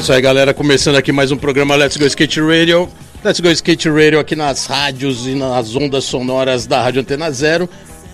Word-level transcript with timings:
Isso 0.00 0.12
aí, 0.14 0.22
galera. 0.22 0.54
Começando 0.54 0.96
aqui 0.96 1.12
mais 1.12 1.30
um 1.30 1.36
programa 1.36 1.76
Let's 1.76 1.98
Go 1.98 2.06
Skate 2.06 2.40
Radio. 2.40 2.88
Let's 3.22 3.38
Go 3.38 3.50
Skate 3.50 3.90
Radio 3.90 4.18
aqui 4.18 4.34
nas 4.34 4.64
rádios 4.64 5.26
e 5.26 5.34
nas 5.34 5.76
ondas 5.76 6.04
sonoras 6.04 6.66
da 6.66 6.82
Rádio 6.82 7.02
Antena 7.02 7.30
Zero, 7.30 7.68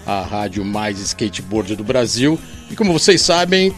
a 0.05 0.21
rádio 0.21 0.65
mais 0.65 0.99
skateboard 0.99 1.77
do 1.77 1.85
Brasil. 1.85 2.41
E 2.69 2.75
como 2.75 2.93
vocês 2.93 3.23
sabem, 3.23 3.73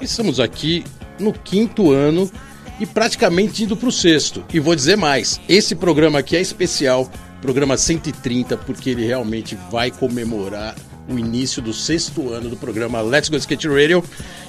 estamos 0.00 0.40
aqui 0.40 0.82
no 1.18 1.30
quinto 1.34 1.90
ano 1.90 2.30
e 2.80 2.86
praticamente 2.86 3.64
indo 3.64 3.76
para 3.76 3.90
o 3.90 3.92
sexto. 3.92 4.42
E 4.50 4.58
vou 4.58 4.74
dizer 4.74 4.96
mais: 4.96 5.38
esse 5.46 5.74
programa 5.74 6.20
aqui 6.20 6.36
é 6.36 6.40
especial, 6.40 7.10
programa 7.42 7.76
130, 7.76 8.56
porque 8.56 8.88
ele 8.88 9.04
realmente 9.04 9.58
vai 9.70 9.90
comemorar 9.90 10.74
o 11.08 11.18
início 11.18 11.62
do 11.62 11.72
sexto 11.72 12.32
ano 12.32 12.48
do 12.48 12.56
programa 12.56 13.00
Let's 13.00 13.28
Go 13.28 13.36
Skate 13.36 13.68
Radio. 13.68 14.02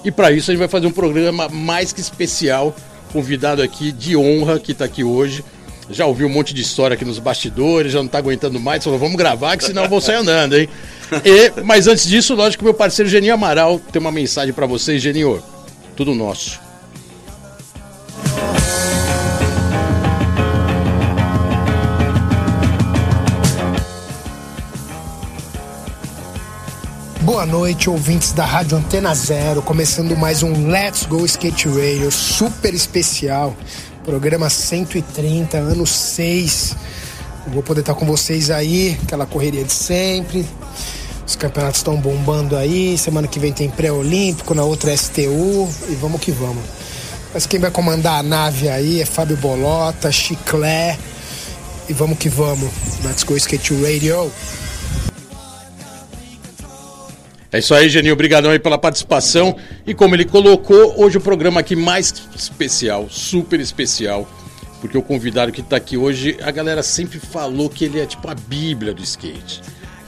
E 0.04 0.12
para 0.12 0.32
isso 0.32 0.50
a 0.50 0.54
gente 0.54 0.60
vai 0.60 0.68
fazer 0.68 0.88
um 0.88 0.92
programa 0.92 1.50
mais 1.50 1.92
que 1.94 2.02
especial. 2.02 2.76
Convidado 3.12 3.62
aqui 3.62 3.92
de 3.92 4.18
honra 4.18 4.60
que 4.60 4.72
está 4.72 4.86
aqui 4.86 5.04
hoje. 5.04 5.44
Já 5.90 6.06
ouviu 6.06 6.28
um 6.28 6.30
monte 6.30 6.54
de 6.54 6.62
história 6.62 6.96
aqui 6.96 7.06
nos 7.06 7.18
bastidores, 7.18 7.94
já 7.94 8.00
não 8.00 8.08
está 8.08 8.18
aguentando 8.18 8.60
mais. 8.60 8.84
Falou, 8.84 9.00
vamos 9.00 9.16
gravar, 9.16 9.56
que 9.56 9.64
senão 9.64 9.84
eu 9.84 9.90
vou 9.90 10.02
sair 10.02 10.16
andando, 10.16 10.58
hein? 10.58 10.68
E, 11.24 11.62
mas 11.64 11.88
antes 11.88 12.06
disso, 12.08 12.36
lógico 12.36 12.64
meu 12.64 12.74
parceiro 12.74 13.10
Geninho 13.10 13.34
Amaral 13.34 13.80
tem 13.80 14.00
uma 14.00 14.12
mensagem 14.12 14.54
para 14.54 14.66
vocês, 14.66 15.02
Geninho. 15.02 15.42
Tudo 15.96 16.14
nosso. 16.14 16.67
Boa 27.28 27.46
noite, 27.46 27.90
ouvintes 27.90 28.32
da 28.32 28.46
Rádio 28.46 28.78
Antena 28.78 29.14
Zero, 29.14 29.62
começando 29.62 30.16
mais 30.16 30.44
um 30.44 30.70
Let's 30.70 31.06
Go 31.06 31.26
Skate 31.26 31.68
Radio 31.68 32.10
super 32.10 32.74
especial, 32.74 33.54
programa 34.06 34.50
130, 34.50 35.58
ano 35.58 35.86
6. 35.86 36.74
Vou 37.48 37.62
poder 37.62 37.82
estar 37.82 37.96
com 37.96 38.06
vocês 38.06 38.50
aí, 38.50 38.98
aquela 39.04 39.26
correria 39.26 39.66
de 39.66 39.74
sempre. 39.74 40.48
Os 41.28 41.36
campeonatos 41.36 41.80
estão 41.80 41.98
bombando 41.98 42.56
aí, 42.56 42.98
semana 42.98 43.28
que 43.28 43.40
vem 43.40 43.52
tem 43.52 43.70
pré-olímpico, 43.70 44.56
na 44.56 44.64
outra 44.64 44.96
STU 44.96 45.70
e 45.90 45.96
vamos 45.96 46.22
que 46.22 46.32
vamos. 46.32 46.64
Mas 47.34 47.46
quem 47.46 47.60
vai 47.60 47.72
comandar 47.72 48.22
a 48.22 48.24
nave 48.24 48.70
aí 48.70 49.02
é 49.02 49.06
Fábio 49.06 49.36
Bolota, 49.36 50.10
Chiclé 50.14 50.98
e 51.90 51.94
vamos 51.94 52.20
que 52.20 52.30
vamos. 52.30 52.72
Let's 53.04 53.24
Go 53.24 53.36
Skate 53.36 53.74
Radio. 53.84 54.32
É 57.52 57.60
isso 57.60 57.74
aí, 57.74 57.88
Geninho. 57.90 58.14
Obrigadão 58.14 58.52
aí 58.52 58.60
pela 58.60 58.78
participação. 58.78 59.56
E 59.86 59.94
como 59.94 60.16
ele 60.16 60.26
colocou, 60.26 61.02
hoje 61.02 61.18
o 61.18 61.22
programa 61.22 61.62
aqui 61.62 61.76
mais 61.76 62.14
especial, 62.36 63.08
super 63.10 63.60
especial. 63.60 64.28
Porque 64.82 64.98
o 64.98 65.02
convidado 65.02 65.52
que 65.52 65.62
está 65.62 65.78
aqui 65.78 65.98
hoje, 65.98 66.38
a 66.42 66.52
galera 66.52 66.84
sempre 66.84 67.20
falou 67.20 67.70
que 67.70 67.86
ele 67.86 68.00
é 68.00 68.06
tipo 68.06 68.30
a 68.30 68.36
bíblia 68.36 68.94
do 68.94 69.02
skate. 69.02 69.62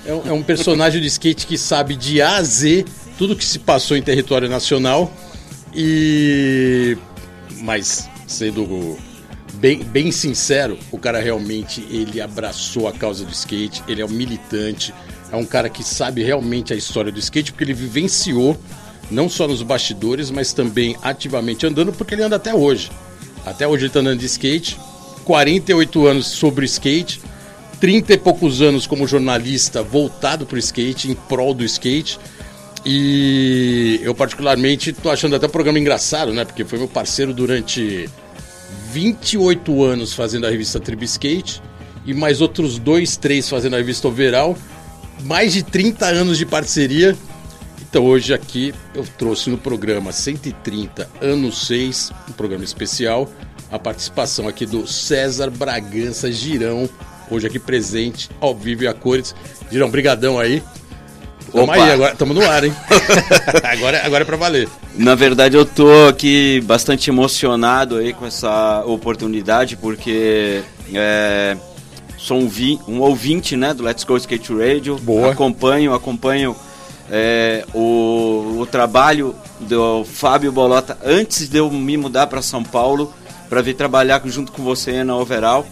É 0.06 0.14
um, 0.14 0.28
é 0.28 0.32
um 0.32 0.44
personagem 0.44 1.02
do 1.02 1.08
skate 1.08 1.48
que 1.48 1.58
sabe 1.58 1.96
de 1.96 2.22
A 2.22 2.38
a 2.38 2.44
Z 2.44 2.86
tudo 3.20 3.36
que 3.36 3.44
se 3.44 3.60
passou 3.60 3.98
em 3.98 4.02
território 4.02 4.48
nacional. 4.48 5.12
E. 5.76 6.98
Mas, 7.62 8.10
sendo 8.26 8.98
bem, 9.56 9.84
bem 9.84 10.12
sincero, 10.12 10.80
o 10.90 10.98
cara 10.98 11.20
realmente 11.20 11.86
ele 11.92 12.22
abraçou 12.22 12.88
a 12.88 12.94
causa 12.94 13.26
do 13.26 13.32
skate, 13.32 13.84
ele 13.88 14.02
é 14.02 14.06
um 14.06 14.10
militante 14.10 14.94
é 15.32 15.36
um 15.36 15.46
cara 15.46 15.70
que 15.70 15.84
sabe 15.84 16.24
realmente 16.24 16.74
a 16.74 16.76
história 16.76 17.12
do 17.12 17.20
skate, 17.20 17.52
porque 17.52 17.64
ele 17.64 17.74
vivenciou, 17.74 18.58
não 19.12 19.30
só 19.30 19.48
nos 19.48 19.62
bastidores, 19.62 20.32
mas 20.32 20.54
também 20.54 20.96
ativamente 21.02 21.66
andando, 21.66 21.94
porque 21.94 22.16
ele 22.16 22.24
anda 22.24 22.36
até 22.36 22.54
hoje. 22.54 22.92
Até 23.46 23.68
hoje 23.68 23.84
ele 23.84 23.88
está 23.88 24.00
andando 24.00 24.20
de 24.20 24.26
skate, 24.26 24.78
48 25.26 26.08
anos 26.08 26.28
sobre 26.28 26.66
skate, 26.66 27.22
30 27.80 28.14
e 28.14 28.18
poucos 28.18 28.62
anos 28.62 28.86
como 28.86 29.08
jornalista 29.08 29.82
voltado 29.82 30.46
para 30.46 30.56
o 30.56 30.60
skate, 30.60 31.10
em 31.10 31.14
prol 31.14 31.54
do 31.54 31.64
skate. 31.64 32.20
E 32.86 34.00
eu 34.04 34.16
particularmente 34.16 34.94
tô 34.94 35.10
achando 35.10 35.36
até 35.36 35.46
o 35.46 35.50
programa 35.50 35.80
engraçado, 35.80 36.34
né? 36.34 36.46
Porque 36.46 36.64
foi 36.64 36.80
meu 36.80 36.88
parceiro 36.88 37.34
durante 37.34 38.10
28 38.92 39.84
anos 39.84 40.14
fazendo 40.14 40.48
a 40.48 40.50
revista 40.50 40.80
Tribo 40.80 41.04
Skate 41.04 41.62
e 42.06 42.14
mais 42.14 42.42
outros 42.42 42.80
dois, 42.80 43.18
três 43.18 43.50
fazendo 43.50 43.76
a 43.76 43.78
revista 43.78 44.08
Overall 44.08 44.58
mais 45.24 45.54
de 45.54 45.64
30 45.64 46.06
anos 46.06 46.38
de 46.38 46.46
parceria. 46.46 47.16
Então 47.82 48.06
hoje 48.06 48.34
aqui 48.34 48.74
eu 48.94 49.04
trouxe 49.18 49.50
no 49.50 49.58
programa 49.58 50.12
130 50.12 51.10
anos 51.22 51.66
6, 51.68 52.12
um 52.30 52.34
programa 52.34 52.64
especial, 52.64 53.30
a 53.72 53.80
participação 53.80 54.48
aqui 54.48 54.66
do 54.66 54.86
César 54.86 55.50
Bragança 55.50 56.32
Girão, 56.32 56.88
hoje 57.32 57.48
aqui 57.48 57.58
presente, 57.58 58.30
ao 58.40 58.56
vivo 58.56 58.84
e 58.84 58.88
a 58.88 58.94
cores. 58.94 59.36
Girão, 59.72 59.90
brigadão 59.90 60.40
aí. 60.40 60.62
Tamo 61.52 61.72
aí, 61.72 61.92
agora 61.92 62.12
estamos 62.14 62.36
no 62.36 62.48
ar, 62.48 62.64
hein? 62.64 62.76
agora, 63.64 64.06
agora 64.06 64.24
é 64.24 64.26
pra 64.26 64.38
valer. 64.38 64.70
Na 64.96 65.16
verdade, 65.16 65.58
eu 65.58 65.66
tô 65.66 66.08
aqui 66.08 66.62
bastante 66.62 67.10
emocionado 67.10 67.96
aí 67.98 68.14
com 68.14 68.26
essa 68.26 68.84
oportunidade, 68.86 69.76
porque 69.76 70.62
é, 70.94 71.58
sou 72.20 72.38
um, 72.38 72.48
vi, 72.50 72.78
um 72.86 73.00
ouvinte 73.00 73.56
né, 73.56 73.74
do 73.74 73.82
Let's 73.82 74.04
Go 74.04 74.18
Skate 74.18 74.54
Radio. 74.54 74.98
Boa. 74.98 75.32
Acompanho, 75.32 75.94
acompanho 75.94 76.54
é, 77.10 77.66
o, 77.74 78.58
o 78.60 78.68
trabalho 78.70 79.34
do 79.62 80.04
Fábio 80.04 80.52
Bolota 80.52 80.98
antes 81.04 81.48
de 81.48 81.58
eu 81.58 81.72
me 81.72 81.96
mudar 81.96 82.28
para 82.28 82.42
São 82.42 82.62
Paulo 82.62 83.14
para 83.48 83.62
vir 83.62 83.74
trabalhar 83.74 84.22
junto 84.26 84.52
com 84.52 84.62
você 84.64 85.02
na 85.04 85.16
Overall. 85.16 85.66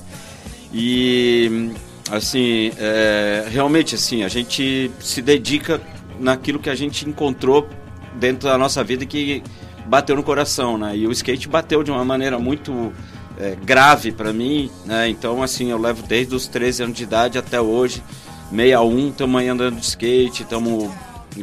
E 0.74 1.72
assim, 2.09 2.72
é, 2.78 3.46
realmente 3.50 3.96
assim, 3.96 4.24
a 4.24 4.29
gente 4.29 4.90
se 5.00 5.22
dedica 5.22 5.81
naquilo 6.18 6.59
que 6.59 6.69
a 6.69 6.75
gente 6.75 7.08
encontrou 7.08 7.68
dentro 8.16 8.47
da 8.47 8.58
nossa 8.58 8.84
vida 8.84 9.06
que 9.06 9.44
bateu 9.85 10.16
no 10.16 10.24
coração, 10.24 10.78
né? 10.78 10.96
E 10.96 11.08
o 11.08 11.12
skate 11.12 11.47
bateu 11.47 11.84
de 11.84 11.91
uma 11.91 12.03
maneira 12.03 12.40
muito 12.40 12.91
é, 13.39 13.55
grave 13.55 14.11
para 14.11 14.33
mim, 14.33 14.71
né? 14.85 15.09
Então, 15.09 15.43
assim, 15.43 15.69
eu 15.69 15.77
levo 15.77 16.03
desde 16.03 16.35
os 16.35 16.47
13 16.47 16.83
anos 16.83 16.97
de 16.97 17.03
idade 17.03 17.37
até 17.37 17.59
hoje, 17.61 18.03
61, 18.49 19.09
estamos 19.09 19.41
aí 19.41 19.47
andando 19.49 19.75
de 19.75 19.85
skate, 19.85 20.43
estamos 20.43 20.89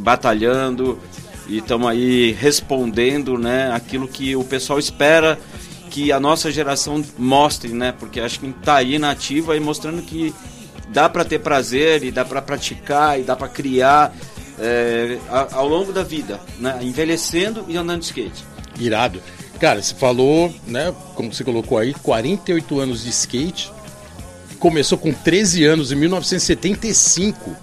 batalhando 0.00 0.98
e 1.46 1.58
estamos 1.58 1.88
aí 1.88 2.32
respondendo, 2.32 3.38
né? 3.38 3.70
Aquilo 3.72 4.08
que 4.08 4.34
o 4.34 4.44
pessoal 4.44 4.78
espera 4.78 5.38
que 5.90 6.10
a 6.10 6.18
nossa 6.18 6.50
geração 6.50 7.04
mostre, 7.16 7.72
né? 7.72 7.92
Porque 7.92 8.20
acho 8.20 8.40
que 8.40 8.46
está 8.46 8.76
aí 8.76 8.98
na 8.98 9.10
ativa 9.10 9.56
e 9.56 9.60
mostrando 9.60 10.02
que 10.02 10.34
dá 10.88 11.08
para 11.08 11.24
ter 11.24 11.38
prazer 11.38 12.02
e 12.02 12.10
dá 12.10 12.24
para 12.24 12.42
praticar 12.42 13.20
e 13.20 13.22
dá 13.22 13.36
para 13.36 13.48
criar 13.48 14.12
é, 14.58 15.18
ao 15.52 15.68
longo 15.68 15.92
da 15.92 16.02
vida, 16.02 16.40
né? 16.58 16.78
Envelhecendo 16.82 17.64
e 17.68 17.76
andando 17.76 18.00
de 18.00 18.06
skate. 18.06 18.44
Irado. 18.80 19.22
Cara, 19.60 19.80
você 19.82 19.94
falou, 19.94 20.52
né, 20.66 20.92
como 21.14 21.32
você 21.32 21.44
colocou 21.44 21.78
aí, 21.78 21.94
48 21.94 22.80
anos 22.80 23.04
de 23.04 23.10
skate. 23.10 23.72
Começou 24.58 24.96
com 24.98 25.12
13 25.12 25.64
anos 25.64 25.92
em 25.92 25.96
1975 25.96 27.54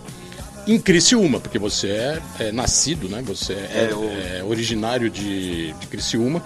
em 0.68 0.78
Criciúma, 0.80 1.40
porque 1.40 1.58
você 1.58 1.88
é, 1.88 2.20
é 2.40 2.52
nascido, 2.52 3.10
né? 3.10 3.24
Você 3.26 3.54
é, 3.54 3.90
É, 3.92 3.96
o- 3.96 4.38
é 4.40 4.44
originário 4.44 5.10
de, 5.10 5.74
de 5.74 5.88
Criciúma. 5.88 6.42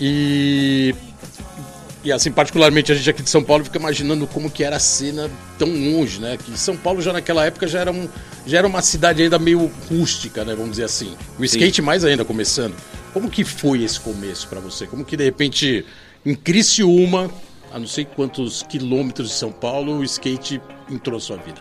E 0.00 0.94
e 2.04 2.10
assim, 2.10 2.32
particularmente 2.32 2.90
a 2.90 2.96
gente 2.96 3.08
aqui 3.08 3.22
de 3.22 3.30
São 3.30 3.44
Paulo 3.44 3.62
fica 3.64 3.78
imaginando 3.78 4.26
como 4.26 4.50
que 4.50 4.64
era 4.64 4.74
a 4.74 4.80
cena 4.80 5.30
tão 5.56 5.68
longe, 5.68 6.18
né? 6.20 6.36
Que 6.36 6.58
São 6.58 6.76
Paulo 6.76 7.00
já 7.00 7.12
naquela 7.12 7.44
época 7.46 7.68
já 7.68 7.78
era, 7.80 7.92
um, 7.92 8.08
já 8.44 8.58
era 8.58 8.66
uma 8.66 8.82
cidade 8.82 9.22
ainda 9.22 9.38
meio 9.38 9.70
rústica, 9.88 10.44
né? 10.44 10.52
Vamos 10.54 10.72
dizer 10.72 10.84
assim. 10.84 11.14
O 11.38 11.44
skate 11.44 11.80
mais 11.80 12.04
ainda 12.04 12.24
começando. 12.24 12.74
Como 13.12 13.30
que 13.30 13.44
foi 13.44 13.82
esse 13.82 14.00
começo 14.00 14.48
para 14.48 14.60
você? 14.60 14.86
Como 14.86 15.04
que 15.04 15.16
de 15.16 15.24
repente 15.24 15.84
em 16.24 16.34
Criciúma, 16.34 17.30
a 17.72 17.78
não 17.78 17.86
sei 17.86 18.04
quantos 18.04 18.62
quilômetros 18.62 19.28
de 19.28 19.34
São 19.34 19.52
Paulo, 19.52 19.98
o 19.98 20.04
skate 20.04 20.60
entrou 20.90 21.16
na 21.16 21.20
sua 21.20 21.36
vida? 21.36 21.60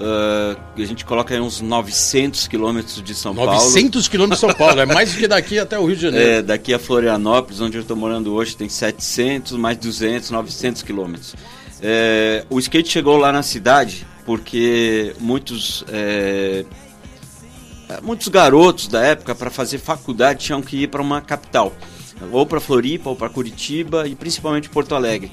Uh, 0.00 0.80
a 0.80 0.86
gente 0.86 1.04
coloca 1.04 1.34
aí 1.34 1.40
uns 1.40 1.60
900 1.60 2.46
quilômetros 2.46 3.02
de 3.02 3.14
São 3.14 3.34
900 3.34 3.58
Paulo. 3.58 3.74
900 3.74 4.08
quilômetros 4.08 4.40
de 4.40 4.46
São 4.46 4.54
Paulo, 4.56 4.80
é 4.80 4.86
mais 4.86 5.12
do 5.12 5.18
que 5.18 5.26
daqui 5.26 5.58
até 5.58 5.76
o 5.78 5.86
Rio 5.86 5.96
de 5.96 6.02
Janeiro. 6.02 6.30
É, 6.30 6.42
daqui 6.42 6.72
a 6.72 6.78
Florianópolis, 6.78 7.60
onde 7.60 7.76
eu 7.76 7.82
estou 7.82 7.96
morando 7.96 8.32
hoje, 8.32 8.56
tem 8.56 8.68
700, 8.68 9.52
mais 9.52 9.76
200, 9.76 10.30
900 10.30 10.82
quilômetros. 10.82 11.34
É, 11.82 12.44
o 12.48 12.58
skate 12.60 12.88
chegou 12.88 13.16
lá 13.16 13.32
na 13.32 13.42
cidade 13.42 14.06
porque 14.24 15.14
muitos 15.18 15.84
é, 15.88 16.64
muitos 18.02 18.28
garotos 18.28 18.88
da 18.88 19.02
época 19.02 19.34
para 19.34 19.50
fazer 19.50 19.78
faculdade 19.78 20.44
tinham 20.44 20.62
que 20.62 20.82
ir 20.82 20.88
para 20.88 21.02
uma 21.02 21.20
capital, 21.20 21.72
ou 22.30 22.44
para 22.44 22.60
Floripa, 22.60 23.10
ou 23.10 23.16
para 23.16 23.28
Curitiba 23.28 24.06
e 24.06 24.14
principalmente 24.14 24.68
Porto 24.68 24.94
Alegre. 24.94 25.30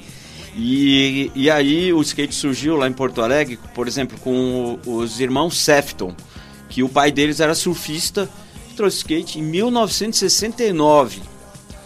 E, 0.56 1.30
e 1.34 1.50
aí 1.50 1.92
o 1.92 2.00
skate 2.00 2.34
surgiu 2.34 2.76
lá 2.76 2.88
em 2.88 2.92
Porto 2.92 3.20
Alegre, 3.20 3.58
por 3.74 3.86
exemplo, 3.86 4.18
com 4.20 4.78
os 4.86 5.20
irmãos 5.20 5.58
Sefton, 5.58 6.14
que 6.70 6.82
o 6.82 6.88
pai 6.88 7.12
deles 7.12 7.40
era 7.40 7.54
surfista, 7.54 8.28
que 8.68 8.74
trouxe 8.74 8.98
skate 8.98 9.38
em 9.38 9.42
1969 9.42 11.20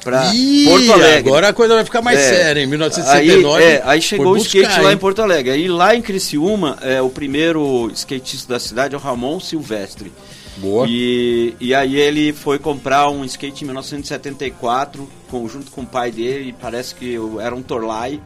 para 0.05 0.23
Porto 0.65 0.93
Alegre. 0.93 1.29
Agora 1.29 1.49
a 1.49 1.53
coisa 1.53 1.75
vai 1.75 1.85
ficar 1.85 2.01
mais 2.01 2.19
é, 2.19 2.37
séria, 2.37 2.63
em 2.63 2.67
1969. 2.67 3.63
Aí, 3.63 3.65
é, 3.65 3.83
aí 3.85 4.01
chegou 4.01 4.35
o 4.35 4.37
skate 4.37 4.67
buscar, 4.67 4.83
lá 4.83 4.93
em 4.93 4.97
Porto 4.97 5.21
Alegre. 5.21 5.51
Aí 5.51 5.69
lá 5.69 5.95
em 5.95 6.01
Criciúma, 6.01 6.79
é, 6.81 7.03
o 7.03 7.11
primeiro 7.11 7.91
skatista 7.93 8.55
da 8.55 8.61
cidade 8.61 8.95
é 8.95 8.99
o 8.99 9.01
Ramon 9.01 9.41
Silvestre. 9.41 10.13
Boa. 10.61 10.87
E, 10.89 11.55
e 11.59 11.75
aí 11.75 11.97
ele 11.97 12.33
foi 12.33 12.59
comprar 12.59 13.09
um 13.09 13.25
skate 13.25 13.65
em 13.65 13.67
1974, 13.67 15.09
com, 15.31 15.49
junto 15.49 15.71
com 15.71 15.83
o 15.83 15.87
pai 15.87 16.11
dele, 16.11 16.55
parece 16.61 16.95
que 16.95 17.17
era 17.41 17.55
um 17.55 17.63
Torlai. 17.63 18.21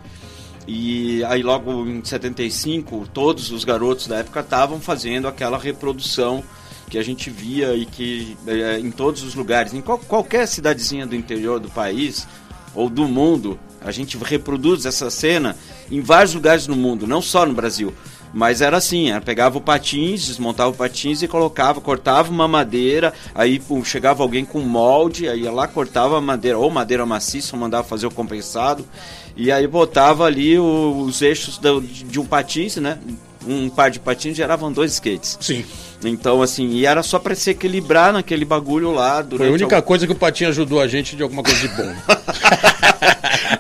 E 0.67 1.23
aí 1.25 1.43
logo 1.43 1.87
em 1.87 2.03
75, 2.03 3.09
todos 3.13 3.51
os 3.51 3.65
garotos 3.65 4.07
da 4.07 4.17
época 4.17 4.41
estavam 4.41 4.81
fazendo 4.81 5.29
aquela 5.29 5.59
reprodução 5.59 6.43
que 6.89 6.99
a 6.99 7.03
gente 7.03 7.31
via 7.31 7.75
e 7.75 7.87
que 7.87 8.37
é, 8.47 8.79
em 8.79 8.91
todos 8.91 9.23
os 9.23 9.35
lugares, 9.35 9.73
em 9.73 9.81
qual, 9.81 9.99
qualquer 9.99 10.47
cidadezinha 10.47 11.07
do 11.07 11.15
interior 11.15 11.61
do 11.61 11.69
país 11.69 12.27
ou 12.75 12.89
do 12.89 13.07
mundo, 13.07 13.59
a 13.81 13.93
gente 13.93 14.17
reproduz 14.19 14.87
essa 14.87 15.11
cena 15.11 15.57
em 15.91 16.01
vários 16.01 16.35
lugares 16.35 16.67
no 16.67 16.75
mundo, 16.75 17.07
não 17.07 17.23
só 17.23 17.47
no 17.47 17.53
Brasil. 17.53 17.95
Mas 18.35 18.61
era 18.61 18.77
assim, 18.77 19.11
era, 19.11 19.21
pegava 19.21 19.57
o 19.59 19.61
patins, 19.61 20.27
desmontava 20.27 20.71
o 20.71 20.75
patins 20.75 21.23
e 21.23 21.29
colocava, 21.29 21.81
cortava 21.81 22.33
uma 22.33 22.49
madeira, 22.49 23.13
aí 23.33 23.63
chegava 23.85 24.25
alguém 24.25 24.45
com 24.45 24.59
molde, 24.59 25.29
aí 25.29 25.43
ia 25.43 25.53
lá, 25.53 25.69
cortava 25.69 26.19
a 26.19 26.21
madeira, 26.21 26.59
ou 26.59 26.69
madeira 26.69 27.07
maciça, 27.07 27.57
mandava 27.57 27.85
fazer 27.85 28.07
o 28.07 28.11
compensado, 28.11 28.85
e 29.37 29.53
aí 29.53 29.69
botava 29.69 30.25
ali 30.25 30.59
o, 30.59 31.05
os 31.07 31.23
eixos 31.23 31.59
do, 31.59 31.81
de 31.81 32.19
um 32.19 32.27
patins, 32.27 32.77
né? 32.77 32.99
Um 33.47 33.71
par 33.71 33.89
de 33.89 34.01
patins 34.01 34.37
geravam 34.37 34.73
dois 34.73 34.95
skates. 34.95 35.39
Sim. 35.41 35.65
Então, 36.03 36.43
assim, 36.43 36.71
e 36.71 36.87
era 36.87 37.03
só 37.03 37.19
para 37.19 37.35
se 37.35 37.51
equilibrar 37.51 38.13
naquele 38.13 38.45
bagulho 38.45 38.93
lá. 38.93 39.25
Foi 39.25 39.49
a 39.49 39.53
única 39.53 39.77
algum... 39.77 39.87
coisa 39.87 40.07
que 40.07 40.13
o 40.13 40.17
Patinho 40.17 40.51
ajudou 40.51 40.81
a 40.81 40.89
gente 40.89 41.17
de 41.17 41.23
alguma 41.23 41.43
coisa 41.43 41.61
de 41.61 41.69
bom. 41.69 41.95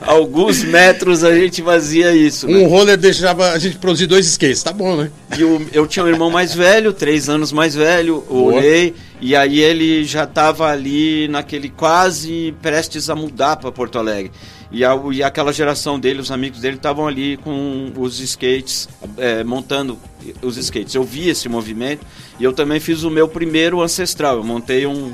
Alguns 0.07 0.63
metros 0.63 1.25
a 1.25 1.35
gente 1.35 1.63
fazia 1.63 2.15
isso. 2.15 2.47
Um 2.47 2.63
né? 2.63 2.67
roller 2.67 2.97
deixava 2.97 3.53
a 3.53 3.59
gente 3.59 3.79
produzir 3.79 4.07
dois 4.07 4.27
skates, 4.27 4.63
tá 4.63 4.73
bom, 4.73 4.97
né? 4.97 5.11
E 5.37 5.45
o, 5.45 5.67
eu 5.73 5.87
tinha 5.87 6.05
um 6.05 6.09
irmão 6.09 6.31
mais 6.31 6.55
velho, 6.55 6.93
três 6.93 7.29
anos 7.29 7.53
mais 7.53 7.75
velho, 7.75 8.25
olhei, 8.29 8.95
e 9.21 9.35
aí 9.35 9.61
ele 9.61 10.05
já 10.05 10.25
estava 10.25 10.71
ali 10.71 11.29
naquele 11.29 11.69
quase 11.69 12.55
prestes 12.61 13.09
a 13.09 13.15
mudar 13.15 13.57
para 13.57 13.73
Porto 13.73 13.99
Alegre. 13.99 14.31
E, 14.71 14.85
a, 14.85 15.01
e 15.13 15.23
aquela 15.23 15.53
geração 15.53 16.01
dele, 16.01 16.21
os 16.21 16.33
amigos 16.33 16.61
dele, 16.61 16.77
estavam 16.77 17.07
ali 17.07 17.37
com 17.37 17.93
os 17.97 18.19
skates, 18.21 18.89
é, 19.17 19.45
montando 19.45 19.99
os 20.43 20.57
skates. 20.57 20.95
Eu 20.95 21.05
vi 21.05 21.29
esse 21.29 21.49
movimento 21.49 22.05
e 22.41 22.45
eu 22.45 22.53
também 22.53 22.81
fiz 22.81 23.05
o 23.05 23.11
meu 23.11 23.29
primeiro 23.29 23.81
ancestral. 23.81 24.37
Eu 24.37 24.45
montei 24.45 24.85
um 24.85 25.13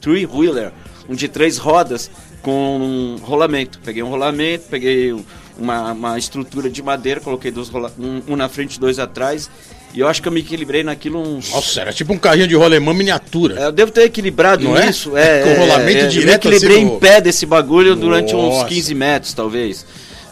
three-wheeler, 0.00 0.72
um 1.08 1.14
de 1.14 1.28
três 1.28 1.58
rodas, 1.58 2.10
com 2.42 2.78
um 2.78 3.16
rolamento. 3.16 3.78
Peguei 3.84 4.02
um 4.02 4.08
rolamento, 4.08 4.64
peguei 4.70 5.14
uma, 5.58 5.92
uma 5.92 6.18
estrutura 6.18 6.68
de 6.70 6.82
madeira, 6.82 7.20
coloquei 7.20 7.50
dois 7.50 7.68
rola 7.68 7.92
um, 7.98 8.22
um 8.28 8.36
na 8.36 8.48
frente 8.48 8.78
dois 8.80 8.98
atrás 8.98 9.50
e 9.94 10.00
eu 10.00 10.08
acho 10.08 10.22
que 10.22 10.28
eu 10.28 10.32
me 10.32 10.40
equilibrei 10.40 10.82
naquilo 10.82 11.20
uns. 11.20 11.50
Nossa, 11.50 11.80
era 11.82 11.92
tipo 11.92 12.12
um 12.12 12.18
carrinho 12.18 12.48
de 12.48 12.54
rolemã 12.54 12.94
miniatura. 12.94 13.60
É, 13.60 13.66
eu 13.66 13.72
devo 13.72 13.92
ter 13.92 14.02
equilibrado 14.02 14.64
Não 14.64 14.76
é? 14.76 14.88
isso. 14.88 15.16
É, 15.16 15.42
Com 15.54 15.60
rolamento 15.60 16.04
é, 16.04 16.06
direto. 16.06 16.46
Eu 16.46 16.50
me 16.50 16.56
equilibrei 16.56 16.84
assim 16.84 16.94
em 16.94 16.98
pé 16.98 17.20
desse 17.20 17.44
bagulho 17.44 17.90
Nossa. 17.90 18.00
durante 18.00 18.34
uns 18.34 18.64
15 18.64 18.94
metros, 18.94 19.34
talvez. 19.34 19.84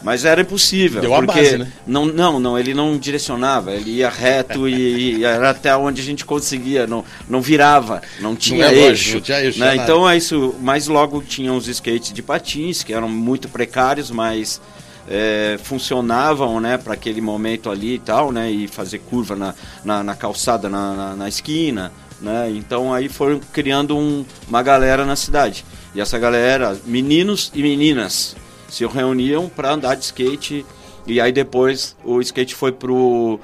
Mas 0.02 0.24
era 0.24 0.40
impossível. 0.40 1.00
Deu 1.00 1.10
porque 1.12 1.40
base, 1.40 1.58
né? 1.58 1.72
não, 1.86 2.06
não, 2.06 2.40
não, 2.40 2.58
ele 2.58 2.72
não 2.72 2.96
direcionava, 2.96 3.72
ele 3.72 3.90
ia 3.90 4.08
reto 4.08 4.68
e, 4.68 5.18
e, 5.18 5.24
era 5.24 5.50
até 5.50 5.76
onde 5.76 6.00
a 6.00 6.04
gente 6.04 6.24
conseguia, 6.24 6.86
não, 6.86 7.04
não 7.28 7.40
virava, 7.42 8.00
não 8.18 8.34
tinha 8.34 8.66
não 8.66 8.72
é 8.72 8.74
eixo. 8.74 8.88
Lógico, 8.88 9.20
tinha 9.20 9.40
eixo 9.42 9.58
né? 9.60 9.76
Então 9.76 10.08
é 10.08 10.16
isso, 10.16 10.54
mas 10.60 10.88
logo 10.88 11.22
tinha 11.22 11.52
os 11.52 11.68
skates 11.68 12.12
de 12.12 12.22
patins, 12.22 12.82
que 12.82 12.94
eram 12.94 13.08
muito 13.08 13.48
precários, 13.48 14.10
mas 14.10 14.60
é, 15.08 15.58
funcionavam 15.62 16.60
né, 16.60 16.78
para 16.78 16.94
aquele 16.94 17.20
momento 17.20 17.68
ali 17.68 17.94
e 17.94 17.98
tal, 17.98 18.30
né, 18.30 18.50
e 18.50 18.68
fazer 18.68 19.00
curva 19.00 19.34
na, 19.34 19.54
na, 19.84 20.02
na 20.02 20.14
calçada, 20.14 20.68
na, 20.68 20.94
na, 20.94 21.16
na, 21.16 21.28
esquina. 21.28 21.92
Né, 22.20 22.52
então 22.54 22.92
aí 22.94 23.08
foram 23.08 23.40
criando 23.52 23.96
um, 23.96 24.24
uma 24.48 24.62
galera 24.62 25.04
na 25.04 25.16
cidade. 25.16 25.64
E 25.94 26.00
essa 26.00 26.18
galera, 26.18 26.78
meninos 26.86 27.50
e 27.54 27.62
meninas, 27.62 28.36
se 28.70 28.86
reuniam 28.86 29.48
para 29.48 29.72
andar 29.72 29.94
de 29.94 30.04
skate. 30.04 30.64
E 31.06 31.20
aí 31.20 31.32
depois 31.32 31.96
o 32.04 32.20
skate 32.20 32.54
foi 32.54 32.72
pro 32.72 33.40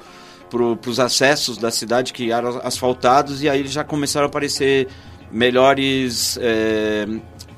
para 0.49 0.89
os 0.89 0.97
acessos 0.97 1.57
da 1.57 1.69
cidade 1.69 2.13
que 2.13 2.31
eram 2.31 2.61
asfaltados 2.63 3.43
e 3.43 3.49
aí 3.49 3.67
já 3.67 3.83
começaram 3.83 4.27
a 4.27 4.29
aparecer 4.29 4.87
melhores 5.29 6.39
é, 6.41 7.05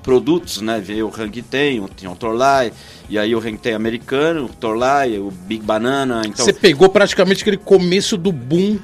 produtos, 0.02 0.62
né? 0.62 0.80
Veio 0.80 1.08
o 1.08 1.14
Hang 1.16 1.42
Ten, 1.44 1.86
tinha 1.96 2.10
o 2.10 2.16
Torlai, 2.16 2.72
e 3.08 3.18
aí 3.18 3.36
o 3.36 3.40
Hang 3.40 3.58
Ten 3.58 3.76
americano, 3.76 4.46
o 4.46 4.50
Torlai, 4.50 5.18
o 5.20 5.30
Big 5.30 5.64
Banana. 5.64 6.24
Então... 6.26 6.46
Você 6.46 6.54
pegou 6.54 6.90
praticamente 6.90 7.42
aquele 7.42 7.58
começo 7.58 8.18
do 8.18 8.32
boom, 8.32 8.80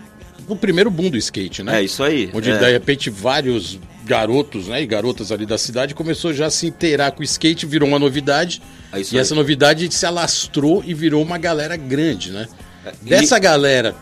o 0.47 0.55
primeiro 0.55 0.91
boom 0.91 1.09
do 1.09 1.17
skate, 1.17 1.63
né? 1.63 1.79
É 1.79 1.83
isso 1.83 2.03
aí. 2.03 2.29
Onde 2.33 2.51
é. 2.51 2.57
de 2.57 2.71
repente 2.71 3.09
vários 3.09 3.79
garotos 4.05 4.67
né, 4.67 4.81
e 4.81 4.85
garotas 4.85 5.31
ali 5.31 5.45
da 5.45 5.57
cidade 5.57 5.95
começou 5.95 6.31
já 6.31 6.45
a 6.45 6.49
se 6.49 6.67
inteirar 6.67 7.11
com 7.11 7.21
o 7.21 7.23
skate, 7.23 7.65
virou 7.65 7.89
uma 7.89 7.99
novidade. 7.99 8.61
É 8.93 8.99
e 8.99 9.01
aí. 9.01 9.17
essa 9.17 9.33
novidade 9.33 9.91
se 9.93 10.05
alastrou 10.05 10.83
e 10.85 10.93
virou 10.93 11.21
uma 11.21 11.37
galera 11.37 11.75
grande, 11.75 12.31
né? 12.31 12.47
É, 12.85 12.93
e... 13.03 13.09
Dessa 13.09 13.39
galera, 13.39 13.95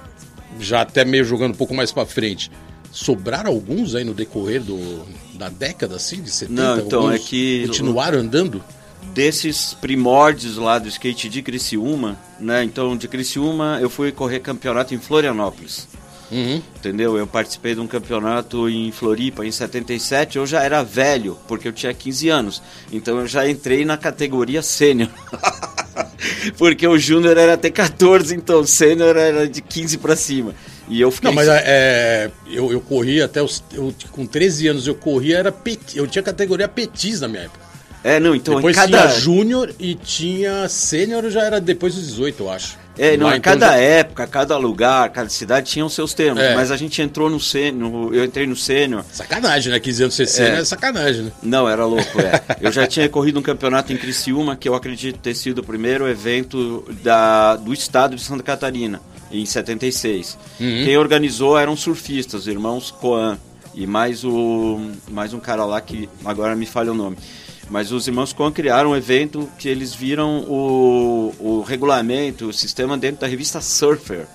já 0.59 0.81
até 0.81 1.05
meio 1.05 1.23
jogando 1.23 1.53
um 1.53 1.57
pouco 1.57 1.73
mais 1.73 1.91
para 1.91 2.05
frente, 2.05 2.51
sobraram 2.91 3.49
alguns 3.49 3.95
aí 3.95 4.03
no 4.03 4.13
decorrer 4.13 4.61
do, 4.61 5.05
da 5.35 5.49
década, 5.49 5.95
assim, 5.95 6.21
de 6.21 6.29
70? 6.29 6.61
Não, 6.61 6.79
então 6.85 7.11
é 7.11 7.17
que... 7.17 7.65
Continuaram 7.65 8.19
andando? 8.19 8.63
Desses 9.13 9.73
primórdios 9.73 10.57
lá 10.57 10.79
do 10.79 10.87
skate 10.87 11.29
de 11.29 11.41
Criciúma, 11.41 12.17
né? 12.39 12.63
Então, 12.63 12.95
de 12.95 13.07
Criciúma 13.07 13.77
eu 13.81 13.89
fui 13.89 14.11
correr 14.11 14.39
campeonato 14.39 14.93
em 14.93 14.97
Florianópolis. 14.97 15.87
Uhum. 16.33 16.61
Entendeu? 16.77 17.15
Eu 17.15 17.27
participei 17.27 17.75
de 17.75 17.79
um 17.79 17.85
campeonato 17.85 18.67
em 18.67 18.91
Floripa 18.91 19.45
em 19.45 19.51
77. 19.51 20.37
Eu 20.37 20.47
já 20.47 20.63
era 20.63 20.83
velho, 20.83 21.37
porque 21.47 21.67
eu 21.67 21.71
tinha 21.71 21.93
15 21.93 22.29
anos. 22.29 22.61
Então 22.91 23.19
eu 23.19 23.27
já 23.27 23.47
entrei 23.47 23.85
na 23.85 23.97
categoria 23.97 24.63
sênior. 24.63 25.09
porque 26.57 26.87
o 26.87 26.97
júnior 26.97 27.37
era 27.37 27.53
até 27.53 27.69
14, 27.69 28.35
então 28.35 28.65
sênior 28.65 29.15
era 29.15 29.47
de 29.47 29.61
15 29.61 29.99
para 29.99 30.15
cima. 30.15 30.55
E 30.89 30.99
eu 30.99 31.11
fiquei. 31.11 31.29
Não, 31.29 31.35
mas 31.35 31.47
é, 31.47 32.31
eu, 32.47 32.71
eu 32.71 32.81
corri 32.81 33.21
até 33.21 33.41
os. 33.41 33.63
Eu, 33.71 33.93
com 34.11 34.25
13 34.25 34.69
anos 34.69 34.87
eu 34.87 34.95
corria, 34.95 35.37
era 35.37 35.51
pet, 35.51 35.95
eu 35.95 36.07
tinha 36.07 36.23
categoria 36.23 36.67
petis 36.67 37.21
na 37.21 37.27
minha 37.27 37.43
época. 37.43 37.63
É, 38.03 38.19
não, 38.19 38.35
então 38.35 38.55
depois 38.55 38.75
cada... 38.75 39.07
tinha 39.07 39.19
júnior 39.19 39.73
e 39.79 39.95
tinha 39.95 40.67
sênior, 40.67 41.29
já 41.29 41.43
era 41.43 41.61
depois 41.61 41.95
dos 41.95 42.07
18, 42.07 42.43
eu 42.43 42.51
acho. 42.51 42.82
É, 42.97 43.17
não, 43.17 43.27
então 43.29 43.41
cada 43.41 43.67
já... 43.67 43.75
época, 43.75 44.27
cada 44.27 44.57
lugar, 44.57 45.09
cada 45.09 45.29
cidade 45.29 45.69
tinha 45.69 45.85
os 45.85 45.93
seus 45.93 46.13
termos, 46.13 46.41
é. 46.41 46.55
mas 46.55 46.71
a 46.71 46.77
gente 46.77 47.01
entrou 47.01 47.29
no 47.29 47.39
sênior, 47.39 48.13
eu 48.13 48.23
entrei 48.23 48.45
no 48.45 48.55
sênior. 48.55 49.03
Sacanagem, 49.11 49.71
né? 49.71 49.79
15 49.79 50.03
anos 50.03 50.15
ser 50.15 50.27
sênior 50.27 50.57
é. 50.57 50.61
é 50.61 50.65
sacanagem, 50.65 51.23
né? 51.23 51.31
Não, 51.41 51.67
era 51.67 51.85
louco, 51.85 52.21
é. 52.21 52.41
eu 52.61 52.71
já 52.71 52.85
tinha 52.85 53.09
corrido 53.09 53.39
um 53.39 53.41
campeonato 53.41 53.91
em 53.91 53.97
Criciúma, 53.97 54.55
que 54.55 54.69
eu 54.69 54.75
acredito 54.75 55.17
ter 55.19 55.35
sido 55.35 55.59
o 55.59 55.63
primeiro 55.63 56.07
evento 56.07 56.85
da, 57.01 57.55
do 57.55 57.73
estado 57.73 58.15
de 58.15 58.21
Santa 58.21 58.43
Catarina 58.43 59.01
em 59.31 59.45
76. 59.45 60.37
Uhum. 60.59 60.83
Quem 60.85 60.97
organizou 60.97 61.57
eram 61.57 61.75
surfistas, 61.75 62.41
os 62.41 62.47
irmãos 62.47 62.91
Coan 62.91 63.37
e 63.73 63.87
mais 63.87 64.23
o 64.23 64.91
mais 65.09 65.33
um 65.33 65.39
cara 65.39 65.65
lá 65.65 65.81
que 65.81 66.07
agora 66.23 66.55
me 66.55 66.65
falha 66.65 66.91
o 66.91 66.95
nome. 66.95 67.17
Mas 67.69 67.91
os 67.91 68.07
irmãos 68.07 68.33
Coan 68.33 68.51
criaram 68.51 68.91
um 68.91 68.95
evento 68.95 69.49
que 69.57 69.67
eles 69.67 69.93
viram 69.93 70.41
o, 70.41 71.33
o 71.39 71.61
regulamento, 71.61 72.49
o 72.49 72.53
sistema 72.53 72.97
dentro 72.97 73.21
da 73.21 73.27
revista 73.27 73.61
Surfer 73.61 74.27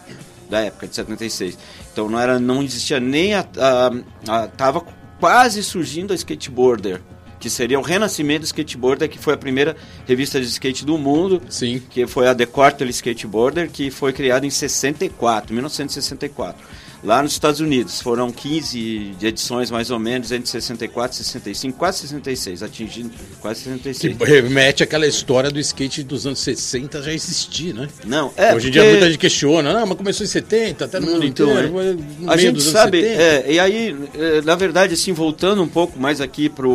da 0.48 0.60
época 0.60 0.86
de 0.86 0.94
76. 0.94 1.58
Então 1.92 2.08
não 2.08 2.18
era 2.18 2.40
não 2.40 2.62
existia 2.62 2.98
nem 2.98 3.34
a, 3.34 3.46
a, 3.56 4.42
a 4.42 4.48
tava 4.48 4.82
quase 5.20 5.62
surgindo 5.62 6.12
a 6.12 6.16
skateboarder 6.16 7.00
que 7.38 7.48
seria 7.48 7.78
o 7.78 7.82
renascimento 7.82 8.40
do 8.40 8.46
skateboarder, 8.46 9.08
que 9.08 9.18
foi 9.18 9.34
a 9.34 9.36
primeira 9.36 9.76
revista 10.06 10.40
de 10.40 10.46
skate 10.46 10.84
do 10.84 10.98
mundo, 10.98 11.40
Sim. 11.48 11.80
que 11.88 12.06
foi 12.06 12.26
a 12.26 12.34
The 12.34 12.46
Quarterly 12.46 12.90
Skateboarder, 12.92 13.70
que 13.70 13.90
foi 13.90 14.12
criada 14.12 14.44
em 14.44 14.50
64, 14.50 15.54
1964 15.54 16.60
lá 17.02 17.22
nos 17.22 17.32
Estados 17.32 17.60
Unidos. 17.60 18.00
Foram 18.00 18.30
15 18.30 19.14
de 19.18 19.26
edições, 19.26 19.70
mais 19.70 19.90
ou 19.90 19.98
menos, 19.98 20.32
entre 20.32 20.48
64 20.48 21.14
e 21.14 21.24
65, 21.24 21.78
quase 21.78 22.00
66, 22.00 22.62
atingindo 22.62 23.10
quase 23.40 23.60
66. 23.60 24.16
Que 24.16 24.24
remete 24.24 24.82
àquela 24.82 25.06
história 25.06 25.50
do 25.50 25.58
skate 25.60 26.02
dos 26.02 26.26
anos 26.26 26.40
60 26.40 27.02
já 27.02 27.12
existir, 27.12 27.74
né? 27.74 27.88
Não, 28.04 28.32
é. 28.36 28.54
Hoje 28.54 28.68
em 28.68 28.70
dia 28.70 28.84
muita 28.84 29.06
gente 29.06 29.18
questiona, 29.18 29.72
não, 29.72 29.86
mas 29.86 29.96
começou 29.96 30.24
em 30.24 30.28
70, 30.28 30.84
até 30.84 31.00
no 31.00 31.06
mundo 31.06 31.24
então, 31.24 31.50
inteiro. 31.50 31.80
é. 31.80 32.32
A 32.32 32.36
gente 32.36 32.62
sabe, 32.62 33.02
70. 33.02 33.22
é, 33.22 33.52
e 33.52 33.60
aí, 33.60 33.96
é, 34.14 34.42
na 34.42 34.54
verdade, 34.54 34.94
assim, 34.94 35.12
voltando 35.12 35.62
um 35.62 35.68
pouco 35.68 35.98
mais 35.98 36.20
aqui 36.20 36.48
para 36.48 36.66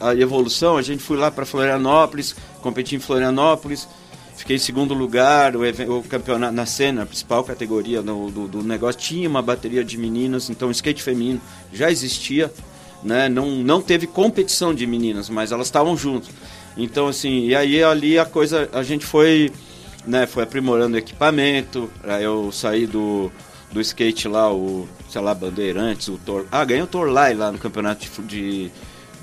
a 0.00 0.14
evolução, 0.14 0.76
a 0.76 0.82
gente 0.82 1.02
foi 1.02 1.16
lá 1.16 1.30
para 1.30 1.44
Florianópolis, 1.44 2.34
competi 2.62 2.96
em 2.96 3.00
Florianópolis, 3.00 3.88
fiquei 4.40 4.56
em 4.56 4.58
segundo 4.58 4.94
lugar, 4.94 5.54
o, 5.54 5.62
o 5.98 6.02
campeonato 6.02 6.54
na 6.54 6.64
cena, 6.64 7.02
a 7.02 7.06
principal 7.06 7.44
categoria 7.44 8.00
do, 8.00 8.30
do, 8.30 8.48
do 8.48 8.62
negócio, 8.62 8.98
tinha 8.98 9.28
uma 9.28 9.42
bateria 9.42 9.84
de 9.84 9.98
meninas, 9.98 10.48
então 10.48 10.68
o 10.68 10.70
skate 10.70 11.02
feminino 11.02 11.40
já 11.70 11.90
existia, 11.90 12.50
né? 13.02 13.28
não, 13.28 13.50
não 13.50 13.82
teve 13.82 14.06
competição 14.06 14.74
de 14.74 14.86
meninas, 14.86 15.28
mas 15.28 15.52
elas 15.52 15.66
estavam 15.66 15.94
juntas. 15.94 16.30
Então, 16.76 17.08
assim, 17.08 17.48
e 17.48 17.54
aí 17.54 17.84
ali 17.84 18.18
a 18.18 18.24
coisa, 18.24 18.68
a 18.72 18.82
gente 18.82 19.04
foi, 19.04 19.52
né, 20.06 20.26
foi 20.26 20.42
aprimorando 20.44 20.96
o 20.96 20.98
equipamento, 20.98 21.90
aí 22.02 22.24
eu 22.24 22.50
saí 22.50 22.86
do, 22.86 23.30
do 23.70 23.78
skate 23.82 24.26
lá, 24.26 24.50
o, 24.50 24.88
sei 25.10 25.20
lá, 25.20 25.34
Bandeirantes, 25.34 26.08
o 26.08 26.16
Tor... 26.16 26.46
Ah, 26.50 26.64
ganhei 26.64 26.82
o 26.82 26.86
Torlai 26.86 27.34
lá 27.34 27.52
no 27.52 27.58
campeonato 27.58 28.06
de, 28.22 28.22
de, 28.22 28.70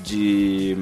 de 0.06 0.78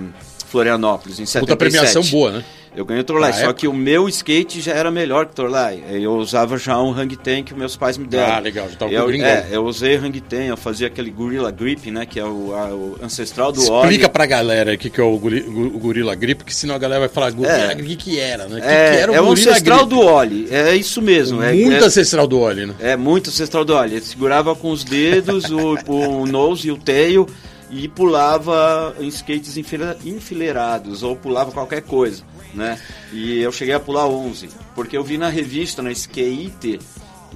Florianópolis, 0.50 1.20
em 1.20 1.26
77. 1.26 1.40
Puta 1.40 1.56
premiação 1.56 2.04
boa, 2.04 2.32
né? 2.34 2.46
Eu 2.76 2.84
ganhei 2.86 3.02
o 3.02 3.06
Torlai, 3.06 3.32
só 3.32 3.40
época? 3.40 3.54
que 3.56 3.68
o 3.68 3.74
meu 3.74 4.08
skate 4.10 4.60
já 4.60 4.74
era 4.74 4.92
melhor 4.92 5.26
que 5.26 5.32
o 5.32 5.36
Torlai. 5.36 5.82
Eu 5.90 6.14
usava 6.18 6.58
já 6.58 6.78
um 6.82 6.92
hang 6.92 7.16
ten 7.16 7.44
que 7.44 7.54
meus 7.54 7.78
pais 7.78 7.98
me 7.98 8.06
deram. 8.06 8.34
Ah, 8.34 8.40
legal, 8.40 8.68
já 8.70 8.76
tava 8.76 8.92
eu, 8.92 9.04
o 9.04 9.08
gringão. 9.08 9.28
É, 9.28 9.48
eu 9.52 9.64
usei 9.66 9.96
hang 9.96 10.20
ten, 10.20 10.48
eu 10.48 10.58
fazia 10.58 10.88
aquele 10.88 11.10
Gorilla 11.10 11.52
Grip, 11.52 11.90
né, 11.90 12.06
que 12.06 12.20
é 12.20 12.26
o, 12.26 12.54
a- 12.54 12.68
o 12.74 12.98
ancestral 13.02 13.52
do 13.52 13.60
Explica 13.62 13.76
óleo. 14.06 14.10
pra 14.10 14.26
galera 14.26 14.74
o 14.74 14.78
que, 14.78 14.90
que 14.90 15.00
é 15.00 15.04
o, 15.04 15.18
guri- 15.18 15.46
o 15.48 15.80
Gorilla 15.80 16.14
Grip, 16.16 16.40
porque 16.40 16.54
senão 16.54 16.76
a 16.76 16.78
galera 16.78 17.00
vai 17.00 17.10
falar, 17.10 17.32
Gorilla 17.32 17.72
É. 17.72 17.76
o 17.76 17.84
que, 17.86 17.96
que 17.96 18.20
era, 18.20 18.48
né? 18.48 18.60
Que, 18.60 18.68
É, 18.68 18.92
que 18.92 18.98
era 18.98 19.12
o 19.12 19.16
é 19.16 19.22
o 19.22 19.32
ancestral 19.32 19.86
Grip? 19.86 19.90
do 19.90 20.00
óleo, 20.02 20.48
é 20.52 20.76
isso 20.76 21.02
mesmo. 21.02 21.42
é, 21.42 21.54
Muito 21.54 21.84
é, 21.84 21.88
ancestral 21.88 22.28
do 22.28 22.40
óleo, 22.40 22.68
né? 22.68 22.76
É 22.82 22.96
muito 22.98 23.30
ancestral 23.30 23.64
do 23.64 23.74
óleo. 23.74 23.94
Ele 23.94 24.02
segurava 24.06 24.54
com 24.56 24.70
os 24.72 24.84
dedos 24.84 25.46
o, 25.50 25.76
o 25.90 26.26
nose 26.26 26.68
e 26.68 26.72
o 26.72 26.78
tail 26.78 27.26
e 27.72 27.88
pulava 27.88 28.96
em 29.00 29.08
skates 29.08 29.58
enfileirados 30.06 31.04
ou 31.04 31.16
pulava 31.16 31.52
qualquer 31.52 31.82
coisa, 31.82 32.24
né? 32.56 32.80
E 33.14 33.40
eu 33.40 33.52
cheguei 33.52 33.74
a 33.76 33.80
pular 33.80 34.08
11, 34.08 34.50
porque 34.74 34.98
eu 34.98 35.04
vi 35.04 35.18
na 35.18 35.30
revista, 35.30 35.82
na 35.82 35.92
Skate, 35.92 36.80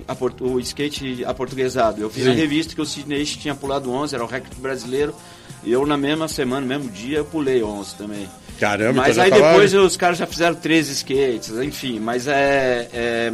a 0.08 0.16
o 0.42 0.60
skate 0.60 1.26
aportuguesado. 1.26 2.02
Eu 2.02 2.10
na 2.24 2.32
Sim. 2.32 2.38
revista 2.38 2.74
que 2.74 2.82
o 2.82 2.86
Sidney 2.86 3.24
tinha 3.26 3.54
pulado 3.54 3.92
11, 3.92 4.16
era 4.16 4.24
o 4.24 4.28
recorde 4.28 4.56
brasileiro. 4.60 5.14
E 5.64 5.72
eu 5.72 5.86
na 5.86 5.98
mesma 5.98 6.28
semana, 6.28 6.62
no 6.62 6.68
mesmo 6.68 6.90
dia, 6.90 7.18
eu 7.18 7.26
pulei 7.26 7.62
11 7.62 7.96
também. 7.96 8.28
Caramba, 8.60 9.02
Mas 9.02 9.12
então 9.12 9.24
aí 9.24 9.30
tava- 9.30 9.50
depois 9.52 9.74
os 9.74 9.98
caras 9.98 10.18
já 10.18 10.26
fizeram 10.26 10.56
13 10.56 10.92
skates, 10.94 11.50
enfim, 11.62 12.00
mas 12.00 12.28
é- 12.28 12.90
é 12.94 13.34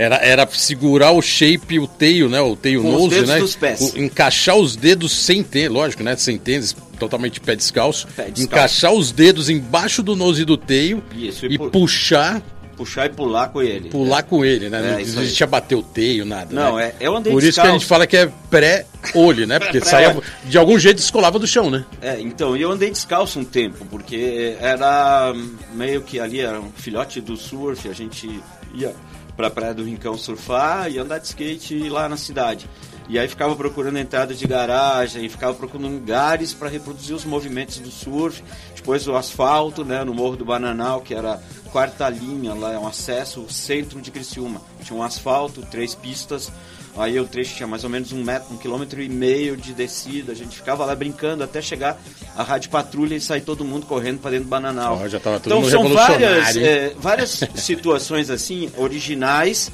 Era, 0.00 0.16
era 0.16 0.48
segurar 0.50 1.10
o 1.10 1.20
shape, 1.20 1.78
o 1.78 1.86
teio, 1.86 2.28
né? 2.28 2.40
O 2.40 2.56
teio 2.56 2.80
Com 2.80 2.94
os 2.94 3.12
nose, 3.12 3.26
né? 3.26 3.38
O- 3.78 3.98
encaixar 3.98 4.56
os 4.56 4.74
dedos 4.74 5.12
sem 5.12 5.42
tênis, 5.42 5.70
lógico, 5.70 6.02
né? 6.02 6.16
Sem 6.16 6.38
tênis, 6.38 6.74
totalmente 6.98 7.38
pé 7.40 7.54
descalço. 7.54 8.06
Pé 8.16 8.24
descalço. 8.30 8.42
Encaixar 8.42 8.92
os 8.94 9.12
dedos 9.12 9.50
embaixo 9.50 10.02
do 10.02 10.16
nose 10.16 10.44
do 10.46 10.56
teio 10.56 11.02
Isso, 11.14 11.44
e, 11.44 11.54
e 11.54 11.58
pu- 11.58 11.68
puxar, 11.70 12.40
puxar 12.78 13.04
e 13.06 13.08
pular 13.10 13.48
com 13.48 13.60
ele. 13.60 13.90
pular 13.90 14.22
com 14.22 14.42
ele, 14.42 14.70
né? 14.70 14.78
É, 14.78 14.92
não 14.92 15.00
existia 15.00 15.46
bater 15.46 15.74
o 15.74 15.82
teio, 15.82 16.24
nada. 16.24 16.48
Não, 16.50 16.76
né? 16.76 16.94
é, 16.98 17.06
eu 17.06 17.14
andei 17.14 17.30
Por 17.30 17.42
isso 17.42 17.60
que 17.60 17.66
a 17.66 17.70
gente 17.70 17.80
descalço. 17.80 17.86
fala 17.86 18.06
que 18.06 18.16
é 18.16 18.30
pré-olho, 18.48 19.46
né? 19.46 19.58
Porque 19.60 19.80
saía, 19.82 20.10
Pré-olho. 20.14 20.26
de 20.44 20.56
algum 20.56 20.78
jeito 20.78 20.96
descolava 20.96 21.38
do 21.38 21.46
chão, 21.46 21.70
né? 21.70 21.84
É, 22.00 22.18
então, 22.20 22.56
eu 22.56 22.70
andei 22.70 22.90
descalço 22.90 23.38
um 23.38 23.44
tempo, 23.44 23.84
porque 23.90 24.56
era 24.60 25.34
meio 25.74 26.00
que 26.00 26.18
ali, 26.18 26.40
era 26.40 26.58
um 26.58 26.70
filhote 26.74 27.20
do 27.20 27.36
surf, 27.36 27.86
a 27.88 27.92
gente 27.92 28.40
ia 28.74 28.94
pra 29.40 29.48
Praia 29.48 29.72
do 29.72 29.82
Rincão 29.82 30.18
surfar 30.18 30.90
e 30.90 30.98
andar 30.98 31.18
de 31.18 31.28
skate 31.28 31.88
lá 31.88 32.08
na 32.10 32.16
cidade. 32.18 32.68
E 33.08 33.18
aí 33.18 33.26
ficava 33.26 33.56
procurando 33.56 33.98
entrada 33.98 34.34
de 34.34 34.46
garagem, 34.46 35.28
ficava 35.30 35.54
procurando 35.54 35.94
lugares 35.94 36.52
para 36.52 36.68
reproduzir 36.68 37.16
os 37.16 37.24
movimentos 37.24 37.78
do 37.78 37.90
surf. 37.90 38.44
Depois 38.76 39.08
o 39.08 39.16
asfalto, 39.16 39.82
né, 39.82 40.04
no 40.04 40.12
Morro 40.12 40.36
do 40.36 40.44
Bananal, 40.44 41.00
que 41.00 41.14
era 41.14 41.42
quarta 41.72 42.08
linha, 42.08 42.52
lá 42.52 42.72
é 42.72 42.78
um 42.78 42.86
acesso, 42.86 43.48
centro 43.48 44.00
de 44.02 44.10
Criciúma. 44.10 44.60
Tinha 44.84 44.98
um 44.98 45.02
asfalto, 45.02 45.62
três 45.70 45.94
pistas, 45.94 46.52
Aí 46.96 47.18
o 47.18 47.24
trecho 47.24 47.54
tinha 47.54 47.66
mais 47.66 47.84
ou 47.84 47.90
menos 47.90 48.12
um 48.12 48.22
metro, 48.22 48.52
um 48.52 48.56
quilômetro 48.56 49.00
e 49.00 49.08
meio 49.08 49.56
de 49.56 49.72
descida. 49.72 50.32
A 50.32 50.34
gente 50.34 50.56
ficava 50.56 50.84
lá 50.84 50.94
brincando 50.94 51.44
até 51.44 51.62
chegar 51.62 52.00
a 52.36 52.42
rádio 52.42 52.70
patrulha 52.70 53.14
e 53.14 53.20
sair 53.20 53.40
todo 53.40 53.64
mundo 53.64 53.86
correndo 53.86 54.18
para 54.20 54.32
dentro 54.32 54.46
do 54.46 54.50
bananal. 54.50 54.96
Todo 55.42 55.66
então 55.66 55.70
são 55.70 55.88
várias, 55.88 56.56
é, 56.56 56.92
várias 56.98 57.40
situações 57.54 58.28
assim 58.28 58.70
originais 58.76 59.70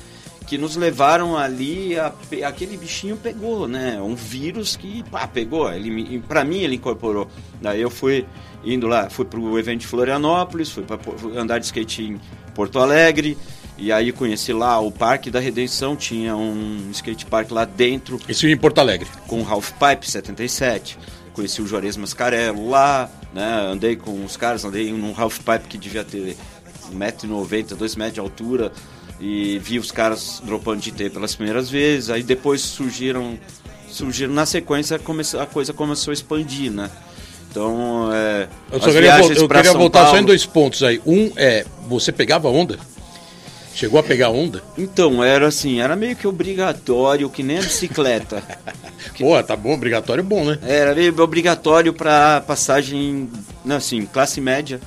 que 0.46 0.56
nos 0.56 0.76
levaram 0.76 1.36
ali 1.36 1.98
a 1.98 2.12
aquele 2.44 2.76
bichinho 2.76 3.16
pegou, 3.16 3.66
né? 3.66 4.00
Um 4.00 4.14
vírus 4.14 4.76
que 4.76 5.02
pá, 5.10 5.26
pegou. 5.26 5.72
Ele 5.72 6.20
para 6.20 6.44
mim 6.44 6.58
ele 6.58 6.76
incorporou. 6.76 7.28
Daí 7.60 7.80
eu 7.80 7.90
fui 7.90 8.24
indo 8.64 8.86
lá, 8.86 9.10
fui 9.10 9.24
pro 9.24 9.58
evento 9.58 9.80
de 9.80 9.86
Florianópolis, 9.86 10.70
fui 10.70 10.84
para 10.84 10.98
andar 11.34 11.58
de 11.58 11.66
skate 11.66 12.02
em 12.02 12.20
Porto 12.54 12.78
Alegre. 12.78 13.36
E 13.78 13.92
aí 13.92 14.10
conheci 14.10 14.52
lá 14.54 14.80
o 14.80 14.90
Parque 14.90 15.30
da 15.30 15.38
Redenção, 15.38 15.94
tinha 15.94 16.34
um 16.34 16.88
skate 16.92 17.26
park 17.26 17.50
lá 17.50 17.64
dentro 17.66 18.18
Isso 18.28 18.46
em 18.46 18.56
Porto 18.56 18.78
Alegre. 18.78 19.06
com 19.26 19.42
o 19.42 19.46
Half 19.48 19.72
Pipe 19.72 20.10
77. 20.10 20.98
Conheci 21.34 21.60
o 21.60 21.66
Juarez 21.66 21.96
Mascarello 21.98 22.70
lá, 22.70 23.10
né? 23.34 23.68
Andei 23.70 23.94
com 23.94 24.24
os 24.24 24.34
caras, 24.36 24.64
andei 24.64 24.90
num 24.92 25.12
Half 25.14 25.40
Pipe 25.40 25.68
que 25.68 25.76
devia 25.76 26.02
ter 26.02 26.34
1,90m, 26.94 27.74
2 27.76 27.96
metros 27.96 28.14
de 28.14 28.20
altura. 28.20 28.72
E 29.20 29.58
vi 29.58 29.78
os 29.78 29.90
caras 29.90 30.42
dropando 30.44 30.80
de 30.80 30.92
T 30.92 31.08
pelas 31.10 31.34
primeiras 31.34 31.70
vezes. 31.70 32.10
Aí 32.10 32.22
depois 32.22 32.60
surgiram. 32.62 33.38
Surgiram 33.90 34.32
na 34.34 34.44
sequência 34.44 35.00
a 35.40 35.46
coisa 35.46 35.72
começou 35.72 36.10
a 36.10 36.14
expandir, 36.14 36.70
né? 36.72 36.90
Então, 37.50 38.10
é, 38.12 38.46
Eu 38.70 38.80
só 38.80 38.90
queria, 38.90 39.18
eu 39.20 39.48
queria 39.48 39.72
voltar 39.72 40.00
só 40.04 40.08
em 40.08 40.12
Paulo- 40.12 40.26
dois 40.26 40.44
pontos 40.44 40.82
aí. 40.82 41.00
Um 41.06 41.30
é, 41.36 41.64
você 41.88 42.12
pegava 42.12 42.48
onda? 42.48 42.78
Chegou 43.76 44.00
a 44.00 44.02
pegar 44.02 44.30
onda? 44.30 44.62
Então, 44.78 45.22
era 45.22 45.46
assim, 45.48 45.80
era 45.82 45.94
meio 45.94 46.16
que 46.16 46.26
obrigatório, 46.26 47.28
que 47.28 47.42
nem 47.42 47.58
a 47.58 47.60
bicicleta. 47.60 48.42
Pô, 49.20 49.40
tá 49.42 49.54
bom, 49.54 49.74
obrigatório 49.74 50.24
bom, 50.24 50.46
né? 50.46 50.58
Era 50.62 50.94
meio 50.94 51.14
obrigatório 51.22 51.92
para 51.92 52.40
passagem, 52.40 53.28
não, 53.62 53.76
assim, 53.76 54.06
classe 54.06 54.40
média. 54.40 54.80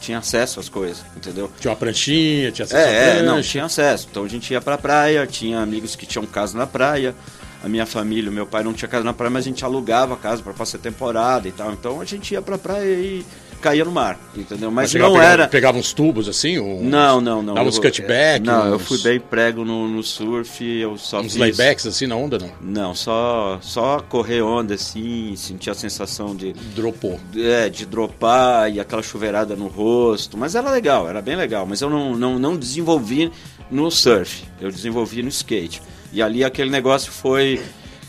Tinha 0.00 0.18
acesso 0.18 0.60
às 0.60 0.68
coisas, 0.68 1.04
entendeu? 1.16 1.50
Tinha 1.58 1.72
uma 1.72 1.76
pranchinha, 1.76 2.52
tinha 2.52 2.64
acesso 2.64 2.86
à 2.86 2.88
É, 2.88 2.94
é, 2.94 3.10
prancha. 3.16 3.22
não, 3.26 3.42
tinha 3.42 3.64
acesso. 3.64 4.06
Então 4.08 4.22
a 4.22 4.28
gente 4.28 4.52
ia 4.52 4.60
pra 4.60 4.78
praia, 4.78 5.26
tinha 5.26 5.58
amigos 5.58 5.96
que 5.96 6.06
tinham 6.06 6.24
casa 6.24 6.56
na 6.56 6.68
praia. 6.68 7.16
A 7.62 7.68
minha 7.68 7.84
família, 7.86 8.30
o 8.30 8.32
meu 8.32 8.46
pai 8.46 8.62
não 8.62 8.72
tinha 8.72 8.88
casa 8.88 9.02
na 9.04 9.12
praia, 9.12 9.30
mas 9.30 9.44
a 9.44 9.48
gente 9.48 9.64
alugava 9.64 10.14
a 10.14 10.16
casa 10.16 10.42
para 10.42 10.52
passar 10.52 10.78
temporada 10.78 11.48
e 11.48 11.52
tal. 11.52 11.72
Então 11.72 12.00
a 12.00 12.04
gente 12.04 12.32
ia 12.32 12.40
pra 12.40 12.56
praia 12.56 12.84
e 12.94 13.24
caía 13.60 13.84
no 13.84 13.90
mar, 13.90 14.16
entendeu? 14.36 14.70
Mas 14.70 14.92
chegava 14.92 15.10
não 15.10 15.16
a 15.16 15.20
pegar- 15.20 15.32
era. 15.32 15.48
Pegava 15.48 15.76
uns 15.78 15.92
tubos 15.92 16.28
assim? 16.28 16.60
Um, 16.60 16.84
Não, 16.84 17.20
não, 17.20 17.42
não. 17.42 17.54
Dava 17.54 17.68
uns 17.68 17.74
Eu- 17.74 17.82
cutback? 17.82 18.46
Não, 18.46 18.64
eu 18.68 18.76
uns- 18.76 18.86
fui 18.86 18.98
bem 18.98 19.18
prego 19.18 19.64
no, 19.64 19.88
no 19.88 20.04
surf, 20.04 20.64
eu 20.64 20.96
só 20.96 21.18
Uns 21.18 21.32
fiz- 21.32 21.36
laybacks 21.36 21.84
assim 21.84 22.06
na 22.06 22.14
onda, 22.14 22.38
não? 22.38 22.52
Não, 22.62 22.94
só, 22.94 23.58
só 23.60 23.98
correr 24.08 24.40
onda 24.42 24.74
assim, 24.74 25.34
sentir 25.36 25.70
a 25.70 25.74
sensação 25.74 26.36
de, 26.36 26.52
Dropou. 26.76 27.18
é, 27.36 27.68
de 27.68 27.84
dropar 27.84 28.72
e 28.72 28.78
aquela 28.78 29.02
chuveirada 29.02 29.56
no 29.56 29.66
rosto. 29.66 30.38
Mas 30.38 30.54
era 30.54 30.70
legal, 30.70 31.08
era 31.08 31.20
bem 31.20 31.34
legal. 31.34 31.66
Mas 31.66 31.80
eu 31.80 31.90
não, 31.90 32.14
não, 32.16 32.38
não 32.38 32.56
desenvolvi 32.56 33.32
no 33.68 33.90
surf, 33.90 34.44
eu 34.60 34.70
desenvolvi 34.70 35.20
no 35.24 35.28
skate. 35.28 35.82
E 36.12 36.22
ali 36.22 36.44
aquele 36.44 36.70
negócio 36.70 37.12
foi. 37.12 37.60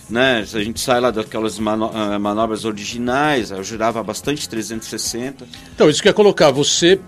Né, 0.09 0.39
a 0.39 0.63
gente 0.63 0.79
sai 0.79 0.99
lá 0.99 1.11
daquelas 1.11 1.59
ah, 1.59 2.17
manobras 2.17 2.65
originais, 2.65 3.51
eu 3.51 3.63
girava 3.63 4.01
bastante 4.01 4.49
360. 4.49 5.45
Então, 5.75 5.87
isso 5.87 6.01
que 6.01 6.09
ia 6.09 6.13
colocar, 6.13 6.49
você 6.49 6.99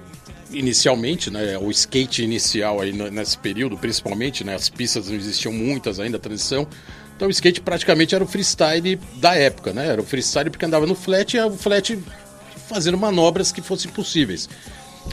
inicialmente, 0.51 1.31
né, 1.31 1.57
o 1.57 1.71
skate 1.71 2.23
inicial 2.23 2.79
aí 2.79 2.93
nesse 2.93 3.37
período, 3.39 3.75
principalmente, 3.75 4.43
né, 4.43 4.53
as 4.53 4.69
pistas 4.69 5.07
não 5.07 5.15
existiam 5.15 5.51
muitas 5.51 5.99
ainda, 5.99 6.17
a 6.17 6.19
transição. 6.19 6.67
Então 7.15 7.27
o 7.27 7.31
skate 7.31 7.61
praticamente 7.61 8.15
era 8.15 8.23
o 8.23 8.27
freestyle 8.27 8.99
da 9.17 9.35
época, 9.35 9.71
né? 9.71 9.87
Era 9.87 10.01
o 10.01 10.03
freestyle 10.03 10.49
porque 10.49 10.65
andava 10.65 10.87
no 10.87 10.95
flat 10.95 11.37
e 11.37 11.39
o 11.39 11.51
flat 11.51 11.99
fazendo 12.67 12.97
manobras 12.97 13.51
que 13.51 13.61
fossem 13.61 13.91
possíveis. 13.91 14.49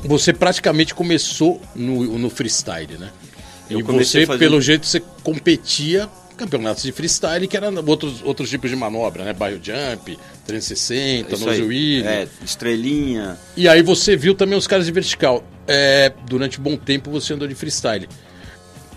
Você 0.04 0.32
praticamente 0.32 0.94
começou 0.94 1.60
no, 1.74 2.18
no 2.18 2.30
freestyle, 2.30 2.96
né? 2.96 3.10
Eu 3.70 3.80
e 3.80 3.82
você, 3.82 4.26
fazendo- 4.26 4.38
pelo 4.40 4.60
jeito, 4.60 4.86
você 4.86 5.00
competia 5.22 6.08
campeonatos 6.36 6.84
de 6.84 6.92
freestyle 6.92 7.48
que 7.48 7.56
eram 7.56 7.74
outros, 7.84 8.22
outros 8.22 8.48
tipos 8.48 8.70
de 8.70 8.76
manobra, 8.76 9.24
né? 9.24 9.32
Bio 9.32 9.60
jump, 9.62 10.16
360, 10.46 11.34
Isso 11.34 11.44
nose 11.44 11.62
wheel. 11.62 12.06
É, 12.06 12.28
estrelinha. 12.44 13.36
E 13.56 13.68
aí 13.68 13.82
você 13.82 14.16
viu 14.16 14.34
também 14.34 14.56
os 14.56 14.66
caras 14.66 14.86
de 14.86 14.92
vertical. 14.92 15.42
É, 15.66 16.12
durante 16.26 16.60
um 16.60 16.62
bom 16.62 16.76
tempo 16.76 17.10
você 17.10 17.34
andou 17.34 17.46
de 17.48 17.54
freestyle. 17.54 18.08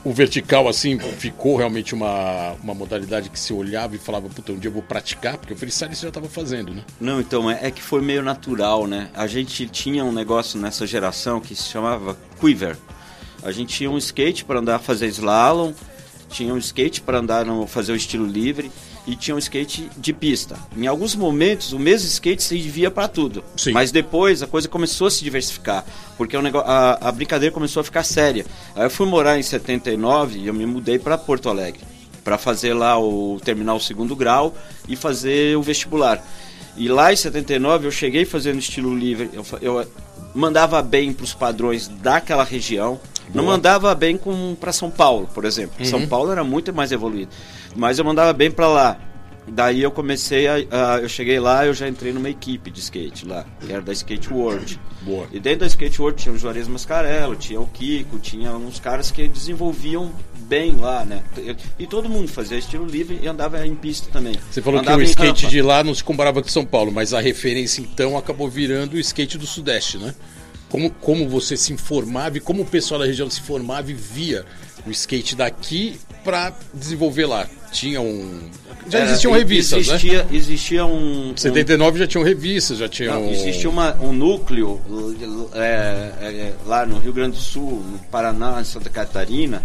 O 0.04 0.12
vertical, 0.12 0.68
assim, 0.68 0.98
ficou 0.98 1.58
realmente 1.58 1.94
uma, 1.94 2.54
uma 2.64 2.74
modalidade 2.74 3.30
que 3.30 3.40
se 3.40 3.54
olhava 3.54 3.96
e 3.96 4.00
falava, 4.00 4.28
puta, 4.30 4.52
um 4.52 4.58
dia 4.58 4.68
eu 4.70 4.74
vou 4.74 4.82
praticar, 4.82 5.38
porque 5.38 5.54
o 5.54 5.58
freestyle 5.58 5.94
você 5.96 6.02
já 6.04 6.08
estava 6.08 6.28
fazendo, 6.28 6.74
né? 6.74 6.84
Não, 7.00 7.20
então, 7.22 7.50
é, 7.52 7.60
é 7.68 7.70
que 7.72 7.84
foi 7.84 8.02
meio 8.02 8.24
natural, 8.24 8.88
né? 8.88 9.10
A 9.14 9.28
gente 9.28 9.68
tinha 9.68 10.04
um 10.04 10.12
negócio 10.12 10.60
nessa 10.60 10.88
geração 10.88 11.40
que 11.40 11.56
se 11.56 11.70
chamava 11.70 12.18
quiver. 12.40 12.78
A 13.44 13.52
gente 13.52 13.76
tinha 13.76 13.90
um 13.90 13.98
skate 13.98 14.46
para 14.46 14.60
andar 14.60 14.80
fazer 14.80 15.08
slalom, 15.08 15.74
tinha 16.30 16.54
um 16.54 16.58
skate 16.58 17.02
para 17.02 17.20
andar 17.20 17.46
no, 17.46 17.68
fazer 17.68 17.92
o 17.92 17.96
estilo 17.96 18.26
livre 18.26 18.72
e 19.06 19.16
tinha 19.16 19.36
um 19.36 19.40
skate 19.40 19.90
de 19.98 20.14
pista. 20.14 20.58
Em 20.76 20.88
alguns 20.88 21.16
momentos, 21.16 21.74
o 21.74 21.80
mesmo 21.80 22.08
skate 22.08 22.42
servia 22.42 22.92
para 22.92 23.08
tudo. 23.08 23.44
Sim. 23.58 23.72
Mas 23.72 23.92
depois 23.92 24.42
a 24.42 24.48
coisa 24.48 24.68
começou 24.68 25.08
a 25.08 25.12
se 25.12 25.24
diversificar, 25.24 25.84
porque 26.18 26.38
o 26.38 26.42
negócio, 26.42 26.70
a, 26.70 27.10
a 27.10 27.12
brincadeira 27.12 27.54
começou 27.54 27.82
a 27.82 27.84
ficar 27.84 28.04
séria. 28.04 28.46
Aí 28.76 28.84
eu 28.84 28.90
fui 28.90 29.08
morar 29.08 29.38
em 29.38 29.44
79 29.44 30.40
e 30.40 30.48
eu 30.48 30.54
me 30.54 30.66
mudei 30.66 31.00
para 31.00 31.18
Porto 31.18 31.50
Alegre 31.50 31.82
para 32.24 32.38
fazer 32.38 32.74
lá 32.74 33.00
o 33.00 33.40
terminar 33.44 33.74
o 33.74 33.80
segundo 33.80 34.16
grau 34.16 34.56
e 34.88 34.96
fazer 34.96 35.58
o 35.58 35.62
vestibular. 35.62 36.24
E 36.78 36.88
lá 36.88 37.12
em 37.12 37.16
79 37.16 37.88
eu 37.88 37.92
cheguei 37.92 38.26
fazendo 38.26 38.60
estilo 38.60 38.96
livre, 38.96 39.30
eu, 39.34 39.46
eu 39.62 39.88
mandava 40.34 40.82
bem 40.82 41.12
para 41.12 41.24
os 41.24 41.34
padrões 41.34 41.88
daquela 41.88 42.44
região, 42.44 43.00
não 43.34 43.46
mandava 43.46 43.94
bem 43.96 44.20
para 44.60 44.72
São 44.72 44.90
Paulo, 44.92 45.28
por 45.34 45.46
exemplo. 45.46 45.86
São 45.86 46.08
Paulo 46.08 46.32
era 46.32 46.44
muito 46.44 46.74
mais 46.74 46.92
evoluído, 46.92 47.32
mas 47.76 48.00
eu 48.00 48.06
mandava 48.06 48.34
bem 48.34 48.50
para 48.52 48.68
lá. 48.68 48.98
Daí 49.48 49.82
eu 49.82 49.90
comecei 49.90 50.48
a, 50.48 50.54
a- 50.70 51.00
eu 51.02 51.10
cheguei 51.10 51.40
lá, 51.40 51.66
eu 51.66 51.74
já 51.74 51.88
entrei 51.90 52.14
numa 52.14 52.30
equipe 52.30 52.70
de 52.70 52.80
skate 52.80 53.26
lá, 53.26 53.44
que 53.60 53.74
era 53.74 53.82
da 53.82 53.92
Skate 53.92 54.32
World. 54.32 54.80
Boa. 55.02 55.26
E 55.32 55.40
dentro 55.40 55.62
da 55.62 55.66
Skate 55.68 56.00
World 56.00 56.22
tinha 56.22 56.34
o 56.34 56.38
Juarez 56.38 56.68
Mascarello, 56.68 57.36
tinha 57.36 57.60
o 57.60 57.66
Kiko, 57.66 58.20
tinha 58.20 58.52
uns 58.54 58.80
caras 58.80 59.10
que 59.10 59.28
desenvolviam 59.28 60.12
bem 60.44 60.76
lá, 60.76 61.04
né? 61.04 61.24
E 61.80 61.88
todo 61.88 62.08
mundo 62.08 62.28
fazia 62.28 62.56
estilo 62.60 62.86
livre 62.86 63.20
e 63.24 63.28
andava 63.28 63.66
em 63.66 63.74
pista 63.74 64.10
também. 64.12 64.36
Você 64.50 64.62
falou 64.62 64.80
Andava 64.80 64.98
que 65.00 65.04
o 65.06 65.10
skate 65.10 65.42
rampa. 65.46 65.48
de 65.50 65.62
lá 65.64 65.84
não 65.84 65.96
se 65.96 66.04
comparava 66.04 66.40
com 66.44 66.48
São 66.48 66.64
Paulo, 66.66 66.92
mas 66.92 67.12
a 67.12 67.20
referência 67.20 67.82
então 67.82 68.16
acabou 68.16 68.48
virando 68.48 68.94
o 68.94 69.00
skate 69.00 69.40
do 69.40 69.48
Sudeste, 69.48 69.98
né? 69.98 70.14
Como, 70.72 70.90
como 70.90 71.28
você 71.28 71.58
se 71.58 71.74
informava 71.74 72.38
e 72.38 72.40
como 72.40 72.64
o 72.64 72.66
pessoal 72.66 73.02
da 73.02 73.06
região 73.06 73.30
se 73.30 73.42
formava 73.42 73.92
e 73.92 73.94
via 73.94 74.46
o 74.88 74.90
skate 74.90 75.36
daqui 75.36 76.00
para 76.24 76.54
desenvolver 76.74 77.26
lá. 77.26 77.46
Tinha 77.72 78.00
um. 78.02 78.50
Já 78.90 79.00
Era- 79.00 79.10
existiam 79.10 79.34
revistas, 79.34 79.88
né? 79.88 79.96
existia, 79.96 80.28
Existia 80.32 80.86
um... 80.86 81.32
um 81.32 81.38
79 81.38 82.00
já 82.00 82.08
tinham 82.08 82.24
revistas, 82.24 82.78
já 82.78 82.88
tinham. 82.90 83.22
Não, 83.22 83.32
existia 83.32 83.70
uma, 83.70 83.96
um 84.02 84.12
núcleo 84.14 84.82
é, 85.54 86.12
é, 86.22 86.54
lá 86.66 86.86
no 86.86 87.00
Rio 87.00 87.14
Grande 87.14 87.38
do 87.38 87.42
Sul, 87.44 87.84
no 87.92 88.00
Paraná, 88.10 88.60
em 88.60 88.64
Santa 88.66 88.90
Catarina, 88.90 89.64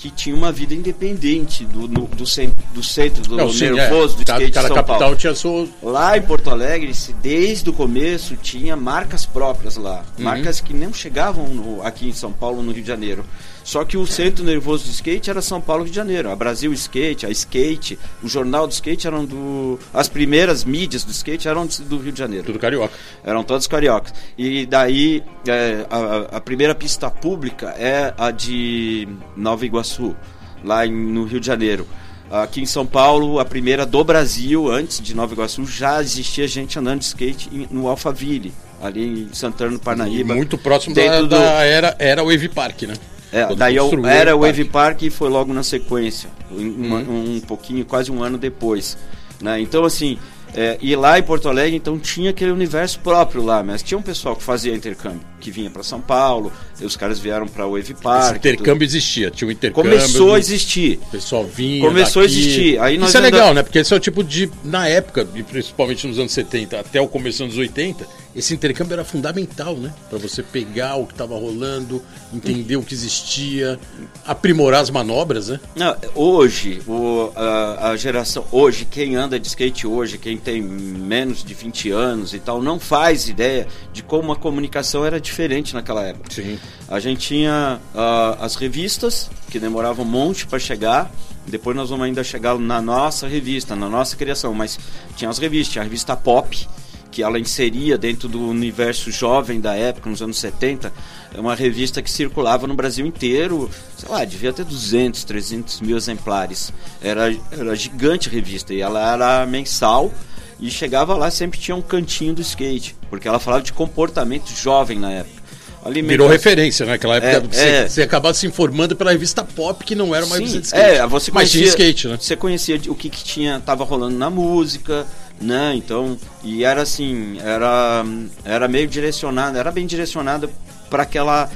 que 0.00 0.10
tinha 0.10 0.34
uma 0.34 0.50
vida 0.50 0.72
independente 0.74 1.64
do, 1.66 1.86
no- 1.86 2.06
do, 2.06 2.24
cen- 2.26 2.52
do 2.72 2.82
centro, 2.82 3.22
do 3.22 3.36
Não, 3.36 3.52
sim, 3.52 3.66
é. 3.66 3.70
do 3.70 3.76
Cada, 3.76 4.06
skate 4.06 4.46
de 4.46 4.50
cada 4.52 4.68
São 4.68 4.76
capital 4.76 4.98
Paulo. 4.98 5.16
tinha 5.16 5.34
sua. 5.34 5.68
Lá 5.82 6.16
em 6.16 6.22
Porto 6.22 6.48
Alegre, 6.48 6.90
desde 7.22 7.68
o 7.68 7.72
começo, 7.74 8.34
tinha 8.36 8.74
marcas 8.76 9.26
próprias 9.26 9.76
lá. 9.76 10.02
Uhum. 10.18 10.24
Marcas 10.24 10.58
que 10.60 10.72
não 10.72 10.90
chegavam 10.92 11.46
no- 11.48 11.82
aqui 11.82 12.08
em 12.08 12.12
São 12.14 12.32
Paulo, 12.32 12.62
no 12.62 12.72
Rio 12.72 12.82
de 12.82 12.88
Janeiro. 12.88 13.26
Só 13.62 13.84
que 13.84 13.96
o 13.96 14.06
centro 14.06 14.42
nervoso 14.44 14.84
do 14.84 14.90
skate 14.90 15.30
era 15.30 15.40
São 15.42 15.60
Paulo 15.60 15.82
e 15.82 15.84
Rio 15.84 15.90
de 15.92 15.96
Janeiro. 15.96 16.30
A 16.30 16.36
Brasil 16.36 16.72
Skate, 16.72 17.26
a 17.26 17.30
Skate, 17.30 17.98
o 18.22 18.28
jornal 18.28 18.66
do 18.66 18.72
skate 18.72 19.06
eram 19.06 19.24
do. 19.24 19.78
As 19.92 20.08
primeiras 20.08 20.64
mídias 20.64 21.04
do 21.04 21.10
skate 21.12 21.46
eram 21.46 21.66
do 21.66 21.98
Rio 21.98 22.10
de 22.12 22.18
Janeiro. 22.18 22.46
Tudo 22.46 22.58
carioca. 22.58 22.94
Eram 23.22 23.44
todos 23.44 23.66
cariocas. 23.66 24.12
E 24.36 24.66
daí, 24.66 25.22
é, 25.46 25.86
a, 25.90 26.36
a 26.36 26.40
primeira 26.40 26.74
pista 26.74 27.10
pública 27.10 27.68
é 27.78 28.12
a 28.18 28.30
de 28.30 29.06
Nova 29.36 29.64
Iguaçu, 29.66 30.16
lá 30.64 30.86
em- 30.86 30.92
no 30.92 31.24
Rio 31.24 31.38
de 31.38 31.46
Janeiro. 31.46 31.86
Aqui 32.30 32.60
em 32.60 32.66
São 32.66 32.86
Paulo, 32.86 33.40
a 33.40 33.44
primeira 33.44 33.84
do 33.84 34.02
Brasil, 34.04 34.70
antes 34.70 35.00
de 35.00 35.14
Nova 35.14 35.32
Iguaçu, 35.34 35.66
já 35.66 36.00
existia 36.00 36.46
gente 36.48 36.78
andando 36.78 37.00
de 37.00 37.04
skate 37.06 37.50
no 37.70 37.88
Alphaville, 37.88 38.52
ali 38.80 39.04
em 39.04 39.28
Santana 39.34 39.72
do 39.72 39.80
Parnaíba. 39.80 40.32
Muito 40.34 40.56
próximo 40.56 40.94
da, 40.94 41.20
do- 41.22 41.28
da 41.28 41.64
era, 41.64 41.96
era 41.98 42.22
Wave 42.24 42.48
Park, 42.48 42.82
né? 42.82 42.94
É, 43.32 43.54
daí 43.54 43.76
eu, 43.76 43.90
era 44.06 44.34
o 44.36 44.40
Wave 44.40 44.64
Park 44.64 45.02
e 45.02 45.10
foi 45.10 45.28
logo 45.28 45.52
na 45.52 45.62
sequência, 45.62 46.30
um, 46.50 46.56
Uhum. 46.56 47.36
um 47.36 47.40
pouquinho, 47.40 47.84
quase 47.84 48.10
um 48.10 48.22
ano 48.22 48.36
depois. 48.38 48.96
Né? 49.40 49.60
Então, 49.60 49.84
assim, 49.84 50.18
é, 50.54 50.76
e 50.80 50.96
lá 50.96 51.18
em 51.18 51.22
Porto 51.22 51.48
Alegre, 51.48 51.76
então 51.76 51.98
tinha 51.98 52.30
aquele 52.30 52.50
universo 52.50 52.98
próprio 53.00 53.42
lá, 53.42 53.62
mas 53.62 53.82
tinha 53.82 53.96
um 53.96 54.02
pessoal 54.02 54.34
que 54.34 54.42
fazia 54.42 54.74
intercâmbio, 54.74 55.20
que 55.40 55.50
vinha 55.50 55.70
para 55.70 55.82
São 55.82 56.00
Paulo, 56.00 56.52
e 56.80 56.84
os 56.84 56.96
caras 56.96 57.20
vieram 57.20 57.46
para 57.46 57.66
o 57.66 57.72
Wave 57.76 57.94
Park. 57.94 58.24
Esse 58.26 58.36
intercâmbio 58.36 58.84
existia, 58.84 59.30
tinha 59.30 59.46
um 59.48 59.50
intercâmbio. 59.52 59.92
Começou 59.92 60.34
a 60.34 60.38
existir. 60.38 60.98
O 61.06 61.10
pessoal 61.10 61.44
vinha. 61.44 61.86
Começou 61.86 62.22
a 62.22 62.24
daqui. 62.26 62.38
existir. 62.38 62.80
Aí 62.80 62.96
Isso 62.96 63.16
é 63.16 63.20
legal, 63.20 63.54
né? 63.54 63.62
Porque 63.62 63.78
esse 63.78 63.92
é 63.94 63.96
o 63.96 64.00
tipo 64.00 64.24
de. 64.24 64.50
Na 64.64 64.88
época, 64.88 65.26
e 65.34 65.42
principalmente 65.42 66.06
nos 66.06 66.18
anos 66.18 66.32
70 66.32 66.80
até 66.80 67.00
o 67.00 67.06
começo 67.06 67.38
dos 67.38 67.52
anos 67.52 67.58
80, 67.58 68.06
esse 68.34 68.54
intercâmbio 68.54 68.94
era 68.94 69.04
fundamental, 69.04 69.74
né? 69.76 69.92
Pra 70.08 70.18
você 70.18 70.42
pegar 70.42 70.96
o 70.96 71.06
que 71.06 71.14
tava 71.14 71.34
rolando, 71.34 72.02
entender 72.32 72.76
o 72.76 72.82
que 72.82 72.94
existia, 72.94 73.78
aprimorar 74.24 74.80
as 74.80 74.90
manobras, 74.90 75.48
né? 75.48 75.60
Não, 75.74 75.96
hoje, 76.14 76.80
o, 76.86 77.32
a, 77.34 77.90
a 77.90 77.96
geração, 77.96 78.44
hoje, 78.52 78.84
quem 78.84 79.16
anda 79.16 79.38
de 79.38 79.48
skate 79.48 79.86
hoje, 79.86 80.16
quem 80.16 80.36
tem 80.36 80.62
menos 80.62 81.42
de 81.42 81.54
20 81.54 81.90
anos 81.90 82.32
e 82.32 82.38
tal, 82.38 82.62
não 82.62 82.78
faz 82.78 83.28
ideia 83.28 83.66
de 83.92 84.02
como 84.02 84.32
a 84.32 84.36
comunicação 84.36 85.04
era 85.04 85.20
diferente 85.20 85.74
naquela 85.74 86.02
época. 86.04 86.32
Sim. 86.32 86.58
A 86.88 87.00
gente 87.00 87.20
tinha 87.20 87.80
ah, 87.94 88.36
as 88.40 88.54
revistas, 88.54 89.30
que 89.50 89.58
demoravam 89.58 90.04
um 90.04 90.08
monte 90.08 90.46
para 90.46 90.58
chegar. 90.58 91.10
Depois 91.46 91.76
nós 91.76 91.90
vamos 91.90 92.06
ainda 92.06 92.22
chegar 92.22 92.56
na 92.58 92.80
nossa 92.80 93.26
revista, 93.26 93.74
na 93.74 93.88
nossa 93.88 94.16
criação. 94.16 94.54
Mas 94.54 94.78
tinha 95.16 95.28
as 95.28 95.38
revistas, 95.38 95.72
tinha 95.72 95.82
a 95.82 95.84
revista 95.84 96.16
Pop, 96.16 96.68
que 97.10 97.22
ela 97.22 97.38
inseria 97.38 97.98
dentro 97.98 98.28
do 98.28 98.40
universo 98.48 99.10
jovem 99.10 99.60
da 99.60 99.74
época, 99.74 100.08
nos 100.08 100.22
anos 100.22 100.38
70. 100.38 100.92
É 101.34 101.40
uma 101.40 101.54
revista 101.54 102.00
que 102.00 102.10
circulava 102.10 102.66
no 102.66 102.74
Brasil 102.74 103.04
inteiro, 103.06 103.70
sei 103.96 104.08
lá, 104.08 104.24
devia 104.24 104.52
ter 104.52 104.64
200, 104.64 105.24
300 105.24 105.80
mil 105.80 105.96
exemplares. 105.96 106.72
Era, 107.02 107.34
era 107.50 107.74
gigante 107.74 108.28
a 108.28 108.32
revista 108.32 108.72
e 108.72 108.80
ela 108.80 109.12
era 109.12 109.46
mensal. 109.46 110.12
E 110.58 110.70
chegava 110.70 111.16
lá, 111.16 111.30
sempre 111.30 111.58
tinha 111.58 111.74
um 111.74 111.80
cantinho 111.80 112.34
do 112.34 112.42
skate, 112.42 112.94
porque 113.08 113.26
ela 113.26 113.38
falava 113.38 113.62
de 113.62 113.72
comportamento 113.72 114.50
jovem 114.54 114.98
na 114.98 115.10
época. 115.10 115.39
Alimentação- 115.82 116.08
Virou 116.08 116.28
referência, 116.28 116.84
né? 116.84 116.92
Naquela 116.92 117.16
época 117.16 117.30
É, 117.36 117.40
você, 117.40 117.60
é. 117.68 117.88
você 117.88 118.02
acabava 118.02 118.34
se 118.34 118.46
informando 118.46 118.94
pela 118.94 119.12
revista 119.12 119.42
Pop, 119.42 119.82
que 119.84 119.94
não 119.94 120.14
era 120.14 120.26
uma 120.26 120.36
Sim, 120.36 120.42
revista 120.44 120.60
de 120.60 120.66
skate. 120.66 120.84
É, 120.98 121.06
você 121.06 121.30
mas 121.30 121.50
conhecia, 121.50 121.60
tinha 121.60 121.68
skate, 121.70 122.08
né? 122.08 122.18
Você 122.20 122.36
conhecia 122.36 122.80
o 122.88 122.94
que, 122.94 123.08
que 123.08 123.24
tinha, 123.24 123.60
tava 123.60 123.82
rolando 123.84 124.16
na 124.18 124.28
música, 124.28 125.06
né? 125.40 125.72
Então, 125.74 126.18
e 126.44 126.64
era 126.64 126.82
assim, 126.82 127.38
era, 127.42 128.04
era 128.44 128.68
meio 128.68 128.86
direcionado, 128.86 129.56
era 129.56 129.72
bem 129.72 129.86
direcionado 129.86 130.50
para 130.90 131.02
aquela 131.04 131.48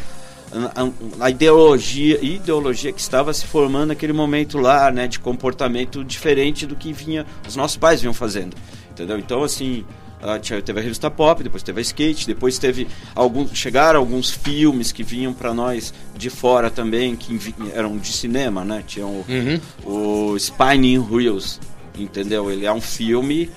a, 0.53 1.25
a 1.27 1.31
ideologia, 1.31 2.19
ideologia 2.25 2.93
que 2.93 3.01
estava 3.01 3.33
se 3.35 3.45
formando 3.45 3.89
naquele 3.89 4.13
momento 4.13 4.57
lá, 4.59 4.91
né, 4.91 5.09
de 5.09 5.19
comportamento 5.19 6.05
diferente 6.05 6.65
do 6.65 6.77
que 6.77 6.93
vinha 6.93 7.27
os 7.47 7.57
nossos 7.57 7.77
pais 7.77 8.01
vinham 8.01 8.15
fazendo, 8.15 8.57
entendeu? 8.91 9.19
Então, 9.19 9.43
assim, 9.43 9.85
teve 10.65 10.81
a 10.81 10.83
revista 10.83 11.11
Pop, 11.11 11.43
depois 11.43 11.63
teve 11.63 11.81
a 11.81 11.83
Skate, 11.83 12.27
depois 12.27 12.59
teve 12.59 12.89
alguns 13.15 13.51
chegaram 13.57 14.01
alguns 14.01 14.31
filmes 14.31 14.91
que 14.93 15.03
vinham 15.03 15.33
para 15.33 15.53
nós 15.53 15.93
de 16.17 16.31
fora 16.31 16.71
também, 16.71 17.15
que 17.15 17.55
eram 17.75 17.97
de 17.99 18.13
cinema, 18.13 18.65
né? 18.65 18.83
Tinha 18.87 19.07
o, 19.07 19.25
o 19.85 20.37
Spinning 20.37 20.99
Wheels, 20.99 21.61
entendeu? 21.99 22.51
Ele 22.51 22.65
é 22.67 22.73
um 22.73 22.81
filme 22.81 23.51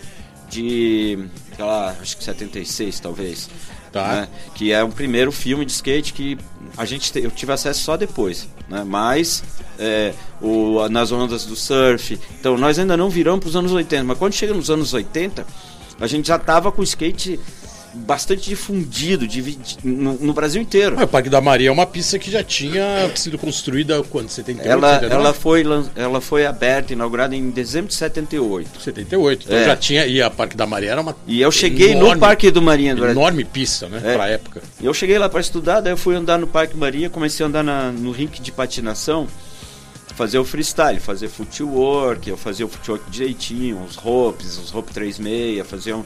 de, 0.50 1.18
sei 1.56 1.66
lá, 1.66 1.96
acho 2.02 2.18
que 2.18 2.24
76 2.24 3.00
talvez. 3.00 3.50
Tá. 3.92 4.08
né? 4.22 4.28
Que 4.54 4.72
é 4.74 4.84
o 4.84 4.90
primeiro 4.90 5.32
filme 5.32 5.66
de 5.66 5.72
skate 5.72 6.12
que 6.14 6.38
a 6.76 6.84
gente 6.86 7.12
te- 7.12 7.20
eu 7.24 7.32
tive 7.32 7.54
acesso 7.54 7.84
só 7.84 7.96
depois, 7.96 8.48
né? 8.70 8.84
Mas 8.86 9.42
é, 9.80 10.14
o, 10.42 10.88
nas 10.90 11.12
ondas 11.12 11.46
do 11.46 11.56
surf. 11.56 12.20
Então 12.40 12.58
nós 12.58 12.78
ainda 12.78 12.98
não 12.98 13.10
viramos 13.10 13.40
para 13.40 13.50
os 13.50 13.56
anos 13.56 13.72
80, 13.72 14.04
mas 14.04 14.18
quando 14.18 14.34
chega 14.34 14.54
nos 14.54 14.70
anos 14.70 14.94
80, 14.94 15.48
a 16.00 16.08
gente 16.08 16.28
já 16.28 16.38
tava 16.40 16.72
com 16.72 16.82
o 16.82 16.84
skate 16.84 17.40
bastante 17.94 18.48
difundido 18.50 19.26
no, 19.84 20.14
no 20.16 20.34
Brasil 20.34 20.62
inteiro. 20.62 20.96
Ah, 21.00 21.06
o 21.06 21.08
Parque 21.08 21.30
da 21.30 21.42
Maria 21.42 21.70
é 21.70 21.72
uma 21.72 21.86
pista 21.88 22.20
que 22.20 22.30
já 22.30 22.44
tinha 22.44 23.10
sido 23.16 23.40
construída 23.40 24.04
quando? 24.04 24.30
78, 24.30 24.70
Ela, 24.72 24.94
79? 24.96 25.24
ela, 25.24 25.34
foi, 25.34 25.64
ela 25.96 26.22
foi 26.22 26.46
aberta, 26.46 26.94
inaugurada 26.94 27.36
em 27.36 27.50
dezembro 27.50 27.88
de 27.88 27.96
78. 27.96 28.82
78. 28.84 29.46
Então 29.48 29.58
É. 29.58 29.66
já 29.66 29.76
tinha. 29.76 30.06
E 30.06 30.22
a 30.22 30.30
Parque 30.30 30.56
da 30.56 30.68
Maria 30.68 30.92
era 30.92 31.02
uma. 31.02 31.16
E 31.26 31.42
eu 31.42 31.52
cheguei 31.52 31.92
enorme, 31.94 32.14
no 32.16 32.20
Parque 32.20 32.52
do 32.52 32.62
Marinha 32.62 32.94
do 32.94 33.02
Brasil. 33.02 33.20
Enorme 33.20 33.44
pista, 33.44 33.90
né? 33.90 34.00
É. 34.04 34.14
Pra 34.14 34.28
época. 34.30 34.62
E 34.80 34.86
Eu 34.86 34.94
cheguei 34.94 35.18
lá 35.18 35.28
para 35.28 35.40
estudar, 35.42 35.80
daí 35.82 35.94
eu 35.94 35.98
fui 35.98 36.14
andar 36.16 36.38
no 36.38 36.46
Parque 36.46 36.78
Maria, 36.78 37.10
comecei 37.10 37.44
a 37.44 37.50
andar 37.50 37.64
na- 37.64 37.92
no 37.92 38.12
rink 38.12 38.40
de 38.42 38.52
patinação. 38.52 39.28
Fazer 40.16 40.40
o 40.40 40.46
freestyle, 40.46 41.00
fazer 41.00 41.28
footwork, 41.28 42.30
eu 42.30 42.38
fazia 42.38 42.66
o 42.66 42.70
footwork 42.70 43.10
direitinho, 43.10 43.84
os 43.84 43.96
ropes, 43.96 44.58
os 44.58 44.70
rope 44.70 44.92
36, 44.92 45.66
fazia 45.68 45.96
um, 45.96 46.04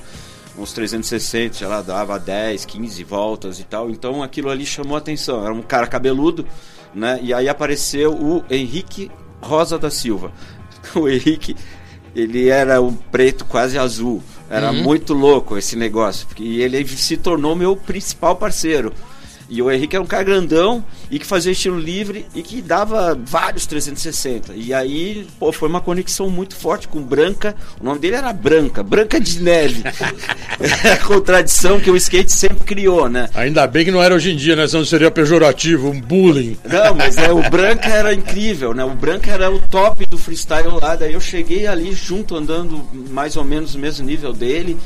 uns 0.57 0.73
360, 0.73 1.59
já 1.59 1.67
lá 1.67 1.81
dava 1.81 2.19
10, 2.19 2.65
15 2.65 3.03
voltas 3.03 3.59
e 3.59 3.63
tal. 3.63 3.89
Então 3.89 4.21
aquilo 4.21 4.49
ali 4.49 4.65
chamou 4.65 4.95
a 4.95 4.99
atenção. 4.99 5.43
Era 5.43 5.53
um 5.53 5.61
cara 5.61 5.87
cabeludo, 5.87 6.45
né? 6.93 7.19
E 7.21 7.33
aí 7.33 7.47
apareceu 7.47 8.13
o 8.13 8.43
Henrique 8.49 9.11
Rosa 9.41 9.77
da 9.77 9.89
Silva. 9.89 10.31
O 10.95 11.07
Henrique, 11.07 11.55
ele 12.15 12.49
era 12.49 12.81
um 12.81 12.91
preto 12.91 13.45
quase 13.45 13.77
azul. 13.77 14.23
Era 14.49 14.71
uhum. 14.71 14.81
muito 14.81 15.13
louco 15.13 15.55
esse 15.55 15.75
negócio. 15.75 16.27
E 16.39 16.59
ele 16.59 16.85
se 16.87 17.17
tornou 17.17 17.55
meu 17.55 17.77
principal 17.77 18.35
parceiro. 18.35 18.91
E 19.51 19.61
o 19.61 19.69
Henrique 19.69 19.97
era 19.97 20.01
um 20.01 20.07
cara 20.07 20.23
grandão 20.23 20.81
e 21.09 21.19
que 21.19 21.25
fazia 21.25 21.51
estilo 21.51 21.77
livre 21.77 22.25
e 22.33 22.41
que 22.41 22.61
dava 22.61 23.19
vários 23.21 23.65
360. 23.65 24.53
E 24.55 24.73
aí, 24.73 25.27
pô, 25.37 25.51
foi 25.51 25.67
uma 25.67 25.81
conexão 25.81 26.29
muito 26.29 26.55
forte 26.55 26.87
com 26.87 27.01
Branca. 27.01 27.53
O 27.77 27.83
nome 27.83 27.99
dele 27.99 28.15
era 28.15 28.31
Branca, 28.31 28.81
Branca 28.81 29.19
de 29.19 29.41
Neve. 29.41 29.83
é 30.85 30.93
a 30.93 30.97
contradição 30.99 31.81
que 31.81 31.91
o 31.91 31.97
skate 31.97 32.31
sempre 32.31 32.63
criou, 32.63 33.09
né? 33.09 33.29
Ainda 33.33 33.67
bem 33.67 33.83
que 33.83 33.91
não 33.91 34.01
era 34.01 34.15
hoje 34.15 34.31
em 34.31 34.37
dia, 34.37 34.55
né? 34.55 34.65
Senão 34.69 34.85
seria 34.85 35.11
pejorativo, 35.11 35.89
um 35.89 35.99
bullying. 35.99 36.57
Não, 36.63 36.95
mas 36.95 37.17
é, 37.17 37.33
o 37.33 37.49
Branca 37.49 37.89
era 37.89 38.13
incrível, 38.13 38.73
né? 38.73 38.85
O 38.85 38.95
Branca 38.95 39.31
era 39.31 39.51
o 39.51 39.59
top 39.67 40.05
do 40.05 40.17
freestyle 40.17 40.79
lá. 40.81 40.95
Daí 40.95 41.11
eu 41.11 41.19
cheguei 41.19 41.67
ali 41.67 41.91
junto, 41.91 42.37
andando 42.37 42.87
mais 43.09 43.35
ou 43.35 43.43
menos 43.43 43.75
no 43.75 43.81
mesmo 43.81 44.05
nível 44.05 44.31
dele. 44.31 44.77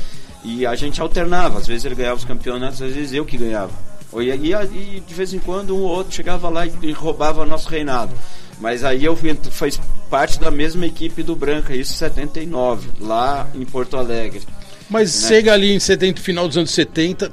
E 0.42 0.66
a 0.66 0.74
gente 0.74 1.00
alternava. 1.00 1.56
Às 1.56 1.68
vezes 1.68 1.84
ele 1.84 1.94
ganhava 1.94 2.16
os 2.16 2.24
campeonatos, 2.24 2.82
às 2.82 2.92
vezes 2.92 3.12
eu 3.12 3.24
que 3.24 3.36
ganhava. 3.36 3.85
E, 4.14 4.30
e, 4.30 5.00
de 5.00 5.14
vez 5.14 5.34
em 5.34 5.38
quando 5.38 5.76
um 5.76 5.80
ou 5.80 5.90
outro 5.90 6.14
chegava 6.14 6.48
lá 6.48 6.66
e, 6.66 6.92
roubava 6.92 7.44
nosso 7.44 7.68
reinado. 7.68 8.14
Mas 8.58 8.84
aí 8.84 9.04
eu 9.04 9.16
faz 9.50 9.78
parte 10.08 10.40
da 10.40 10.50
mesma 10.50 10.86
equipe 10.86 11.22
do 11.22 11.36
Branca, 11.36 11.74
isso 11.74 11.92
em 11.92 11.96
79, 11.96 12.88
lá 13.00 13.48
em 13.54 13.64
Porto 13.64 13.96
Alegre. 13.96 14.42
Mas 14.88 15.22
né? 15.22 15.28
chega 15.28 15.52
ali 15.52 15.72
em 15.72 15.80
70, 15.80 16.20
final 16.20 16.48
dos 16.48 16.56
anos 16.56 16.70
70, 16.70 17.30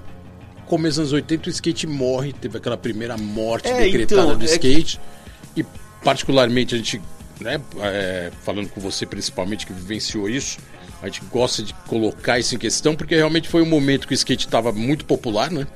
começo 0.65 0.99
dos 0.99 1.13
anos 1.13 1.13
80, 1.13 1.47
o 1.47 1.51
skate 1.51 1.87
morre, 1.87 2.33
teve 2.33 2.57
aquela 2.57 2.77
primeira 2.77 3.15
morte 3.17 3.69
é, 3.69 3.83
decretada 3.83 4.21
então, 4.23 4.37
do 4.37 4.43
é 4.43 4.47
skate. 4.47 4.99
Que... 5.53 5.61
E 5.61 5.65
particularmente 6.03 6.75
a 6.75 6.77
gente, 6.77 7.01
né, 7.39 7.61
é, 7.79 8.31
falando 8.41 8.67
com 8.69 8.81
você 8.81 9.05
principalmente 9.05 9.65
que 9.65 9.71
vivenciou 9.71 10.27
isso, 10.27 10.57
a 11.01 11.05
gente 11.05 11.21
gosta 11.31 11.61
de 11.61 11.73
colocar 11.87 12.39
isso 12.39 12.55
em 12.55 12.57
questão 12.57 12.95
porque 12.95 13.15
realmente 13.15 13.47
foi 13.47 13.61
um 13.61 13.65
momento 13.65 14.07
que 14.07 14.13
o 14.13 14.15
skate 14.15 14.45
estava 14.45 14.71
muito 14.71 15.05
popular, 15.05 15.51
né? 15.51 15.67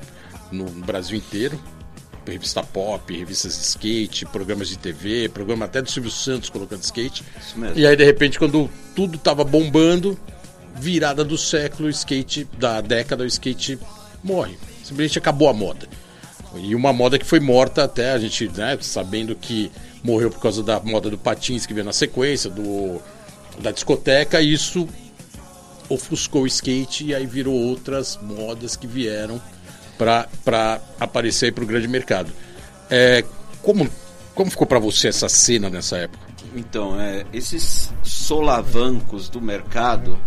No 0.52 0.66
Brasil 0.66 1.18
inteiro. 1.18 1.60
Revista 2.26 2.62
pop, 2.62 3.16
revistas 3.16 3.58
de 3.58 3.64
skate, 3.64 4.26
programas 4.26 4.68
de 4.68 4.78
TV, 4.78 5.30
programa 5.30 5.64
até 5.64 5.82
do 5.82 5.90
Silvio 5.90 6.12
Santos 6.12 6.50
colocando 6.50 6.84
skate. 6.84 7.24
E 7.74 7.88
aí, 7.88 7.96
de 7.96 8.04
repente, 8.04 8.38
quando 8.38 8.70
tudo 8.94 9.18
tava 9.18 9.46
bombando, 9.46 10.20
virada 10.76 11.24
do 11.24 11.38
século, 11.38 11.88
o 11.88 11.92
skate, 11.92 12.46
da 12.58 12.82
década, 12.82 13.24
o 13.24 13.28
skate 13.28 13.80
morre. 14.22 14.58
Simplesmente 14.84 15.18
acabou 15.18 15.48
a 15.48 15.54
moda. 15.54 15.88
E 16.56 16.76
uma 16.76 16.92
moda 16.92 17.18
que 17.18 17.26
foi 17.26 17.40
morta 17.40 17.86
até, 17.86 18.12
a 18.12 18.20
gente, 18.20 18.50
né, 18.50 18.78
sabendo 18.82 19.34
que 19.34 19.72
morreu 20.04 20.30
por 20.30 20.42
causa 20.42 20.62
da 20.62 20.80
moda 20.80 21.10
do 21.10 21.18
patins 21.18 21.66
que 21.66 21.74
veio 21.74 21.86
na 21.86 21.94
sequência, 21.94 22.50
do 22.50 23.02
da 23.60 23.72
discoteca, 23.72 24.40
isso 24.40 24.88
ofuscou 25.90 26.44
o 26.44 26.48
skate 26.48 27.06
e 27.06 27.16
aí 27.16 27.26
virou 27.26 27.56
outras 27.56 28.20
modas 28.22 28.76
que 28.76 28.86
vieram 28.86 29.42
para 29.98 30.82
aparecer 31.00 31.54
para 31.54 31.64
o 31.64 31.68
grande 31.68 31.88
mercado. 31.88 32.32
É, 32.90 33.24
como, 33.62 33.90
como 34.34 34.50
ficou 34.52 34.68
para 34.68 34.80
você 34.80 35.08
essa 35.08 35.28
cena 35.28 35.70
nessa 35.70 35.98
época? 35.98 36.26
Então, 36.56 37.00
é, 37.00 37.26
esses 37.34 37.92
solavancos 38.04 39.30
do 39.30 39.42
mercado 39.42 40.18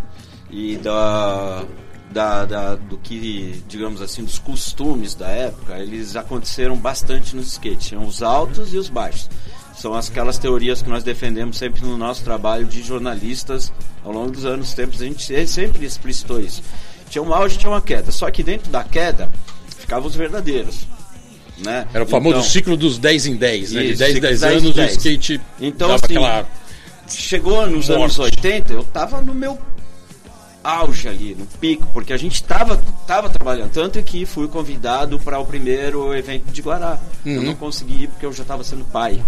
e 0.50 0.76
da, 0.76 1.64
da, 2.10 2.44
da, 2.44 2.74
do 2.74 2.98
que, 2.98 3.62
digamos 3.68 4.02
assim, 4.02 4.24
dos 4.24 4.38
costumes 4.38 5.14
da 5.14 5.28
época, 5.28 5.78
eles 5.78 6.16
aconteceram 6.16 6.76
bastante 6.76 7.34
nos 7.34 7.48
skates. 7.48 7.88
Tinham 7.88 8.04
os 8.04 8.22
altos 8.22 8.74
e 8.74 8.78
os 8.78 8.88
baixos. 8.88 9.30
São 9.74 9.94
aquelas 9.94 10.36
teorias 10.36 10.82
que 10.82 10.90
nós 10.90 11.02
defendemos 11.02 11.56
sempre 11.56 11.80
no 11.82 11.96
nosso 11.96 12.22
trabalho 12.22 12.66
de 12.66 12.82
jornalistas 12.82 13.72
ao 14.04 14.12
longo 14.12 14.30
dos 14.30 14.44
anos, 14.44 14.74
tempos, 14.74 15.00
a 15.00 15.04
gente 15.04 15.46
sempre 15.46 15.86
explicitou 15.86 16.40
isso. 16.40 16.62
Tinha 17.08 17.22
um 17.22 17.32
auge, 17.32 17.58
tinha 17.58 17.70
uma 17.70 17.80
queda. 17.80 18.12
Só 18.12 18.30
que 18.30 18.42
dentro 18.42 18.70
da 18.70 18.84
queda, 18.84 19.30
ficavam 19.90 20.06
os 20.06 20.14
verdadeiros. 20.14 20.86
Né? 21.58 21.86
Era 21.92 22.04
o 22.04 22.06
famoso 22.06 22.38
então, 22.38 22.48
ciclo 22.48 22.76
dos 22.76 22.96
10 22.96 23.26
em 23.26 23.36
10, 23.36 23.72
né? 23.72 23.82
De 23.82 23.96
10 23.96 24.16
em 24.16 24.20
10 24.20 24.42
anos 24.44 24.74
10. 24.74 24.76
o 24.76 24.96
skate 24.96 25.40
então, 25.60 25.92
assim, 25.92 26.04
aquela... 26.04 26.48
chegou 27.08 27.66
nos 27.66 27.88
morte. 27.88 28.02
anos 28.02 28.18
80, 28.18 28.72
eu 28.72 28.84
tava 28.84 29.20
no 29.20 29.34
meu 29.34 29.58
auge 30.62 31.08
ali, 31.08 31.34
no 31.34 31.44
pico, 31.44 31.86
porque 31.92 32.12
a 32.12 32.16
gente 32.16 32.42
tava, 32.44 32.80
tava 33.06 33.28
trabalhando. 33.28 33.72
Tanto 33.72 34.02
que 34.02 34.24
fui 34.24 34.46
convidado 34.46 35.18
para 35.18 35.38
o 35.38 35.44
primeiro 35.44 36.14
evento 36.14 36.50
de 36.50 36.62
Guará. 36.62 36.98
Uhum. 37.26 37.32
Eu 37.32 37.42
não 37.42 37.54
consegui 37.54 38.04
ir 38.04 38.08
porque 38.08 38.24
eu 38.24 38.32
já 38.32 38.42
estava 38.42 38.62
sendo 38.62 38.84
pai. 38.84 39.22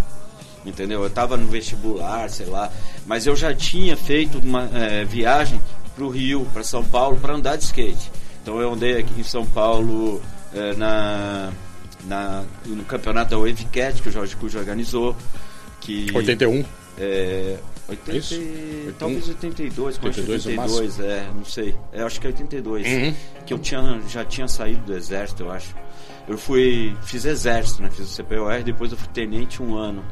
Entendeu? 0.64 1.00
Eu 1.00 1.08
estava 1.08 1.36
no 1.36 1.48
vestibular, 1.48 2.30
sei 2.30 2.46
lá. 2.46 2.70
Mas 3.04 3.26
eu 3.26 3.34
já 3.34 3.52
tinha 3.52 3.96
feito 3.96 4.38
uma 4.38 4.70
é, 4.72 5.04
viagem 5.04 5.60
para 5.94 6.04
o 6.04 6.08
Rio, 6.08 6.46
para 6.52 6.62
São 6.62 6.84
Paulo, 6.84 7.18
para 7.18 7.34
andar 7.34 7.56
de 7.56 7.64
skate. 7.64 8.10
Então 8.42 8.60
eu 8.60 8.72
andei 8.72 8.98
aqui 8.98 9.20
em 9.20 9.24
São 9.24 9.44
Paulo 9.44 10.20
é, 10.54 10.74
na, 10.74 11.52
na, 12.04 12.44
no 12.66 12.84
campeonato 12.84 13.30
da 13.30 13.38
Wavecat, 13.38 14.02
que 14.02 14.08
o 14.08 14.12
Jorge 14.12 14.36
Cujo 14.36 14.58
organizou. 14.58 15.16
Que, 15.80 16.06
81? 16.14 16.64
É, 16.98 17.58
80, 17.88 18.16
Isso? 18.16 18.40
Talvez 18.98 19.28
82, 19.28 19.96
82, 19.96 20.46
82 20.46 21.00
é, 21.00 21.30
não 21.34 21.44
sei. 21.44 21.74
É, 21.92 22.02
acho 22.02 22.20
que 22.20 22.26
é 22.26 22.30
82. 22.30 22.86
Uhum. 22.86 23.14
Que 23.44 23.54
eu 23.54 23.58
tinha, 23.58 24.00
já 24.08 24.24
tinha 24.24 24.48
saído 24.48 24.82
do 24.82 24.94
exército, 24.94 25.42
eu 25.42 25.50
acho. 25.50 25.74
Eu 26.28 26.38
fui, 26.38 26.96
fiz 27.02 27.24
exército, 27.24 27.82
né? 27.82 27.90
Fiz 27.90 28.06
o 28.06 28.22
CPOR, 28.22 28.62
depois 28.62 28.92
eu 28.92 28.98
fui 28.98 29.08
tenente 29.08 29.62
um 29.62 29.76
ano. 29.76 30.04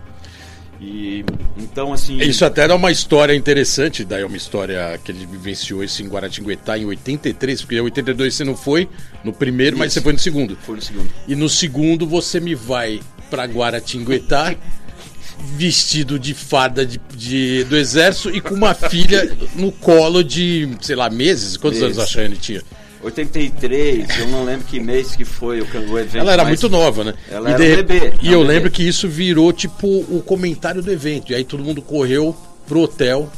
E 0.81 1.25
então 1.59 1.93
assim. 1.93 2.17
Isso 2.19 2.45
até 2.45 2.63
era 2.63 2.75
uma 2.75 2.91
história 2.91 3.35
interessante, 3.35 4.05
daí 4.05 4.23
é 4.23 4.27
uma 4.27 4.37
história 4.37 4.99
que 5.05 5.13
ele 5.13 5.27
vivenciou 5.27 5.85
isso 5.85 6.03
em 6.03 6.09
Guaratinguetá 6.09 6.79
em 6.79 6.87
83, 6.87 7.61
porque 7.61 7.77
em 7.77 7.81
82 7.81 8.35
você 8.35 8.45
não 8.45 8.57
foi 8.57 8.89
no 9.23 9.33
primeiro, 9.33 9.77
isso. 9.77 9.79
mas 9.79 9.93
você 9.93 10.01
foi 10.01 10.13
no 10.15 10.19
segundo. 10.19 10.57
Foi 10.63 10.77
no 10.77 10.83
segundo. 10.83 11.11
E 11.29 11.37
no 11.37 11.49
segundo 11.49 12.07
você 12.07 12.41
me 12.41 12.55
vai 12.55 13.01
para 13.29 13.45
Guaratinguetá 13.45 14.57
vestido 15.57 16.19
de 16.19 16.33
fada 16.33 16.85
de, 16.85 16.99
de, 17.15 17.65
do 17.65 17.77
exército 17.77 18.35
e 18.35 18.41
com 18.41 18.55
uma 18.55 18.75
filha 18.75 19.37
no 19.55 19.71
colo 19.71 20.23
de, 20.25 20.69
sei 20.81 20.97
lá, 20.97 21.11
meses. 21.11 21.57
Quantos 21.57 21.81
meses. 21.81 21.99
anos 21.99 22.09
a 22.09 22.11
Chayane 22.11 22.37
tinha? 22.37 22.63
83, 23.03 24.19
eu 24.19 24.29
não 24.29 24.45
lembro 24.45 24.67
que 24.67 24.79
mês 24.79 25.17
que 25.17 25.25
foi 25.25 25.61
o, 25.61 25.67
o 25.91 25.99
evento. 25.99 26.19
Ela 26.19 26.33
era 26.33 26.45
muito 26.45 26.69
nova, 26.69 27.05
né? 27.05 27.15
Ela 27.31 27.51
e 27.51 27.53
era 27.55 27.65
de, 27.65 27.73
um 27.73 27.77
bebê. 27.77 28.13
E 28.21 28.33
eu 28.33 28.41
bebê. 28.41 28.53
lembro 28.53 28.71
que 28.71 28.87
isso 28.87 29.09
virou 29.09 29.53
tipo 29.53 29.87
o 29.87 30.23
comentário 30.25 30.83
do 30.83 30.93
evento. 30.93 31.33
E 31.33 31.35
aí 31.35 31.45
todo 31.45 31.65
mundo 31.65 31.81
correu 31.81 32.37
pro 32.67 32.81
hotel 32.81 33.31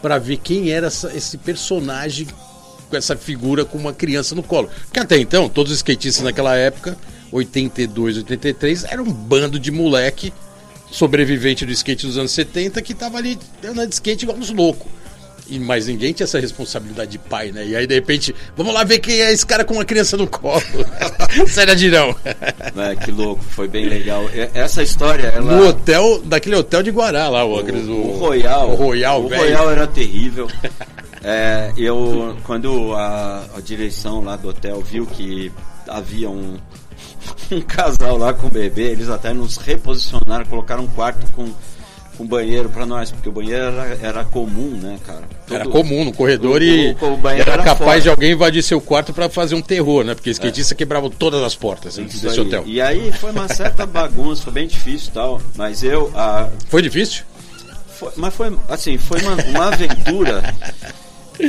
para 0.00 0.18
ver 0.18 0.38
quem 0.38 0.70
era 0.70 0.86
essa, 0.86 1.12
esse 1.14 1.36
personagem 1.36 2.26
com 2.88 2.96
essa 2.96 3.16
figura 3.16 3.64
com 3.64 3.78
uma 3.78 3.92
criança 3.92 4.34
no 4.34 4.42
colo. 4.42 4.68
Porque 4.84 4.98
até 4.98 5.18
então, 5.18 5.48
todos 5.48 5.72
os 5.72 5.78
skatistas 5.78 6.24
naquela 6.24 6.56
época, 6.56 6.96
82, 7.30 8.18
83, 8.18 8.84
era 8.84 9.02
um 9.02 9.12
bando 9.12 9.58
de 9.58 9.70
moleque 9.70 10.32
sobrevivente 10.90 11.64
do 11.64 11.72
skate 11.72 12.06
dos 12.06 12.18
anos 12.18 12.32
70 12.32 12.80
que 12.82 12.92
tava 12.92 13.16
ali 13.16 13.38
andando 13.64 13.88
de 13.88 13.94
skate 13.94 14.24
igual 14.24 14.38
uns 14.38 14.50
loucos. 14.50 14.90
E 15.48 15.58
mais 15.58 15.86
ninguém 15.86 16.12
tinha 16.12 16.24
essa 16.24 16.38
responsabilidade 16.38 17.10
de 17.10 17.18
pai, 17.18 17.50
né? 17.50 17.66
E 17.66 17.76
aí, 17.76 17.86
de 17.86 17.94
repente, 17.94 18.34
vamos 18.56 18.72
lá 18.72 18.84
ver 18.84 19.00
quem 19.00 19.20
é 19.20 19.32
esse 19.32 19.44
cara 19.44 19.64
com 19.64 19.74
uma 19.74 19.84
criança 19.84 20.16
no 20.16 20.26
colo. 20.26 20.62
Sério, 21.48 21.74
Dirão. 21.74 22.14
É, 22.24 22.96
que 22.96 23.10
louco, 23.10 23.42
foi 23.42 23.68
bem 23.68 23.86
legal. 23.86 24.24
Essa 24.54 24.82
história, 24.82 25.26
ela... 25.26 25.56
No 25.56 25.68
hotel, 25.68 26.22
daquele 26.24 26.56
hotel 26.56 26.82
de 26.82 26.90
Guará 26.90 27.28
lá, 27.28 27.44
o, 27.44 27.60
o, 27.60 28.14
o, 28.14 28.18
Royal. 28.18 28.70
O 28.70 28.74
Royal, 28.74 29.22
O 29.22 29.28
Royal 29.28 29.70
era 29.70 29.86
terrível. 29.86 30.48
É, 31.24 31.72
eu, 31.76 32.36
quando 32.44 32.94
a, 32.94 33.44
a 33.56 33.60
direção 33.60 34.22
lá 34.22 34.36
do 34.36 34.48
hotel 34.48 34.80
viu 34.80 35.06
que 35.06 35.52
havia 35.88 36.28
um, 36.28 36.56
um 37.50 37.60
casal 37.60 38.16
lá 38.16 38.32
com 38.32 38.46
o 38.46 38.50
bebê, 38.50 38.90
eles 38.90 39.08
até 39.08 39.32
nos 39.32 39.56
reposicionaram, 39.56 40.44
colocaram 40.46 40.84
um 40.84 40.88
quarto 40.88 41.30
com 41.32 41.48
com 42.22 42.26
banheiro 42.26 42.68
para 42.68 42.86
nós, 42.86 43.10
porque 43.10 43.28
o 43.28 43.32
banheiro 43.32 43.64
era, 43.64 43.98
era 44.00 44.24
comum, 44.24 44.78
né, 44.80 44.98
cara? 45.04 45.22
Todo, 45.46 45.56
era 45.56 45.68
comum 45.68 46.04
no 46.04 46.12
corredor 46.12 46.60
o, 46.60 46.64
e 46.64 46.92
o, 46.92 47.20
o 47.20 47.28
era, 47.28 47.52
era, 47.52 47.62
capaz 47.64 47.78
fora. 47.78 48.00
de 48.00 48.08
alguém 48.08 48.32
invadir 48.32 48.62
seu 48.62 48.80
quarto 48.80 49.12
para 49.12 49.28
fazer 49.28 49.54
um 49.56 49.60
terror, 49.60 50.04
né? 50.04 50.14
Porque 50.14 50.30
skatista 50.30 50.74
é. 50.74 50.76
quebrava 50.76 51.10
todas 51.10 51.42
as 51.42 51.56
portas 51.56 51.98
Isso 51.98 52.22
desse 52.22 52.40
aí. 52.40 52.46
hotel. 52.46 52.62
E 52.66 52.80
aí 52.80 53.12
foi 53.12 53.32
uma 53.32 53.48
certa 53.48 53.84
bagunça, 53.84 54.42
foi 54.42 54.52
bem 54.52 54.66
difícil 54.66 55.08
e 55.08 55.12
tal, 55.12 55.42
mas 55.56 55.82
eu... 55.82 56.12
A... 56.14 56.48
Foi 56.68 56.80
difícil? 56.80 57.24
Foi, 57.88 58.12
mas 58.16 58.34
foi, 58.34 58.56
assim, 58.68 58.96
foi 58.98 59.20
uma, 59.20 59.34
uma 59.34 59.66
aventura... 59.66 60.54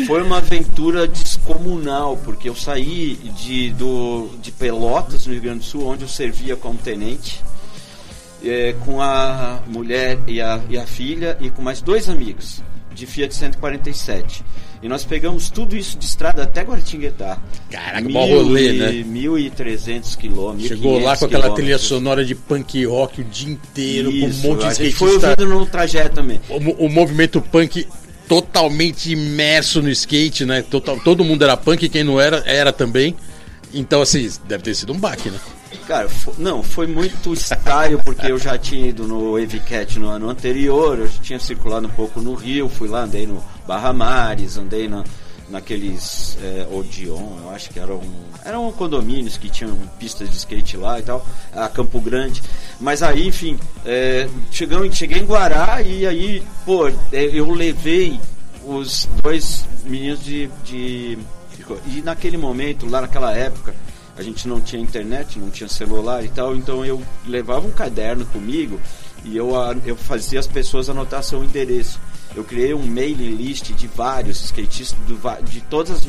foi 0.07 0.23
uma 0.23 0.37
aventura 0.37 1.05
descomunal, 1.07 2.17
porque 2.23 2.49
eu 2.49 2.55
saí 2.55 3.15
de, 3.37 3.69
do, 3.71 4.29
de 4.41 4.51
Pelotas, 4.51 5.27
no 5.27 5.33
Rio 5.33 5.41
Grande 5.41 5.59
do 5.59 5.65
Sul, 5.65 5.85
onde 5.85 6.03
eu 6.03 6.07
servia 6.07 6.55
como 6.55 6.79
tenente, 6.79 7.43
é, 8.43 8.75
com 8.85 9.01
a 9.01 9.61
mulher 9.67 10.19
e 10.27 10.41
a, 10.41 10.59
e 10.69 10.77
a 10.77 10.85
filha 10.85 11.37
e 11.39 11.49
com 11.49 11.61
mais 11.61 11.81
dois 11.81 12.09
amigos 12.09 12.61
de 12.93 13.05
Fiat 13.05 13.33
147. 13.33 14.43
E 14.81 14.87
nós 14.89 15.05
pegamos 15.05 15.49
tudo 15.49 15.77
isso 15.77 15.97
de 15.97 16.05
estrada 16.05 16.43
até 16.43 16.61
Guaratinguetá. 16.61 17.39
Caraca, 17.71 18.09
bom 18.09 18.27
rolê, 18.27 18.73
né? 18.73 18.91
1.300 18.91 20.17
quilômetros. 20.17 20.67
Chegou 20.67 20.99
lá 20.99 21.15
com 21.15 21.23
aquela 21.23 21.51
trilha 21.51 21.77
sonora 21.77 22.25
de 22.25 22.35
punk 22.35 22.85
rock 22.85 23.21
o 23.21 23.23
dia 23.23 23.49
inteiro, 23.49 24.11
Isso, 24.11 24.41
com 24.41 24.47
um 24.47 24.51
monte 24.51 24.65
de 24.65 24.71
skatista. 24.73 24.99
foi 24.99 25.13
ouvindo 25.13 25.45
no 25.45 25.65
trajeto 25.65 26.15
também. 26.15 26.41
O, 26.49 26.85
o 26.85 26.89
movimento 26.89 27.39
punk 27.39 27.87
totalmente 28.27 29.11
imerso 29.11 29.81
no 29.81 29.89
skate, 29.89 30.45
né? 30.45 30.61
Total, 30.61 30.99
todo 30.99 31.23
mundo 31.23 31.43
era 31.43 31.55
punk, 31.55 31.87
quem 31.87 32.03
não 32.03 32.19
era, 32.19 32.43
era 32.45 32.73
também. 32.73 33.15
Então, 33.73 34.01
assim, 34.01 34.29
deve 34.47 34.63
ter 34.63 34.75
sido 34.75 34.91
um 34.91 34.99
baque, 34.99 35.29
né? 35.29 35.39
Cara, 35.87 36.09
não, 36.37 36.63
foi 36.63 36.87
muito 36.87 37.35
style, 37.35 37.97
porque 38.03 38.31
eu 38.31 38.37
já 38.37 38.57
tinha 38.57 38.87
ido 38.87 39.07
no 39.07 39.37
Evicat 39.37 39.99
no 39.99 40.07
ano 40.07 40.29
anterior, 40.29 40.99
eu 40.99 41.09
tinha 41.21 41.39
circulado 41.39 41.87
um 41.87 41.91
pouco 41.91 42.21
no 42.21 42.33
Rio, 42.33 42.69
fui 42.69 42.87
lá, 42.87 43.03
andei 43.03 43.27
no 43.27 43.43
Barra 43.67 43.91
Mares, 43.91 44.57
andei 44.57 44.87
na, 44.87 45.03
naqueles 45.49 46.37
é, 46.41 46.67
Odeon, 46.71 47.37
eu 47.43 47.49
acho 47.51 47.69
que 47.69 47.79
eram, 47.79 48.01
eram 48.43 48.71
condomínios 48.71 49.37
que 49.37 49.49
tinham 49.49 49.77
pistas 49.99 50.29
de 50.29 50.37
skate 50.37 50.77
lá 50.77 50.99
e 50.99 51.03
tal, 51.03 51.25
a 51.53 51.67
Campo 51.67 51.99
Grande. 51.99 52.41
Mas 52.79 53.03
aí, 53.03 53.27
enfim, 53.27 53.59
é, 53.85 54.27
chegamos, 54.51 54.95
cheguei 54.95 55.19
em 55.19 55.25
Guará 55.25 55.81
e 55.81 56.05
aí, 56.07 56.43
pô, 56.65 56.87
é, 56.87 56.93
eu 57.11 57.51
levei 57.51 58.19
os 58.65 59.07
dois 59.21 59.65
meninos 59.85 60.23
de, 60.23 60.49
de, 60.63 61.17
E 61.87 62.01
naquele 62.01 62.37
momento, 62.37 62.89
lá 62.89 63.01
naquela 63.01 63.35
época, 63.35 63.73
a 64.17 64.21
gente 64.21 64.47
não 64.47 64.61
tinha 64.61 64.81
internet, 64.81 65.39
não 65.39 65.49
tinha 65.49 65.67
celular 65.67 66.23
e 66.23 66.27
tal, 66.29 66.55
então 66.55 66.85
eu 66.85 67.01
levava 67.25 67.65
um 67.67 67.71
caderno 67.71 68.25
comigo 68.27 68.79
e 69.25 69.35
eu, 69.35 69.59
a- 69.59 69.75
eu 69.85 69.95
fazia 69.95 70.39
as 70.39 70.47
pessoas 70.47 70.89
anotar 70.89 71.23
seu 71.23 71.43
endereço. 71.43 71.99
Eu 72.35 72.43
criei 72.43 72.73
um 72.73 72.83
mailing 72.85 73.35
list 73.35 73.71
de 73.73 73.85
vários 73.87 74.43
skatistas 74.43 74.97
do 75.07 75.19
de 75.43 75.61
todos 75.61 75.91
os 75.91 76.05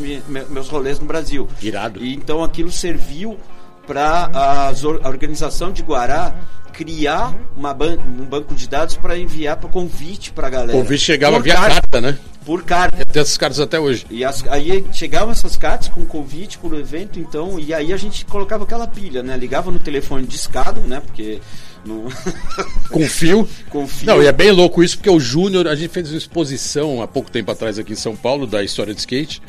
meus 0.50 0.68
rolês 0.68 0.98
no 0.98 1.06
Brasil. 1.06 1.46
Irado. 1.60 2.02
E 2.02 2.14
então 2.14 2.42
aquilo 2.42 2.72
serviu 2.72 3.38
para 3.86 4.30
a 4.32 4.72
organização 5.08 5.72
de 5.72 5.82
Guará 5.82 6.34
criar 6.72 7.32
uma 7.56 7.72
ban 7.72 7.96
um 7.98 8.24
banco 8.24 8.54
de 8.54 8.68
dados 8.68 8.96
para 8.96 9.16
enviar 9.16 9.56
para 9.56 9.68
convite 9.70 10.32
para 10.32 10.48
a 10.48 10.50
galera. 10.50 10.76
O 10.76 10.82
convite 10.82 11.02
chegava 11.04 11.36
Por 11.36 11.42
via 11.44 11.54
carta, 11.54 11.74
carta, 11.80 12.00
né? 12.00 12.18
Por 12.44 12.62
carta. 12.64 13.04
Tem 13.06 13.22
essas 13.22 13.38
cartas 13.38 13.60
até 13.60 13.78
hoje. 13.78 14.04
E 14.10 14.24
as- 14.24 14.44
aí 14.48 14.84
chegavam 14.92 15.30
essas 15.30 15.56
cartas 15.56 15.88
com 15.88 16.04
convite 16.04 16.58
pro 16.58 16.78
evento, 16.78 17.18
então, 17.18 17.58
e 17.60 17.72
aí 17.72 17.92
a 17.92 17.96
gente 17.96 18.24
colocava 18.24 18.64
aquela 18.64 18.86
pilha, 18.88 19.22
né? 19.22 19.36
Ligava 19.36 19.70
no 19.70 19.78
telefone 19.78 20.26
discado, 20.26 20.80
né? 20.80 21.00
Porque 21.00 21.40
não. 21.86 22.06
Com 22.90 23.06
fio. 23.08 23.48
Com 23.70 23.86
fio. 23.86 24.06
Não, 24.06 24.22
e 24.22 24.26
é 24.26 24.32
bem 24.32 24.50
louco 24.50 24.82
isso, 24.82 24.96
porque 24.96 25.10
o 25.10 25.20
Júnior, 25.20 25.68
a 25.68 25.74
gente 25.76 25.90
fez 25.90 26.10
uma 26.10 26.18
exposição 26.18 27.00
há 27.00 27.06
pouco 27.06 27.30
tempo 27.30 27.50
atrás 27.52 27.78
aqui 27.78 27.92
em 27.92 27.96
São 27.96 28.16
Paulo, 28.16 28.46
da 28.48 28.62
história 28.64 28.92
de 28.92 29.00
skate, 29.00 29.40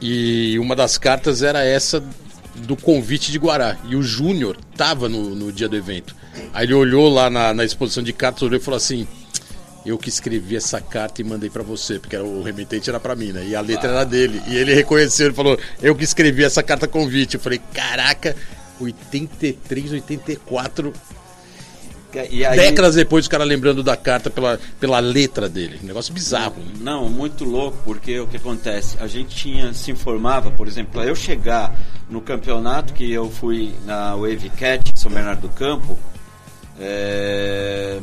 e 0.00 0.58
uma 0.58 0.74
das 0.74 0.98
cartas 0.98 1.42
era 1.42 1.64
essa 1.64 2.02
do 2.56 2.76
convite 2.76 3.32
de 3.32 3.38
Guará. 3.38 3.76
E 3.88 3.96
o 3.96 4.02
Júnior 4.02 4.56
tava 4.76 5.08
no, 5.08 5.34
no 5.34 5.52
dia 5.52 5.68
do 5.68 5.76
evento. 5.76 6.14
Aí 6.52 6.66
ele 6.66 6.74
olhou 6.74 7.08
lá 7.08 7.28
na, 7.30 7.54
na 7.54 7.64
exposição 7.64 8.02
de 8.02 8.12
cartas, 8.12 8.42
olhou 8.42 8.58
e 8.58 8.62
falou 8.62 8.76
assim. 8.76 9.06
Eu 9.84 9.98
que 9.98 10.08
escrevi 10.08 10.56
essa 10.56 10.80
carta 10.80 11.20
e 11.20 11.24
mandei 11.24 11.50
pra 11.50 11.62
você, 11.62 11.98
porque 11.98 12.16
era, 12.16 12.24
o 12.24 12.42
remetente 12.42 12.88
era 12.88 12.98
pra 12.98 13.14
mim, 13.14 13.32
né? 13.32 13.44
E 13.46 13.54
a 13.54 13.60
letra 13.60 13.90
era 13.90 14.04
dele. 14.04 14.40
E 14.46 14.56
ele 14.56 14.72
reconheceu, 14.72 15.26
ele 15.26 15.34
falou: 15.34 15.58
Eu 15.82 15.94
que 15.94 16.04
escrevi 16.04 16.42
essa 16.42 16.62
carta 16.62 16.88
convite. 16.88 17.34
Eu 17.34 17.40
falei: 17.40 17.60
Caraca, 17.74 18.34
83, 18.80 19.92
84 19.92 20.90
E 22.30 22.44
aí, 22.44 22.56
Décadas 22.58 22.94
depois, 22.94 23.26
o 23.26 23.30
cara 23.30 23.44
lembrando 23.44 23.82
da 23.82 23.96
carta 23.96 24.30
pela, 24.30 24.58
pela 24.78 24.98
letra 25.00 25.48
dele. 25.48 25.80
Um 25.82 25.86
negócio 25.86 26.12
bizarro. 26.14 26.56
né? 26.58 26.72
Não, 26.80 27.08
muito 27.08 27.44
louco, 27.44 27.78
porque 27.84 28.18
o 28.20 28.26
que 28.26 28.36
acontece? 28.36 28.96
A 29.00 29.06
gente 29.06 29.34
tinha, 29.34 29.72
se 29.74 29.90
informava, 29.90 30.50
por 30.50 30.66
exemplo, 30.68 30.92
para 30.92 31.04
eu 31.08 31.14
chegar 31.16 31.74
no 32.08 32.20
campeonato 32.20 32.92
que 32.92 33.10
eu 33.10 33.30
fui 33.30 33.74
na 33.84 34.14
Wave 34.14 34.50
Cat, 34.50 34.92
São 34.94 35.10
Bernardo 35.10 35.42
do 35.42 35.48
Campo, 35.48 35.98
é, 36.80 37.98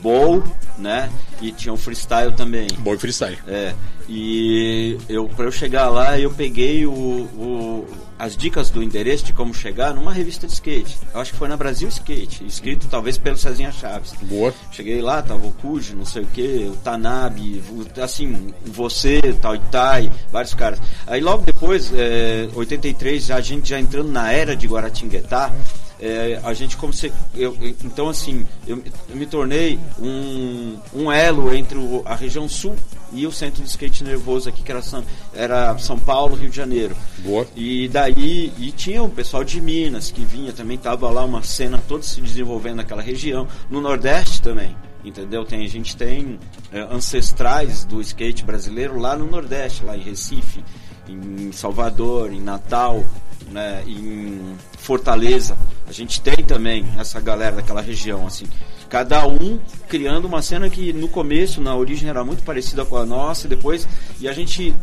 bowl, 0.00 0.42
né? 0.78 1.10
E 1.40 1.52
tinha 1.52 1.72
um 1.72 1.76
freestyle 1.76 2.32
também. 2.32 2.66
Bom 2.78 2.98
freestyle. 2.98 3.38
É, 3.46 3.74
e 4.08 4.96
eu 5.08 5.28
para 5.28 5.44
eu 5.46 5.52
chegar 5.52 5.88
lá, 5.88 6.18
eu 6.18 6.30
peguei 6.30 6.86
o, 6.86 6.90
o- 6.92 7.86
as 8.18 8.36
dicas 8.36 8.70
do 8.70 8.82
endereço 8.82 9.24
de 9.24 9.32
como 9.32 9.52
chegar 9.52 9.94
numa 9.94 10.12
revista 10.12 10.46
de 10.46 10.52
skate. 10.54 10.96
Eu 11.12 11.20
acho 11.20 11.32
que 11.32 11.38
foi 11.38 11.48
na 11.48 11.56
Brasil 11.56 11.88
Skate, 11.88 12.44
escrito 12.46 12.86
talvez 12.88 13.18
pelo 13.18 13.36
Cezinha 13.36 13.70
Chaves. 13.70 14.14
Boa. 14.22 14.54
Cheguei 14.72 15.00
lá, 15.02 15.20
tava 15.22 15.46
o 15.46 15.52
Kuji, 15.52 15.94
não 15.94 16.04
sei 16.06 16.22
o 16.22 16.26
que, 16.26 16.70
o 16.72 16.76
Tanabe, 16.76 17.62
o- 17.70 18.00
assim, 18.00 18.54
você, 18.64 19.20
tal 19.40 19.54
Itai, 19.54 20.10
vários 20.32 20.54
caras. 20.54 20.80
Aí 21.06 21.20
logo 21.20 21.44
depois, 21.44 21.92
é, 21.94 22.48
83, 22.54 23.30
a 23.30 23.40
gente 23.40 23.68
já 23.68 23.78
entrando 23.78 24.10
na 24.10 24.32
era 24.32 24.56
de 24.56 24.66
Guaratinguetá, 24.66 25.52
é, 26.00 26.40
a 26.44 26.52
gente 26.52 26.76
como 26.76 26.92
se, 26.92 27.12
eu, 27.34 27.56
então 27.84 28.08
assim, 28.08 28.46
eu, 28.66 28.82
eu 29.08 29.16
me 29.16 29.24
tornei 29.26 29.78
um, 29.98 30.76
um 30.94 31.10
elo 31.12 31.54
entre 31.54 31.78
o- 31.78 32.02
a 32.04 32.14
região 32.14 32.48
sul 32.48 32.76
e 33.12 33.26
o 33.26 33.32
centro 33.32 33.62
de 33.62 33.68
skate 33.68 34.04
nervoso 34.04 34.48
aqui, 34.48 34.62
que 34.62 34.70
era 34.70 34.82
São, 34.82 35.02
era 35.34 35.76
São 35.78 35.98
Paulo, 35.98 36.34
Rio 36.36 36.50
de 36.50 36.56
Janeiro. 36.56 36.94
Boa. 37.18 37.46
E 37.56 37.88
daí, 37.88 38.52
e 38.58 38.70
tinha 38.72 39.02
o 39.02 39.08
pessoal 39.08 39.42
de 39.44 39.60
Minas 39.60 40.10
que 40.10 40.24
vinha 40.24 40.52
também, 40.52 40.76
tava 40.76 41.08
lá 41.08 41.24
uma 41.24 41.42
cena 41.42 41.82
toda 41.88 42.02
se 42.02 42.20
desenvolvendo 42.20 42.76
naquela 42.76 43.00
região. 43.02 43.46
No 43.70 43.80
Nordeste 43.80 44.42
também, 44.42 44.76
entendeu? 45.04 45.44
Tem, 45.44 45.64
a 45.64 45.68
gente 45.68 45.96
tem 45.96 46.38
é, 46.72 46.80
ancestrais 46.90 47.84
do 47.84 48.00
skate 48.00 48.44
brasileiro 48.44 48.98
lá 48.98 49.16
no 49.16 49.26
Nordeste, 49.26 49.84
lá 49.84 49.96
em 49.96 50.02
Recife, 50.02 50.62
em 51.08 51.52
Salvador, 51.52 52.32
em 52.32 52.40
Natal, 52.40 53.04
né, 53.50 53.82
em 53.86 54.56
Fortaleza. 54.78 55.56
A 55.86 55.92
gente 55.92 56.20
tem 56.20 56.44
também 56.44 56.86
essa 56.98 57.20
galera 57.20 57.56
daquela 57.56 57.80
região, 57.80 58.26
assim. 58.26 58.46
Cada 58.88 59.26
um 59.26 59.58
criando 59.88 60.26
uma 60.26 60.42
cena 60.42 60.70
que 60.70 60.92
no 60.92 61.08
começo, 61.08 61.60
na 61.60 61.74
origem, 61.74 62.08
era 62.08 62.24
muito 62.24 62.42
parecida 62.42 62.84
com 62.84 62.96
a 62.96 63.04
nossa, 63.04 63.46
e 63.46 63.50
depois. 63.50 63.86
E 64.20 64.28
a 64.28 64.32
gente 64.32 64.74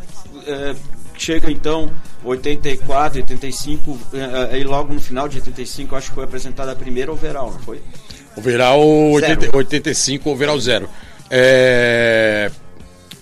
é, 0.45 0.75
chega 1.17 1.51
então 1.51 1.91
84, 2.23 3.19
85, 3.19 3.99
é, 4.51 4.59
e 4.59 4.63
logo 4.63 4.93
no 4.93 4.99
final 4.99 5.27
de 5.27 5.37
85, 5.37 5.93
eu 5.93 5.97
acho 5.97 6.09
que 6.09 6.15
foi 6.15 6.23
apresentada 6.23 6.71
a 6.71 6.75
primeira 6.75 7.11
overall, 7.11 7.51
não 7.51 7.59
foi? 7.59 7.81
Overall 8.35 9.11
80, 9.11 9.55
85, 9.55 10.29
overall 10.29 10.59
0. 10.59 10.89
É... 11.29 12.51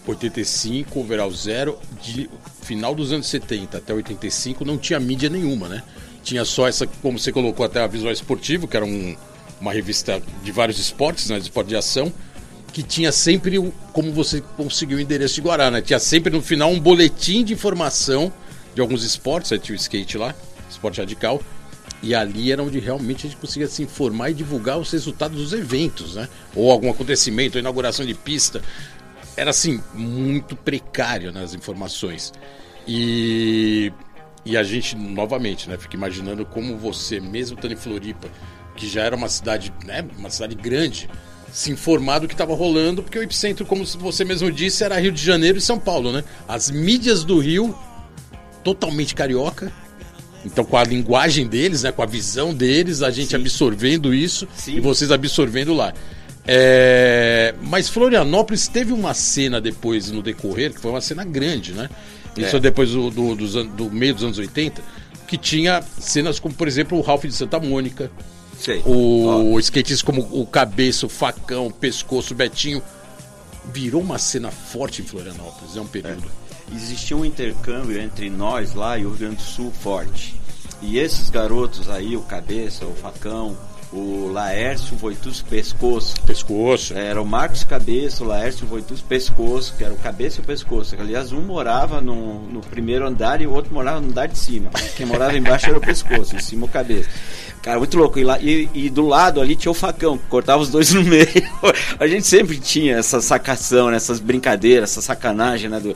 85, 0.08 1.00
overall 1.00 1.32
0. 1.32 1.78
De 2.02 2.30
final 2.72 2.96
dos 2.96 3.12
anos 3.12 3.28
70 3.28 3.80
até 3.80 3.94
85 3.94 4.64
não 4.64 4.78
tinha 4.78 4.98
mídia 4.98 5.30
nenhuma, 5.30 5.68
né? 5.68 5.84
Tinha 6.24 6.46
só 6.46 6.70
essa, 6.70 6.88
como 6.88 7.20
você 7.20 7.30
colocou 7.30 7.66
até 7.66 7.82
a 7.82 7.88
Visual 7.88 8.14
Esportivo, 8.14 8.66
que 8.66 8.78
era 8.78 8.86
um- 8.86 9.14
uma 9.60 9.74
revista 9.74 10.22
de 10.42 10.52
vários 10.54 10.80
esportes, 10.80 11.30
né? 11.30 11.36
De 11.38 11.44
esporte 11.44 11.68
de 11.68 11.76
ação. 11.76 12.14
Que 12.72 12.82
tinha 12.82 13.12
sempre 13.12 13.58
como 13.92 14.14
você 14.14 14.40
conseguiu 14.56 14.98
o 15.00 15.02
endereço 15.02 15.36
de 15.36 15.42
Guará, 15.42 15.70
né? 15.70 15.82
Tinha 15.82 16.00
sempre 16.00 16.32
no 16.32 16.42
final 16.42 16.72
um 16.72 16.80
boletim 16.80 17.44
de 17.44 17.52
informação 17.52 18.32
de 18.74 18.80
alguns 18.80 19.04
esportes, 19.04 19.52
aí 19.52 19.60
tinha 19.60 19.74
o 19.74 19.76
skate 19.76 20.18
lá, 20.18 20.34
esporte 20.70 21.02
radical. 21.02 21.42
E 22.02 22.16
ali 22.16 22.54
era 22.54 22.64
onde 22.64 22.80
realmente 22.80 23.28
a 23.28 23.30
gente 23.30 23.38
conseguia 23.40 23.68
se 23.68 23.84
informar 23.84 24.30
e 24.30 24.34
divulgar 24.34 24.80
os 24.80 24.90
resultados 24.90 25.38
dos 25.38 25.52
eventos, 25.52 26.16
né? 26.16 26.30
Ou 26.56 26.72
algum 26.72 26.90
acontecimento, 26.90 27.60
inauguração 27.60 28.06
de 28.06 28.14
pista. 28.14 28.62
Era 29.36 29.50
assim, 29.50 29.82
muito 29.94 30.56
precário 30.56 31.32
nas 31.34 31.54
informações. 31.54 32.32
E, 32.88 33.92
e 34.46 34.58
a 34.58 34.64
gente, 34.64 34.96
novamente, 34.96 35.70
né? 35.70 35.78
Fica 35.78 35.96
imaginando 35.96 36.46
como 36.46 36.78
você, 36.78 37.20
mesmo 37.20 37.56
estando 37.56 37.74
em 37.74 37.78
Floripa, 37.78 38.28
que 38.76 38.88
já 38.88 39.04
era 39.04 39.16
uma 39.16 39.30
cidade, 39.30 39.74
né? 39.86 40.06
Uma 40.18 40.30
cidade 40.30 40.56
grande, 40.56 41.10
se 41.52 41.72
informar 41.72 42.20
do 42.20 42.28
que 42.28 42.34
estava 42.34 42.56
rolando, 42.56 43.04
porque 43.04 43.20
o 43.20 43.24
epicentro, 43.24 43.66
como 43.66 43.86
você 43.86 44.24
mesmo 44.24 44.52
disse, 44.52 44.84
era 44.84 45.00
Rio 45.00 45.12
de 45.12 45.24
Janeiro 45.24 45.58
e 45.58 45.62
São 45.62 45.80
Paulo, 45.80 46.12
né? 46.12 46.24
As 46.48 46.70
mídias 46.70 47.24
do 47.24 47.40
Rio, 47.40 47.76
totalmente 48.64 49.14
carioca, 49.14 49.72
então, 50.46 50.66
com 50.66 50.78
a 50.78 50.84
linguagem 50.84 51.48
deles, 51.48 51.84
né, 51.84 51.92
com 51.92 52.02
a 52.02 52.06
visão 52.06 52.54
deles, 52.54 53.02
a 53.02 53.12
gente 53.12 53.36
absorvendo 53.36 54.14
isso 54.14 54.48
Sim. 54.56 54.78
e 54.78 54.80
vocês 54.80 55.12
absorvendo 55.12 55.74
lá. 55.74 55.94
É, 56.48 57.54
Mas 57.62 57.88
Florianópolis 57.88 58.68
teve 58.68 58.92
uma 58.92 59.14
cena 59.14 59.62
depois 59.62 60.10
no 60.10 60.24
decorrer, 60.24 60.74
que 60.74 60.80
foi 60.80 60.92
uma 60.92 61.02
cena 61.02 61.24
grande, 61.24 61.74
né? 61.74 61.90
Isso 62.38 62.56
É. 62.56 62.60
depois 62.60 62.90
do, 62.92 63.10
do, 63.10 63.60
an- 63.60 63.66
do 63.68 63.90
meio 63.92 64.14
dos 64.14 64.24
anos 64.24 64.38
80, 64.38 64.82
que 65.28 65.38
tinha 65.38 65.82
cenas 66.00 66.40
como, 66.40 66.54
por 66.56 66.68
exemplo, 66.68 66.98
o 66.98 67.02
Ralph 67.02 67.26
de 67.26 67.34
Santa 67.34 67.60
Mônica, 67.60 68.10
Sei. 68.60 68.82
o 68.86 69.60
skatista 69.60 70.06
como 70.06 70.22
o 70.22 70.46
Cabeça, 70.46 71.06
o 71.06 71.10
Facão, 71.10 71.68
o 71.68 71.72
Pescoço, 71.74 72.34
o 72.34 72.38
Betinho. 72.38 72.82
Virou 73.74 74.02
uma 74.02 74.18
cena 74.18 74.50
forte 74.50 75.02
em 75.02 75.06
Florianópolis, 75.06 75.76
é 75.78 75.82
um 75.82 75.86
período. 75.88 76.24
existia 76.76 77.16
um 77.16 77.24
intercâmbio 77.24 78.00
entre 78.02 78.30
nós 78.30 78.74
lá 78.74 78.98
e 78.98 79.06
o 79.06 79.10
Rio 79.10 79.18
Grande 79.20 79.36
do 79.36 79.42
Sul 79.44 79.72
forte. 79.72 80.36
E 80.82 80.98
esses 80.98 81.30
garotos 81.30 81.88
aí, 81.90 82.18
o 82.18 82.22
Cabeça, 82.22 82.86
o 82.86 82.96
Facão, 82.96 83.56
o 83.92 84.30
Laércio 84.32 84.96
Voitus 84.96 85.42
Pescoço. 85.42 86.16
Pescoço. 86.22 86.94
Era 86.94 87.22
o 87.22 87.26
Marcos 87.26 87.64
Cabeça, 87.64 88.24
o 88.24 88.28
Laércio 88.28 88.66
Voitus 88.66 89.02
Pescoço, 89.02 89.74
que 89.78 89.84
era 89.84 89.94
o 89.94 89.98
Cabeça 89.98 90.40
e 90.40 90.44
o 90.44 90.46
Pescoço. 90.46 90.96
Aliás, 90.98 91.32
um 91.32 91.42
morava 91.42 92.00
no, 92.00 92.42
no 92.48 92.62
primeiro 92.62 93.06
andar 93.06 93.42
e 93.42 93.48
o 93.48 93.52
outro 93.52 93.74
morava 93.74 94.00
no 94.00 94.08
andar 94.08 94.28
de 94.28 94.38
cima. 94.38 94.70
Quem 94.96 95.06
morava 95.06 95.38
embaixo 95.38 95.68
era 95.68 95.78
o 95.78 95.82
Pescoço, 95.82 96.36
em 96.36 96.40
cima 96.40 96.66
o 96.66 96.70
Cabeça. 96.70 97.10
Cara, 97.62 97.78
muito 97.78 97.98
louco. 97.98 98.18
E, 98.18 98.24
lá, 98.24 98.40
e, 98.40 98.70
e, 98.74 98.90
do 98.90 99.06
lado 99.06 99.42
ali 99.42 99.56
tinha 99.56 99.72
o 99.72 99.76
facão, 99.76 100.18
que 100.18 100.26
cortava 100.26 100.62
os 100.62 100.70
dois 100.70 100.94
no 100.94 101.04
meio. 101.04 101.28
A 102.00 102.08
gente 102.08 102.26
sempre 102.26 102.58
tinha 102.58 102.96
essa 102.96 103.22
sacação, 103.22 103.92
né, 103.92 103.98
essas 103.98 104.20
brincadeiras, 104.20 104.92
essa 104.92 105.02
sacanagem 105.02 105.70
né, 105.70 105.80
do, 105.80 105.96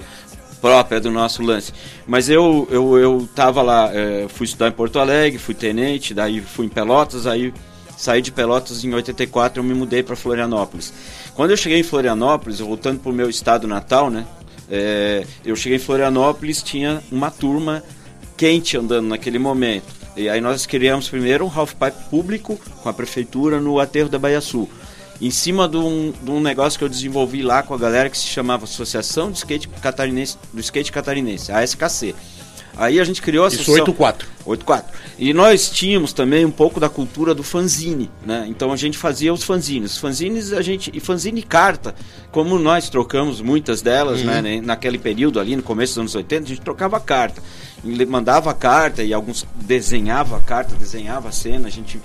própria 0.62 1.00
do 1.00 1.10
nosso 1.10 1.42
lance. 1.42 1.72
Mas 2.06 2.30
eu, 2.30 2.68
eu, 2.70 2.98
eu 2.98 3.30
tava 3.34 3.62
lá, 3.62 3.90
é, 3.94 4.26
fui 4.28 4.46
estudar 4.46 4.68
em 4.68 4.72
Porto 4.72 5.00
Alegre, 5.00 5.40
fui 5.40 5.56
tenente, 5.56 6.14
daí 6.14 6.42
fui 6.42 6.66
em 6.66 6.70
Pelotas, 6.70 7.26
aí 7.26 7.54
saí 7.98 8.22
de 8.22 8.32
Pelotas 8.32 8.84
em 8.84 8.94
84 8.94 9.60
eu 9.60 9.64
me 9.64 9.74
mudei 9.74 10.04
para 10.04 10.16
Florianópolis. 10.16 10.94
Quando 11.34 11.52
eu 11.52 11.58
cheguei 11.58 11.80
em 11.80 11.84
Florianópolis, 11.84 12.60
voltando 12.60 13.00
para 13.00 13.12
o 13.12 13.14
meu 13.14 13.30
estado 13.30 13.68
natal, 13.68 14.10
né? 14.10 14.26
É, 14.70 15.26
eu 15.44 15.56
cheguei 15.56 15.78
em 15.78 15.82
Florianópolis, 15.82 16.64
tinha 16.64 17.02
uma 17.12 17.30
turma 17.30 17.84
quente 18.36 18.78
andando 18.78 19.08
naquele 19.08 19.40
momento. 19.40 19.94
E 20.16 20.30
aí 20.30 20.40
nós 20.40 20.66
criamos 20.66 21.10
primeiro 21.10 21.46
um 21.46 21.52
half-pipe 21.54 22.10
público 22.10 22.60
com 22.82 22.90
a 22.90 22.94
prefeitura 22.94 23.60
no 23.60 23.80
aterro 23.80 24.10
da 24.10 24.18
Baía 24.18 24.42
Sul. 24.42 24.70
Em 25.22 25.32
cima 25.32 25.68
de 25.68 25.78
um, 25.78 26.12
de 26.22 26.32
um 26.32 26.42
negócio 26.42 26.78
que 26.78 26.84
eu 26.84 26.90
desenvolvi 26.90 27.42
lá 27.42 27.64
com 27.64 27.74
a 27.74 27.78
galera 27.78 28.10
que 28.10 28.18
se 28.18 28.28
chamava 28.28 28.66
Associação 28.66 29.32
de 29.32 29.38
Skate 29.38 29.68
Catarinense, 29.82 30.38
do 30.54 30.60
Skate 30.60 30.92
Catarinense, 30.92 31.52
a 31.52 31.64
SKC. 31.64 32.14
Aí 32.78 33.00
a 33.00 33.04
gente 33.04 33.22
criou 33.22 33.46
a 33.46 33.48
Isso 33.48 33.72
84. 33.72 34.28
84. 34.46 34.94
E 35.18 35.34
nós 35.34 35.70
tínhamos 35.70 36.12
também 36.12 36.46
um 36.46 36.52
pouco 36.52 36.80
da 36.80 36.90
cultura 36.90 37.34
do 37.34 37.42
fanzine, 37.42 38.10
né? 38.26 38.46
Então 38.48 38.72
a 38.72 38.76
gente 38.76 38.98
fazia 38.98 39.34
os 39.34 39.44
fanzines. 39.44 39.94
Os 39.94 39.98
fanzines 39.98 40.52
a 40.52 40.62
gente 40.62 40.92
e 40.94 41.00
fanzine 41.00 41.42
carta, 41.42 41.96
como 42.32 42.60
nós 42.60 42.90
trocamos 42.90 43.42
muitas 43.42 43.82
delas, 43.82 44.22
né? 44.22 44.36
uhum. 44.36 44.42
né, 44.42 44.62
naquele 44.62 44.98
período 44.98 45.40
ali 45.40 45.56
no 45.56 45.64
começo 45.64 45.94
dos 45.94 46.00
anos 46.00 46.16
80, 46.16 46.44
a 46.44 46.48
gente 46.48 46.62
trocava 46.62 47.00
carta. 47.00 47.42
Mandava 48.08 48.54
carta 48.54 49.04
e 49.04 49.14
alguns 49.14 49.46
desenhava 49.56 50.38
a 50.38 50.42
carta, 50.42 50.76
desenhava 50.76 51.30
a 51.30 51.32
cena, 51.32 51.68
a 51.68 51.72
gente 51.72 52.02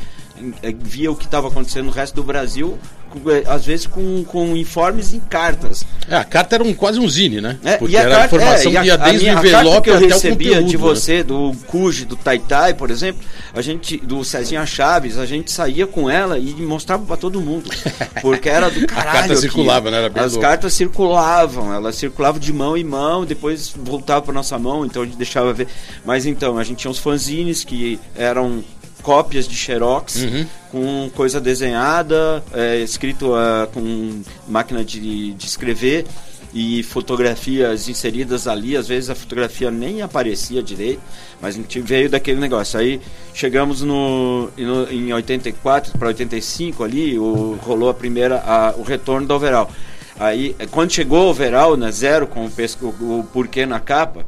via 0.79 1.11
o 1.11 1.17
que 1.17 1.25
estava 1.25 1.49
acontecendo 1.49 1.87
no 1.87 1.93
resto 1.93 2.15
do 2.15 2.23
Brasil 2.23 2.79
é, 3.27 3.43
às 3.51 3.67
vezes 3.67 3.87
com, 3.87 4.23
com 4.25 4.57
informes 4.57 5.13
em 5.13 5.19
cartas. 5.19 5.85
É, 6.09 6.17
a 6.17 6.25
carta 6.25 6.55
era 6.55 6.65
um, 6.65 6.73
quase 6.73 7.01
um 7.01 7.09
zine, 7.09 7.41
né? 7.41 7.59
É, 7.65 7.77
Porque 7.77 7.95
e 7.95 7.99
a 7.99 8.03
era 8.03 8.11
carta, 8.11 8.37
informação 8.37 8.73
é, 8.73 8.85
ia 8.85 8.97
desde 8.97 9.27
o 9.27 9.33
envelope 9.33 9.83
que 9.83 9.91
eu 9.91 9.99
recebia 9.99 10.63
de 10.63 10.77
né? 10.77 10.79
você, 10.79 11.19
né? 11.19 11.23
do 11.25 11.53
Cuji, 11.67 12.05
do 12.05 12.15
Taitai, 12.15 12.75
por 12.75 12.89
exemplo, 12.89 13.21
a 13.53 13.61
gente, 13.61 13.97
do 13.97 14.25
Cezinha 14.25 14.65
Chaves, 14.65 15.19
a 15.19 15.27
gente 15.27 15.51
saía 15.51 15.89
com 15.89 16.09
ela 16.09 16.39
e 16.39 16.55
mostrava 16.63 17.05
para 17.05 17.17
todo 17.17 17.41
mundo. 17.41 17.69
Porque 18.23 18.49
era 18.49 18.71
do 18.71 18.87
caralho. 18.87 19.09
a 19.09 19.13
carta 19.13 19.37
circulava, 19.37 19.91
né? 19.91 20.05
Era 20.05 20.25
as 20.25 20.33
louco. 20.33 20.47
cartas 20.47 20.73
circulavam, 20.73 21.75
elas 21.75 21.97
circulavam 21.97 22.41
de 22.41 22.53
mão 22.53 22.77
em 22.77 22.85
mão, 22.85 23.25
depois 23.25 23.75
voltava 23.77 24.23
para 24.23 24.35
nossa 24.35 24.57
mão, 24.57 24.87
então 24.87 25.03
a 25.03 25.05
gente 25.05 25.17
deixava 25.17 25.53
ver. 25.53 25.67
Mas 26.05 26.27
então, 26.27 26.57
a 26.59 26.63
gente 26.63 26.79
tinha 26.79 26.91
uns 26.91 26.99
fanzines 26.99 27.65
que 27.65 27.99
eram 28.15 28.63
cópias 29.11 29.49
de 29.49 29.57
xerox 29.57 30.23
uhum. 30.23 30.47
com 30.71 31.11
coisa 31.17 31.41
desenhada, 31.41 32.45
é, 32.53 32.79
escrito 32.79 33.33
uh, 33.33 33.67
com 33.75 34.23
máquina 34.47 34.85
de, 34.85 35.35
de 35.35 35.47
escrever 35.47 36.07
e 36.55 36.85
fotografias 36.85 37.89
inseridas 37.89 38.47
ali. 38.47 38.77
Às 38.77 38.87
vezes 38.87 39.11
a 39.11 39.17
fotografia 39.17 39.69
nem 39.69 40.01
aparecia 40.01 40.63
direito, 40.63 41.01
mas 41.43 41.57
a 41.57 41.59
gente 41.59 41.81
veio 41.81 42.09
daquele 42.09 42.39
negócio. 42.39 42.79
Aí 42.79 43.01
chegamos 43.35 43.83
no, 43.83 44.49
no 44.57 44.93
em 44.93 45.13
84 45.13 45.99
para 45.99 46.07
85 46.07 46.85
ali, 46.85 47.19
o, 47.19 47.59
rolou 47.63 47.89
a 47.89 47.95
primeira, 47.95 48.41
a, 48.47 48.75
o 48.79 48.85
retorno 48.85 49.27
do 49.27 49.35
overall. 49.35 49.69
Aí 50.21 50.55
quando 50.71 50.93
chegou 50.93 51.27
o 51.27 51.31
overall 51.31 51.77
na 51.77 51.91
zero 51.91 52.29
com 52.29 52.47
o, 52.47 52.51
pesco, 52.51 52.95
o 53.01 53.27
porquê 53.33 53.67
na 53.67 53.81
capa, 53.81 54.25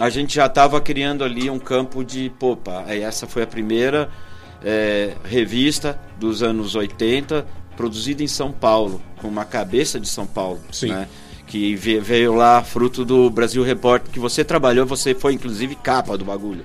a 0.00 0.10
gente 0.10 0.34
já 0.34 0.46
estava 0.46 0.80
criando 0.80 1.24
ali 1.24 1.48
um 1.48 1.58
campo 1.58 2.04
de 2.04 2.30
popa. 2.38 2.84
Essa 2.88 3.26
foi 3.26 3.42
a 3.42 3.46
primeira 3.46 4.10
é, 4.64 5.12
revista 5.24 5.98
dos 6.18 6.42
anos 6.42 6.74
80, 6.74 7.46
produzida 7.76 8.22
em 8.22 8.26
São 8.26 8.50
Paulo, 8.50 9.00
com 9.20 9.28
uma 9.28 9.44
cabeça 9.44 10.00
de 10.00 10.08
São 10.08 10.26
Paulo. 10.26 10.60
Sim. 10.72 10.88
Né? 10.88 11.08
Que 11.46 11.76
veio 11.76 12.34
lá 12.34 12.62
fruto 12.62 13.04
do 13.04 13.30
Brasil 13.30 13.62
Repórter, 13.62 14.10
que 14.10 14.18
você 14.18 14.42
trabalhou, 14.42 14.86
você 14.86 15.14
foi 15.14 15.34
inclusive 15.34 15.74
capa 15.76 16.16
do 16.16 16.24
bagulho. 16.24 16.64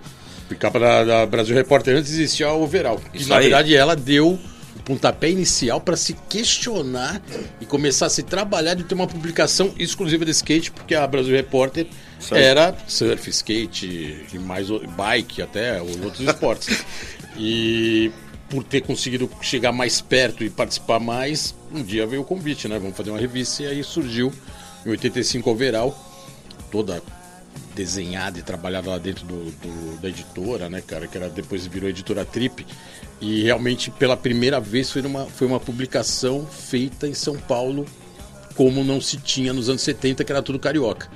Capa 0.58 0.80
da, 0.80 1.04
da 1.04 1.26
Brasil 1.26 1.56
Repórter 1.56 1.96
antes 1.96 2.12
existia 2.12 2.52
o 2.52 2.64
Overall. 2.64 3.00
Que 3.14 3.26
na 3.28 3.36
aí. 3.36 3.42
verdade 3.44 3.76
ela 3.76 3.96
deu 3.96 4.40
pontapé 4.90 5.30
inicial 5.30 5.80
para 5.80 5.96
se 5.96 6.16
questionar 6.28 7.22
e 7.62 7.66
começar 7.66 8.08
a 8.08 8.10
se 8.10 8.24
trabalhar 8.24 8.74
de 8.74 8.84
ter 8.84 8.96
uma 8.96 9.06
publicação 9.06 9.72
exclusiva 9.78 10.26
de 10.26 10.32
skate, 10.32 10.72
porque 10.72 10.96
a 10.96 11.06
Brasil 11.06 11.36
Repórter 11.36 11.86
era 12.32 12.76
surf, 12.88 13.30
skate 13.30 14.26
e 14.34 14.40
mais 14.40 14.68
bike 14.98 15.44
até 15.44 15.80
os 15.80 15.96
outros 16.04 16.28
esportes. 16.28 16.84
E 17.42 18.12
por 18.50 18.66
ter 18.66 18.82
conseguido 18.82 19.30
chegar 19.40 19.72
mais 19.72 20.02
perto 20.02 20.44
e 20.44 20.50
participar 20.50 21.00
mais, 21.00 21.56
um 21.72 21.82
dia 21.82 22.06
veio 22.06 22.22
o 22.22 22.26
convite, 22.26 22.68
né? 22.68 22.78
Vamos 22.78 22.98
fazer 22.98 23.12
uma 23.12 23.20
revista 23.20 23.64
e 23.64 23.68
aí 23.68 23.82
surgiu 23.82 24.34
em 24.86 24.90
85 24.90 25.50
Overall, 25.50 25.98
toda 26.70 27.02
desenhada 27.74 28.38
e 28.38 28.42
trabalhada 28.42 28.90
lá 28.90 28.98
dentro 28.98 29.26
do, 29.26 29.52
do, 29.52 30.02
da 30.02 30.10
editora, 30.10 30.68
né, 30.68 30.82
cara? 30.86 31.08
Que 31.08 31.18
era, 31.18 31.30
depois 31.30 31.66
virou 31.66 31.90
editora 31.90 32.26
Trip. 32.26 32.66
E 33.22 33.44
realmente, 33.44 33.92
pela 33.92 34.16
primeira 34.16 34.60
vez, 34.60 34.92
foi 34.92 35.02
uma, 35.02 35.26
foi 35.26 35.48
uma 35.48 35.60
publicação 35.60 36.46
feita 36.46 37.08
em 37.08 37.14
São 37.14 37.36
Paulo, 37.36 37.86
como 38.56 38.84
não 38.84 39.02
se 39.02 39.18
tinha 39.18 39.52
nos 39.52 39.70
anos 39.70 39.82
70, 39.82 40.24
que 40.24 40.32
era 40.32 40.42
tudo 40.42 40.58
carioca. 40.58 41.10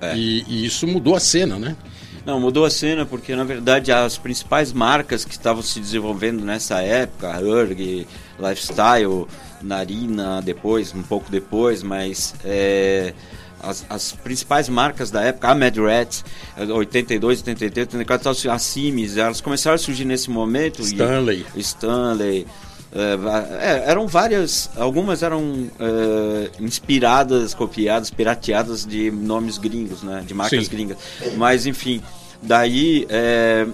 É. 0.00 0.16
E, 0.16 0.44
e, 0.48 0.64
isso 0.64 0.86
mudou 0.86 1.14
a 1.14 1.20
cena, 1.20 1.58
né? 1.58 1.76
Não, 2.24 2.38
mudou 2.38 2.64
a 2.64 2.70
cena 2.70 3.04
porque, 3.04 3.34
na 3.34 3.44
verdade, 3.44 3.90
as 3.90 4.16
principais 4.18 4.72
marcas 4.72 5.24
que 5.24 5.32
estavam 5.32 5.62
se 5.62 5.80
desenvolvendo 5.80 6.44
nessa 6.44 6.80
época, 6.80 7.40
Urg, 7.40 8.06
Lifestyle, 8.38 9.26
Narina, 9.62 10.40
depois, 10.42 10.94
um 10.94 11.02
pouco 11.02 11.30
depois, 11.30 11.82
mas 11.82 12.34
é, 12.44 13.14
as, 13.62 13.84
as, 13.88 14.12
principais 14.12 14.68
marcas 14.68 15.10
da 15.10 15.22
época, 15.22 15.48
a 15.48 15.54
Mad 15.54 15.76
Rats, 15.76 16.24
82, 16.56 17.40
83, 17.40 17.86
84, 17.94 18.50
a 18.50 18.58
Sims, 18.58 19.16
elas 19.16 19.40
começaram 19.40 19.74
a 19.74 19.78
surgir 19.78 20.04
nesse 20.04 20.30
momento. 20.30 20.82
Stanley. 20.82 21.46
E, 21.54 21.60
Stanley. 21.60 22.46
É, 22.92 23.84
eram 23.86 24.08
várias, 24.08 24.68
algumas 24.76 25.22
eram 25.22 25.70
é, 25.78 26.50
inspiradas, 26.60 27.54
copiadas, 27.54 28.10
pirateadas 28.10 28.84
de 28.84 29.12
nomes 29.12 29.58
gringos, 29.58 30.02
né, 30.02 30.24
de 30.26 30.34
marcas 30.34 30.64
Sim. 30.64 30.70
gringas. 30.70 30.98
Mas 31.36 31.66
enfim, 31.66 32.02
daí 32.42 33.06
é, 33.08 33.66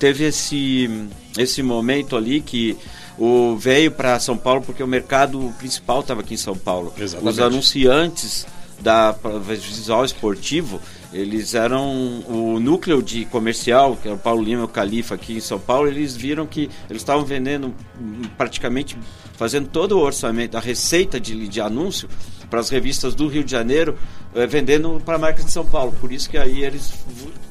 teve 0.00 0.24
esse 0.24 0.90
esse 1.38 1.62
momento 1.62 2.16
ali 2.16 2.40
que 2.40 2.76
o 3.16 3.56
veio 3.56 3.92
para 3.92 4.18
São 4.18 4.36
Paulo 4.36 4.62
porque 4.62 4.82
o 4.82 4.86
mercado 4.86 5.54
principal 5.58 6.00
estava 6.00 6.22
aqui 6.22 6.34
em 6.34 6.38
São 6.38 6.56
Paulo. 6.56 6.92
Exatamente. 6.98 7.32
Os 7.32 7.40
anunciantes 7.40 8.46
da 8.80 9.12
visual 9.58 10.04
esportivo 10.04 10.80
eles 11.12 11.54
eram 11.54 12.20
o 12.28 12.60
núcleo 12.60 13.02
de 13.02 13.24
comercial, 13.26 13.96
que 13.96 14.08
era 14.08 14.16
o 14.16 14.20
Paulo 14.20 14.42
Lima 14.42 14.62
e 14.62 14.64
o 14.64 14.68
Califa 14.68 15.14
aqui 15.14 15.36
em 15.36 15.40
São 15.40 15.58
Paulo, 15.58 15.88
eles 15.88 16.16
viram 16.16 16.46
que 16.46 16.68
eles 16.90 17.02
estavam 17.02 17.24
vendendo 17.24 17.74
praticamente 18.36 18.98
fazendo 19.34 19.68
todo 19.68 19.98
o 19.98 20.00
orçamento, 20.00 20.56
a 20.56 20.60
receita 20.60 21.20
de, 21.20 21.48
de 21.48 21.60
anúncio 21.60 22.08
para 22.50 22.60
as 22.60 22.68
revistas 22.70 23.14
do 23.14 23.28
Rio 23.28 23.44
de 23.44 23.50
Janeiro, 23.50 23.98
eh, 24.34 24.46
vendendo 24.46 25.00
para 25.04 25.16
a 25.16 25.18
marca 25.18 25.42
de 25.42 25.50
São 25.50 25.64
Paulo. 25.64 25.92
Por 26.00 26.12
isso 26.12 26.28
que 26.28 26.38
aí 26.38 26.64
eles 26.64 26.92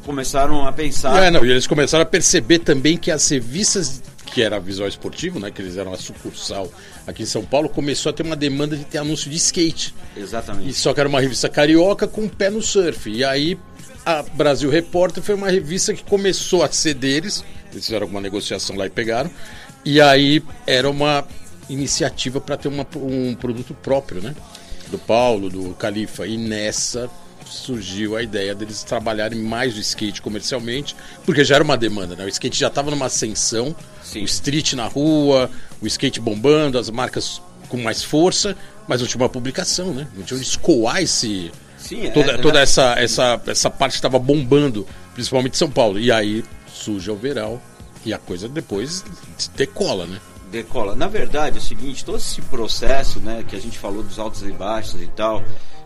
começaram 0.05 0.65
a 0.65 0.71
pensar. 0.71 1.23
É, 1.23 1.31
não, 1.31 1.43
e 1.43 1.49
eles 1.49 1.67
começaram 1.67 2.03
a 2.03 2.05
perceber 2.05 2.59
também 2.59 2.95
que 2.95 3.11
as 3.11 3.27
revistas 3.27 4.01
que 4.25 4.41
era 4.41 4.59
visual 4.59 4.89
esportivo, 4.89 5.39
né, 5.39 5.49
que 5.49 5.61
eles 5.61 5.77
eram 5.77 5.93
a 5.93 5.97
sucursal 5.97 6.69
aqui 7.07 7.23
em 7.23 7.25
São 7.25 7.45
Paulo, 7.45 7.69
começou 7.69 8.09
a 8.09 8.13
ter 8.13 8.23
uma 8.23 8.35
demanda 8.35 8.75
de 8.75 8.83
ter 8.83 8.97
anúncio 8.97 9.29
de 9.29 9.37
skate. 9.37 9.95
Exatamente. 10.15 10.69
E 10.69 10.73
só 10.73 10.93
que 10.93 10.99
era 10.99 11.07
uma 11.07 11.21
revista 11.21 11.47
carioca 11.47 12.05
com 12.05 12.27
pé 12.27 12.49
no 12.49 12.61
surf. 12.61 13.09
E 13.09 13.23
aí 13.23 13.57
a 14.05 14.21
Brasil 14.21 14.69
Repórter 14.69 15.23
foi 15.23 15.35
uma 15.35 15.49
revista 15.49 15.93
que 15.93 16.03
começou 16.03 16.63
a 16.63 16.71
ser 16.71 16.95
deles, 16.95 17.45
eles 17.71 17.85
fizeram 17.85 18.03
alguma 18.03 18.19
negociação 18.19 18.75
lá 18.75 18.85
e 18.85 18.89
pegaram. 18.89 19.31
E 19.85 20.01
aí 20.01 20.43
era 20.67 20.89
uma 20.89 21.25
iniciativa 21.69 22.41
para 22.41 22.57
ter 22.57 22.67
uma, 22.67 22.85
um 22.95 23.35
produto 23.35 23.73
próprio, 23.73 24.21
né? 24.21 24.35
Do 24.89 24.99
Paulo, 24.99 25.49
do 25.49 25.73
Califa. 25.75 26.27
E 26.27 26.37
nessa 26.37 27.10
surgiu 27.56 28.15
a 28.15 28.23
ideia 28.23 28.53
deles 28.53 28.83
trabalharem 28.83 29.39
mais 29.39 29.75
o 29.75 29.79
skate 29.79 30.21
comercialmente, 30.21 30.95
porque 31.25 31.43
já 31.43 31.56
era 31.56 31.63
uma 31.63 31.77
demanda, 31.77 32.15
né? 32.15 32.25
O 32.25 32.27
skate 32.27 32.60
já 32.60 32.67
estava 32.67 32.91
numa 32.91 33.06
ascensão, 33.08 33.75
Sim. 34.03 34.21
o 34.21 34.25
street 34.25 34.73
na 34.73 34.87
rua, 34.87 35.49
o 35.81 35.87
skate 35.87 36.19
bombando, 36.19 36.77
as 36.77 36.89
marcas 36.89 37.41
com 37.69 37.77
mais 37.77 38.03
força, 38.03 38.56
mas 38.87 39.01
não 39.01 39.08
tinha 39.08 39.21
uma 39.21 39.29
publicação, 39.29 39.93
né? 39.93 40.08
Não 40.15 40.23
tinha 40.23 40.37
onde 40.37 40.47
escoar 40.47 41.01
esse. 41.01 41.51
Sim, 41.77 42.10
toda 42.12 42.31
é, 42.31 42.37
toda 42.37 42.60
essa, 42.60 42.93
essa, 42.97 43.41
essa 43.47 43.69
parte 43.69 43.95
estava 43.95 44.17
bombando, 44.17 44.87
principalmente 45.13 45.58
São 45.58 45.69
Paulo. 45.69 45.99
E 45.99 46.12
aí 46.12 46.43
surge 46.67 47.10
o 47.12 47.15
verão 47.15 47.62
e 48.06 48.13
a 48.13 48.17
coisa 48.17 48.47
depois 48.47 49.03
decola, 49.56 50.06
né? 50.06 50.19
decola. 50.56 50.95
Na 50.95 51.08
verdade, 51.08 51.58
é 51.58 51.60
o 51.60 51.63
seguinte, 51.63 52.06
todo 52.06 52.17
esse 52.17 52.41
processo, 52.43 53.19
né, 53.19 53.43
que 53.47 53.56
a 53.56 53.60
gente 53.60 53.77
falou 53.77 54.01
dos 54.01 54.17
altos 54.17 54.43
e 54.43 54.51
baixos 54.51 55.01
e 55.01 55.08
tal, 55.08 55.43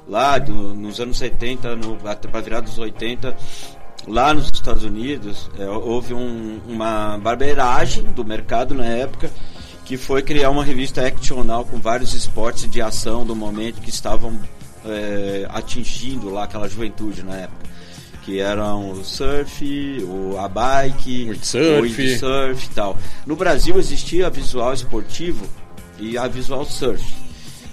lá 0.10 0.39
do, 0.39 0.74
nos 0.74 0.99
anos 0.99 1.18
70, 1.18 1.76
no, 1.76 1.95
para 1.97 2.41
virar 2.41 2.62
dos 2.62 2.78
80, 2.78 3.36
lá 4.07 4.34
nos 4.34 4.49
Estados 4.51 4.84
Unidos, 4.84 5.49
é, 5.57 5.66
houve 5.66 6.14
um, 6.14 6.60
uma 6.68 7.18
barbeiragem 7.20 8.03
do 8.05 8.26
mercado 8.26 8.74
na 8.74 8.86
época, 8.86 9.30
que 9.86 9.97
foi 9.97 10.22
criar 10.22 10.49
uma 10.49 10.64
revista 10.64 11.05
actional 11.05 11.64
com 11.64 11.80
vários 11.80 12.14
esportes 12.14 12.70
de 12.70 12.82
ação 12.82 13.26
do 13.26 13.36
momento 13.36 13.82
que 13.82 13.89
estavam 13.89 14.38
é, 14.86 15.47
atingindo 15.49 16.30
lá 16.30 16.43
aquela 16.43 16.68
juventude 16.68 17.24
na 17.24 17.36
época 17.36 17.70
que 18.30 18.39
eram 18.39 18.91
o 18.91 19.03
surf, 19.03 20.03
o 20.03 20.38
a 20.38 20.47
bike, 20.47 21.24
o 21.24 21.32
windsurf. 21.32 21.80
o 21.80 21.82
windsurf 21.82 22.66
e 22.66 22.70
tal. 22.76 22.97
No 23.26 23.36
Brasil 23.36 23.80
existia 23.80 24.28
a 24.28 24.30
Visual 24.30 24.72
Esportivo 24.72 25.47
e 25.97 26.16
a 26.16 26.28
Visual 26.28 26.64
Surf. 26.64 27.03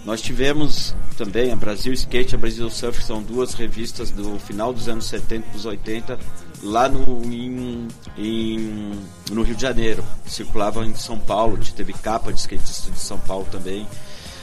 Nós 0.06 0.22
tivemos 0.22 0.94
também 1.18 1.50
a 1.50 1.56
Brasil 1.56 1.92
Skate 1.92 2.32
e 2.32 2.36
a 2.36 2.38
Brasil 2.38 2.70
Surf, 2.70 3.02
são 3.02 3.20
duas 3.20 3.54
revistas 3.54 4.12
do 4.12 4.38
final 4.38 4.72
dos 4.72 4.88
anos 4.88 5.06
70 5.06 5.50
dos 5.50 5.66
80, 5.66 6.16
lá 6.62 6.88
no, 6.88 7.24
em, 7.24 7.88
em, 8.16 8.92
no 9.32 9.42
Rio 9.42 9.56
de 9.56 9.62
Janeiro. 9.62 10.04
Circulavam 10.24 10.84
em 10.84 10.94
São 10.94 11.18
Paulo, 11.18 11.58
teve 11.74 11.92
capa 11.92 12.32
de 12.32 12.38
skatista 12.38 12.88
de 12.92 13.00
São 13.00 13.18
Paulo 13.18 13.48
também. 13.50 13.84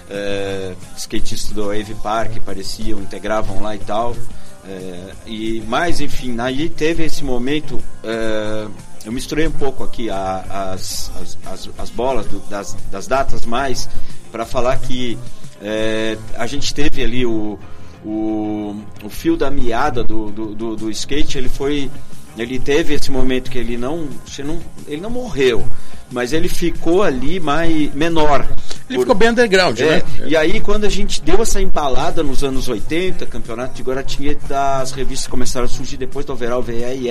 É, 0.09 0.75
skatistas 0.97 1.53
do 1.53 1.67
Wave 1.67 1.95
Park 2.03 2.35
apareciam, 2.39 2.99
integravam 2.99 3.61
lá 3.61 3.73
e 3.73 3.79
tal. 3.79 4.17
É, 4.67 5.13
e 5.25 5.61
mais 5.61 6.01
enfim 6.01 6.37
aí 6.39 6.69
teve 6.69 7.03
esse 7.03 7.21
momento 7.21 7.81
é, 8.01 8.65
eu 9.03 9.11
misturei 9.11 9.45
um 9.45 9.51
pouco 9.51 9.83
aqui 9.83 10.09
a, 10.09 10.71
as, 10.73 11.11
as, 11.45 11.69
as, 11.77 11.89
bolas 11.89 12.25
do, 12.27 12.39
das, 12.49 12.73
das 12.89 13.05
datas 13.05 13.45
mais 13.45 13.89
para 14.31 14.45
falar 14.45 14.77
que 14.77 15.19
é, 15.63 16.17
a 16.35 16.45
gente 16.45 16.73
teve 16.73 17.01
ali 17.01 17.25
o, 17.25 17.57
o, 18.05 18.75
o 19.03 19.09
fio 19.09 19.37
da 19.37 19.49
meada 19.49 20.03
do, 20.03 20.29
do, 20.29 20.53
do, 20.53 20.75
do 20.75 20.91
skate 20.91 21.37
ele 21.37 21.47
foi 21.47 21.89
ele 22.37 22.59
teve 22.59 22.95
esse 22.95 23.11
momento 23.11 23.49
que 23.51 23.59
ele 23.59 23.77
não, 23.77 24.07
ele 24.87 24.99
não 25.01 25.09
morreu, 25.09 25.67
mas 26.11 26.33
ele 26.33 26.49
ficou 26.49 27.03
ali 27.03 27.39
mais 27.39 27.93
menor. 27.93 28.47
Ele 28.89 28.97
por, 28.97 29.01
ficou 29.01 29.15
bem 29.15 29.29
underground, 29.29 29.79
é, 29.79 29.85
né? 29.85 30.03
E 30.25 30.35
aí 30.35 30.59
quando 30.59 30.85
a 30.85 30.89
gente 30.89 31.21
deu 31.21 31.41
essa 31.43 31.61
embalada 31.61 32.23
nos 32.23 32.43
anos 32.43 32.67
80, 32.67 33.27
campeonato 33.27 33.75
de 33.75 33.83
Guaratinga, 33.83 34.37
as 34.81 34.91
revistas 34.91 35.27
começaram 35.27 35.65
a 35.65 35.69
surgir 35.69 35.95
depois 35.95 36.25
do 36.25 36.33
overall 36.33 36.63
VE, 36.63 37.07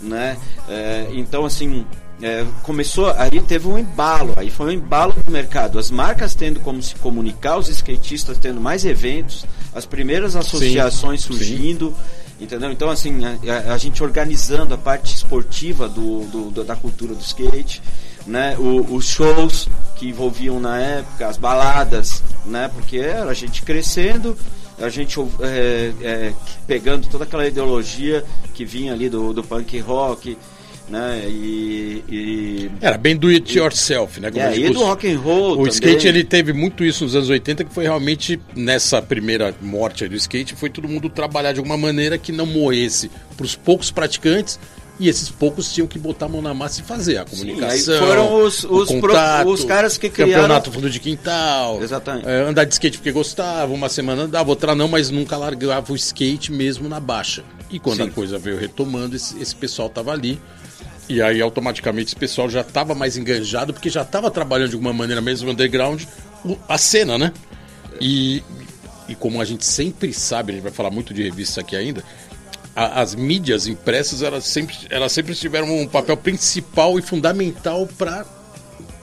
né? 0.00 0.36
É, 0.68 1.06
então 1.14 1.46
assim, 1.46 1.86
é, 2.24 2.46
começou, 2.62 3.12
aí 3.18 3.38
teve 3.42 3.68
um 3.68 3.76
embalo, 3.76 4.32
aí 4.36 4.48
foi 4.48 4.68
um 4.68 4.70
embalo 4.70 5.14
no 5.26 5.30
mercado, 5.30 5.78
as 5.78 5.90
marcas 5.90 6.34
tendo 6.34 6.58
como 6.60 6.82
se 6.82 6.94
comunicar, 6.94 7.58
os 7.58 7.68
skatistas 7.68 8.38
tendo 8.38 8.58
mais 8.62 8.86
eventos, 8.86 9.44
as 9.74 9.84
primeiras 9.84 10.34
associações 10.34 11.20
sim, 11.20 11.26
surgindo. 11.26 11.88
Sim 11.90 12.24
Entendeu? 12.40 12.72
Então, 12.72 12.90
assim, 12.90 13.20
a, 13.24 13.72
a, 13.72 13.78
gente 13.78 14.02
organizando 14.02 14.74
a 14.74 14.76
parte 14.76 15.14
esportiva 15.14 15.88
do, 15.88 16.24
do, 16.24 16.50
do 16.50 16.64
da 16.64 16.74
cultura 16.74 17.14
do 17.14 17.20
skate, 17.20 17.80
né? 18.26 18.56
O, 18.58 18.96
os 18.96 19.06
shows 19.06 19.68
que 19.94 20.08
envolviam 20.08 20.58
na 20.58 20.78
época, 20.80 21.28
as 21.28 21.36
baladas, 21.36 22.24
né? 22.44 22.68
Porque 22.74 22.98
era 22.98 23.30
a 23.30 23.34
gente 23.34 23.62
crescendo, 23.62 24.36
a 24.80 24.88
gente 24.88 25.16
é, 25.40 25.92
é, 26.02 26.32
pegando 26.66 27.06
toda 27.06 27.22
aquela 27.22 27.46
ideologia 27.46 28.24
que 28.52 28.64
vinha 28.64 28.92
ali 28.92 29.08
do, 29.08 29.32
do 29.32 29.44
punk 29.44 29.78
rock, 29.78 30.36
né? 30.88 31.24
E, 31.28 32.04
e, 32.08 32.70
era 32.80 32.98
bem 32.98 33.16
do 33.16 33.28
it 33.28 33.56
yourself, 33.56 34.20
né? 34.20 34.30
Como 34.30 34.44
é, 34.44 34.56
e 34.56 34.70
do 34.70 34.82
rock 34.82 35.10
and 35.10 35.18
roll. 35.18 35.52
O 35.52 35.56
também. 35.56 35.72
skate 35.72 36.08
ele 36.08 36.24
teve 36.24 36.52
muito 36.52 36.84
isso 36.84 37.04
nos 37.04 37.14
anos 37.14 37.30
80, 37.30 37.64
que 37.64 37.72
foi 37.72 37.84
realmente 37.84 38.40
nessa 38.54 39.00
primeira 39.00 39.54
morte 39.60 40.06
do 40.06 40.14
skate, 40.16 40.54
foi 40.54 40.68
todo 40.68 40.88
mundo 40.88 41.08
trabalhar 41.08 41.52
de 41.52 41.58
alguma 41.58 41.76
maneira 41.76 42.18
que 42.18 42.32
não 42.32 42.46
moesse 42.46 43.10
para 43.36 43.46
os 43.46 43.56
poucos 43.56 43.90
praticantes. 43.90 44.58
E 44.96 45.08
esses 45.08 45.28
poucos 45.28 45.72
tinham 45.74 45.88
que 45.88 45.98
botar 45.98 46.26
a 46.26 46.28
mão 46.28 46.40
na 46.40 46.54
massa 46.54 46.80
e 46.80 46.84
fazer 46.84 47.18
a 47.18 47.24
comunicação. 47.24 47.94
Sim, 47.94 47.98
foram 47.98 48.44
os, 48.44 48.62
os, 48.62 48.88
contato, 48.88 49.42
pro, 49.42 49.52
os 49.52 49.64
caras 49.64 49.98
que 49.98 50.08
criaram. 50.08 50.34
Campeonato 50.34 50.70
fundo 50.70 50.88
de 50.88 51.00
quintal. 51.00 51.82
Exatamente. 51.82 52.28
É, 52.28 52.42
andar 52.42 52.62
de 52.62 52.74
skate 52.74 52.98
porque 52.98 53.10
gostava, 53.10 53.72
uma 53.72 53.88
semana 53.88 54.22
andava, 54.22 54.48
outra 54.50 54.72
não, 54.72 54.86
mas 54.86 55.10
nunca 55.10 55.36
largava 55.36 55.92
o 55.92 55.96
skate 55.96 56.52
mesmo 56.52 56.88
na 56.88 57.00
baixa. 57.00 57.42
E 57.68 57.80
quando 57.80 58.04
Sim. 58.04 58.08
a 58.08 58.10
coisa 58.12 58.38
veio 58.38 58.56
retomando, 58.56 59.16
esse, 59.16 59.36
esse 59.42 59.56
pessoal 59.56 59.88
tava 59.88 60.12
ali 60.12 60.40
e 61.08 61.20
aí 61.20 61.40
automaticamente 61.40 62.08
esse 62.08 62.16
pessoal 62.16 62.48
já 62.48 62.62
estava 62.62 62.94
mais 62.94 63.16
enganjado, 63.16 63.72
porque 63.72 63.90
já 63.90 64.02
estava 64.02 64.30
trabalhando 64.30 64.70
de 64.70 64.74
alguma 64.74 64.92
maneira 64.92 65.20
mesmo 65.20 65.50
underground 65.50 66.02
a 66.68 66.78
cena, 66.78 67.18
né? 67.18 67.32
E, 68.00 68.42
e 69.08 69.14
como 69.14 69.40
a 69.40 69.44
gente 69.44 69.64
sempre 69.64 70.12
sabe, 70.12 70.52
a 70.52 70.54
gente 70.54 70.64
vai 70.64 70.72
falar 70.72 70.90
muito 70.90 71.12
de 71.12 71.22
revista 71.22 71.60
aqui 71.60 71.76
ainda, 71.76 72.02
a, 72.74 73.00
as 73.02 73.14
mídias 73.14 73.66
impressas 73.66 74.22
elas 74.22 74.44
sempre, 74.44 74.76
elas 74.90 75.12
sempre 75.12 75.34
tiveram 75.34 75.70
um 75.78 75.86
papel 75.86 76.16
principal 76.16 76.98
e 76.98 77.02
fundamental 77.02 77.86
para 77.98 78.24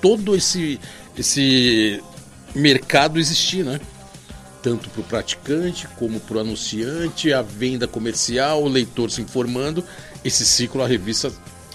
todo 0.02 0.36
esse, 0.36 0.80
esse 1.18 2.02
mercado 2.56 3.20
existir, 3.20 3.64
né? 3.64 3.80
Tanto 4.62 4.90
para 4.90 5.02
o 5.02 5.04
praticante 5.04 5.88
como 5.98 6.20
para 6.20 6.38
o 6.38 6.40
anunciante, 6.40 7.34
a 7.34 7.42
venda 7.42 7.88
comercial, 7.88 8.64
o 8.64 8.68
leitor 8.68 9.10
se 9.10 9.22
informando. 9.22 9.84
Esse 10.24 10.46
ciclo 10.46 10.84
a 10.84 10.88
revista 10.88 11.32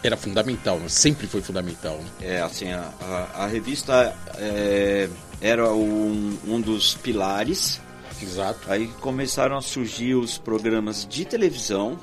era 0.06 0.16
fundamental, 0.16 0.80
sempre 0.88 1.26
foi 1.26 1.40
fundamental. 1.40 2.00
É, 2.20 2.40
assim, 2.40 2.70
a, 2.70 2.92
a, 3.00 3.44
a 3.44 3.46
revista 3.46 4.14
é, 4.36 5.08
era 5.40 5.72
um, 5.72 6.38
um 6.46 6.60
dos 6.60 6.94
pilares. 6.94 7.80
Exato. 8.22 8.60
Aí 8.70 8.88
começaram 9.00 9.56
a 9.56 9.60
surgir 9.60 10.14
os 10.14 10.38
programas 10.38 11.06
de 11.06 11.24
televisão. 11.24 11.98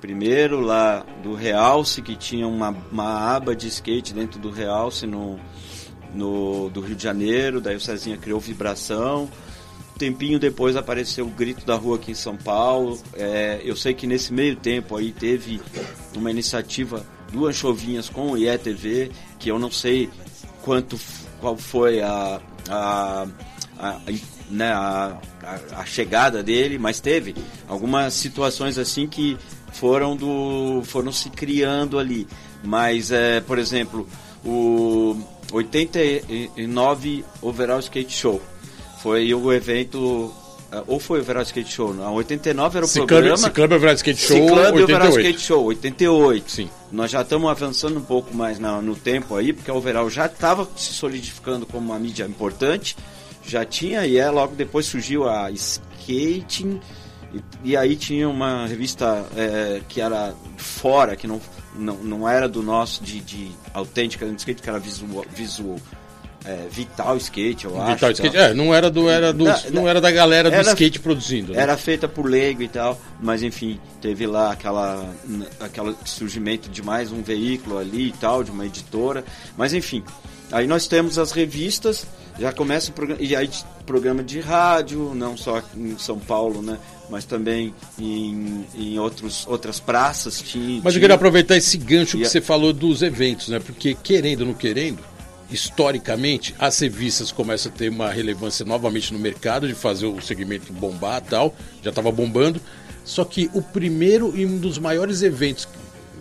Primeiro 0.00 0.60
lá 0.60 1.06
do 1.22 1.34
Realce, 1.34 2.02
que 2.02 2.16
tinha 2.16 2.46
uma, 2.46 2.76
uma 2.90 3.34
aba 3.34 3.54
de 3.54 3.68
skate 3.68 4.12
dentro 4.12 4.38
do 4.38 4.50
Realce 4.50 5.06
no, 5.06 5.38
no, 6.12 6.68
do 6.70 6.80
Rio 6.80 6.96
de 6.96 7.02
Janeiro. 7.02 7.60
Daí 7.60 7.76
o 7.76 7.80
Cezinha 7.80 8.16
criou 8.16 8.40
Vibração 8.40 9.30
tempinho 10.02 10.36
depois 10.36 10.74
apareceu 10.74 11.26
o 11.26 11.30
Grito 11.30 11.64
da 11.64 11.76
Rua 11.76 11.94
aqui 11.94 12.10
em 12.10 12.14
São 12.14 12.36
Paulo. 12.36 13.00
É, 13.14 13.60
eu 13.62 13.76
sei 13.76 13.94
que 13.94 14.04
nesse 14.04 14.32
meio 14.32 14.56
tempo 14.56 14.96
aí 14.96 15.12
teve 15.12 15.60
uma 16.16 16.30
iniciativa 16.30 17.04
do 17.32 17.46
Anchovinhas 17.46 18.08
com 18.08 18.32
o 18.32 18.38
IETV, 18.38 19.10
que 19.38 19.50
eu 19.50 19.58
não 19.58 19.70
sei 19.70 20.10
quanto 20.62 20.98
qual 21.40 21.56
foi 21.56 22.00
a, 22.00 22.40
a, 22.68 23.26
a, 23.78 24.00
né, 24.50 24.70
a, 24.72 25.18
a, 25.76 25.84
chegada 25.84 26.42
dele, 26.42 26.78
mas 26.78 27.00
teve 27.00 27.34
algumas 27.66 28.14
situações 28.14 28.78
assim 28.78 29.06
que 29.06 29.36
foram 29.72 30.14
do 30.14 30.82
foram 30.84 31.10
se 31.10 31.30
criando 31.30 31.98
ali. 31.98 32.28
Mas 32.62 33.10
é, 33.10 33.40
por 33.40 33.58
exemplo, 33.58 34.06
o 34.44 35.16
89 35.52 37.24
Overall 37.40 37.80
Skate 37.80 38.14
Show 38.14 38.40
foi 39.02 39.34
o 39.34 39.52
evento 39.52 40.32
ou 40.86 40.98
foi 40.98 41.20
o 41.20 41.22
Verão 41.22 41.42
Skate 41.42 41.70
Show? 41.70 41.92
Não, 41.92 42.14
89 42.14 42.78
era 42.78 42.86
o 42.86 42.88
Ciclub, 42.88 43.08
programa. 43.08 43.36
Ciclub 43.36 43.78
Verão 43.78 43.94
Skate 43.94 44.20
Show. 44.20 44.36
Ciclub 44.36 44.80
88. 44.80 45.18
Skate 45.18 45.40
Show, 45.40 45.64
88. 45.64 46.50
Sim. 46.50 46.70
Nós 46.90 47.10
já 47.10 47.20
estamos 47.22 47.50
avançando 47.50 47.98
um 47.98 48.02
pouco 48.02 48.34
mais 48.34 48.58
na, 48.58 48.80
no 48.80 48.96
tempo 48.96 49.36
aí, 49.36 49.52
porque 49.52 49.70
o 49.70 49.76
Overall 49.76 50.08
já 50.08 50.26
estava 50.26 50.66
se 50.76 50.94
solidificando 50.94 51.66
como 51.66 51.90
uma 51.90 51.98
mídia 51.98 52.24
importante. 52.24 52.96
Já 53.44 53.64
tinha, 53.64 54.06
e 54.06 54.16
é, 54.16 54.30
logo 54.30 54.54
depois 54.54 54.86
surgiu 54.86 55.28
a 55.28 55.50
Skating. 55.50 56.80
E, 57.34 57.70
e 57.70 57.76
aí 57.76 57.96
tinha 57.96 58.28
uma 58.28 58.66
revista 58.66 59.26
é, 59.36 59.80
que 59.88 60.00
era 60.00 60.34
fora, 60.56 61.16
que 61.16 61.26
não, 61.26 61.40
não, 61.74 61.96
não 61.96 62.28
era 62.28 62.48
do 62.48 62.62
nosso, 62.62 63.02
de, 63.02 63.20
de 63.20 63.50
autêntica, 63.74 64.26
de 64.26 64.36
skate, 64.36 64.62
que 64.62 64.68
era 64.68 64.78
visual, 64.78 65.24
visual 65.34 65.78
é, 66.44 66.66
Vital 66.70 67.16
Skate, 67.16 67.64
eu 67.64 67.70
Vital 67.70 67.86
acho. 67.86 67.94
Vital 67.94 68.10
Skate, 68.12 68.36
é, 68.36 68.54
não 68.54 68.74
era, 68.74 68.90
do, 68.90 69.08
era 69.08 69.32
do, 69.32 69.44
da, 69.44 69.62
não 69.70 69.88
era 69.88 70.00
da 70.00 70.10
galera 70.10 70.50
do 70.50 70.54
era, 70.54 70.70
skate 70.70 70.98
produzindo. 70.98 71.52
Né? 71.52 71.60
Era 71.60 71.76
feita 71.76 72.08
por 72.08 72.26
leigo 72.26 72.62
e 72.62 72.68
tal, 72.68 73.00
mas 73.20 73.42
enfim, 73.42 73.78
teve 74.00 74.26
lá 74.26 74.52
aquela, 74.52 75.08
aquela 75.60 75.94
surgimento 76.04 76.68
de 76.68 76.82
mais 76.82 77.12
um 77.12 77.22
veículo 77.22 77.78
ali 77.78 78.08
e 78.08 78.12
tal, 78.12 78.42
de 78.42 78.50
uma 78.50 78.66
editora, 78.66 79.24
mas 79.56 79.72
enfim. 79.72 80.02
Aí 80.50 80.66
nós 80.66 80.86
temos 80.86 81.18
as 81.18 81.32
revistas, 81.32 82.06
já 82.38 82.52
começa 82.52 82.90
o 82.90 82.92
programa, 82.92 83.22
e 83.22 83.34
aí 83.34 83.48
programa 83.86 84.22
de 84.22 84.40
rádio, 84.40 85.12
não 85.14 85.36
só 85.36 85.62
em 85.76 85.96
São 85.98 86.18
Paulo, 86.18 86.60
né? 86.60 86.78
Mas 87.08 87.24
também 87.24 87.74
em, 87.98 88.64
em 88.74 88.98
outros, 88.98 89.46
outras 89.46 89.80
praças. 89.80 90.40
Tinha, 90.40 90.80
mas 90.82 90.94
eu 90.94 91.00
queria 91.00 91.16
aproveitar 91.16 91.56
esse 91.56 91.76
gancho 91.76 92.16
que 92.16 92.24
a... 92.24 92.28
você 92.28 92.40
falou 92.40 92.72
dos 92.72 93.02
eventos, 93.02 93.48
né? 93.48 93.58
Porque 93.58 93.94
querendo 93.94 94.42
ou 94.42 94.46
não 94.48 94.54
querendo, 94.54 94.98
historicamente, 95.52 96.54
as 96.58 96.78
revistas 96.78 97.30
começam 97.30 97.70
a 97.70 97.74
ter 97.74 97.88
uma 97.88 98.10
relevância 98.10 98.64
novamente 98.64 99.12
no 99.12 99.18
mercado, 99.18 99.68
de 99.68 99.74
fazer 99.74 100.06
o 100.06 100.20
segmento 100.20 100.72
bombar 100.72 101.20
tal, 101.20 101.54
já 101.82 101.90
estava 101.90 102.10
bombando. 102.10 102.60
Só 103.04 103.24
que 103.24 103.50
o 103.52 103.60
primeiro 103.60 104.36
e 104.36 104.46
um 104.46 104.58
dos 104.58 104.78
maiores 104.78 105.22
eventos, 105.22 105.68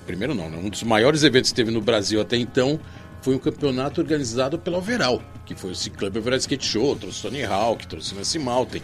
primeiro 0.06 0.34
não, 0.34 0.50
né? 0.50 0.58
um 0.58 0.70
dos 0.70 0.84
maiores 0.84 1.24
eventos 1.24 1.52
que 1.52 1.56
teve 1.56 1.72
no 1.72 1.82
Brasil 1.82 2.20
até 2.20 2.38
então, 2.38 2.80
foi 3.22 3.36
um 3.36 3.40
campeonato 3.40 4.02
organizado 4.02 4.58
pela 4.58 4.80
Overall, 4.80 5.22
que 5.46 5.54
foi 5.54 5.72
o 5.72 5.76
Ciclub 5.76 6.18
Overall 6.18 6.40
Skate 6.40 6.66
Show, 6.66 6.96
trouxe 6.96 7.22
Tony 7.22 7.44
Hawk, 7.44 7.86
trouxe 7.88 8.16
Nancy 8.16 8.40
Mountain. 8.40 8.82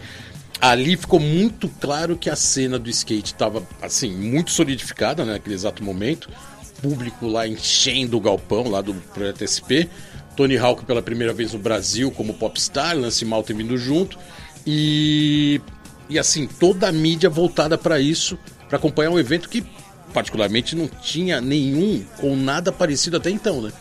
Ali 0.60 0.96
ficou 0.96 1.20
muito 1.20 1.68
claro 1.80 2.16
que 2.16 2.28
a 2.28 2.34
cena 2.34 2.78
do 2.78 2.90
skate 2.90 3.32
estava, 3.32 3.62
assim, 3.80 4.10
muito 4.10 4.50
solidificada 4.50 5.24
né, 5.24 5.34
naquele 5.34 5.54
exato 5.54 5.84
momento. 5.84 6.28
Público 6.82 7.26
lá 7.26 7.46
enchendo 7.46 8.16
o 8.16 8.20
galpão 8.20 8.68
lá 8.68 8.80
do 8.80 8.94
Projeto 8.94 9.46
SP. 9.46 9.90
Tony 10.38 10.56
Hawk 10.56 10.84
pela 10.84 11.02
primeira 11.02 11.32
vez 11.32 11.52
no 11.52 11.58
Brasil 11.58 12.12
como 12.12 12.32
popstar, 12.32 12.96
Lance 12.96 13.24
Malta 13.24 13.52
vindo 13.52 13.76
junto. 13.76 14.16
E, 14.64 15.60
e 16.08 16.16
assim, 16.16 16.46
toda 16.46 16.86
a 16.86 16.92
mídia 16.92 17.28
voltada 17.28 17.76
para 17.76 17.98
isso, 17.98 18.38
para 18.68 18.78
acompanhar 18.78 19.10
um 19.10 19.18
evento 19.18 19.48
que 19.48 19.66
particularmente 20.14 20.76
não 20.76 20.86
tinha 20.86 21.40
nenhum 21.40 22.04
ou 22.22 22.36
nada 22.36 22.70
parecido 22.70 23.16
até 23.16 23.30
então, 23.30 23.60
né? 23.60 23.72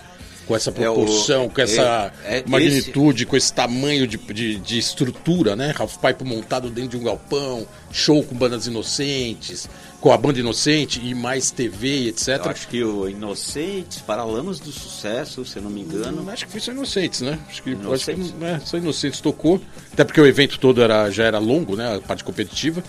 Com 0.48 0.56
essa 0.56 0.72
proporção, 0.72 1.44
é 1.44 1.46
o, 1.46 1.50
com 1.52 1.62
essa 1.62 2.12
é, 2.26 2.40
é 2.40 2.44
magnitude, 2.48 3.22
esse... 3.22 3.26
com 3.28 3.38
esse 3.38 3.54
tamanho 3.54 4.08
de, 4.08 4.18
de, 4.18 4.56
de, 4.56 4.80
estrutura, 4.80 5.56
né? 5.56 5.76
Half 5.78 5.98
Pipe 5.98 6.24
montado 6.24 6.72
dentro 6.72 6.92
de 6.92 6.98
um 6.98 7.04
galpão, 7.04 7.68
show 7.92 8.24
com 8.24 8.34
bandas 8.34 8.66
inocentes, 8.66 9.70
com 10.08 10.14
a 10.14 10.18
banda 10.18 10.40
Inocente 10.40 11.02
e 11.04 11.14
mais 11.14 11.52
TV, 11.52 12.08
etc. 12.08 12.40
Eu 12.46 12.52
acho 12.52 12.68
que 12.70 12.82
o 12.82 13.10
Inocentes, 13.10 14.00
Paralamas 14.00 14.58
do 14.58 14.72
Sucesso, 14.72 15.44
se 15.44 15.58
eu 15.58 15.64
não 15.64 15.70
me 15.70 15.82
engano. 15.82 16.22
Hum, 16.22 16.30
acho 16.30 16.46
que 16.46 16.52
foi 16.54 16.62
só 16.62 16.72
Inocentes, 16.72 17.20
né? 17.20 17.38
Acho 17.50 17.62
que, 17.62 17.72
Inocentes. 17.72 18.28
Acho 18.28 18.38
que 18.38 18.46
é, 18.46 18.60
só 18.62 18.78
Inocentes 18.78 19.20
tocou. 19.20 19.60
Até 19.92 20.06
porque 20.06 20.22
o 20.22 20.26
evento 20.26 20.58
todo 20.60 20.82
era, 20.82 21.12
já 21.12 21.26
era 21.26 21.40
longo, 21.40 21.76
né? 21.76 21.98
A 21.98 22.00
parte 22.00 22.24
competitiva. 22.24 22.82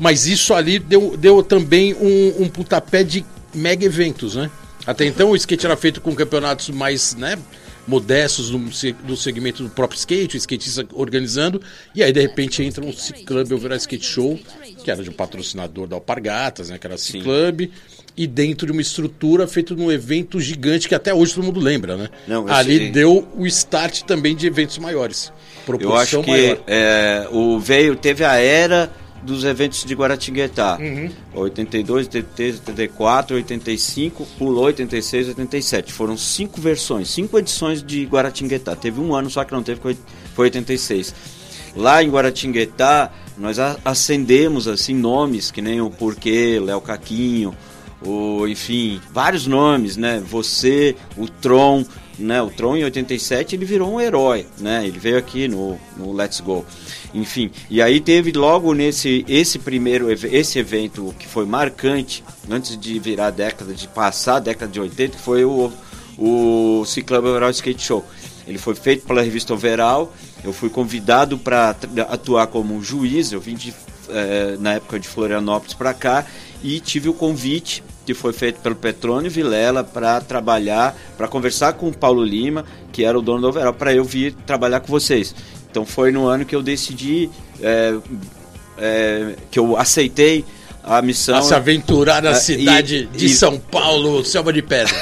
Mas 0.00 0.26
isso 0.26 0.52
ali 0.52 0.80
deu, 0.80 1.16
deu 1.16 1.44
também 1.44 1.94
um, 1.94 2.42
um 2.42 2.48
pontapé 2.48 3.04
de 3.04 3.24
mega 3.54 3.86
eventos, 3.86 4.34
né? 4.34 4.50
Até 4.84 5.04
então 5.04 5.30
o 5.30 5.36
skate 5.36 5.66
era 5.66 5.76
feito 5.76 6.00
com 6.00 6.12
campeonatos 6.12 6.70
mais, 6.70 7.14
né? 7.14 7.38
modestos 7.86 8.50
no, 8.50 8.58
no 8.58 9.16
segmento 9.16 9.62
do 9.62 9.68
próprio 9.68 9.98
skate, 9.98 10.36
o 10.36 10.38
skatista 10.38 10.86
organizando, 10.92 11.60
e 11.94 12.02
aí 12.02 12.12
de 12.12 12.20
repente 12.20 12.62
entra 12.62 12.84
um 12.84 12.92
Club 13.24 13.52
Overall 13.52 13.76
Skate 13.76 14.04
Show, 14.04 14.40
que 14.84 14.90
era 14.90 15.02
de 15.02 15.08
um 15.10 15.12
patrocinador 15.14 15.88
da 15.88 15.96
Alpargatas, 15.96 16.68
né, 16.68 16.78
que 16.78 16.86
era 16.86 16.94
a 16.94 16.98
Club, 16.98 17.70
e 18.16 18.26
dentro 18.26 18.66
de 18.66 18.72
uma 18.72 18.82
estrutura 18.82 19.48
feita 19.48 19.74
num 19.74 19.90
evento 19.90 20.40
gigante 20.40 20.88
que 20.88 20.94
até 20.94 21.12
hoje 21.12 21.34
todo 21.34 21.44
mundo 21.44 21.58
lembra, 21.58 21.96
né? 21.96 22.10
Não, 22.28 22.46
Ali 22.46 22.90
deu 22.90 23.26
o 23.34 23.46
start 23.46 24.02
também 24.02 24.36
de 24.36 24.46
eventos 24.46 24.78
maiores. 24.78 25.32
Eu 25.80 25.96
acho 25.96 26.22
que 26.22 26.58
é, 26.66 27.26
o 27.32 27.58
veio 27.58 27.96
teve 27.96 28.22
a 28.22 28.34
era 28.36 28.92
dos 29.22 29.42
eventos 29.44 29.84
de 29.84 29.94
Guaratinguetá. 29.94 30.78
Uhum. 30.78 31.10
82, 31.34 32.06
83, 32.06 32.56
84, 32.58 33.36
85, 33.36 34.26
pulou 34.38 34.64
86, 34.64 35.28
87. 35.28 35.92
Foram 35.92 36.16
cinco 36.16 36.60
versões, 36.60 37.08
cinco 37.08 37.38
edições 37.38 37.82
de 37.82 38.04
Guaratinguetá. 38.04 38.76
Teve 38.76 39.00
um 39.00 39.14
ano 39.14 39.30
só 39.30 39.42
que 39.44 39.52
não 39.52 39.62
teve, 39.62 39.80
foi 39.80 39.96
86. 40.36 41.14
Lá 41.74 42.02
em 42.02 42.10
Guaratinguetá, 42.10 43.10
nós 43.36 43.58
acendemos 43.84 44.68
assim 44.68 44.94
nomes, 44.94 45.50
que 45.50 45.60
nem 45.60 45.80
o 45.80 45.90
Porquê, 45.90 46.60
Léo 46.62 46.80
Caquinho, 46.80 47.54
o, 48.04 48.46
enfim, 48.46 49.00
vários 49.12 49.46
nomes, 49.46 49.96
né? 49.96 50.22
Você, 50.28 50.94
o 51.16 51.26
Tron, 51.26 51.84
né? 52.18 52.40
O 52.42 52.50
Tron 52.50 52.76
em 52.76 52.84
87 52.84 53.56
ele 53.56 53.64
virou 53.64 53.94
um 53.94 54.00
herói, 54.00 54.46
né? 54.58 54.86
Ele 54.86 54.98
veio 54.98 55.18
aqui 55.18 55.48
no, 55.48 55.78
no 55.96 56.12
Let's 56.12 56.40
Go. 56.40 56.64
Enfim, 57.12 57.50
e 57.70 57.80
aí 57.80 58.00
teve 58.00 58.32
logo 58.32 58.74
nesse 58.74 59.24
esse 59.28 59.58
primeiro 59.58 60.10
esse 60.10 60.58
evento 60.58 61.14
que 61.18 61.26
foi 61.26 61.46
marcante 61.46 62.24
antes 62.50 62.76
de 62.78 62.98
virar 62.98 63.28
a 63.28 63.30
década 63.30 63.72
de 63.72 63.86
passar 63.88 64.36
a 64.36 64.40
década 64.40 64.70
de 64.70 64.80
80, 64.80 65.16
que 65.16 65.22
foi 65.22 65.44
o 65.44 65.72
o 66.16 66.84
Overall 66.84 67.50
Skate 67.50 67.82
Show. 67.82 68.04
Ele 68.46 68.58
foi 68.58 68.74
feito 68.74 69.06
pela 69.06 69.22
revista 69.22 69.54
Overall. 69.54 70.12
Eu 70.44 70.52
fui 70.52 70.68
convidado 70.68 71.38
para 71.38 71.74
atuar 72.10 72.46
como 72.48 72.82
juiz. 72.82 73.32
Eu 73.32 73.40
vim 73.40 73.54
de, 73.54 73.74
é, 74.10 74.56
na 74.60 74.74
época 74.74 75.00
de 75.00 75.08
Florianópolis 75.08 75.74
para 75.74 75.94
cá 75.94 76.26
e 76.62 76.78
tive 76.80 77.08
o 77.08 77.14
convite 77.14 77.82
que 78.04 78.12
foi 78.12 78.32
feito 78.32 78.60
pelo 78.60 78.74
Petrônio 78.74 79.30
Vilela 79.30 79.82
para 79.82 80.20
trabalhar, 80.20 80.94
para 81.16 81.26
conversar 81.26 81.72
com 81.72 81.88
o 81.88 81.96
Paulo 81.96 82.22
Lima, 82.22 82.64
que 82.92 83.02
era 83.02 83.18
o 83.18 83.22
dono 83.22 83.40
do 83.40 83.48
Overall, 83.48 83.72
para 83.72 83.94
eu 83.94 84.04
vir 84.04 84.34
trabalhar 84.46 84.80
com 84.80 84.88
vocês. 84.88 85.34
Então 85.70 85.86
foi 85.86 86.12
no 86.12 86.26
ano 86.26 86.44
que 86.44 86.54
eu 86.54 86.62
decidi, 86.62 87.30
é, 87.62 87.94
é, 88.76 89.34
que 89.50 89.58
eu 89.58 89.76
aceitei 89.76 90.44
a 90.82 91.00
missão. 91.00 91.38
A 91.38 91.42
se 91.42 91.54
aventurar 91.54 92.22
na 92.22 92.34
cidade 92.34 93.08
e, 93.12 93.16
de 93.16 93.26
e... 93.26 93.28
São 93.30 93.58
Paulo, 93.58 94.24
Selva 94.24 94.52
de 94.52 94.60
Pedra. 94.60 94.94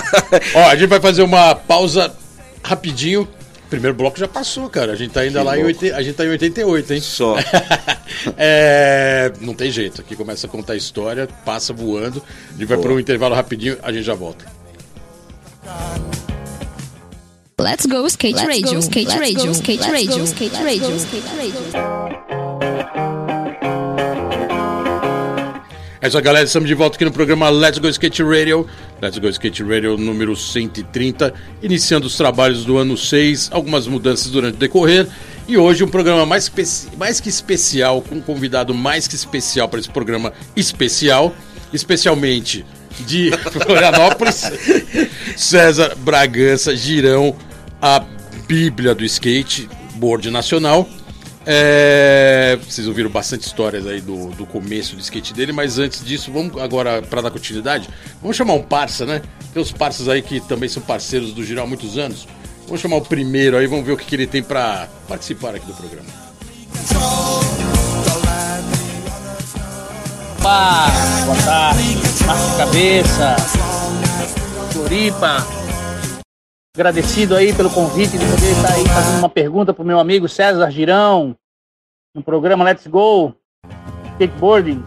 Ó, 0.56 0.64
a 0.64 0.74
gente 0.74 0.88
vai 0.88 1.00
fazer 1.00 1.22
uma 1.22 1.54
pausa 1.54 2.14
rapidinho. 2.62 3.28
Primeiro 3.68 3.96
bloco 3.96 4.18
já 4.18 4.28
passou, 4.28 4.70
cara. 4.70 4.92
A 4.92 4.96
gente 4.96 5.12
tá 5.12 5.20
ainda 5.20 5.40
que 5.40 5.44
lá 5.44 5.58
em, 5.58 5.64
80, 5.64 5.96
a 5.96 6.02
gente 6.02 6.14
tá 6.14 6.24
em 6.24 6.28
88, 6.28 6.94
hein? 6.94 7.00
Só. 7.00 7.36
é, 8.36 9.32
não 9.40 9.54
tem 9.54 9.70
jeito. 9.70 10.00
Aqui 10.00 10.14
começa 10.14 10.46
a 10.46 10.50
contar 10.50 10.74
a 10.74 10.76
história, 10.76 11.28
passa 11.44 11.72
voando. 11.72 12.22
A 12.48 12.52
gente 12.52 12.66
vai 12.66 12.78
para 12.78 12.92
um 12.92 13.00
intervalo 13.00 13.34
rapidinho, 13.34 13.76
a 13.82 13.92
gente 13.92 14.04
já 14.04 14.14
volta. 14.14 14.44
Let's 17.58 17.86
go 17.86 18.06
skate 18.06 18.36
Let's 18.36 18.46
radio, 18.46 18.74
go, 18.74 18.78
skate 18.78 19.08
Let's 19.08 19.18
radio, 19.20 19.46
go, 19.46 19.52
skate 19.52 19.80
Let's 19.80 19.92
radio, 19.92 20.18
go, 20.18 20.24
skate 20.24 20.52
Let's 20.52 20.64
radio, 20.64 20.96
skate 20.96 21.36
radio. 21.36 22.45
É 26.06 26.08
isso 26.08 26.16
aí, 26.16 26.22
galera. 26.22 26.46
Estamos 26.46 26.68
de 26.68 26.74
volta 26.76 26.94
aqui 26.94 27.04
no 27.04 27.10
programa 27.10 27.48
Let's 27.48 27.80
Go 27.80 27.88
Skate 27.88 28.22
Radio. 28.22 28.64
Let's 29.02 29.18
Go 29.18 29.26
Skate 29.26 29.64
Radio 29.64 29.98
número 29.98 30.36
130, 30.36 31.34
iniciando 31.60 32.06
os 32.06 32.16
trabalhos 32.16 32.64
do 32.64 32.78
ano 32.78 32.96
6, 32.96 33.48
algumas 33.50 33.88
mudanças 33.88 34.30
durante 34.30 34.54
o 34.54 34.56
decorrer. 34.56 35.08
E 35.48 35.58
hoje 35.58 35.82
um 35.82 35.88
programa 35.88 36.24
mais, 36.24 36.48
mais 36.96 37.18
que 37.18 37.28
especial, 37.28 38.02
com 38.02 38.14
um 38.14 38.20
convidado 38.20 38.72
mais 38.72 39.08
que 39.08 39.16
especial 39.16 39.68
para 39.68 39.80
esse 39.80 39.90
programa 39.90 40.32
especial, 40.54 41.34
especialmente 41.72 42.64
de 43.00 43.32
Florianópolis, 43.50 44.44
César 45.36 45.96
Bragança 45.96 46.76
Girão, 46.76 47.34
a 47.82 48.04
Bíblia 48.46 48.94
do 48.94 49.04
skate, 49.04 49.68
board 49.96 50.30
nacional. 50.30 50.88
É, 51.48 52.58
vocês 52.68 52.88
ouviram 52.88 53.08
bastante 53.08 53.46
histórias 53.46 53.86
aí 53.86 54.00
do, 54.00 54.30
do 54.30 54.44
começo 54.44 54.96
do 54.96 55.00
skate 55.00 55.32
dele, 55.32 55.52
mas 55.52 55.78
antes 55.78 56.04
disso, 56.04 56.32
vamos 56.32 56.60
agora 56.60 57.00
para 57.02 57.22
dar 57.22 57.30
continuidade, 57.30 57.88
vamos 58.20 58.36
chamar 58.36 58.54
um 58.54 58.62
parça, 58.62 59.06
né? 59.06 59.22
Tem 59.54 59.62
os 59.62 59.70
parças 59.70 60.08
aí 60.08 60.22
que 60.22 60.40
também 60.40 60.68
são 60.68 60.82
parceiros 60.82 61.32
do 61.32 61.44
Girão 61.44 61.62
há 61.62 61.66
muitos 61.66 61.96
anos. 61.96 62.26
Vamos 62.66 62.80
chamar 62.80 62.96
o 62.96 63.02
primeiro 63.02 63.56
aí, 63.56 63.68
vamos 63.68 63.86
ver 63.86 63.92
o 63.92 63.96
que, 63.96 64.04
que 64.04 64.16
ele 64.16 64.26
tem 64.26 64.42
para 64.42 64.88
participar 65.06 65.54
aqui 65.54 65.66
do 65.66 65.74
programa. 65.74 66.08
Opa, 70.40 70.86
boa 71.24 71.42
tarde, 71.44 71.96
Cabeça, 72.56 73.36
Floripa, 74.72 75.46
agradecido 76.76 77.34
aí 77.34 77.54
pelo 77.54 77.70
convite 77.70 78.18
de 78.18 78.24
poder 78.26 78.52
estar 78.52 78.74
aí 78.74 78.86
fazendo 78.86 79.18
uma 79.20 79.30
pergunta 79.30 79.72
para 79.72 79.82
o 79.82 79.86
meu 79.86 79.98
amigo 79.98 80.28
César 80.28 80.70
Girão, 80.70 81.34
no 82.14 82.22
programa 82.22 82.64
Let's 82.64 82.86
Go 82.86 83.34
Skateboarding. 84.12 84.84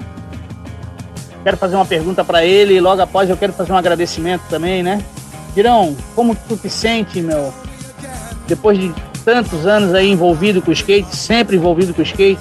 Quero 1.44 1.58
fazer 1.58 1.76
uma 1.76 1.86
pergunta 1.88 2.24
para 2.24 2.46
ele 2.46 2.76
e 2.76 2.80
logo 2.80 3.02
após 3.02 3.28
eu 3.28 3.36
quero 3.36 3.54
fazer 3.54 3.72
um 3.72 3.78
agradecimento 3.78 4.44
também, 4.52 4.84
né? 4.84 5.04
Girão, 5.56 5.98
como 6.14 6.36
tu 6.36 6.56
te 6.56 6.70
sente, 6.70 7.22
meu? 7.22 7.52
Depois 8.48 8.78
de 8.78 8.94
tantos 9.26 9.66
anos 9.66 9.96
aí 9.96 10.12
envolvido 10.12 10.62
com 10.62 10.70
o 10.70 10.74
skate, 10.74 11.16
sempre 11.16 11.56
envolvido 11.56 11.92
com 11.92 12.02
o 12.02 12.06
skate, 12.06 12.40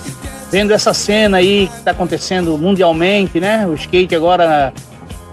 vendo 0.51 0.75
essa 0.75 0.93
cena 0.93 1.39
aí 1.39 1.69
que 1.69 1.77
está 1.79 1.93
acontecendo 1.93 2.59
mundialmente, 2.59 3.41
né? 3.41 3.67
O 3.67 3.73
skate 3.73 4.15
agora 4.15 4.75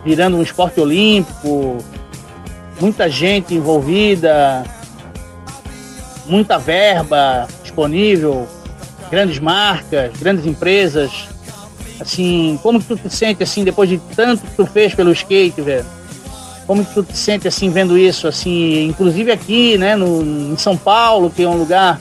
virando 0.06 0.38
um 0.38 0.42
esporte 0.42 0.80
olímpico, 0.80 1.80
muita 2.80 3.10
gente 3.10 3.54
envolvida, 3.54 4.64
muita 6.26 6.58
verba 6.58 7.48
disponível, 7.62 8.48
grandes 9.10 9.40
marcas, 9.40 10.12
grandes 10.20 10.46
empresas. 10.46 11.12
Assim, 12.00 12.60
como 12.62 12.80
que 12.80 12.88
tu 12.88 12.98
te 12.98 13.10
sente 13.10 13.42
assim 13.42 13.64
depois 13.64 13.90
de 13.90 13.98
tanto 14.16 14.44
que 14.44 14.56
tu 14.56 14.66
fez 14.66 14.94
pelo 14.94 15.12
skate, 15.12 15.62
velho? 15.62 15.86
Como 16.68 16.84
que 16.84 16.94
tu 16.94 17.04
te 17.04 17.18
sente 17.18 17.48
assim 17.48 17.70
vendo 17.70 17.98
isso, 17.98 18.28
assim, 18.28 18.86
inclusive 18.88 19.32
aqui, 19.32 19.78
né, 19.78 19.96
no, 19.96 20.52
em 20.52 20.58
São 20.58 20.76
Paulo, 20.76 21.30
que 21.30 21.44
é 21.44 21.48
um 21.48 21.56
lugar, 21.56 22.00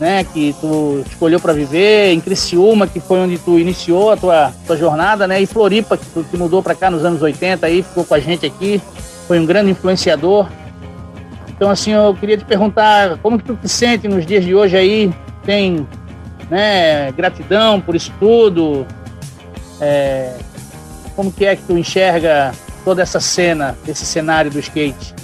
né, 0.00 0.24
que 0.24 0.54
tu 0.60 1.04
escolheu 1.08 1.38
para 1.38 1.52
viver, 1.52 2.12
em 2.12 2.20
Criciúma, 2.20 2.88
que 2.88 2.98
foi 2.98 3.20
onde 3.20 3.38
tu 3.38 3.60
iniciou 3.60 4.10
a 4.10 4.16
tua, 4.16 4.52
tua 4.66 4.76
jornada, 4.76 5.28
né, 5.28 5.40
e 5.40 5.46
Floripa, 5.46 5.96
que 5.96 6.04
tu 6.06 6.24
que 6.28 6.36
mudou 6.36 6.60
para 6.64 6.74
cá 6.74 6.90
nos 6.90 7.04
anos 7.04 7.22
80 7.22 7.64
aí, 7.64 7.80
ficou 7.82 8.04
com 8.04 8.14
a 8.14 8.18
gente 8.18 8.44
aqui 8.44 8.82
foi 9.26 9.38
um 9.40 9.46
grande 9.46 9.70
influenciador. 9.70 10.48
Então, 11.48 11.70
assim, 11.70 11.92
eu 11.92 12.14
queria 12.18 12.36
te 12.36 12.44
perguntar 12.44 13.18
como 13.18 13.38
que 13.38 13.44
tu 13.44 13.54
te 13.56 13.68
sente 13.68 14.08
nos 14.08 14.26
dias 14.26 14.44
de 14.44 14.54
hoje 14.54 14.76
aí? 14.76 15.12
Tem 15.44 15.86
né, 16.50 17.12
gratidão 17.12 17.80
por 17.80 17.94
isso 17.94 18.12
tudo? 18.18 18.86
É, 19.80 20.34
como 21.14 21.32
que 21.32 21.44
é 21.44 21.56
que 21.56 21.62
tu 21.62 21.76
enxerga 21.76 22.52
toda 22.84 23.02
essa 23.02 23.20
cena, 23.20 23.76
esse 23.86 24.04
cenário 24.04 24.50
do 24.50 24.58
skate? 24.58 25.14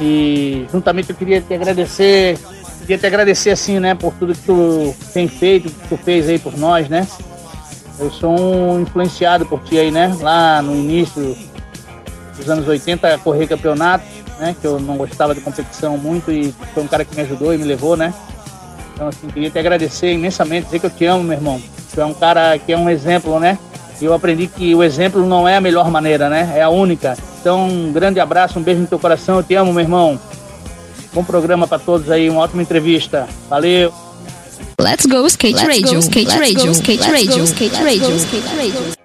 E 0.00 0.66
juntamente 0.70 1.10
eu 1.10 1.16
queria 1.16 1.40
te 1.40 1.54
agradecer, 1.54 2.38
queria 2.80 2.98
te 2.98 3.06
agradecer 3.06 3.50
assim, 3.50 3.80
né, 3.80 3.94
por 3.94 4.12
tudo 4.14 4.34
que 4.34 4.42
tu 4.42 4.94
tem 5.12 5.26
feito, 5.26 5.70
que 5.70 5.88
tu 5.88 5.96
fez 5.96 6.28
aí 6.28 6.38
por 6.38 6.56
nós, 6.56 6.88
né? 6.88 7.06
Eu 7.98 8.12
sou 8.12 8.30
um 8.38 8.80
influenciado 8.80 9.44
por 9.44 9.60
ti 9.64 9.76
aí, 9.76 9.90
né? 9.90 10.16
Lá 10.20 10.62
no 10.62 10.72
início 10.72 11.36
dos 12.38 12.48
anos 12.48 12.66
80, 12.66 13.18
correr 13.18 13.46
campeonato, 13.46 14.04
né? 14.38 14.54
Que 14.58 14.66
eu 14.66 14.78
não 14.80 14.96
gostava 14.96 15.34
de 15.34 15.40
competição 15.40 15.98
muito 15.98 16.30
e 16.30 16.54
foi 16.72 16.82
um 16.82 16.88
cara 16.88 17.04
que 17.04 17.14
me 17.14 17.22
ajudou 17.22 17.52
e 17.52 17.58
me 17.58 17.64
levou, 17.64 17.96
né? 17.96 18.14
Então, 18.94 19.08
assim, 19.08 19.28
queria 19.28 19.50
te 19.50 19.58
agradecer 19.58 20.12
imensamente, 20.12 20.66
dizer 20.66 20.80
que 20.80 20.86
eu 20.86 20.90
te 20.90 21.04
amo, 21.04 21.22
meu 21.22 21.34
irmão. 21.34 21.60
Tu 21.94 22.00
é 22.00 22.04
um 22.04 22.14
cara 22.14 22.58
que 22.58 22.72
é 22.72 22.78
um 22.78 22.88
exemplo, 22.88 23.38
né? 23.38 23.58
E 24.00 24.04
eu 24.04 24.14
aprendi 24.14 24.46
que 24.46 24.74
o 24.74 24.82
exemplo 24.82 25.26
não 25.26 25.46
é 25.46 25.56
a 25.56 25.60
melhor 25.60 25.90
maneira, 25.90 26.28
né? 26.28 26.52
É 26.54 26.62
a 26.62 26.68
única. 26.68 27.16
Então, 27.40 27.68
um 27.68 27.92
grande 27.92 28.20
abraço, 28.20 28.58
um 28.58 28.62
beijo 28.62 28.80
no 28.80 28.86
teu 28.86 28.98
coração. 28.98 29.36
Eu 29.36 29.42
te 29.42 29.54
amo, 29.54 29.72
meu 29.72 29.82
irmão. 29.82 30.18
Bom 31.12 31.24
programa 31.24 31.66
para 31.66 31.78
todos 31.78 32.10
aí, 32.10 32.28
uma 32.28 32.40
ótima 32.40 32.62
entrevista. 32.62 33.28
Valeu. 33.48 33.92
Let's 34.80 35.06
go 35.06 35.26
skate 35.26 35.56
Let's 35.56 35.66
radio, 35.66 35.94
go, 35.94 35.98
skate 35.98 36.28
Let's 36.28 36.40
radio, 36.40 36.66
go, 36.66 36.72
skate 36.72 37.10
radio, 37.10 37.44
skate 37.44 37.82
radio, 37.82 38.16
skate 38.16 38.56
radio. 38.56 38.97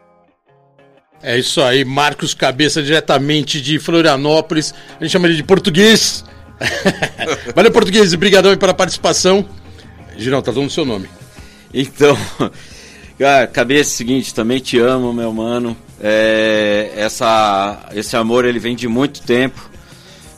É 1.23 1.39
isso 1.39 1.61
aí, 1.61 1.85
Marcos 1.85 2.33
Cabeça, 2.33 2.83
diretamente 2.83 3.61
de 3.61 3.79
Florianópolis. 3.79 4.73
A 4.99 5.03
gente 5.03 5.13
chama 5.13 5.27
ele 5.27 5.37
de 5.37 5.43
português. 5.43 6.25
Valeu, 7.55 7.71
português, 7.71 8.13
obrigadão 8.13 8.55
pela 8.57 8.73
participação. 8.73 9.47
Girão, 10.17 10.41
tá 10.41 10.51
dando 10.51 10.67
o 10.67 10.69
seu 10.69 10.83
nome. 10.83 11.07
Então, 11.73 12.17
cara, 13.17 13.47
cabeça 13.47 13.89
é 13.89 13.95
seguinte, 13.95 14.35
também 14.35 14.59
te 14.59 14.77
amo, 14.77 15.13
meu 15.13 15.31
mano. 15.31 15.77
É, 16.01 16.91
essa, 16.97 17.87
esse 17.93 18.17
amor 18.17 18.43
ele 18.43 18.59
vem 18.59 18.75
de 18.75 18.89
muito 18.89 19.21
tempo. 19.21 19.71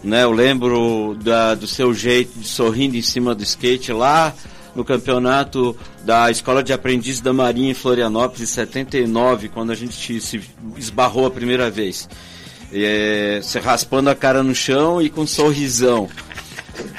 Né? 0.04 0.24
Eu 0.24 0.32
lembro 0.32 1.18
da, 1.20 1.56
do 1.56 1.66
seu 1.66 1.96
jeito 1.96 2.38
de 2.38 2.48
sorrindo 2.48 2.96
em 2.96 3.02
cima 3.02 3.34
do 3.34 3.42
skate 3.42 3.92
lá 3.92 4.36
no 4.76 4.84
campeonato 4.84 5.76
da 6.04 6.30
Escola 6.30 6.62
de 6.62 6.74
Aprendiz 6.74 7.22
da 7.22 7.32
Marinha 7.32 7.72
em 7.72 7.74
Florianópolis 7.74 8.42
em 8.42 8.54
79, 8.54 9.50
quando 9.50 9.72
a 9.72 9.76
gente 9.76 10.20
se 10.20 10.42
esbarrou 10.78 11.26
a 11.26 11.32
primeira 11.32 11.72
vez. 11.72 12.10
É, 12.74 13.40
você 13.42 13.60
raspando 13.60 14.10
a 14.10 14.16
cara 14.16 14.44
no 14.44 14.54
chão 14.54 15.02
e 15.02 15.10
com 15.10 15.22
um 15.22 15.28
sorrisão. 15.28 16.10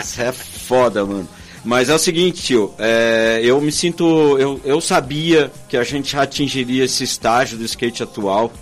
Isso 0.03 0.23
é 0.23 0.33
foda, 0.33 1.05
mano. 1.05 1.29
Mas 1.65 1.89
é 1.89 1.95
o 1.95 1.99
seguinte, 1.99 2.43
tio, 2.43 2.73
é, 2.79 3.41
eu 3.43 3.61
me 3.61 3.73
sinto. 3.73 4.39
Eu, 4.39 4.61
eu 4.65 4.81
sabia 4.81 5.51
que 5.69 5.77
a 5.77 5.83
gente 5.83 6.17
atingiria 6.17 6.85
esse 6.85 7.05
estágio 7.05 7.59
do 7.59 7.65
skate 7.65 8.03
atual. 8.03 8.53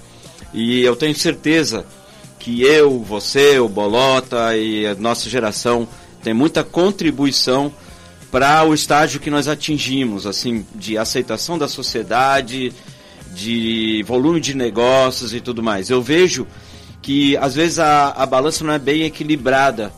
E 0.52 0.82
eu 0.82 0.96
tenho 0.96 1.14
certeza 1.14 1.84
que 2.38 2.62
eu, 2.62 3.00
você, 3.00 3.58
o 3.58 3.68
Bolota 3.68 4.56
e 4.56 4.86
a 4.86 4.94
nossa 4.94 5.28
geração 5.28 5.86
tem 6.22 6.32
muita 6.32 6.64
contribuição 6.64 7.72
para 8.34 8.64
o 8.64 8.74
estágio 8.74 9.20
que 9.20 9.30
nós 9.30 9.46
atingimos, 9.46 10.26
assim, 10.26 10.66
de 10.74 10.98
aceitação 10.98 11.56
da 11.56 11.68
sociedade, 11.68 12.72
de 13.32 14.02
volume 14.08 14.40
de 14.40 14.56
negócios 14.56 15.32
e 15.32 15.40
tudo 15.40 15.62
mais. 15.62 15.88
Eu 15.88 16.02
vejo 16.02 16.44
que 17.00 17.36
às 17.36 17.54
vezes 17.54 17.78
a, 17.78 18.08
a 18.08 18.26
balança 18.26 18.64
não 18.64 18.72
é 18.72 18.78
bem 18.80 19.04
equilibrada 19.04 19.92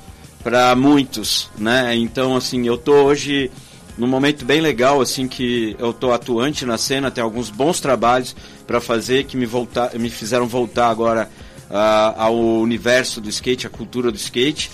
para 0.45 0.77
muitos, 0.77 1.49
né? 1.57 1.97
Então, 1.97 2.37
assim, 2.37 2.67
eu 2.67 2.77
tô 2.77 3.05
hoje 3.05 3.51
num 3.97 4.07
momento 4.07 4.45
bem 4.45 4.61
legal, 4.61 5.01
assim, 5.01 5.27
que 5.27 5.75
eu 5.79 5.95
tô 5.95 6.13
atuante 6.13 6.67
na 6.67 6.77
cena, 6.77 7.11
tem 7.11 7.25
alguns 7.25 7.49
bons 7.49 7.81
trabalhos 7.81 8.37
para 8.67 8.83
fazer 8.83 9.25
que 9.25 9.35
me, 9.35 9.47
voltar, 9.47 9.99
me 9.99 10.11
fizeram 10.11 10.47
voltar 10.47 10.91
agora 10.91 11.31
uh, 11.71 12.21
ao 12.21 12.37
universo 12.37 13.19
do 13.19 13.31
skate, 13.31 13.67
à 13.67 13.71
cultura 13.71 14.13
do 14.13 14.19
skate. 14.19 14.71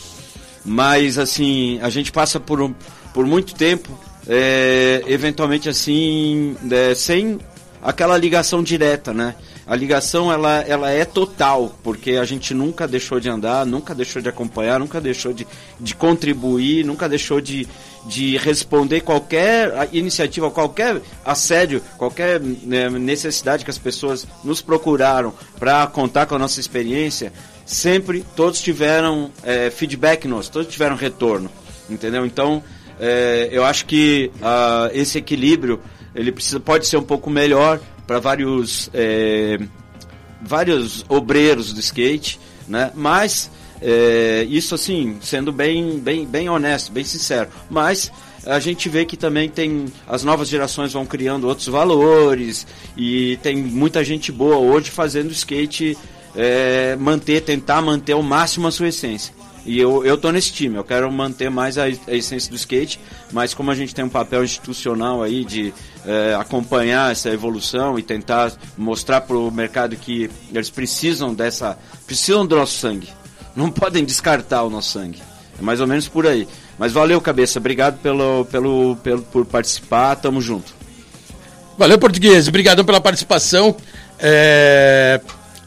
Mas, 0.65 1.17
assim, 1.17 1.79
a 1.81 1.89
gente 1.91 2.11
passa 2.11 2.41
por, 2.41 2.73
por 3.13 3.27
muito 3.27 3.55
tempo, 3.55 3.89
é, 4.27 5.03
eventualmente, 5.07 5.69
assim, 5.69 6.57
é, 6.71 6.95
sem 6.95 7.39
aquela 7.83 8.17
ligação 8.17 8.63
direta, 8.63 9.13
né? 9.13 9.35
a 9.67 9.77
ligação 9.77 10.33
ela, 10.33 10.61
ela 10.63 10.91
é 10.91 11.05
total, 11.05 11.75
porque 11.83 12.13
a 12.13 12.25
gente 12.25 12.53
nunca 12.53 12.87
deixou 12.89 13.21
de 13.21 13.29
andar, 13.29 13.65
nunca 13.65 13.95
deixou 13.95 14.21
de 14.21 14.29
acompanhar, 14.29 14.79
nunca 14.79 15.01
deixou 15.01 15.33
de, 15.33 15.47
de 15.79 15.95
contribuir, 15.95 16.85
nunca 16.85 17.09
deixou 17.09 17.41
de, 17.41 17.69
de 18.05 18.37
responder 18.37 19.03
qualquer 19.03 19.89
iniciativa, 19.93 20.51
qualquer 20.51 21.01
assédio, 21.25 21.81
qualquer 21.97 22.41
né, 22.41 22.91
necessidade 22.91 23.65
que 23.65 23.71
as 23.71 23.79
pessoas 23.79 24.27
nos 24.43 24.61
procuraram 24.61 25.33
para 25.59 25.87
contar 25.87 26.27
com 26.27 26.35
a 26.35 26.39
nossa 26.39 26.59
experiência, 26.59 27.33
sempre 27.65 28.25
todos 28.35 28.61
tiveram 28.61 29.31
é, 29.45 29.71
feedback 29.71 30.27
nos, 30.27 30.49
todos 30.49 30.73
tiveram 30.73 30.97
retorno, 30.97 31.49
entendeu? 31.89 32.27
Então, 32.27 32.63
é, 33.01 33.49
eu 33.51 33.65
acho 33.65 33.87
que 33.87 34.31
uh, 34.37 34.91
esse 34.93 35.19
equilíbrio 35.19 35.81
ele 36.15 36.31
precisa, 36.31 36.61
pode 36.61 36.87
ser 36.87 36.97
um 36.97 37.03
pouco 37.03 37.31
melhor, 37.31 37.81
para 38.07 38.19
vários 38.19 38.91
é, 38.93 39.59
vários 40.41 41.05
obreiros 41.09 41.73
do 41.73 41.81
skate, 41.81 42.39
né? 42.69 42.91
Mas 42.95 43.51
é, 43.81 44.47
isso 44.49 44.75
assim, 44.75 45.19
sendo 45.21 45.53
bem, 45.53 45.99
bem, 45.99 46.27
bem 46.27 46.49
honesto, 46.49 46.93
bem 46.93 47.05
sincero. 47.05 47.49
Mas 47.71 48.13
a 48.45 48.59
gente 48.59 48.89
vê 48.89 49.05
que 49.05 49.17
também 49.17 49.49
tem 49.49 49.87
as 50.07 50.25
novas 50.25 50.49
gerações 50.49 50.93
vão 50.93 51.07
criando 51.07 51.49
outros 51.49 51.69
valores 51.69 52.67
e 52.97 53.39
tem 53.43 53.57
muita 53.57 54.05
gente 54.05 54.33
boa 54.33 54.57
hoje 54.57 54.91
fazendo 54.91 55.31
skate 55.31 55.97
é, 56.35 56.97
manter, 56.97 57.43
tentar 57.43 57.81
manter 57.83 58.13
ao 58.13 58.23
máximo 58.23 58.67
a 58.67 58.71
sua 58.71 58.89
essência. 58.89 59.35
E 59.65 59.79
eu, 59.79 60.05
eu 60.05 60.19
tô 60.19 60.33
nesse 60.33 60.53
time, 60.53 60.77
eu 60.77 60.83
quero 60.83 61.11
manter 61.11 61.49
mais 61.51 61.79
a, 61.79 61.85
a 61.85 62.15
essência 62.15 62.51
do 62.51 62.57
skate, 62.57 62.99
mas 63.31 63.55
como 63.55 63.71
a 63.71 63.75
gente 63.75 63.95
tem 63.95 64.05
um 64.05 64.09
papel 64.09 64.43
institucional 64.43 65.23
aí 65.23 65.45
de 65.45 65.73
é, 66.05 66.35
acompanhar 66.35 67.13
essa 67.13 67.31
evolução 67.31 67.99
e 67.99 68.03
tentar 68.03 68.53
mostrar 68.77 69.21
para 69.21 69.37
o 69.37 69.51
mercado 69.51 69.95
que 69.97 70.29
eles 70.53 70.69
precisam 70.69 71.33
dessa. 71.33 71.79
precisam 72.07 72.45
do 72.45 72.57
nosso 72.57 72.77
sangue. 72.79 73.09
Não 73.55 73.71
podem 73.71 74.05
descartar 74.05 74.63
o 74.63 74.71
nosso 74.71 74.91
sangue. 74.91 75.23
É 75.59 75.63
mais 75.63 75.81
ou 75.81 75.87
menos 75.87 76.09
por 76.09 76.27
aí. 76.27 76.49
Mas 76.79 76.93
valeu, 76.93 77.21
cabeça. 77.21 77.59
Obrigado 77.59 78.01
pelo, 78.01 78.45
pelo, 78.47 78.97
pelo, 78.97 79.23
por 79.23 79.45
participar. 79.45 80.17
Tamo 80.17 80.41
junto. 80.41 80.75
Valeu, 81.79 81.99
português. 81.99 82.49
Obrigadão 82.49 82.85
pela 82.85 83.01
participação. 83.01 83.77
É... 84.19 85.21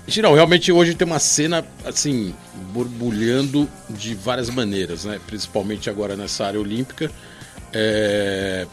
Girão, 0.08 0.36
realmente 0.36 0.72
hoje 0.72 0.94
tem 0.94 1.08
uma 1.08 1.18
cena 1.18 1.66
assim 1.84 2.34
borbulhando 2.72 3.68
de 3.90 4.14
várias 4.14 4.50
maneiras, 4.52 5.06
né? 5.06 5.20
Principalmente 5.26 5.90
agora 5.90 6.16
nessa 6.16 6.46
área 6.46 6.60
olímpica. 6.60 7.12
É... 7.74 8.68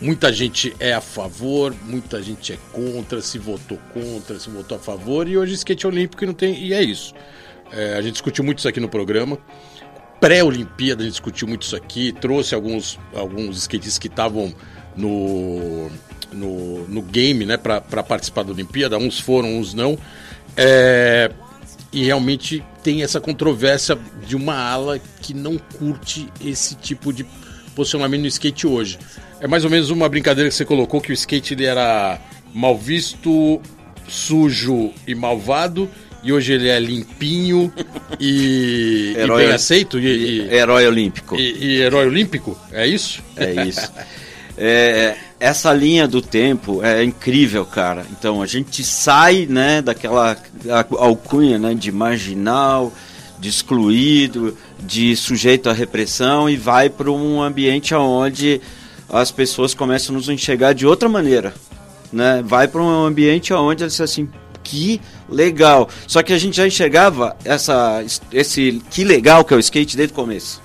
Muita 0.00 0.32
gente 0.32 0.74
é 0.80 0.92
a 0.92 1.00
favor, 1.00 1.74
muita 1.84 2.22
gente 2.22 2.52
é 2.52 2.58
contra, 2.72 3.20
se 3.20 3.38
votou 3.38 3.78
contra, 3.92 4.38
se 4.38 4.50
votou 4.50 4.76
a 4.76 4.80
favor, 4.80 5.28
e 5.28 5.36
hoje 5.36 5.54
skate 5.54 5.86
olímpico 5.86 6.26
não 6.26 6.34
tem, 6.34 6.58
e 6.58 6.74
é 6.74 6.82
isso. 6.82 7.14
É, 7.70 7.94
a 7.94 8.02
gente 8.02 8.12
discutiu 8.12 8.44
muito 8.44 8.58
isso 8.58 8.68
aqui 8.68 8.80
no 8.80 8.88
programa. 8.88 9.38
Pré-Olimpíada, 10.20 11.02
a 11.02 11.04
gente 11.04 11.12
discutiu 11.12 11.46
muito 11.46 11.62
isso 11.62 11.76
aqui, 11.76 12.12
trouxe 12.12 12.54
alguns, 12.54 12.98
alguns 13.14 13.58
skatistas 13.58 13.98
que 13.98 14.08
estavam 14.08 14.54
no, 14.96 15.90
no, 16.34 16.86
no 16.88 17.02
game 17.02 17.46
né, 17.46 17.56
para 17.56 17.80
participar 18.02 18.42
da 18.42 18.52
Olimpíada, 18.52 18.98
uns 18.98 19.18
foram, 19.20 19.58
uns 19.58 19.74
não. 19.74 19.98
É, 20.56 21.30
e 21.92 22.04
realmente 22.04 22.62
tem 22.82 23.02
essa 23.02 23.20
controvérsia 23.20 23.98
de 24.26 24.36
uma 24.36 24.56
ala 24.56 25.00
que 25.22 25.32
não 25.32 25.56
curte 25.56 26.28
esse 26.44 26.74
tipo 26.74 27.12
de 27.12 27.24
posicionamento 27.74 28.22
no 28.22 28.26
skate 28.26 28.66
hoje. 28.66 28.98
É 29.40 29.46
mais 29.46 29.64
ou 29.64 29.70
menos 29.70 29.90
uma 29.90 30.08
brincadeira 30.08 30.50
que 30.50 30.56
você 30.56 30.64
colocou 30.64 31.00
que 31.00 31.10
o 31.10 31.14
skate 31.14 31.54
ele 31.54 31.64
era 31.64 32.20
mal 32.52 32.76
visto, 32.76 33.60
sujo 34.08 34.92
e 35.06 35.14
malvado. 35.14 35.88
E 36.22 36.32
hoje 36.32 36.54
ele 36.54 36.68
é 36.68 36.80
limpinho 36.80 37.70
e, 38.18 39.14
e 39.14 39.36
bem 39.36 39.52
aceito. 39.52 39.98
E, 40.00 40.06
e, 40.06 40.54
herói 40.54 40.86
olímpico. 40.86 41.36
E, 41.36 41.52
e, 41.52 41.80
herói 41.82 42.06
olímpico? 42.06 42.58
É 42.72 42.86
isso? 42.86 43.22
É 43.36 43.66
isso. 43.66 43.92
é, 44.56 45.16
essa 45.44 45.74
linha 45.74 46.08
do 46.08 46.22
tempo 46.22 46.82
é 46.82 47.04
incrível, 47.04 47.66
cara. 47.66 48.06
Então 48.10 48.40
a 48.40 48.46
gente 48.46 48.82
sai 48.82 49.44
né, 49.44 49.82
daquela 49.82 50.38
alcunha 50.98 51.58
né, 51.58 51.74
de 51.74 51.92
marginal, 51.92 52.90
de 53.38 53.50
excluído, 53.50 54.56
de 54.80 55.14
sujeito 55.14 55.68
à 55.68 55.74
repressão 55.74 56.48
e 56.48 56.56
vai 56.56 56.88
para 56.88 57.10
um 57.10 57.42
ambiente 57.42 57.94
onde 57.94 58.58
as 59.06 59.30
pessoas 59.30 59.74
começam 59.74 60.14
a 60.14 60.18
nos 60.18 60.30
enxergar 60.30 60.72
de 60.72 60.86
outra 60.86 61.10
maneira. 61.10 61.52
Né? 62.10 62.42
Vai 62.42 62.66
para 62.66 62.80
um 62.80 63.04
ambiente 63.04 63.52
onde 63.52 63.84
eles 63.84 64.00
assim, 64.00 64.26
que 64.62 64.98
legal. 65.28 65.90
Só 66.06 66.22
que 66.22 66.32
a 66.32 66.38
gente 66.38 66.56
já 66.56 66.66
enxergava 66.66 67.36
essa, 67.44 68.02
esse 68.32 68.82
que 68.90 69.04
legal 69.04 69.44
que 69.44 69.52
é 69.52 69.58
o 69.58 69.60
skate 69.60 69.94
desde 69.94 70.14
o 70.14 70.16
começo. 70.16 70.62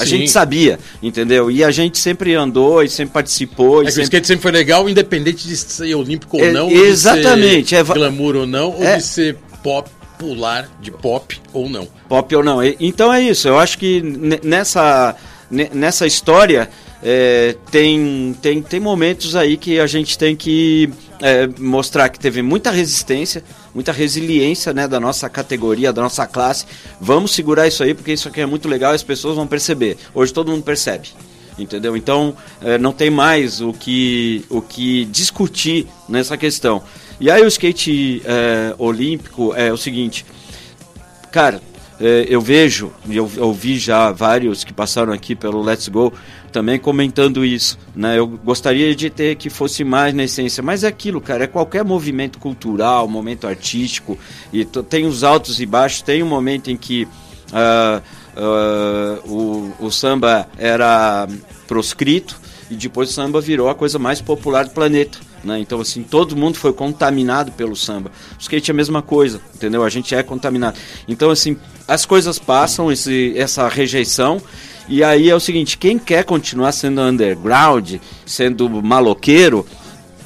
A 0.00 0.04
Sim. 0.04 0.18
gente 0.18 0.30
sabia, 0.30 0.78
entendeu? 1.02 1.50
E 1.50 1.62
a 1.62 1.70
gente 1.70 1.98
sempre 1.98 2.34
andou 2.34 2.82
e 2.82 2.88
sempre 2.88 3.14
participou. 3.14 3.82
É 3.82 3.84
que 3.84 3.90
sempre... 3.90 4.02
o 4.02 4.04
skate 4.04 4.26
sempre 4.26 4.42
foi 4.42 4.52
legal, 4.52 4.88
independente 4.88 5.46
de 5.46 5.56
ser 5.56 5.94
olímpico 5.94 6.38
ou 6.38 6.44
é, 6.44 6.52
não. 6.52 6.70
Exatamente. 6.70 7.74
Ou 7.74 7.82
de 7.82 7.88
ser 7.88 7.92
é, 7.92 7.94
glamour 7.94 8.36
ou 8.36 8.46
não, 8.46 8.70
ou 8.70 8.82
é, 8.82 8.96
de 8.96 9.02
ser 9.02 9.36
pop 9.62 9.90
popular 10.20 10.68
de 10.80 10.90
pop 10.90 11.40
ou 11.52 11.68
não. 11.68 11.88
Pop 12.08 12.36
ou 12.36 12.44
não. 12.44 12.58
Então 12.78 13.12
é 13.12 13.22
isso. 13.22 13.48
Eu 13.48 13.58
acho 13.58 13.78
que 13.78 14.02
nessa, 14.44 15.16
nessa 15.50 16.06
história 16.06 16.68
é, 17.02 17.56
tem, 17.70 18.36
tem, 18.42 18.60
tem 18.60 18.78
momentos 18.78 19.34
aí 19.34 19.56
que 19.56 19.80
a 19.80 19.86
gente 19.86 20.18
tem 20.18 20.36
que 20.36 20.90
é, 21.20 21.48
mostrar 21.58 22.10
que 22.10 22.20
teve 22.20 22.42
muita 22.42 22.70
resistência, 22.70 23.42
muita 23.74 23.92
resiliência 23.92 24.72
né, 24.72 24.86
da 24.86 24.98
nossa 24.98 25.28
categoria, 25.28 25.92
da 25.92 26.02
nossa 26.02 26.26
classe. 26.26 26.66
Vamos 27.00 27.32
segurar 27.32 27.66
isso 27.66 27.82
aí, 27.82 27.94
porque 27.94 28.12
isso 28.12 28.28
aqui 28.28 28.40
é 28.40 28.46
muito 28.46 28.68
legal 28.68 28.92
e 28.92 28.96
as 28.96 29.02
pessoas 29.02 29.36
vão 29.36 29.46
perceber. 29.46 29.96
Hoje 30.14 30.32
todo 30.32 30.50
mundo 30.50 30.62
percebe. 30.62 31.08
Entendeu? 31.58 31.96
Então 31.96 32.34
é, 32.62 32.78
não 32.78 32.92
tem 32.92 33.10
mais 33.10 33.60
o 33.60 33.72
que, 33.72 34.44
o 34.48 34.62
que 34.62 35.04
discutir 35.06 35.86
nessa 36.08 36.36
questão. 36.36 36.82
E 37.20 37.30
aí 37.30 37.42
o 37.42 37.48
skate 37.48 38.22
é, 38.24 38.74
olímpico 38.78 39.54
é 39.54 39.70
o 39.70 39.76
seguinte, 39.76 40.24
cara, 41.30 41.60
é, 42.00 42.24
eu 42.30 42.40
vejo, 42.40 42.90
eu 43.10 43.30
ouvi 43.40 43.78
já 43.78 44.10
vários 44.10 44.64
que 44.64 44.72
passaram 44.72 45.12
aqui 45.12 45.34
pelo 45.34 45.60
Let's 45.60 45.86
Go 45.88 46.10
também 46.50 46.78
comentando 46.78 47.44
isso, 47.44 47.78
né? 47.94 48.18
Eu 48.18 48.26
gostaria 48.26 48.94
de 48.94 49.08
ter 49.08 49.36
que 49.36 49.48
fosse 49.48 49.84
mais 49.84 50.14
na 50.14 50.24
essência, 50.24 50.62
mas 50.62 50.84
é 50.84 50.88
aquilo, 50.88 51.20
cara, 51.20 51.44
é 51.44 51.46
qualquer 51.46 51.84
movimento 51.84 52.38
cultural, 52.38 53.08
momento 53.08 53.46
artístico, 53.46 54.18
e 54.52 54.64
tem 54.64 55.06
os 55.06 55.24
altos 55.24 55.60
e 55.60 55.66
baixos, 55.66 56.02
tem 56.02 56.22
um 56.22 56.28
momento 56.28 56.70
em 56.70 56.76
que 56.76 57.06
uh, 57.52 58.02
uh, 58.36 59.30
o, 59.30 59.86
o 59.86 59.90
samba 59.90 60.48
era 60.58 61.28
proscrito, 61.66 62.38
e 62.70 62.74
depois 62.74 63.10
o 63.10 63.12
samba 63.12 63.40
virou 63.40 63.68
a 63.68 63.74
coisa 63.74 63.98
mais 63.98 64.20
popular 64.20 64.64
do 64.64 64.70
planeta. 64.70 65.18
Né? 65.42 65.58
Então, 65.58 65.80
assim, 65.80 66.02
todo 66.02 66.36
mundo 66.36 66.56
foi 66.56 66.72
contaminado 66.72 67.50
pelo 67.52 67.74
samba. 67.74 68.10
O 68.38 68.40
skate 68.40 68.70
é 68.70 68.72
a 68.72 68.76
mesma 68.76 69.02
coisa, 69.02 69.40
entendeu? 69.54 69.82
A 69.82 69.88
gente 69.88 70.14
é 70.14 70.22
contaminado. 70.22 70.78
Então, 71.08 71.30
assim, 71.30 71.56
as 71.88 72.04
coisas 72.04 72.38
passam, 72.38 72.92
esse, 72.92 73.32
essa 73.36 73.66
rejeição, 73.68 74.40
e 74.90 75.04
aí 75.04 75.30
é 75.30 75.34
o 75.34 75.40
seguinte: 75.40 75.78
quem 75.78 75.96
quer 75.96 76.24
continuar 76.24 76.72
sendo 76.72 77.00
underground, 77.00 77.94
sendo 78.26 78.68
maloqueiro, 78.82 79.64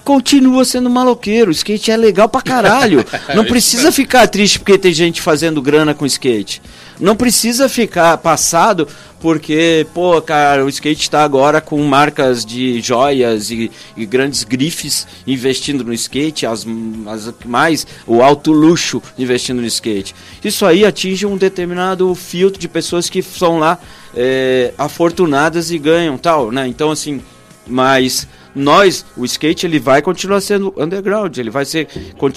continua 0.03 0.65
sendo 0.65 0.89
maloqueiro. 0.89 1.51
O 1.51 1.53
skate 1.53 1.91
é 1.91 1.97
legal 1.97 2.29
pra 2.31 2.41
caralho. 2.41 3.05
Não 3.37 3.45
precisa 3.45 3.93
ficar 3.93 4.27
triste 4.27 4.59
porque 4.59 4.79
tem 4.79 4.93
gente 4.93 5.21
fazendo 5.21 5.61
grana 5.61 5.95
com 5.95 6.07
skate. 6.07 6.63
Não 6.99 7.17
precisa 7.17 7.69
ficar 7.69 8.17
passado 8.19 8.87
porque, 9.21 9.87
pô, 9.93 10.21
cara, 10.23 10.65
o 10.65 10.69
skate 10.69 11.03
está 11.03 11.25
agora 11.25 11.61
com 11.61 11.83
marcas 11.83 12.45
de 12.45 12.81
joias 12.81 13.51
e, 13.51 13.71
e, 13.97 14.07
grandes 14.07 14.45
grifes 14.45 15.07
investindo 15.27 15.83
no 15.83 15.93
skate, 15.95 16.47
as, 16.47 16.65
as 17.07 17.35
mais 17.45 17.87
o 18.07 18.23
alto 18.23 18.53
luxo 18.53 19.03
investindo 19.19 19.61
no 19.61 19.67
skate. 19.67 20.15
Isso 20.45 20.65
aí 20.65 20.85
atinge 20.85 21.27
um 21.27 21.37
determinado 21.37 22.15
filtro 22.15 22.61
de 22.61 22.69
pessoas 22.69 23.11
que 23.11 23.23
são 23.23 23.59
lá 23.59 23.79
é, 24.17 24.73
afortunadas 24.79 25.71
e 25.71 25.79
ganham 25.79 26.17
tal, 26.17 26.51
né? 26.51 26.67
Então 26.67 26.91
assim, 26.91 27.21
mas 27.67 28.27
nós, 28.55 29.05
o 29.17 29.25
skate, 29.25 29.67
ele 29.67 29.81
vai 29.81 30.01
continuar 30.01 30.41
sendo 30.41 30.73
underground, 30.77 31.37
ele 31.37 31.51
vai 31.51 31.65
ser, 31.65 31.89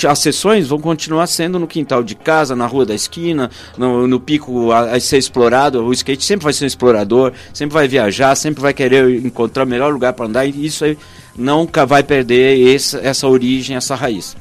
as 0.10 0.20
sessões 0.20 0.68
vão 0.68 0.80
continuar 0.80 1.28
sendo 1.28 1.60
no 1.60 1.68
quintal 1.68 2.04
de 2.04 2.16
casa, 2.16 2.56
na 2.56 2.66
rua 2.66 2.86
da 2.86 2.96
esquina, 2.96 3.52
no, 3.78 4.08
no 4.08 4.20
pico 4.20 4.72
a, 4.72 4.96
a, 4.96 5.00
ser 5.00 5.18
explorado, 5.20 5.84
o 5.84 5.94
skate 5.94 6.26
sempre 6.26 6.46
vai 6.46 6.54
ser 6.54 6.64
um 6.64 6.68
explorador, 6.68 7.34
sempre 7.54 7.76
vai 7.76 7.88
viajar, 7.88 8.36
sempre 8.36 8.62
vai 8.62 8.74
querer 8.74 9.24
encontrar 9.24 9.64
o 9.64 9.68
melhor 9.68 9.94
lugar 9.94 10.14
para 10.14 10.26
andar, 10.26 10.46
e 10.46 10.66
isso 10.66 10.84
aí 10.84 10.98
nunca 11.38 11.86
vai 11.86 12.02
perder 12.02 12.58
esse, 12.58 12.98
essa 12.98 13.28
origem, 13.28 13.76
essa 13.76 13.94
raiz. 13.94 14.36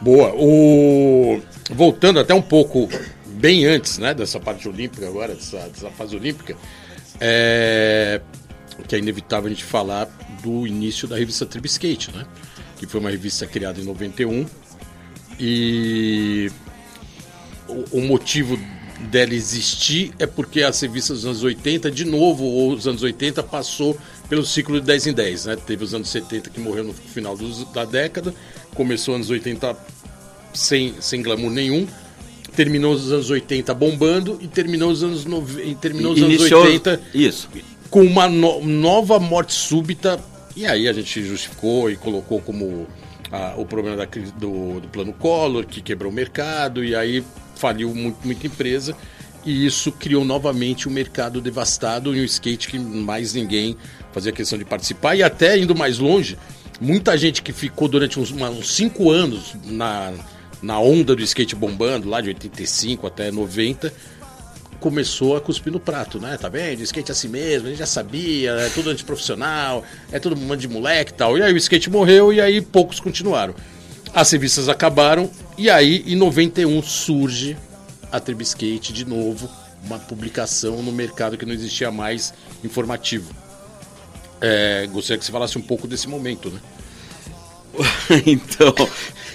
Boa, 0.00 0.32
o... 0.36 1.40
voltando 1.72 2.20
até 2.20 2.32
um 2.32 2.42
pouco 2.42 2.88
bem 3.38 3.64
antes, 3.66 3.98
né, 3.98 4.12
dessa 4.12 4.38
parte 4.38 4.68
olímpica 4.68 5.06
agora, 5.06 5.34
dessa, 5.34 5.68
dessa 5.68 5.90
fase 5.90 6.16
olímpica, 6.16 6.56
é 7.20 8.20
que 8.86 8.94
é 8.94 8.98
inevitável 8.98 9.46
a 9.46 9.50
gente 9.50 9.64
falar 9.64 10.06
do 10.42 10.66
início 10.66 11.08
da 11.08 11.16
revista 11.16 11.44
Tribe 11.44 11.66
Skate, 11.66 12.12
né? 12.14 12.24
Que 12.78 12.86
foi 12.86 13.00
uma 13.00 13.10
revista 13.10 13.46
criada 13.46 13.80
em 13.80 13.84
91 13.84 14.46
e 15.38 16.50
o, 17.68 17.98
o 17.98 18.00
motivo 18.00 18.58
dela 19.10 19.32
existir 19.32 20.12
é 20.18 20.26
porque 20.26 20.62
as 20.62 20.80
revistas 20.80 21.18
dos 21.18 21.26
anos 21.26 21.42
80, 21.42 21.90
de 21.90 22.04
novo, 22.04 22.44
ou 22.44 22.72
os 22.72 22.86
anos 22.86 23.02
80, 23.02 23.42
passou 23.44 23.96
pelo 24.28 24.44
ciclo 24.44 24.80
de 24.80 24.86
10 24.86 25.08
em 25.08 25.12
10, 25.12 25.44
né? 25.46 25.56
Teve 25.56 25.84
os 25.84 25.94
anos 25.94 26.08
70 26.08 26.50
que 26.50 26.60
morreu 26.60 26.84
no 26.84 26.92
final 26.92 27.36
dos, 27.36 27.64
da 27.72 27.84
década, 27.84 28.34
começou 28.74 29.14
os 29.14 29.16
anos 29.16 29.30
80 29.30 29.76
sem, 30.54 30.94
sem 31.00 31.22
glamour 31.22 31.50
nenhum, 31.50 31.86
terminou 32.58 32.92
os 32.92 33.12
anos 33.12 33.30
80 33.30 33.72
bombando 33.72 34.36
e 34.40 34.48
terminou 34.48 34.90
os 34.90 35.04
anos, 35.04 35.24
no... 35.24 35.46
terminou 35.80 36.12
os 36.12 36.20
anos 36.20 36.40
80 36.40 37.00
isso 37.14 37.48
com 37.88 38.02
uma 38.02 38.28
no 38.28 38.64
nova 38.64 39.18
morte 39.18 39.52
súbita. 39.52 40.18
E 40.56 40.66
aí 40.66 40.88
a 40.88 40.92
gente 40.92 41.22
justificou 41.22 41.88
e 41.88 41.96
colocou 41.96 42.40
como 42.40 42.86
ah, 43.30 43.54
o 43.56 43.64
problema 43.64 43.96
da, 43.96 44.04
do, 44.36 44.80
do 44.80 44.88
plano 44.88 45.12
Collor, 45.12 45.64
que 45.66 45.80
quebrou 45.80 46.10
o 46.10 46.14
mercado, 46.14 46.84
e 46.84 46.96
aí 46.96 47.24
faliu 47.54 47.94
muito, 47.94 48.18
muita 48.24 48.46
empresa. 48.46 48.96
E 49.46 49.64
isso 49.64 49.92
criou 49.92 50.24
novamente 50.24 50.88
um 50.88 50.92
mercado 50.92 51.40
devastado 51.40 52.14
e 52.14 52.20
um 52.20 52.24
skate 52.24 52.68
que 52.68 52.78
mais 52.78 53.34
ninguém 53.34 53.76
fazia 54.12 54.32
questão 54.32 54.58
de 54.58 54.64
participar. 54.64 55.14
E 55.14 55.22
até 55.22 55.56
indo 55.56 55.76
mais 55.76 55.98
longe, 55.98 56.36
muita 56.80 57.16
gente 57.16 57.40
que 57.40 57.52
ficou 57.52 57.86
durante 57.86 58.18
uns, 58.18 58.32
uns 58.32 58.74
cinco 58.74 59.10
anos 59.10 59.54
na, 59.64 60.12
na 60.62 60.78
onda 60.80 61.14
do 61.14 61.22
skate 61.22 61.54
bombando, 61.54 62.08
lá 62.08 62.20
de 62.20 62.28
85 62.28 63.06
até 63.06 63.30
90, 63.30 63.92
começou 64.80 65.36
a 65.36 65.40
cuspir 65.40 65.72
no 65.72 65.80
prato, 65.80 66.20
né? 66.20 66.36
Tá 66.36 66.48
vendo? 66.48 66.82
Skate 66.82 67.10
é 67.10 67.12
assim 67.12 67.28
mesmo, 67.28 67.66
a 67.66 67.70
gente 67.70 67.78
já 67.78 67.86
sabia, 67.86 68.52
é 68.52 68.68
tudo 68.68 68.90
antiprofissional, 68.90 69.84
é 70.10 70.20
um 70.28 70.36
monte 70.36 70.60
de 70.60 70.68
moleque 70.68 71.12
e 71.12 71.14
tal. 71.14 71.36
E 71.36 71.42
aí 71.42 71.52
o 71.52 71.56
skate 71.56 71.90
morreu 71.90 72.32
e 72.32 72.40
aí 72.40 72.60
poucos 72.60 73.00
continuaram. 73.00 73.54
As 74.14 74.30
revistas 74.30 74.68
acabaram 74.68 75.30
e 75.56 75.68
aí 75.68 76.04
em 76.06 76.16
91 76.16 76.82
surge 76.82 77.56
a 78.10 78.18
Tribe 78.18 78.42
Skate 78.42 78.92
de 78.92 79.04
novo, 79.04 79.48
uma 79.84 79.98
publicação 79.98 80.82
no 80.82 80.90
mercado 80.90 81.36
que 81.36 81.44
não 81.44 81.52
existia 81.52 81.90
mais 81.90 82.32
informativo. 82.64 83.34
É, 84.40 84.88
gostaria 84.90 85.18
que 85.18 85.24
você 85.24 85.32
falasse 85.32 85.58
um 85.58 85.62
pouco 85.62 85.86
desse 85.86 86.08
momento, 86.08 86.48
né? 86.50 86.60
então, 88.26 88.74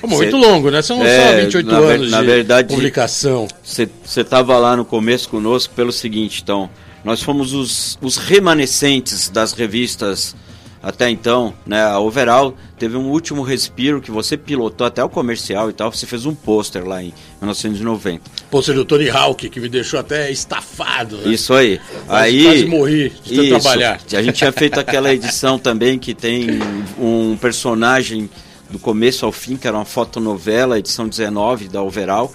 muito 0.08 0.38
longo, 0.38 0.70
né? 0.70 0.82
São 0.82 1.04
é, 1.04 1.28
só 1.28 1.42
28 1.42 1.66
na, 1.66 1.78
anos 1.78 2.12
na 2.12 2.20
de 2.22 2.26
verdade, 2.26 2.74
publicação. 2.74 3.48
Você 3.64 3.90
estava 4.18 4.58
lá 4.58 4.76
no 4.76 4.86
começo 4.86 5.30
conosco 5.30 5.74
pelo 5.74 5.92
seguinte, 5.92 6.42
então, 6.44 6.70
nós 7.04 7.22
fomos 7.22 7.54
os, 7.54 7.98
os 8.02 8.18
remanescentes 8.18 9.30
das 9.30 9.54
revistas 9.54 10.36
até 10.84 11.10
então, 11.10 11.54
né? 11.66 11.82
A 11.82 11.98
Overall 11.98 12.54
teve 12.78 12.98
um 12.98 13.10
último 13.10 13.42
respiro 13.42 14.02
que 14.02 14.12
você 14.12 14.36
pilotou 14.36 14.86
até 14.86 15.02
o 15.02 15.08
comercial 15.08 15.70
e 15.70 15.74
tal. 15.74 15.90
Você 15.90 16.06
fez 16.06 16.26
um 16.26 16.36
pôster 16.36 16.86
lá 16.86 17.02
em 17.02 17.14
1990. 17.42 18.22
Pôster 18.52 18.76
do 18.76 18.84
Tony 18.84 19.10
Hawk, 19.10 19.48
que 19.48 19.60
me 19.62 19.70
deixou 19.70 19.98
até 19.98 20.30
estafado. 20.30 21.16
Né? 21.20 21.34
Isso 21.34 21.54
aí. 21.54 21.80
Quase, 22.06 22.24
aí 22.26 22.44
quase 22.44 22.66
morri 22.66 23.14
de 23.24 23.34
isso. 23.34 23.50
trabalhar. 23.50 24.02
A 24.12 24.22
gente 24.22 24.36
tinha 24.36 24.52
feito 24.52 24.78
aquela 24.78 25.14
edição 25.14 25.58
também 25.58 25.98
que 25.98 26.14
tem 26.14 26.48
um 27.00 27.38
personagem 27.38 28.30
do 28.74 28.80
começo 28.80 29.24
ao 29.24 29.32
fim, 29.32 29.56
que 29.56 29.68
era 29.68 29.78
uma 29.78 29.86
fotonovela, 29.86 30.80
edição 30.80 31.08
19 31.08 31.70
da 31.70 31.84
Overall, 31.84 32.34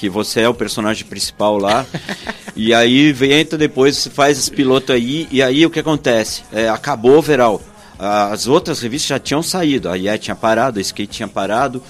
que 0.00 0.08
você 0.08 0.40
é 0.40 0.48
o 0.48 0.52
personagem 0.52 1.06
principal 1.06 1.56
lá. 1.56 1.86
e 2.56 2.74
aí 2.74 3.14
entra 3.32 3.56
depois, 3.56 3.96
você 3.96 4.10
faz 4.10 4.36
esse 4.36 4.50
piloto 4.50 4.92
aí, 4.92 5.28
e 5.30 5.40
aí 5.40 5.64
o 5.64 5.70
que 5.70 5.78
acontece? 5.78 6.42
É, 6.52 6.68
acabou 6.68 7.12
o 7.12 7.18
Overall. 7.18 7.62
As 7.98 8.48
outras 8.48 8.80
revistas 8.80 9.08
já 9.08 9.18
tinham 9.18 9.42
saído, 9.42 9.88
a 9.88 9.94
Yet 9.94 10.24
tinha 10.24 10.34
parado, 10.34 10.78
a 10.78 10.82
Skate 10.82 11.16
tinha 11.16 11.28
parado, 11.28 11.80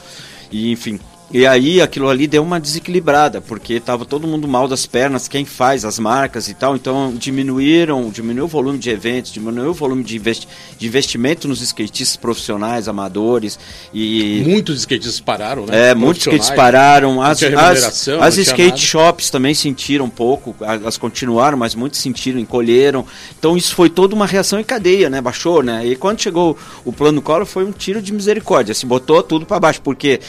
e 0.52 0.70
enfim, 0.70 1.00
e 1.30 1.44
aí 1.44 1.80
aquilo 1.80 2.08
ali 2.08 2.26
deu 2.26 2.42
uma 2.42 2.60
desequilibrada, 2.60 3.40
porque 3.40 3.74
estava 3.74 4.04
todo 4.04 4.26
mundo 4.26 4.46
mal 4.46 4.68
das 4.68 4.86
pernas, 4.86 5.26
quem 5.26 5.44
faz 5.44 5.84
as 5.84 5.98
marcas 5.98 6.48
e 6.48 6.54
tal, 6.54 6.76
então 6.76 7.12
diminuíram, 7.16 8.08
diminuiu 8.10 8.44
o 8.44 8.48
volume 8.48 8.78
de 8.78 8.90
eventos, 8.90 9.32
diminuiu 9.32 9.70
o 9.70 9.74
volume 9.74 10.04
de, 10.04 10.16
investi 10.16 10.46
de 10.78 10.86
investimento 10.86 11.48
nos 11.48 11.60
skatistas 11.60 12.16
profissionais, 12.16 12.86
amadores 12.86 13.58
e 13.92 14.42
muitos 14.46 14.80
skatistas 14.80 15.18
pararam, 15.18 15.66
né? 15.66 15.90
É, 15.90 15.94
muitos 15.94 16.22
skatistas 16.22 16.54
pararam, 16.54 17.20
as 17.20 17.42
as, 17.42 18.08
as 18.08 18.38
skate 18.38 18.68
nada. 18.68 18.76
shops 18.76 19.30
também 19.30 19.54
sentiram 19.54 20.04
um 20.04 20.10
pouco, 20.10 20.54
elas 20.60 20.96
continuaram, 20.96 21.58
mas 21.58 21.74
muitos 21.74 22.00
sentiram, 22.00 22.38
encolheram. 22.38 23.04
Então 23.36 23.56
isso 23.56 23.74
foi 23.74 23.90
toda 23.90 24.14
uma 24.14 24.26
reação 24.26 24.60
em 24.60 24.64
cadeia, 24.64 25.10
né? 25.10 25.20
Baixou, 25.20 25.62
né? 25.62 25.86
E 25.86 25.96
quando 25.96 26.20
chegou 26.20 26.56
o 26.84 26.92
plano 26.92 27.20
Collor 27.20 27.46
foi 27.46 27.64
um 27.64 27.72
tiro 27.72 28.00
de 28.00 28.12
misericórdia, 28.12 28.74
se 28.74 28.86
botou 28.86 29.22
tudo 29.22 29.44
para 29.44 29.58
baixo, 29.58 29.80
porque 29.82 30.20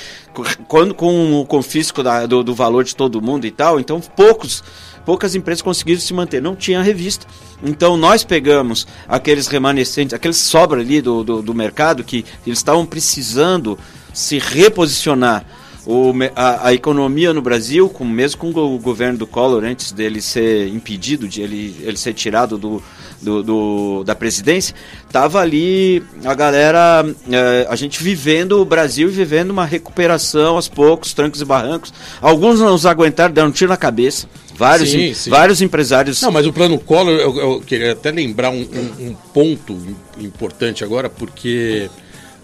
quando 0.67 0.93
com 0.93 1.39
o 1.39 1.45
confisco 1.45 2.03
da, 2.03 2.25
do, 2.25 2.43
do, 2.43 2.53
valor 2.53 2.83
de 2.83 2.95
todo 2.95 3.21
mundo 3.21 3.45
e 3.45 3.51
tal, 3.51 3.79
então 3.79 3.99
poucos, 3.99 4.63
poucas 5.05 5.35
empresas 5.35 5.61
conseguiram 5.61 6.01
se 6.01 6.13
manter, 6.13 6.41
não 6.41 6.55
tinha 6.55 6.81
revista. 6.81 7.25
Então 7.63 7.97
nós 7.97 8.23
pegamos 8.23 8.85
aqueles 9.07 9.47
remanescentes, 9.47 10.13
aqueles 10.13 10.37
sobra 10.37 10.81
ali 10.81 11.01
do, 11.01 11.23
do, 11.23 11.41
do 11.41 11.53
mercado 11.53 12.03
que 12.03 12.25
eles 12.45 12.59
estavam 12.59 12.85
precisando 12.85 13.77
se 14.13 14.39
reposicionar 14.39 15.45
o, 15.87 16.13
a, 16.35 16.67
a, 16.67 16.73
economia 16.73 17.33
no 17.33 17.41
Brasil, 17.41 17.87
com, 17.87 18.03
mesmo 18.03 18.41
com 18.41 18.49
o 18.49 18.77
governo 18.77 19.17
do 19.17 19.25
Collor, 19.25 19.63
antes 19.63 19.93
dele 19.93 20.21
ser 20.21 20.67
impedido, 20.67 21.29
de 21.29 21.41
ele, 21.41 21.77
ele 21.81 21.95
ser 21.95 22.13
tirado 22.13 22.57
do, 22.57 22.83
do, 23.21 23.41
do 23.41 24.03
da 24.03 24.13
presidência, 24.13 24.75
tava 25.09 25.39
ali 25.39 26.03
a 26.25 26.33
galera, 26.33 27.05
é, 27.31 27.65
a 27.69 27.75
gente 27.77 28.03
vivendo 28.03 28.59
o 28.59 28.65
Brasil, 28.65 29.09
vivendo 29.09 29.51
uma 29.51 29.65
recuperação 29.65 30.57
aos 30.57 30.67
poucos, 30.67 31.13
trancos 31.13 31.39
e 31.39 31.45
barrancos. 31.45 31.93
Alguns 32.21 32.59
não 32.59 32.75
os 32.75 32.85
aguentaram, 32.85 33.33
deram 33.33 33.47
um 33.47 33.51
tiro 33.51 33.69
na 33.69 33.77
cabeça. 33.77 34.27
Vários, 34.57 34.89
sim, 34.89 35.13
sim. 35.13 35.29
vários 35.29 35.61
empresários. 35.61 36.21
Não, 36.21 36.31
mas 36.31 36.45
o 36.45 36.51
plano 36.51 36.77
Collor, 36.79 37.13
eu, 37.13 37.37
eu 37.37 37.61
queria 37.61 37.93
até 37.93 38.11
lembrar 38.11 38.49
um, 38.49 38.61
um, 38.61 39.07
um 39.07 39.13
ponto 39.33 39.77
importante 40.19 40.83
agora, 40.83 41.09
porque 41.09 41.89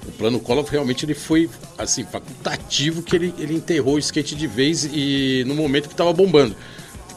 o 0.08 0.12
plano 0.12 0.40
Collor 0.40 0.66
realmente 0.66 1.06
ele 1.06 1.14
foi 1.14 1.50
assim 1.78 2.04
facultativo 2.04 3.02
que 3.02 3.16
ele, 3.16 3.34
ele 3.38 3.56
enterrou 3.56 3.96
o 3.96 4.00
skate 4.00 4.36
de 4.36 4.48
vez 4.48 4.90
e 4.92 5.44
no 5.48 5.56
momento 5.56 5.88
que 5.88 5.94
estava 5.94 6.12
bombando. 6.12 6.56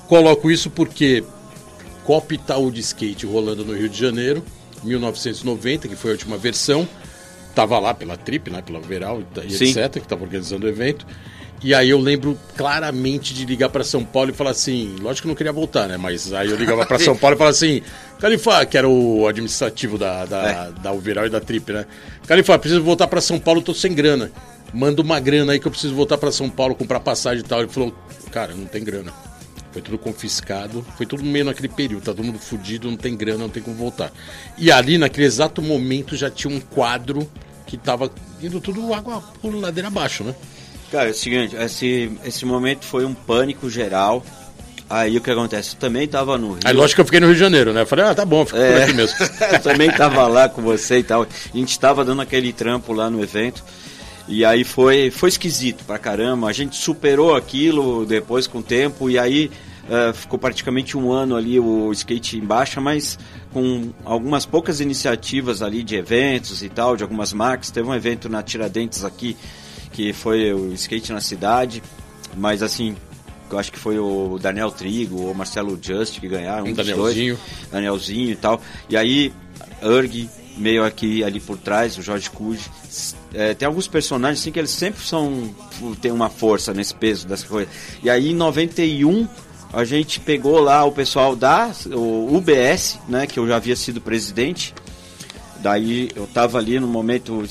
Coloco 0.07 0.51
isso 0.51 0.71
porque 0.71 1.25
Copa 2.05 2.35
Itaú 2.35 2.71
de 2.71 2.81
skate 2.81 3.27
rolando 3.27 3.65
no 3.65 3.75
Rio 3.75 3.89
de 3.89 3.99
Janeiro, 3.99 4.45
1990, 4.85 5.89
que 5.89 5.97
foi 5.97 6.11
a 6.11 6.15
última 6.15 6.37
versão, 6.37 6.89
estava 7.49 7.79
lá 7.79 7.93
pela 7.93 8.17
Trip, 8.17 8.51
né, 8.51 8.63
pela 8.63 8.81
Veral 8.81 9.23
e 9.45 9.51
Sim. 9.51 9.71
etc, 9.71 9.93
que 9.93 9.99
estava 9.99 10.23
organizando 10.23 10.67
o 10.67 10.69
evento. 10.69 11.07
E 11.63 11.75
aí 11.75 11.91
eu 11.91 11.99
lembro 11.99 12.39
claramente 12.57 13.33
de 13.33 13.45
ligar 13.45 13.71
para 13.71 13.83
São 13.83 14.05
Paulo 14.05 14.31
e 14.31 14.35
falar 14.35 14.51
assim, 14.51 14.95
lógico 15.01 15.23
que 15.23 15.29
não 15.29 15.35
queria 15.35 15.53
voltar, 15.53 15.89
né? 15.89 15.97
Mas 15.97 16.33
aí 16.33 16.51
eu 16.51 16.57
ligava 16.57 16.85
para 16.85 16.99
São 17.01 17.17
Paulo 17.17 17.35
e 17.35 17.39
falava 17.39 17.57
assim, 17.57 17.83
Califá, 18.21 18.65
que 18.67 18.77
era 18.77 18.89
o 18.89 19.27
administrativo 19.27 19.97
da, 19.97 20.27
da, 20.27 20.43
é. 20.43 20.83
da 20.83 20.93
Uveral 20.93 21.27
e 21.27 21.31
da 21.31 21.41
Trip, 21.41 21.73
né? 21.73 21.87
Califá, 22.27 22.59
preciso 22.59 22.83
voltar 22.83 23.07
para 23.07 23.21
São 23.21 23.39
Paulo, 23.39 23.63
tô 23.63 23.73
sem 23.73 23.95
grana. 23.95 24.31
Manda 24.73 25.01
uma 25.01 25.19
grana 25.19 25.53
aí 25.53 25.61
que 25.61 25.67
eu 25.67 25.71
preciso 25.71 25.95
voltar 25.95 26.19
para 26.19 26.31
São 26.31 26.51
Paulo, 26.51 26.75
comprar 26.75 27.01
passagem 27.01 27.43
e 27.45 27.49
tal. 27.49 27.61
Ele 27.61 27.69
falou, 27.69 27.95
cara, 28.31 28.55
não 28.55 28.67
tem 28.67 28.85
grana. 28.85 29.13
Foi 29.73 29.83
tudo 29.83 29.99
confiscado, 29.99 30.85
foi 30.97 31.05
tudo 31.05 31.23
meio 31.23 31.45
naquele 31.45 31.69
período, 31.69 32.03
tá 32.03 32.15
todo 32.15 32.25
mundo 32.25 32.39
fudido, 32.39 32.91
não 32.91 32.97
tem 32.97 33.15
grana, 33.15 33.39
não 33.39 33.51
tem 33.51 33.63
como 33.63 33.77
voltar. 33.77 34.11
E 34.57 34.73
ali, 34.73 34.97
naquele 34.97 35.27
exato 35.27 35.61
momento, 35.61 36.17
já 36.17 36.31
tinha 36.31 36.55
um 36.55 36.61
quadro 36.61 37.31
que 37.67 37.77
tava 37.77 38.11
indo 38.43 38.61
tudo 38.61 38.95
água 38.95 39.23
por 39.43 39.55
ladeira 39.55 39.89
abaixo, 39.89 40.25
né? 40.25 40.35
Cara, 40.91 41.09
é 41.09 41.11
o 41.11 41.15
seguinte, 41.15 41.57
esse, 41.57 42.13
esse 42.25 42.45
momento 42.45 42.85
foi 42.85 43.05
um 43.05 43.15
pânico 43.15 43.69
geral. 43.69 44.25
Aí 44.89 45.17
o 45.17 45.21
que 45.21 45.31
acontece? 45.31 45.75
Eu 45.75 45.81
também 45.81 46.07
tava 46.07 46.39
no 46.39 46.53
Rio. 46.53 46.61
Aí 46.65 46.73
lógico 46.73 46.97
que 46.97 47.01
eu 47.01 47.05
fiquei 47.07 47.19
no 47.19 47.27
Rio 47.27 47.35
de 47.35 47.41
Janeiro, 47.41 47.73
né? 47.73 47.83
Eu 47.83 47.87
falei, 47.87 48.05
ah, 48.05 48.15
tá 48.15 48.25
bom, 48.25 48.47
fico 48.47 48.59
é, 48.59 48.73
por 48.73 48.83
aqui 48.83 48.93
mesmo. 48.93 49.17
eu 49.53 49.61
também 49.61 49.91
tava 49.91 50.27
lá 50.29 50.49
com 50.49 50.63
você 50.63 50.99
e 50.99 51.03
tal. 51.03 51.23
A 51.23 51.57
gente 51.57 51.79
tava 51.79 52.05
dando 52.05 52.23
aquele 52.23 52.53
trampo 52.53 52.93
lá 52.93 53.11
no 53.11 53.21
evento. 53.21 53.65
E 54.29 54.45
aí 54.45 54.63
foi, 54.63 55.11
foi 55.11 55.29
esquisito 55.29 55.85
pra 55.85 55.99
caramba. 55.99 56.49
A 56.49 56.53
gente 56.53 56.77
superou 56.77 57.35
aquilo 57.35 58.07
depois 58.07 58.47
com 58.47 58.59
o 58.59 58.63
tempo. 58.63 59.11
E 59.11 59.19
aí 59.19 59.51
uh, 59.89 60.15
ficou 60.15 60.39
praticamente 60.39 60.97
um 60.97 61.11
ano 61.11 61.35
ali 61.35 61.59
o 61.59 61.91
skate 61.93 62.37
em 62.37 62.45
baixa, 62.45 62.81
mas 62.81 63.19
com 63.53 63.91
algumas 64.05 64.47
poucas 64.47 64.81
iniciativas 64.81 65.63
ali 65.63 65.83
de 65.83 65.97
eventos 65.97 66.63
e 66.63 66.69
tal, 66.69 66.97
de 66.97 67.03
algumas 67.03 67.33
marcas. 67.33 67.73
Teve 67.73 67.89
um 67.89 67.95
evento 67.95 68.29
na 68.29 68.41
Tiradentes 68.41 69.05
aqui 69.05 69.37
que 69.97 70.13
foi 70.13 70.53
o 70.53 70.75
skate 70.75 71.11
na 71.11 71.23
cidade, 71.23 71.83
mas 72.37 72.63
assim, 72.63 72.95
eu 73.51 73.59
acho 73.59 73.73
que 73.73 73.79
foi 73.79 73.99
o 73.99 74.39
Daniel 74.39 74.71
Trigo, 74.71 75.31
o 75.31 75.35
Marcelo 75.35 75.79
Just 75.81 76.21
que 76.21 76.29
ganharam, 76.29 76.67
um 76.67 76.75
Danielzinho. 76.75 77.37
Dois, 77.37 77.71
Danielzinho 77.73 78.31
e 78.31 78.37
tal. 78.37 78.61
E 78.91 78.97
aí, 78.97 79.33
Erg, 79.81 80.29
meio 80.59 80.85
aqui 80.85 81.25
ali 81.25 81.41
por 81.41 81.57
trás, 81.57 81.97
o 81.97 82.03
Jorge 82.03 82.29
Cude. 82.29 82.61
É, 83.33 83.55
tem 83.55 83.65
alguns 83.65 83.89
personagens 83.89 84.41
assim 84.41 84.53
que 84.53 84.59
eles 84.59 84.71
sempre 84.71 85.03
são 85.03 85.55
tem 86.03 86.13
uma 86.13 86.29
força 86.29 86.75
nesse 86.75 86.95
peso 86.95 87.27
dessa 87.27 87.47
coisa. 87.47 87.71
E 88.03 88.11
aí 88.11 88.33
em 88.33 88.35
91 88.35 89.27
a 89.73 89.83
gente 89.83 90.21
pegou 90.21 90.61
lá 90.61 90.85
o 90.85 90.93
pessoal 90.93 91.35
da 91.35 91.71
o 91.87 92.37
UBS, 92.37 92.99
né, 93.09 93.27
que 93.27 93.39
eu 93.39 93.49
já 93.49 93.57
havia 93.57 93.77
sido 93.77 93.99
presidente. 93.99 94.75
Daí 95.61 96.11
eu 96.15 96.27
tava 96.27 96.59
ali 96.59 96.79
no 96.79 96.87
momento 96.87 97.43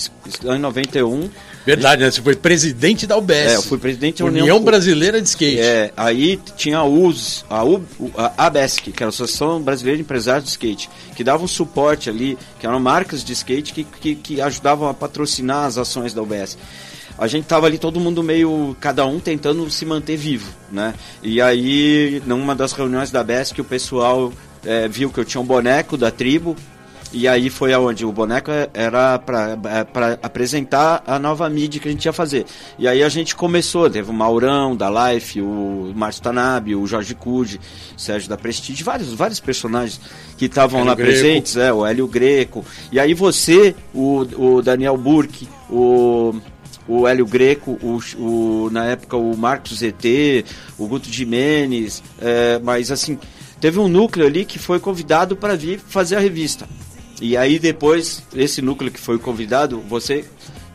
em 0.43 0.59
91 0.59 1.27
Verdade, 1.65 2.03
né? 2.03 2.11
Você 2.11 2.21
foi 2.21 2.35
presidente 2.35 3.07
da 3.07 3.17
UBS. 3.17 3.35
É, 3.35 3.55
eu 3.55 3.61
fui 3.63 3.77
presidente 3.77 4.19
da 4.19 4.25
União, 4.25 4.43
União 4.43 4.63
Brasileira 4.63 5.19
de 5.19 5.27
Skate. 5.27 5.59
É, 5.59 5.91
aí 5.97 6.39
tinha 6.55 6.77
a 6.77 6.85
US, 6.85 7.43
a, 7.49 7.63
U, 7.63 7.83
a 8.15 8.45
ABESC, 8.45 8.91
que 8.91 9.01
era 9.01 9.07
a 9.07 9.09
Associação 9.09 9.61
Brasileira 9.61 9.97
de 9.97 10.03
Empresários 10.03 10.45
de 10.45 10.51
Skate, 10.51 10.89
que 11.15 11.23
dava 11.23 11.43
um 11.43 11.47
suporte 11.47 12.09
ali, 12.09 12.37
que 12.59 12.67
eram 12.67 12.79
marcas 12.79 13.23
de 13.23 13.33
skate 13.33 13.73
que, 13.73 13.83
que, 13.83 14.15
que 14.15 14.41
ajudavam 14.41 14.87
a 14.87 14.93
patrocinar 14.93 15.65
as 15.65 15.77
ações 15.77 16.13
da 16.13 16.21
UBS 16.21 16.57
a 17.17 17.27
gente 17.27 17.45
tava 17.45 17.65
ali 17.65 17.77
todo 17.77 17.99
mundo 17.99 18.21
meio 18.21 18.75
cada 18.79 19.05
um 19.05 19.19
tentando 19.19 19.69
se 19.71 19.85
manter 19.85 20.17
vivo, 20.17 20.51
né? 20.71 20.93
E 21.23 21.41
aí 21.41 22.21
numa 22.25 22.53
das 22.53 22.73
reuniões 22.73 23.09
da 23.09 23.23
BESC 23.23 23.61
o 23.61 23.63
pessoal 23.63 24.33
é, 24.65 24.87
viu 24.87 25.09
que 25.09 25.19
eu 25.19 25.25
tinha 25.25 25.39
um 25.39 25.45
boneco 25.45 25.95
da 25.95 26.11
tribo 26.11 26.55
e 27.15 27.29
aí 27.29 27.49
foi 27.49 27.71
aonde 27.71 28.05
o 28.05 28.11
boneco 28.11 28.51
era 28.73 29.17
para 29.17 29.53
é, 29.53 30.19
apresentar 30.21 31.01
a 31.07 31.17
nova 31.17 31.49
mídia 31.49 31.79
que 31.79 31.87
a 31.87 31.91
gente 31.91 32.03
ia 32.03 32.11
fazer. 32.11 32.45
E 32.77 32.89
aí 32.89 33.01
a 33.01 33.07
gente 33.07 33.33
começou, 33.33 33.89
teve 33.89 34.11
o 34.11 34.13
Maurão 34.13 34.75
da 34.75 35.13
Life, 35.13 35.41
o 35.41 35.93
Márcio 35.95 36.21
Tanabe, 36.23 36.75
o 36.75 36.85
Jorge 36.85 37.15
Cude, 37.15 37.61
o 37.95 37.99
Sérgio 37.99 38.27
da 38.27 38.35
Prestige, 38.35 38.83
vários, 38.83 39.13
vários 39.13 39.39
personagens 39.39 40.01
que 40.37 40.45
estavam 40.45 40.83
lá 40.83 40.93
Greco. 40.93 41.09
presentes, 41.09 41.55
é, 41.55 41.71
o 41.71 41.85
Hélio 41.85 42.05
Greco. 42.05 42.65
E 42.91 42.99
aí 42.99 43.13
você, 43.13 43.73
o, 43.93 44.25
o 44.35 44.61
Daniel 44.61 44.97
Burke, 44.97 45.47
o 45.69 46.35
o 46.87 47.07
Hélio 47.07 47.25
Greco, 47.25 47.79
o, 47.81 47.99
o, 48.19 48.69
na 48.71 48.85
época 48.85 49.17
o 49.17 49.35
Marcos 49.35 49.79
ZT, 49.79 50.45
o 50.77 50.85
Guto 50.87 51.09
Jimenez, 51.09 52.03
é, 52.21 52.59
mas 52.61 52.91
assim, 52.91 53.17
teve 53.59 53.79
um 53.79 53.87
núcleo 53.87 54.27
ali 54.27 54.45
que 54.45 54.59
foi 54.59 54.79
convidado 54.79 55.35
para 55.35 55.55
vir 55.55 55.79
fazer 55.79 56.15
a 56.15 56.19
revista. 56.19 56.67
E 57.21 57.37
aí 57.37 57.59
depois, 57.59 58.23
esse 58.35 58.61
núcleo 58.61 58.91
que 58.91 58.99
foi 58.99 59.17
convidado, 59.17 59.79
você 59.81 60.25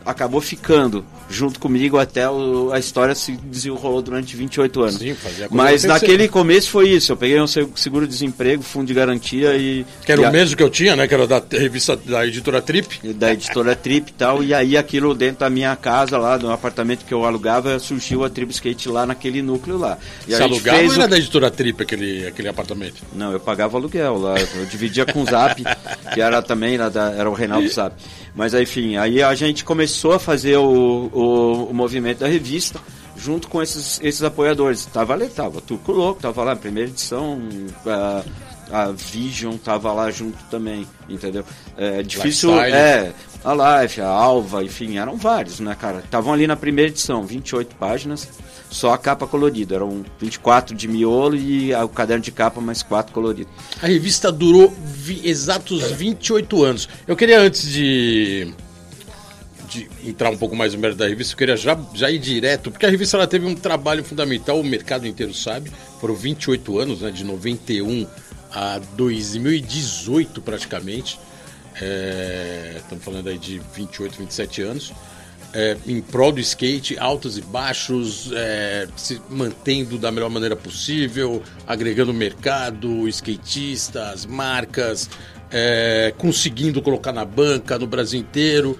acabou 0.05 0.41
ficando 0.41 1.05
junto 1.29 1.59
comigo 1.59 1.97
até 1.97 2.29
o, 2.29 2.71
a 2.71 2.79
história 2.79 3.15
se 3.15 3.31
desenrolou 3.31 4.01
durante 4.01 4.35
28 4.35 4.81
anos. 4.81 4.95
Sim, 4.95 5.15
Mas 5.49 5.83
naquele 5.83 6.27
começo 6.27 6.69
foi 6.69 6.89
isso. 6.89 7.11
Eu 7.11 7.17
peguei 7.17 7.39
um 7.39 7.47
seguro-desemprego, 7.47 8.61
fundo 8.61 8.87
de 8.87 8.93
garantia 8.93 9.55
e. 9.55 9.85
Que 10.05 10.11
era 10.11 10.21
e 10.21 10.25
o 10.25 10.27
a... 10.27 10.31
mesmo 10.31 10.57
que 10.57 10.63
eu 10.63 10.69
tinha, 10.69 10.95
né? 10.95 11.07
Que 11.07 11.13
era 11.13 11.27
da 11.27 11.41
revista 11.51 11.95
da 11.95 12.25
editora 12.25 12.61
Trip. 12.61 13.13
Da 13.13 13.33
editora 13.33 13.75
Trip 13.75 14.09
e 14.09 14.13
tal. 14.13 14.43
E 14.43 14.53
aí 14.53 14.75
aquilo 14.75 15.13
dentro 15.13 15.39
da 15.39 15.49
minha 15.49 15.75
casa, 15.75 16.17
lá, 16.17 16.37
no 16.37 16.51
apartamento 16.51 17.05
que 17.05 17.13
eu 17.13 17.25
alugava, 17.25 17.79
surgiu 17.79 18.23
a 18.23 18.29
Tribo 18.29 18.51
Skate 18.51 18.89
lá 18.89 19.05
naquele 19.05 19.41
núcleo 19.41 19.77
lá. 19.77 19.97
E 20.27 20.31
Você 20.31 20.43
alugava 20.43 20.81
ou 20.81 20.93
era 20.93 21.07
da 21.07 21.17
editora 21.17 21.49
Trip 21.49 21.81
aquele, 21.81 22.27
aquele 22.27 22.47
apartamento? 22.47 23.01
Não, 23.13 23.31
eu 23.31 23.39
pagava 23.39 23.77
aluguel 23.77 24.17
lá. 24.17 24.35
Eu 24.39 24.65
dividia 24.65 25.05
com 25.05 25.21
o 25.21 25.25
Zap, 25.25 25.61
que 26.13 26.21
era 26.21 26.41
também, 26.41 26.75
era, 26.75 26.89
da, 26.89 27.11
era 27.11 27.29
o 27.29 27.33
Reinaldo 27.33 27.67
Zap. 27.69 27.95
Mas 28.35 28.53
enfim, 28.53 28.95
aí 28.95 29.21
a 29.21 29.35
gente 29.35 29.63
começou 29.63 29.90
a 30.11 30.19
fazer 30.19 30.57
o, 30.57 31.09
o, 31.13 31.65
o 31.69 31.73
movimento 31.73 32.19
da 32.19 32.27
revista 32.27 32.79
junto 33.15 33.47
com 33.47 33.61
esses, 33.61 33.99
esses 34.01 34.23
apoiadores. 34.23 34.85
Tava 34.85 35.13
ali, 35.13 35.27
tava 35.27 35.61
Turco 35.61 35.91
Louco, 35.91 36.21
tava 36.21 36.43
lá, 36.43 36.55
primeira 36.55 36.89
edição, 36.89 37.39
a, 37.85 38.23
a 38.71 38.91
Vision 38.91 39.57
tava 39.57 39.91
lá 39.91 40.09
junto 40.09 40.37
também, 40.49 40.87
entendeu? 41.07 41.43
É 41.77 42.01
difícil, 42.01 42.49
Lifestyle. 42.51 42.75
é, 42.75 43.13
a 43.43 43.81
Life, 43.83 44.01
a 44.01 44.07
Alva, 44.07 44.63
enfim, 44.63 44.97
eram 44.97 45.17
vários, 45.17 45.59
né, 45.59 45.75
cara? 45.79 45.99
Estavam 45.99 46.33
ali 46.33 46.47
na 46.47 46.55
primeira 46.55 46.89
edição, 46.89 47.23
28 47.23 47.75
páginas 47.75 48.27
só 48.71 48.93
a 48.93 48.97
capa 48.97 49.27
colorida. 49.27 49.75
Eram 49.75 50.03
24 50.19 50.75
de 50.75 50.87
miolo 50.87 51.35
e 51.35 51.75
o 51.75 51.89
caderno 51.89 52.23
de 52.23 52.31
capa 52.31 52.61
mais 52.61 52.81
4 52.81 53.13
colorido. 53.13 53.49
A 53.81 53.87
revista 53.87 54.31
durou 54.31 54.73
vi 54.83 55.21
exatos 55.27 55.91
28 55.91 56.63
anos. 56.63 56.89
Eu 57.05 57.15
queria, 57.15 57.41
antes 57.41 57.69
de, 57.69 58.53
de 59.71 59.89
entrar 60.03 60.29
um 60.29 60.37
pouco 60.37 60.55
mais 60.55 60.73
no 60.73 60.79
mérito 60.79 60.99
da 60.99 61.07
revista, 61.07 61.33
eu 61.33 61.37
queria 61.37 61.57
já, 61.57 61.79
já 61.93 62.11
ir 62.11 62.19
direto, 62.19 62.71
porque 62.71 62.85
a 62.85 62.89
revista 62.89 63.17
ela 63.17 63.27
teve 63.27 63.45
um 63.45 63.55
trabalho 63.55 64.03
fundamental, 64.03 64.59
o 64.59 64.63
mercado 64.63 65.07
inteiro 65.07 65.33
sabe. 65.33 65.71
Foram 65.99 66.13
28 66.13 66.79
anos, 66.79 67.01
né, 67.01 67.11
de 67.11 67.23
91 67.23 68.05
a 68.51 68.79
2018 68.95 70.41
praticamente. 70.41 71.19
É, 71.81 72.75
estamos 72.77 73.03
falando 73.03 73.29
aí 73.29 73.37
de 73.37 73.61
28, 73.73 74.17
27 74.17 74.61
anos 74.61 74.93
é, 75.53 75.77
em 75.85 76.01
prol 76.01 76.31
do 76.31 76.39
skate, 76.39 76.97
altos 76.97 77.37
e 77.37 77.41
baixos, 77.41 78.31
é, 78.33 78.87
se 78.95 79.21
mantendo 79.29 79.97
da 79.97 80.11
melhor 80.11 80.29
maneira 80.29 80.55
possível, 80.55 81.43
agregando 81.67 82.13
mercado, 82.13 83.07
skatistas, 83.09 84.25
marcas, 84.25 85.09
é, 85.51 86.13
conseguindo 86.17 86.81
colocar 86.81 87.11
na 87.11 87.25
banca 87.25 87.77
no 87.77 87.85
Brasil 87.85 88.19
inteiro. 88.19 88.79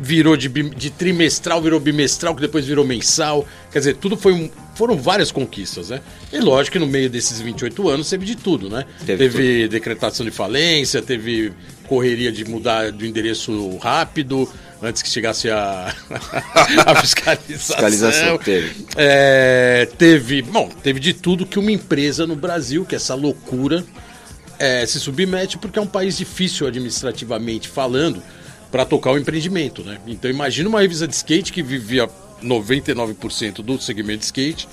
Virou 0.00 0.36
de, 0.36 0.48
de, 0.48 0.90
trimestral, 0.90 1.60
virou 1.60 1.80
bimestral, 1.80 2.34
que 2.34 2.40
depois 2.40 2.64
virou 2.64 2.84
mensal. 2.84 3.46
Quer 3.72 3.80
dizer, 3.80 3.96
tudo 3.96 4.16
foi 4.16 4.32
um, 4.32 4.48
foram 4.74 4.96
várias 4.96 5.32
conquistas, 5.32 5.90
né? 5.90 6.00
E 6.32 6.38
lógico 6.38 6.74
que 6.74 6.78
no 6.78 6.86
meio 6.86 7.10
desses 7.10 7.40
28 7.40 7.88
anos 7.88 8.08
teve 8.08 8.24
de 8.24 8.36
tudo, 8.36 8.70
né? 8.70 8.84
Teve, 9.04 9.28
teve 9.28 9.68
decretação 9.68 10.24
de 10.24 10.30
falência, 10.30 11.02
teve 11.02 11.52
correria 11.88 12.30
de 12.30 12.44
mudar 12.44 12.92
do 12.92 13.04
endereço 13.04 13.76
rápido, 13.78 14.48
antes 14.80 15.02
que 15.02 15.08
chegasse 15.08 15.50
a, 15.50 15.92
a 16.86 16.94
fiscalização. 16.94 17.76
Fiscalização 17.76 18.38
teve. 18.38 18.86
É, 18.96 19.88
teve, 19.98 20.42
bom, 20.42 20.68
teve 20.68 21.00
de 21.00 21.12
tudo 21.12 21.44
que 21.44 21.58
uma 21.58 21.72
empresa 21.72 22.26
no 22.26 22.36
Brasil, 22.36 22.84
que 22.84 22.94
é 22.94 22.96
essa 22.96 23.14
loucura, 23.14 23.84
é, 24.58 24.84
se 24.86 25.00
submete 25.00 25.58
porque 25.58 25.78
é 25.78 25.82
um 25.82 25.86
país 25.86 26.16
difícil 26.16 26.66
administrativamente 26.66 27.68
falando 27.68 28.22
para 28.70 28.84
tocar 28.84 29.12
o 29.12 29.18
empreendimento, 29.18 29.82
né? 29.82 29.98
Então 30.06 30.30
imagina 30.30 30.68
uma 30.68 30.80
revista 30.80 31.06
de 31.06 31.14
skate 31.14 31.52
que 31.52 31.62
vivia 31.62 32.08
99% 32.42 33.62
do 33.62 33.80
segmento 33.80 34.20
de 34.20 34.24
skate, 34.26 34.68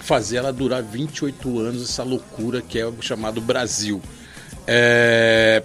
fazer 0.00 0.36
ela 0.38 0.52
durar 0.52 0.82
28 0.82 1.58
anos, 1.58 1.82
essa 1.82 2.02
loucura 2.02 2.60
que 2.60 2.78
é 2.78 2.86
o 2.86 2.94
chamado 3.00 3.40
Brasil. 3.40 4.00
É, 4.66 5.62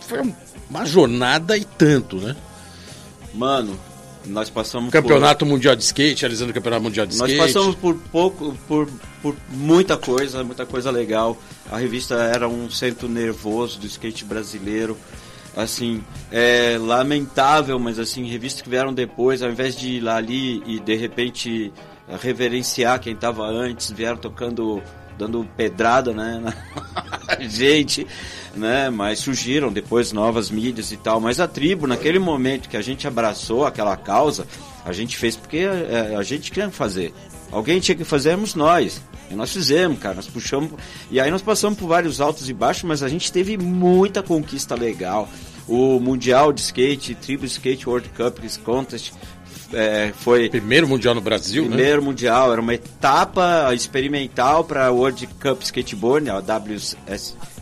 foi 0.00 0.20
uma 0.68 0.84
jornada 0.84 1.56
e 1.56 1.64
tanto, 1.64 2.16
né? 2.16 2.34
Mano, 3.34 3.78
nós 4.26 4.50
passamos 4.50 4.90
Campeonato 4.90 5.44
por... 5.44 5.50
Mundial 5.50 5.76
de 5.76 5.82
Skate, 5.82 6.22
realizando 6.22 6.50
o 6.50 6.54
Campeonato 6.54 6.82
Mundial 6.82 7.06
de 7.06 7.16
nós 7.16 7.30
Skate. 7.30 7.38
Nós 7.38 7.52
passamos 7.52 7.74
por 7.76 7.94
pouco, 8.10 8.56
por, 8.66 8.88
por 9.22 9.36
muita 9.50 9.96
coisa, 9.96 10.42
muita 10.44 10.66
coisa 10.66 10.90
legal. 10.90 11.36
A 11.70 11.78
revista 11.78 12.14
era 12.14 12.48
um 12.48 12.70
centro 12.70 13.08
nervoso 13.08 13.78
do 13.78 13.86
skate 13.86 14.24
brasileiro. 14.24 14.96
Assim, 15.56 16.02
é 16.30 16.76
lamentável, 16.78 17.78
mas 17.78 17.98
assim, 17.98 18.28
revistas 18.28 18.62
que 18.62 18.68
vieram 18.68 18.92
depois, 18.94 19.42
ao 19.42 19.50
invés 19.50 19.76
de 19.76 19.96
ir 19.96 20.00
lá 20.00 20.16
ali 20.16 20.62
e 20.66 20.78
de 20.78 20.94
repente 20.94 21.72
reverenciar 22.20 23.00
quem 23.00 23.12
estava 23.12 23.44
antes, 23.44 23.90
vieram 23.90 24.16
tocando, 24.16 24.82
dando 25.18 25.46
pedrada, 25.56 26.12
né? 26.12 26.42
gente, 27.40 28.06
né? 28.54 28.88
Mas 28.88 29.18
surgiram 29.18 29.72
depois 29.72 30.12
novas 30.12 30.50
mídias 30.50 30.90
e 30.92 30.96
tal. 30.96 31.20
Mas 31.20 31.40
a 31.40 31.46
tribo, 31.46 31.86
naquele 31.86 32.18
momento 32.18 32.68
que 32.68 32.76
a 32.76 32.82
gente 32.82 33.06
abraçou 33.06 33.66
aquela 33.66 33.96
causa, 33.96 34.46
a 34.84 34.92
gente 34.92 35.18
fez 35.18 35.36
porque 35.36 35.58
a, 35.58 35.74
é, 35.74 36.16
a 36.16 36.22
gente 36.22 36.50
queria 36.50 36.70
fazer. 36.70 37.12
Alguém 37.50 37.80
tinha 37.80 37.96
que 37.96 38.04
fazermos 38.04 38.54
nós. 38.54 39.00
E 39.30 39.34
nós 39.34 39.52
fizemos, 39.52 39.98
cara. 39.98 40.14
Nós 40.14 40.26
puxamos. 40.26 40.72
E 41.10 41.20
aí 41.20 41.30
nós 41.30 41.42
passamos 41.42 41.78
por 41.78 41.86
vários 41.86 42.20
altos 42.20 42.48
e 42.48 42.52
baixos, 42.52 42.84
mas 42.84 43.02
a 43.02 43.08
gente 43.08 43.30
teve 43.32 43.56
muita 43.56 44.22
conquista 44.22 44.74
legal. 44.74 45.28
O 45.66 46.00
Mundial 46.00 46.52
de 46.52 46.60
Skate, 46.60 47.14
Tribo 47.14 47.44
Skate 47.44 47.88
World 47.88 48.08
Cup 48.10 48.38
Contest 48.64 49.12
é, 49.72 50.12
foi 50.16 50.48
primeiro 50.48 50.88
mundial 50.88 51.14
no 51.14 51.20
Brasil, 51.20 51.62
né? 51.64 51.68
primeiro 51.68 52.00
né? 52.00 52.06
mundial 52.06 52.52
era 52.52 52.60
uma 52.60 52.74
etapa 52.74 53.74
experimental 53.74 54.64
para 54.64 54.90
World 54.90 55.28
Cup 55.40 55.62
Skateboard, 55.62 56.30
a 56.30 56.40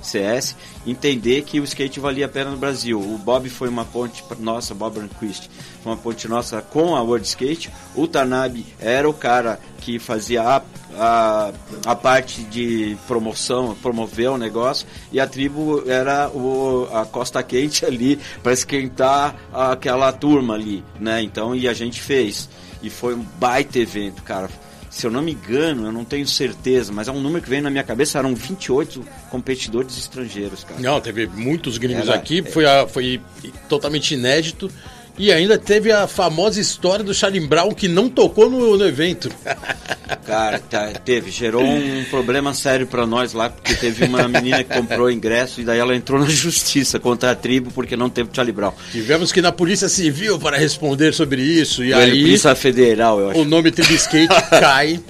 WSCS, 0.07 0.57
entender 0.87 1.43
que 1.43 1.61
o 1.61 1.65
skate 1.65 1.99
valia 1.99 2.27
a 2.27 2.29
pena 2.29 2.51
no 2.51 2.57
Brasil. 2.57 3.01
O 3.01 3.19
Bob 3.19 3.49
foi 3.49 3.69
uma 3.69 3.85
ponte 3.85 4.23
nossa, 4.39 4.75
Bob 4.75 4.99
Rehnquist, 4.99 5.51
foi 5.83 5.93
uma 5.93 5.99
ponte 5.99 6.29
nossa 6.29 6.63
com 6.63 6.95
a 6.95 7.03
World 7.03 7.27
Skate. 7.27 7.71
O 7.95 8.07
Tanabe 8.07 8.65
era 8.79 9.09
o 9.09 9.13
cara 9.13 9.59
que 9.81 9.99
fazia 9.99 10.43
a, 10.43 10.63
a, 10.97 11.53
a 11.85 11.97
parte 11.97 12.43
de 12.45 12.97
promoção, 13.07 13.75
promover 13.83 14.31
o 14.31 14.39
negócio, 14.39 14.87
e 15.11 15.21
a 15.21 15.27
tribo 15.27 15.83
era 15.89 16.29
o, 16.29 16.89
a 16.93 17.05
costa 17.05 17.43
quente 17.43 17.85
ali 17.87 18.19
para 18.43 18.53
esquentar 18.53 19.35
aquela 19.53 20.13
turma 20.13 20.55
ali, 20.55 20.85
né? 21.01 21.23
Então, 21.23 21.55
e 21.55 21.69
a 21.69 21.75
gente 21.75 22.01
fez. 22.01 22.49
E 22.83 22.91
foi 22.91 23.15
um 23.15 23.25
baita 23.39 23.79
evento, 23.79 24.23
cara 24.23 24.49
se 24.97 25.07
eu 25.07 25.11
não 25.11 25.21
me 25.21 25.33
engano, 25.33 25.85
eu 25.85 25.93
não 25.93 26.07
tenho 26.07 26.27
certeza, 26.27 26.91
mas 26.91 27.07
é 27.07 27.13
um 27.13 27.21
número 27.21 27.45
que 27.45 27.51
veio 27.51 27.63
na 27.63 27.69
minha 27.69 27.85
cabeça, 27.85 28.19
eram 28.19 28.35
28 28.35 29.05
competidores 29.29 29.99
estrangeiros, 29.99 30.65
cara. 30.65 30.81
Não, 30.81 30.99
teve 31.03 31.27
muitos 31.27 31.77
gringos 31.77 32.09
Era, 32.09 32.17
aqui, 32.17 32.43
foi, 32.43 32.65
a, 32.65 32.89
foi 32.89 33.21
totalmente 33.69 34.15
inédito. 34.15 34.71
E 35.19 35.33
ainda 35.33 35.59
teve 35.59 35.91
a 35.91 36.07
famosa 36.07 36.61
história 36.61 37.05
do 37.05 37.15
Charlie 37.15 37.47
Brown 37.47 37.73
que 37.73 37.89
não 37.89 38.09
tocou 38.09 38.51
no, 38.51 38.77
no 38.77 38.87
evento. 38.87 39.31
Cara, 40.27 40.59
tá, 40.59 40.93
teve. 41.05 41.31
Gerou 41.31 41.65
um 41.65 42.05
problema 42.11 42.53
sério 42.53 42.87
para 42.87 43.07
nós 43.07 43.33
lá, 43.33 43.49
porque 43.49 43.75
teve 43.75 44.05
uma 44.05 44.29
menina 44.29 44.63
que 44.63 44.75
comprou 44.75 45.11
ingresso 45.11 45.61
e 45.61 45.65
daí 45.65 45.79
ela 45.79 45.95
entrou 45.95 46.21
na 46.21 46.27
justiça 46.31 46.99
contra 46.99 47.31
a 47.31 47.35
tribo 47.35 47.71
porque 47.71 47.97
não 47.97 48.11
teve 48.11 48.31
Charlie 48.33 48.53
Brown. 48.53 48.73
Tivemos 48.93 49.33
que 49.33 49.41
ir 49.41 49.43
na 49.43 49.53
Polícia 49.53 49.89
Civil 49.89 50.39
para 50.39 50.57
responder 50.57 51.15
sobre 51.15 51.43
isso. 51.43 51.85
E 51.85 51.95
aí, 51.95 52.11
Polícia 52.11 52.55
Federal, 52.55 53.21
eu 53.21 53.31
acho. 53.31 53.41
O 53.41 53.45
nome 53.45 53.71
Tribo 53.71 53.95
Skate 53.95 54.35
cai 54.51 55.01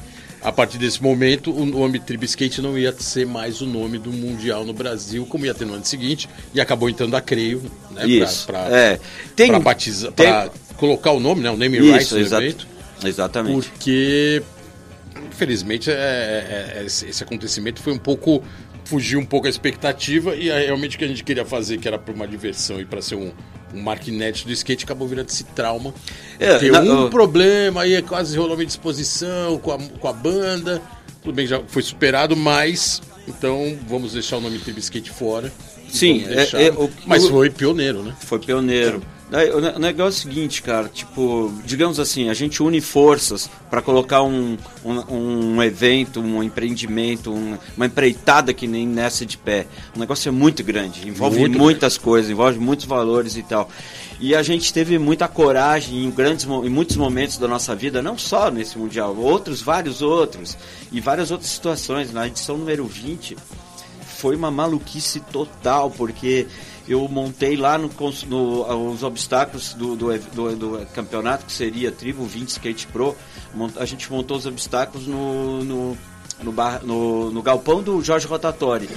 a 0.42 0.52
partir 0.52 0.78
desse 0.78 1.02
momento, 1.02 1.52
o 1.52 1.64
nome 1.64 1.98
Tribskate 1.98 2.62
não 2.62 2.78
ia 2.78 2.94
ser 2.98 3.26
mais 3.26 3.60
o 3.60 3.66
nome 3.66 3.98
do 3.98 4.12
Mundial 4.12 4.64
no 4.64 4.72
Brasil, 4.72 5.26
como 5.26 5.44
ia 5.46 5.54
ter 5.54 5.64
no 5.64 5.74
ano 5.74 5.84
seguinte, 5.84 6.28
e 6.54 6.60
acabou 6.60 6.88
entrando 6.88 7.16
a 7.16 7.20
Creio, 7.20 7.62
né? 7.90 8.06
Isso. 8.06 8.46
Pra, 8.46 8.64
pra, 8.64 8.76
é. 8.76 9.00
Tem, 9.34 9.48
pra 9.48 9.58
batizar, 9.58 10.12
tem... 10.12 10.26
pra 10.26 10.50
colocar 10.76 11.10
o 11.12 11.20
nome, 11.20 11.42
né? 11.42 11.50
O 11.50 11.56
name 11.56 11.78
rights 11.78 12.10
do 12.10 12.18
evento. 12.18 12.66
Exatamente. 13.04 13.68
Porque, 13.68 14.42
infelizmente, 15.28 15.90
é, 15.90 15.94
é, 15.94 16.80
é, 16.80 16.84
esse 16.84 17.22
acontecimento 17.22 17.80
foi 17.80 17.92
um 17.92 17.98
pouco 17.98 18.42
fugiu 18.86 19.18
um 19.18 19.24
pouco 19.24 19.46
a 19.46 19.50
expectativa 19.50 20.34
e 20.34 20.48
realmente 20.48 20.96
o 20.96 20.98
que 20.98 21.04
a 21.04 21.08
gente 21.08 21.24
queria 21.24 21.44
fazer, 21.44 21.78
que 21.78 21.88
era 21.88 21.98
para 21.98 22.14
uma 22.14 22.26
diversão 22.26 22.80
e 22.80 22.84
para 22.84 23.02
ser 23.02 23.16
um, 23.16 23.32
um 23.74 23.82
marquinete 23.82 24.46
do 24.46 24.52
skate 24.52 24.84
acabou 24.84 25.08
virando 25.08 25.28
esse 25.28 25.44
trauma. 25.44 25.92
É, 26.38 26.56
Tem 26.58 26.70
um 26.70 27.10
problema, 27.10 27.82
aí 27.82 28.00
quase 28.02 28.38
rolou 28.38 28.54
uma 28.54 28.64
disposição 28.64 29.58
com 29.58 29.72
a, 29.72 29.78
com 29.78 30.08
a 30.08 30.12
banda. 30.12 30.80
Tudo 31.22 31.34
bem, 31.34 31.46
já 31.46 31.60
foi 31.66 31.82
superado, 31.82 32.36
mas 32.36 33.02
então 33.26 33.76
vamos 33.88 34.12
deixar 34.12 34.36
o 34.36 34.40
nome 34.40 34.58
Tribo 34.60 34.78
Skate 34.78 35.10
fora. 35.10 35.52
Sim, 35.88 36.24
é, 36.28 36.66
é, 36.66 36.70
o, 36.70 36.88
mas 37.06 37.26
foi 37.26 37.50
pioneiro, 37.50 38.02
né? 38.02 38.14
Foi 38.20 38.38
pioneiro. 38.38 39.02
O 39.28 39.78
negócio 39.80 40.04
é 40.04 40.08
o 40.08 40.30
seguinte, 40.30 40.62
cara, 40.62 40.88
tipo, 40.88 41.52
digamos 41.64 41.98
assim, 41.98 42.28
a 42.28 42.34
gente 42.34 42.62
une 42.62 42.80
forças 42.80 43.50
para 43.68 43.82
colocar 43.82 44.22
um, 44.22 44.56
um, 44.84 45.14
um, 45.56 45.62
evento, 45.62 46.20
um 46.20 46.44
empreendimento, 46.44 47.32
um, 47.32 47.58
uma 47.76 47.86
empreitada 47.86 48.54
que 48.54 48.68
nem 48.68 48.86
nessa 48.86 49.26
de 49.26 49.36
pé. 49.36 49.66
O 49.96 49.98
negócio 49.98 50.28
é 50.28 50.32
muito 50.32 50.62
grande, 50.62 51.08
envolve 51.08 51.40
muito 51.40 51.58
muitas 51.58 51.94
grande. 51.94 52.04
coisas, 52.04 52.30
envolve 52.30 52.60
muitos 52.60 52.86
valores 52.86 53.36
e 53.36 53.42
tal. 53.42 53.68
E 54.20 54.32
a 54.32 54.44
gente 54.44 54.72
teve 54.72 54.96
muita 54.96 55.26
coragem 55.26 56.04
em, 56.04 56.10
grandes, 56.10 56.46
em 56.46 56.70
muitos 56.70 56.96
momentos 56.96 57.36
da 57.36 57.48
nossa 57.48 57.74
vida, 57.74 58.00
não 58.00 58.16
só 58.16 58.48
nesse 58.48 58.78
Mundial, 58.78 59.16
outros, 59.16 59.60
vários 59.60 60.02
outros, 60.02 60.56
e 60.92 61.00
várias 61.00 61.32
outras 61.32 61.50
situações. 61.50 62.12
Na 62.12 62.28
edição 62.28 62.56
número 62.56 62.86
20, 62.86 63.36
foi 64.16 64.36
uma 64.36 64.50
maluquice 64.50 65.20
total, 65.20 65.90
porque 65.90 66.46
eu 66.88 67.06
montei 67.08 67.56
lá 67.56 67.76
no, 67.76 67.90
no 68.28 68.92
os 68.92 69.02
obstáculos 69.02 69.74
do, 69.74 69.96
do, 69.96 70.18
do, 70.18 70.56
do, 70.56 70.86
campeonato, 70.94 71.44
que 71.44 71.52
seria 71.52 71.90
Tribo 71.90 72.24
20 72.24 72.48
Skate 72.48 72.86
Pro. 72.86 73.16
A 73.76 73.84
gente 73.84 74.10
montou 74.10 74.36
os 74.36 74.46
obstáculos 74.46 75.06
no, 75.06 75.64
no, 75.64 75.98
no, 76.42 76.52
bar, 76.52 76.84
no, 76.84 77.30
no 77.30 77.42
galpão 77.42 77.82
do 77.82 78.02
Jorge 78.02 78.26
Rotatori. 78.26 78.88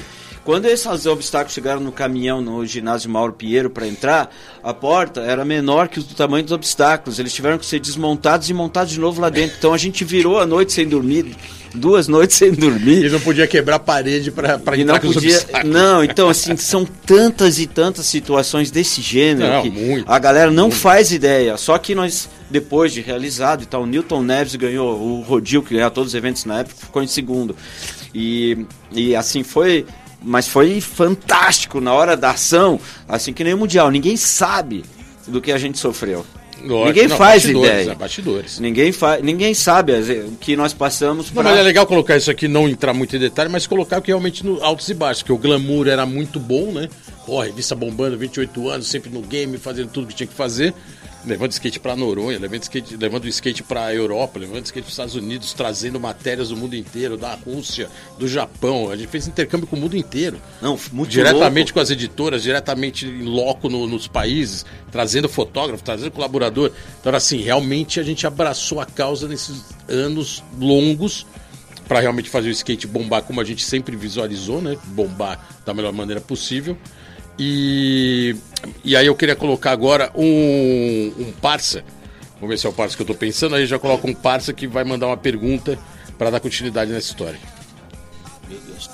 Quando 0.49 0.65
esses 0.65 1.05
obstáculos 1.05 1.53
chegaram 1.53 1.79
no 1.79 1.91
caminhão 1.91 2.41
no 2.41 2.65
ginásio 2.65 3.07
Mauro 3.07 3.33
Pinheiro 3.33 3.69
para 3.69 3.87
entrar, 3.87 4.35
a 4.63 4.73
porta 4.73 5.21
era 5.21 5.45
menor 5.45 5.87
que 5.87 5.99
o 5.99 6.03
tamanho 6.03 6.43
dos 6.43 6.51
obstáculos. 6.51 7.19
Eles 7.19 7.31
tiveram 7.31 7.59
que 7.59 7.65
ser 7.67 7.79
desmontados 7.79 8.49
e 8.49 8.53
montados 8.55 8.91
de 8.91 8.99
novo 8.99 9.21
lá 9.21 9.29
dentro. 9.29 9.57
Então 9.59 9.75
a 9.75 9.77
gente 9.77 10.03
virou 10.03 10.39
a 10.39 10.47
noite 10.47 10.73
sem 10.73 10.87
dormir 10.87 11.35
duas 11.75 12.07
noites 12.07 12.35
sem 12.35 12.51
dormir. 12.51 13.05
E 13.05 13.09
não 13.11 13.19
podia 13.19 13.45
quebrar 13.45 13.75
a 13.75 13.79
parede 13.79 14.31
para 14.31 14.55
entrar 14.55 14.75
não 14.75 14.99
podia, 14.99 15.39
Não, 15.63 16.03
então 16.03 16.27
assim, 16.27 16.57
são 16.57 16.83
tantas 16.83 17.59
e 17.59 17.67
tantas 17.67 18.07
situações 18.07 18.71
desse 18.71 19.03
gênero 19.03 19.53
não, 19.53 19.61
que 19.61 19.69
muito, 19.69 20.11
a 20.11 20.17
galera 20.17 20.49
não 20.49 20.69
muito. 20.69 20.77
faz 20.77 21.11
ideia. 21.11 21.57
Só 21.57 21.77
que 21.77 21.93
nós, 21.93 22.27
depois 22.49 22.91
de 22.91 23.01
realizado 23.01 23.61
e 23.61 23.67
tal, 23.67 23.83
o 23.83 23.85
Newton 23.85 24.23
Neves 24.23 24.55
ganhou, 24.55 24.99
o 24.99 25.21
Rodil, 25.21 25.61
que 25.61 25.75
ganhou 25.75 25.91
todos 25.91 26.09
os 26.09 26.15
eventos 26.15 26.43
na 26.45 26.61
época, 26.61 26.75
ficou 26.75 27.03
em 27.03 27.07
segundo. 27.07 27.55
E, 28.15 28.65
e 28.91 29.15
assim, 29.15 29.43
foi... 29.43 29.85
Mas 30.21 30.47
foi 30.47 30.81
fantástico 30.81 31.79
na 31.79 31.93
hora 31.93 32.17
da 32.17 32.31
ação, 32.31 32.79
assim 33.07 33.31
que 33.31 33.43
nem 33.43 33.53
o 33.53 33.57
Mundial. 33.57 33.89
Ninguém 33.89 34.17
sabe 34.17 34.83
do 35.27 35.41
que 35.41 35.51
a 35.51 35.57
gente 35.57 35.77
sofreu. 35.79 36.25
Lógico, 36.61 36.87
ninguém 36.87 37.07
não, 37.07 37.17
faz 37.17 37.45
ideia. 37.45 37.91
É, 37.91 37.95
bastidores. 37.95 38.59
Ninguém, 38.59 38.91
fa 38.91 39.17
ninguém 39.17 39.53
sabe 39.53 39.93
o 39.93 40.31
que 40.31 40.55
nós 40.55 40.73
passamos. 40.73 41.29
Pra... 41.29 41.43
Não, 41.43 41.51
mas 41.51 41.59
é 41.59 41.63
legal 41.63 41.85
colocar 41.85 42.17
isso 42.17 42.29
aqui, 42.29 42.47
não 42.47 42.67
entrar 42.67 42.93
muito 42.93 43.15
em 43.15 43.19
detalhe, 43.19 43.49
mas 43.49 43.65
colocar 43.65 44.01
que 44.01 44.07
realmente 44.07 44.45
no 44.45 44.61
altos 44.63 44.89
e 44.89 44.93
baixos, 44.93 45.23
que 45.23 45.31
o 45.31 45.37
glamour 45.37 45.87
era 45.87 46.05
muito 46.05 46.39
bom, 46.39 46.71
né? 46.71 46.89
Ó, 47.27 47.37
oh, 47.37 47.41
revista 47.41 47.75
bombando, 47.75 48.17
28 48.17 48.69
anos, 48.69 48.87
sempre 48.87 49.09
no 49.09 49.21
game, 49.21 49.57
fazendo 49.57 49.89
tudo 49.89 50.07
que 50.07 50.15
tinha 50.15 50.27
que 50.27 50.33
fazer 50.33 50.73
levando 51.25 51.51
skate 51.51 51.79
para 51.79 51.95
Noronha, 51.95 52.39
levando 52.39 52.63
skate, 52.63 52.97
levando 52.97 53.27
skate 53.27 53.63
para 53.63 53.85
a 53.85 53.93
Europa, 53.93 54.39
levando 54.39 54.65
skate 54.65 54.83
para 54.83 54.87
os 54.87 54.93
Estados 54.93 55.15
Unidos, 55.15 55.53
trazendo 55.53 55.99
matérias 55.99 56.49
do 56.49 56.57
mundo 56.57 56.75
inteiro, 56.75 57.17
da 57.17 57.33
Rússia, 57.33 57.89
do 58.17 58.27
Japão. 58.27 58.89
A 58.89 58.95
gente 58.95 59.09
fez 59.09 59.27
intercâmbio 59.27 59.67
com 59.67 59.75
o 59.75 59.79
mundo 59.79 59.97
inteiro. 59.97 60.39
Não, 60.61 60.79
muito 60.91 61.11
Diretamente 61.11 61.67
louco. 61.67 61.73
com 61.73 61.79
as 61.79 61.89
editoras, 61.89 62.43
diretamente 62.43 63.05
em 63.05 63.23
loco 63.23 63.69
no, 63.69 63.87
nos 63.87 64.07
países, 64.07 64.65
trazendo 64.91 65.27
fotógrafo, 65.27 65.83
trazendo 65.83 66.11
colaborador. 66.11 66.71
Então, 66.99 67.13
assim, 67.13 67.41
realmente 67.41 67.99
a 67.99 68.03
gente 68.03 68.25
abraçou 68.25 68.79
a 68.79 68.85
causa 68.85 69.27
nesses 69.27 69.63
anos 69.87 70.43
longos 70.57 71.25
para 71.87 71.99
realmente 71.99 72.29
fazer 72.29 72.49
o 72.49 72.51
skate 72.51 72.85
bombar 72.85 73.23
como 73.23 73.41
a 73.41 73.43
gente 73.43 73.63
sempre 73.63 73.95
visualizou, 73.95 74.61
né? 74.61 74.77
Bombar 74.85 75.59
da 75.65 75.73
melhor 75.73 75.91
maneira 75.91 76.21
possível. 76.21 76.77
E, 77.39 78.35
e 78.83 78.97
aí 78.97 79.07
eu 79.07 79.15
queria 79.15 79.35
colocar 79.35 79.71
agora 79.71 80.11
um, 80.13 81.13
um 81.17 81.31
parça. 81.41 81.85
Vamos 82.35 82.49
ver 82.49 82.57
se 82.57 82.67
é 82.67 82.69
o 82.69 82.73
parça 82.73 82.97
que 82.97 83.01
eu 83.01 83.07
tô 83.07 83.15
pensando. 83.15 83.55
Aí 83.55 83.65
já 83.65 83.79
coloca 83.79 84.05
um 84.05 84.13
parça 84.13 84.51
que 84.53 84.67
vai 84.67 84.83
mandar 84.83 85.07
uma 85.07 85.17
pergunta 85.17 85.79
para 86.17 86.29
dar 86.29 86.41
continuidade 86.41 86.91
nessa 86.91 87.07
história. 87.07 87.39
Meu 88.49 88.59
Deus. 88.59 88.89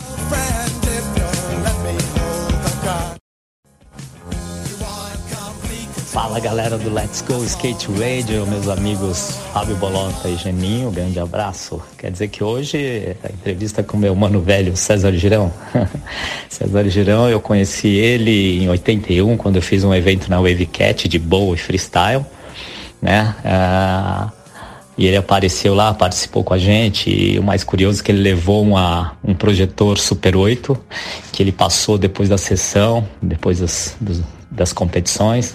Fala 6.16 6.39
galera 6.39 6.78
do 6.78 6.93
Let's 6.93 7.22
Go 7.28 7.43
Skate 7.43 7.89
Radio, 7.91 8.47
meus 8.47 8.70
amigos 8.70 9.38
Fábio 9.51 9.76
Bolota 9.76 10.30
e 10.30 10.38
Geninho, 10.38 10.89
grande 10.89 11.20
abraço. 11.20 11.82
Quer 11.97 12.09
dizer 12.09 12.30
que 12.30 12.41
hoje 12.41 13.18
a 13.22 13.28
entrevista 13.28 13.84
com 13.84 13.97
meu 13.97 14.16
mano 14.16 14.39
velho 14.39 14.78
César 14.78 15.11
Girão. 15.11 15.51
César 16.47 16.88
Girão, 16.88 17.30
eu 17.30 17.41
conheci 17.41 17.89
ele 17.89 18.63
em 18.63 18.70
81, 18.70 19.36
quando 19.36 19.57
eu 19.57 19.61
fiz 19.61 19.84
um 19.84 19.93
evento 19.93 20.30
na 20.30 20.38
Wavecat 20.38 21.09
de 21.09 21.20
boa 21.20 21.53
e 21.53 21.57
freestyle, 21.57 22.26
né? 23.01 23.36
Ah, 23.43 24.32
e 24.97 25.07
ele 25.07 25.18
apareceu 25.18 25.76
lá, 25.76 25.93
participou 25.93 26.45
com 26.45 26.53
a 26.53 26.57
gente. 26.57 27.09
E 27.09 27.38
o 27.38 27.43
mais 27.43 27.61
curioso 27.61 27.99
é 27.99 28.03
que 28.05 28.13
ele 28.13 28.22
levou 28.22 28.63
uma, 28.63 29.18
um 29.22 29.34
projetor 29.34 29.97
Super 29.97 30.38
8, 30.38 30.78
que 31.34 31.43
ele 31.43 31.51
passou 31.51 31.97
depois 31.97 32.30
da 32.30 32.38
sessão, 32.38 33.05
depois 33.22 33.59
das, 33.59 33.97
das 34.49 34.72
competições 34.72 35.53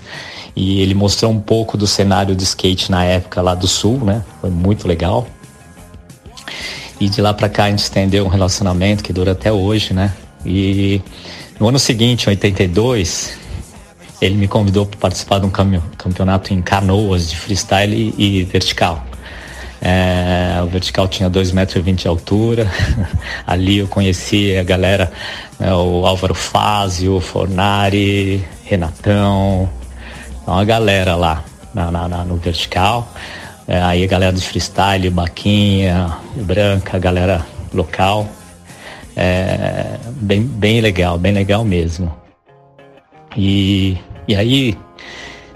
e 0.54 0.80
ele 0.80 0.94
mostrou 0.94 1.30
um 1.30 1.40
pouco 1.40 1.76
do 1.76 1.86
cenário 1.86 2.34
de 2.34 2.42
skate 2.42 2.90
na 2.90 3.04
época 3.04 3.40
lá 3.40 3.54
do 3.54 3.68
sul, 3.68 3.98
né? 4.04 4.22
Foi 4.40 4.50
muito 4.50 4.86
legal. 4.86 5.26
E 7.00 7.08
de 7.08 7.22
lá 7.22 7.32
para 7.32 7.48
cá 7.48 7.64
a 7.64 7.70
gente 7.70 7.78
estendeu 7.78 8.24
um 8.24 8.28
relacionamento 8.28 9.02
que 9.02 9.12
dura 9.12 9.32
até 9.32 9.50
hoje, 9.50 9.94
né? 9.94 10.12
E 10.44 11.00
no 11.58 11.68
ano 11.68 11.78
seguinte, 11.78 12.26
em 12.26 12.30
82, 12.30 13.38
ele 14.20 14.34
me 14.34 14.48
convidou 14.48 14.84
para 14.84 14.98
participar 14.98 15.38
de 15.38 15.46
um 15.46 15.50
campeonato 15.50 16.52
em 16.52 16.60
canoas 16.60 17.30
de 17.30 17.36
freestyle 17.36 18.14
e, 18.18 18.44
vertical. 18.44 19.04
É, 19.80 20.60
o 20.62 20.66
vertical 20.66 21.08
tinha 21.08 21.30
2,20 21.30 21.54
metros 21.54 21.96
de 21.96 22.08
altura. 22.08 22.70
Ali 23.46 23.78
eu 23.78 23.88
conheci 23.88 24.56
a 24.56 24.62
galera, 24.62 25.10
né, 25.58 25.72
o 25.72 26.06
Álvaro 26.06 26.34
Fázio, 26.34 27.18
Fornari, 27.18 28.44
Renatão, 28.64 29.70
uma 30.54 30.64
galera 30.64 31.16
lá 31.16 31.44
na, 31.74 31.90
na, 31.90 32.08
na 32.08 32.24
no 32.24 32.36
vertical. 32.36 33.08
É, 33.66 33.80
aí 33.80 34.02
a 34.02 34.06
galera 34.06 34.32
do 34.32 34.40
freestyle, 34.40 35.10
Baquinha, 35.10 36.16
Branca, 36.36 36.96
a 36.96 37.00
galera 37.00 37.46
local. 37.72 38.28
É, 39.16 39.98
bem, 40.16 40.42
bem 40.42 40.80
legal, 40.80 41.18
bem 41.18 41.32
legal 41.32 41.64
mesmo. 41.64 42.12
E, 43.36 43.96
e 44.26 44.34
aí, 44.34 44.76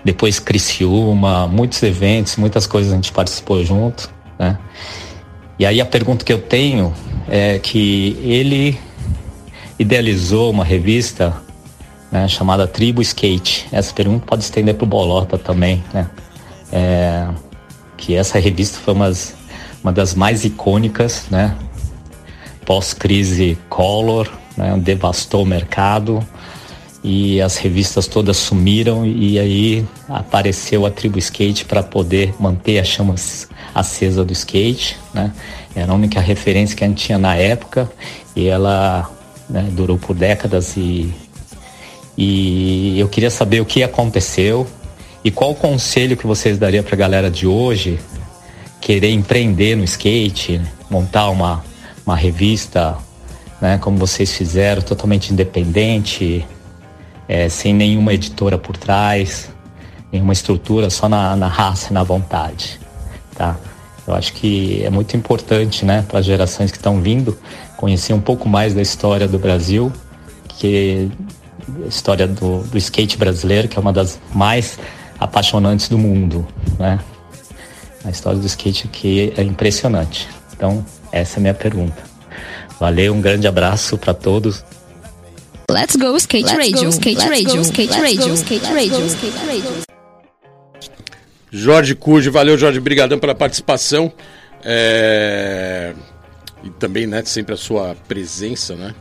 depois 0.04 0.38
Criciúma, 0.38 1.48
muitos 1.48 1.82
eventos, 1.82 2.36
muitas 2.36 2.66
coisas 2.66 2.92
a 2.92 2.96
gente 2.96 3.12
participou 3.12 3.64
junto, 3.64 4.10
né? 4.38 4.58
E 5.58 5.64
aí 5.64 5.80
a 5.80 5.86
pergunta 5.86 6.24
que 6.24 6.32
eu 6.32 6.40
tenho 6.40 6.92
é 7.28 7.58
que 7.58 8.18
ele 8.22 8.78
idealizou 9.78 10.50
uma 10.50 10.64
revista 10.64 11.34
né, 12.14 12.28
chamada 12.28 12.64
Tribo 12.64 13.02
Skate. 13.02 13.66
Essa 13.72 13.92
pergunta 13.92 14.24
pode 14.24 14.44
estender 14.44 14.76
para 14.76 14.84
o 14.84 14.86
Bolota 14.86 15.36
também, 15.36 15.82
né? 15.92 16.08
É, 16.72 17.26
que 17.96 18.14
essa 18.14 18.38
revista 18.38 18.78
foi 18.78 18.94
umas, 18.94 19.34
uma 19.82 19.92
das 19.92 20.14
mais 20.14 20.44
icônicas, 20.44 21.26
né? 21.28 21.56
Pós-crise 22.64 23.58
Collor, 23.68 24.30
né, 24.56 24.78
devastou 24.78 25.42
o 25.42 25.46
mercado 25.46 26.24
e 27.02 27.40
as 27.42 27.56
revistas 27.56 28.06
todas 28.06 28.36
sumiram 28.36 29.04
e 29.04 29.38
aí 29.38 29.84
apareceu 30.08 30.86
a 30.86 30.90
Tribo 30.90 31.18
Skate 31.18 31.64
para 31.64 31.82
poder 31.82 32.32
manter 32.38 32.78
a 32.78 32.84
chama 32.84 33.16
acesa 33.74 34.24
do 34.24 34.32
skate, 34.32 34.96
né? 35.12 35.32
Era 35.74 35.90
a 35.90 35.94
única 35.96 36.20
referência 36.20 36.76
que 36.76 36.84
a 36.84 36.86
gente 36.86 37.06
tinha 37.06 37.18
na 37.18 37.34
época 37.34 37.90
e 38.36 38.46
ela 38.46 39.10
né, 39.50 39.68
durou 39.72 39.98
por 39.98 40.14
décadas 40.14 40.76
e 40.76 41.12
e 42.16 42.98
eu 42.98 43.08
queria 43.08 43.30
saber 43.30 43.60
o 43.60 43.64
que 43.64 43.82
aconteceu 43.82 44.66
e 45.24 45.30
qual 45.30 45.52
o 45.52 45.54
conselho 45.54 46.16
que 46.16 46.26
vocês 46.26 46.58
dariam 46.58 46.84
para 46.84 46.94
a 46.94 46.98
galera 46.98 47.30
de 47.30 47.46
hoje 47.46 47.98
querer 48.80 49.10
empreender 49.10 49.76
no 49.76 49.84
skate, 49.84 50.60
montar 50.90 51.30
uma, 51.30 51.64
uma 52.06 52.14
revista, 52.14 52.96
né, 53.60 53.78
como 53.78 53.96
vocês 53.96 54.32
fizeram, 54.32 54.82
totalmente 54.82 55.32
independente, 55.32 56.46
é, 57.26 57.48
sem 57.48 57.72
nenhuma 57.72 58.12
editora 58.12 58.58
por 58.58 58.76
trás, 58.76 59.48
nenhuma 60.12 60.34
estrutura, 60.34 60.90
só 60.90 61.08
na, 61.08 61.34
na 61.34 61.48
raça 61.48 61.88
e 61.90 61.94
na 61.94 62.02
vontade. 62.02 62.78
Tá? 63.34 63.56
Eu 64.06 64.14
acho 64.14 64.34
que 64.34 64.84
é 64.84 64.90
muito 64.90 65.16
importante 65.16 65.84
né, 65.84 66.04
para 66.06 66.18
as 66.18 66.26
gerações 66.26 66.70
que 66.70 66.76
estão 66.76 67.00
vindo 67.00 67.36
conhecer 67.76 68.12
um 68.12 68.20
pouco 68.20 68.48
mais 68.48 68.74
da 68.74 68.82
história 68.82 69.26
do 69.26 69.38
Brasil, 69.38 69.90
que 70.48 71.10
história 71.86 72.26
do, 72.26 72.62
do 72.62 72.78
skate 72.78 73.16
brasileiro, 73.16 73.68
que 73.68 73.78
é 73.78 73.80
uma 73.80 73.92
das 73.92 74.18
mais 74.34 74.78
apaixonantes 75.18 75.88
do 75.88 75.98
mundo, 75.98 76.46
né? 76.78 76.98
A 78.04 78.10
história 78.10 78.38
do 78.38 78.46
skate 78.46 78.86
aqui 78.86 79.32
é 79.36 79.42
impressionante. 79.42 80.28
Então, 80.54 80.84
essa 81.10 81.36
é 81.36 81.38
a 81.38 81.40
minha 81.40 81.54
pergunta. 81.54 82.02
Valeu, 82.78 83.14
um 83.14 83.20
grande 83.20 83.46
abraço 83.46 83.96
para 83.96 84.12
todos. 84.12 84.64
Let's 85.70 85.96
go 85.96 86.14
skate 86.16 86.44
Let's 86.44 86.58
radio, 86.58 86.84
go, 86.84 86.88
skate 86.90 87.26
radio, 87.26 87.60
skate 87.62 87.92
radio, 87.94 88.34
skate 88.34 88.66
radio, 88.66 89.06
skate 89.06 89.46
radio. 89.46 89.84
Jorge 91.50 91.94
Cujo, 91.94 92.30
valeu 92.30 92.58
Jorge, 92.58 92.80
brigadão 92.80 93.18
pela 93.18 93.34
participação. 93.34 94.12
É... 94.62 95.94
E 96.62 96.70
também, 96.70 97.06
né, 97.06 97.22
sempre 97.24 97.54
a 97.54 97.56
sua 97.56 97.94
presença, 98.08 98.74
né? 98.74 98.94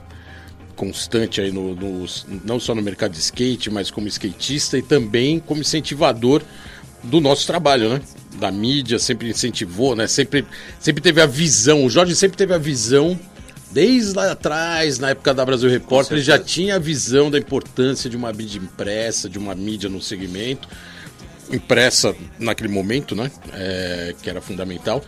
Constante 0.76 1.42
aí 1.42 1.52
no, 1.52 1.76
no, 1.76 2.06
não 2.44 2.60
só 2.60 2.74
no 2.74 2.82
mercado 2.82 3.12
de 3.12 3.20
skate, 3.20 3.70
mas 3.70 3.92
como 3.92 4.08
skatista 4.08 4.78
e 4.78 4.82
também 4.82 5.40
como 5.40 5.62
incentivador 5.62 6.42
do 7.04 7.20
nosso 7.20 7.46
trabalho, 7.46 7.90
né? 7.90 8.02
Da 8.40 8.52
mídia, 8.52 8.98
sempre 8.98 9.30
incentivou, 9.30 9.96
né? 9.96 10.08
Sempre, 10.08 10.46
sempre 10.80 11.02
teve 11.02 11.22
a 11.22 11.26
visão, 11.26 11.86
o 11.86 11.90
Jorge 11.90 12.16
sempre 12.16 12.38
teve 12.38 12.54
a 12.54 12.58
visão, 12.58 13.20
desde 13.72 14.16
lá 14.16 14.32
atrás, 14.32 15.00
na 15.00 15.10
época 15.10 15.34
da 15.34 15.46
Brasil 15.46 15.70
Repórter, 15.70 16.14
ele 16.18 16.24
já 16.24 16.40
tinha 16.40 16.76
a 16.76 16.80
visão 16.80 17.30
da 17.30 17.38
importância 17.38 18.10
de 18.10 18.16
uma 18.16 18.32
mídia 18.32 18.60
impressa, 18.60 19.30
de 19.30 19.38
uma 19.38 19.54
mídia 19.54 19.90
no 19.90 20.02
segmento, 20.02 20.68
impressa 21.52 22.16
naquele 22.40 22.70
momento, 22.70 23.16
né? 23.16 23.30
É, 23.54 24.16
que 24.22 24.30
era 24.30 24.42
fundamental 24.42 25.04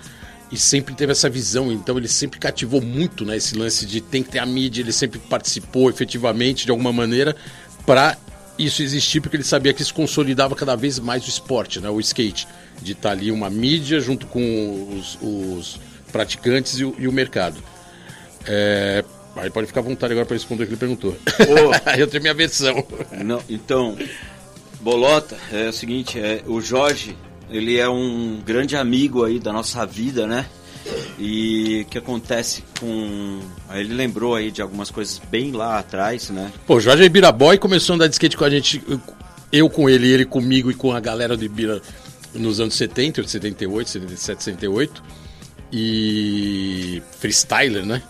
e 0.52 0.58
sempre 0.58 0.94
teve 0.94 1.12
essa 1.12 1.30
visão, 1.30 1.72
então 1.72 1.98
ele 1.98 2.08
sempre 2.08 2.40
cativou 2.40 2.82
muito 2.82 3.26
né, 3.26 3.38
esse 3.38 3.56
lance 3.56 3.86
de 3.86 4.00
tem 4.00 4.22
que 4.22 4.30
ter 4.30 4.40
a 4.40 4.46
mídia, 4.46 4.82
ele 4.82 4.92
sempre 4.92 5.20
participou 5.20 5.90
efetivamente 5.90 6.66
de 6.66 6.72
alguma 6.72 6.94
maneira 6.94 7.36
para 7.86 8.18
isso 8.58 8.82
existir, 8.82 9.20
porque 9.20 9.36
ele 9.36 9.44
sabia 9.44 9.74
que 9.74 9.82
isso 9.82 9.94
consolidava 9.94 10.56
cada 10.56 10.76
vez 10.76 11.00
mais 11.00 11.26
o 11.26 11.30
esporte, 11.30 11.80
né, 11.80 11.90
o 11.90 12.00
skate, 12.00 12.48
de 12.82 12.94
estar 12.94 13.10
tá 13.10 13.16
ali 13.16 13.32
uma 13.32 13.50
mídia 13.50 14.00
junto 14.00 14.28
com 14.28 14.98
os, 14.98 15.18
os 15.22 15.80
praticantes 16.12 16.80
e 16.80 16.86
o, 16.86 16.96
e 16.98 17.08
o 17.08 17.12
mercado. 17.12 17.62
É, 18.48 19.04
aí 19.36 19.50
pode 19.50 19.68
ficar 19.68 19.82
à 19.82 19.84
vontade 19.84 20.14
agora 20.14 20.26
para 20.26 20.36
responder 20.36 20.64
o 20.64 20.68
que 20.68 20.74
ele 20.74 20.80
perguntou. 20.80 21.18
Oh. 21.40 21.92
Eu 21.98 22.08
tenho 22.08 22.22
minha 22.22 22.34
versão. 22.34 22.86
Não, 23.24 23.42
então, 23.50 23.98
Bolota, 24.80 25.36
é 25.52 25.68
o 25.68 25.74
seguinte, 25.74 26.20
é, 26.20 26.42
o 26.46 26.62
Jorge 26.62 27.18
ele 27.50 27.78
é 27.78 27.88
um 27.88 28.42
grande 28.46 28.76
amigo 28.76 29.24
aí 29.24 29.40
da 29.40 29.54
nossa 29.54 29.86
vida, 29.86 30.26
né? 30.26 30.46
E 31.18 31.82
o 31.82 31.90
que 31.90 31.98
acontece 31.98 32.64
com. 32.80 33.40
Ele 33.74 33.94
lembrou 33.94 34.36
aí 34.36 34.52
de 34.52 34.62
algumas 34.62 34.92
coisas 34.92 35.20
bem 35.32 35.52
lá 35.52 35.80
atrás, 35.80 36.30
né? 36.30 36.52
Pô, 36.68 36.80
Jorge 36.80 37.04
Ibiraboy 37.04 37.58
começou 37.58 37.94
a 37.94 37.96
andar 37.96 38.08
de 38.08 38.14
skate 38.14 38.38
com 38.38 38.44
a 38.44 38.50
gente, 38.50 38.84
eu 39.52 39.70
com 39.70 39.90
ele, 39.90 40.12
ele 40.12 40.26
comigo 40.26 40.70
e 40.70 40.76
com 40.76 40.92
a 40.92 41.00
galera 41.00 41.36
do 41.36 41.44
Ibira 41.44 41.82
nos 42.34 42.60
anos 42.60 42.76
70, 42.76 43.28
78, 43.28 43.90
77, 43.90 44.44
78. 44.44 45.04
E 45.72 47.02
freestyler, 47.20 47.86
né? 47.86 48.04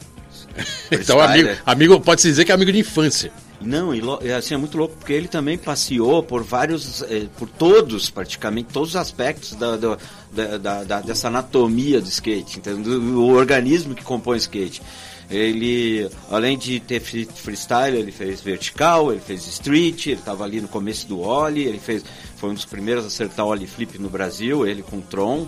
Freestyler. 0.87 1.01
então, 1.01 1.21
amigo, 1.21 1.49
amigo, 1.65 2.01
pode-se 2.01 2.27
dizer 2.27 2.43
que 2.43 2.51
é 2.51 2.55
amigo 2.55 2.71
de 2.71 2.79
infância. 2.79 3.31
Não, 3.61 3.93
e 3.95 4.31
assim, 4.31 4.53
é 4.53 4.57
muito 4.57 4.77
louco, 4.77 4.95
porque 4.97 5.13
ele 5.13 5.27
também 5.27 5.57
passeou 5.57 6.21
por 6.21 6.43
vários, 6.43 7.01
eh, 7.03 7.27
por 7.37 7.49
todos, 7.49 8.09
praticamente, 8.09 8.69
todos 8.71 8.89
os 8.89 8.95
aspectos 8.95 9.55
da, 9.55 9.77
da, 9.77 10.57
da, 10.57 10.83
da 10.83 11.01
dessa 11.01 11.29
anatomia 11.29 12.01
do 12.01 12.07
skate, 12.07 12.59
entendeu? 12.59 12.99
o 12.99 13.29
organismo 13.29 13.95
que 13.95 14.03
compõe 14.03 14.35
o 14.35 14.37
skate. 14.37 14.81
Ele, 15.29 16.07
além 16.29 16.57
de 16.57 16.79
ter 16.79 16.99
freestyle, 16.99 17.97
ele 17.97 18.11
fez 18.11 18.41
vertical, 18.41 19.11
ele 19.11 19.21
fez 19.21 19.47
street, 19.47 20.07
ele 20.07 20.19
estava 20.19 20.43
ali 20.43 20.61
no 20.61 20.67
começo 20.67 21.07
do 21.07 21.19
ollie, 21.19 21.65
ele 21.65 21.79
fez, 21.79 22.03
foi 22.35 22.51
um 22.51 22.53
dos 22.53 22.65
primeiros 22.65 23.03
a 23.05 23.07
acertar 23.07 23.45
ollie 23.45 23.65
flip 23.65 23.97
no 23.97 24.09
Brasil, 24.09 24.67
ele 24.67 24.83
com 24.83 25.01
Tron. 25.01 25.47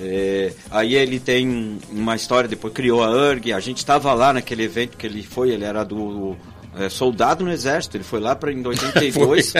É, 0.00 0.52
aí 0.70 0.96
ele 0.96 1.20
tem 1.20 1.78
uma 1.90 2.16
história, 2.16 2.48
depois 2.48 2.72
criou 2.72 3.04
a 3.04 3.10
URG, 3.10 3.52
a 3.52 3.60
gente 3.60 3.78
estava 3.78 4.12
lá 4.12 4.32
naquele 4.32 4.64
evento 4.64 4.96
que 4.96 5.06
ele 5.06 5.22
foi, 5.22 5.50
ele 5.50 5.64
era 5.64 5.84
do 5.84 6.36
é, 6.76 6.88
soldado 6.88 7.44
no 7.44 7.52
exército. 7.52 7.96
Ele 7.96 8.04
foi 8.04 8.20
lá 8.20 8.34
para 8.34 8.52
em 8.52 8.62
82 8.66 9.52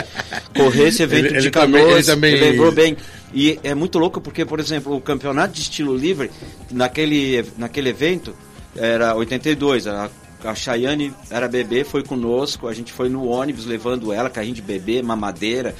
correr 0.56 0.88
esse 0.88 1.02
evento 1.02 1.26
Ele- 1.26 1.28
de 1.30 1.36
ele 1.46 1.50
também- 1.50 1.90
ele 1.90 2.02
também- 2.04 2.34
lembrou 2.40 2.72
bem. 2.72 2.96
E 3.34 3.58
é 3.62 3.74
muito 3.74 3.98
louco 3.98 4.20
porque, 4.20 4.44
por 4.44 4.60
exemplo, 4.60 4.94
o 4.94 5.00
campeonato 5.00 5.54
de 5.54 5.60
estilo 5.62 5.96
livre, 5.96 6.30
naquele, 6.70 7.44
naquele 7.56 7.88
evento, 7.90 8.34
era 8.76 9.14
82, 9.14 9.86
a, 9.86 10.10
a 10.44 10.54
Chayane 10.54 11.12
era 11.30 11.48
bebê, 11.48 11.84
foi 11.84 12.02
conosco, 12.02 12.68
a 12.68 12.74
gente 12.74 12.92
foi 12.92 13.08
no 13.08 13.26
ônibus 13.26 13.64
levando 13.66 14.12
ela, 14.12 14.28
carrinho 14.28 14.54
de 14.54 14.62
bebê, 14.62 15.02
mamadeira, 15.02 15.74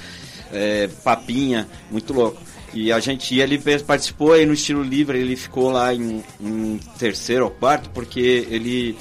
é, 0.52 0.88
papinha, 1.04 1.68
muito 1.90 2.12
louco. 2.12 2.40
E 2.74 2.90
a 2.90 2.98
gente 3.00 3.34
ia, 3.34 3.44
ele 3.44 3.59
participou 3.86 4.32
aí 4.32 4.46
no 4.46 4.54
estilo 4.54 4.82
livre, 4.82 5.18
ele 5.18 5.36
ficou 5.36 5.70
lá 5.70 5.92
em, 5.94 6.24
em 6.40 6.80
terceiro 6.98 7.44
ou 7.44 7.50
quarto, 7.50 7.90
porque 7.90 8.46
ele, 8.50 8.96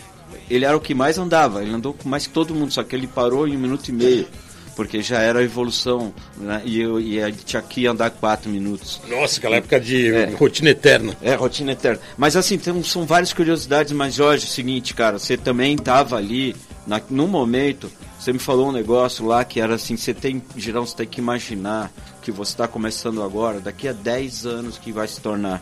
ele 0.54 0.66
era 0.66 0.76
o 0.76 0.80
que 0.82 0.94
mais 0.94 1.18
andava, 1.18 1.62
ele 1.64 1.74
andou 1.74 1.94
com 1.94 2.08
mais 2.10 2.28
que 2.28 2.34
todo 2.34 2.54
mundo, 2.56 2.72
só 2.72 2.84
que 2.84 2.96
ele 2.96 3.08
parou 3.08 3.48
em 3.48 3.56
um 3.56 3.60
minuto 3.60 3.90
e 3.90 3.92
meio, 3.92 4.28
porque 4.76 5.02
já 5.02 5.20
era 5.20 5.40
a 5.40 5.44
evolução, 5.44 6.14
né? 6.38 6.62
E, 6.66 6.80
eu, 6.80 7.00
e 7.00 7.22
a 7.22 7.28
gente 7.30 7.46
tinha 7.46 7.62
que 7.62 7.86
andar 7.88 8.10
quatro 8.12 8.50
minutos. 8.50 9.02
Nossa, 9.10 9.38
aquela 9.40 9.58
época 9.58 9.80
de 9.80 10.14
É. 10.14 10.26
rotina 10.38 10.70
eterna. 10.70 11.16
É, 11.22 11.36
rotina 11.36 11.72
eterna. 11.74 12.00
Mas 12.18 12.36
assim, 12.36 12.58
tem, 12.58 12.82
são 12.84 13.06
várias 13.06 13.34
curiosidades, 13.34 13.92
mas 13.94 14.14
Jorge, 14.16 14.46
é 14.46 14.48
o 14.48 14.52
seguinte, 14.52 14.94
cara, 14.94 15.20
você 15.20 15.38
também 15.38 15.76
estava 15.76 16.16
ali, 16.18 16.56
na, 16.88 17.02
num 17.10 17.28
momento, 17.28 17.92
você 18.20 18.32
me 18.34 18.40
falou 18.40 18.70
um 18.70 18.72
negócio 18.72 19.26
lá 19.26 19.44
que 19.44 19.60
era 19.60 19.76
assim, 19.76 19.98
você 19.98 20.14
tem, 20.14 20.42
Girão, 20.56 20.86
você 20.86 20.96
tem 20.96 21.08
que 21.08 21.20
imaginar 21.20 21.92
que 22.22 22.32
você 22.32 22.52
está 22.54 22.68
começando 22.68 23.22
agora, 23.24 23.60
daqui 23.60 23.88
a 23.88 23.94
10 23.94 24.46
anos 24.46 24.78
que 24.78 24.92
vai 24.92 25.08
se 25.08 25.20
tornar. 25.20 25.62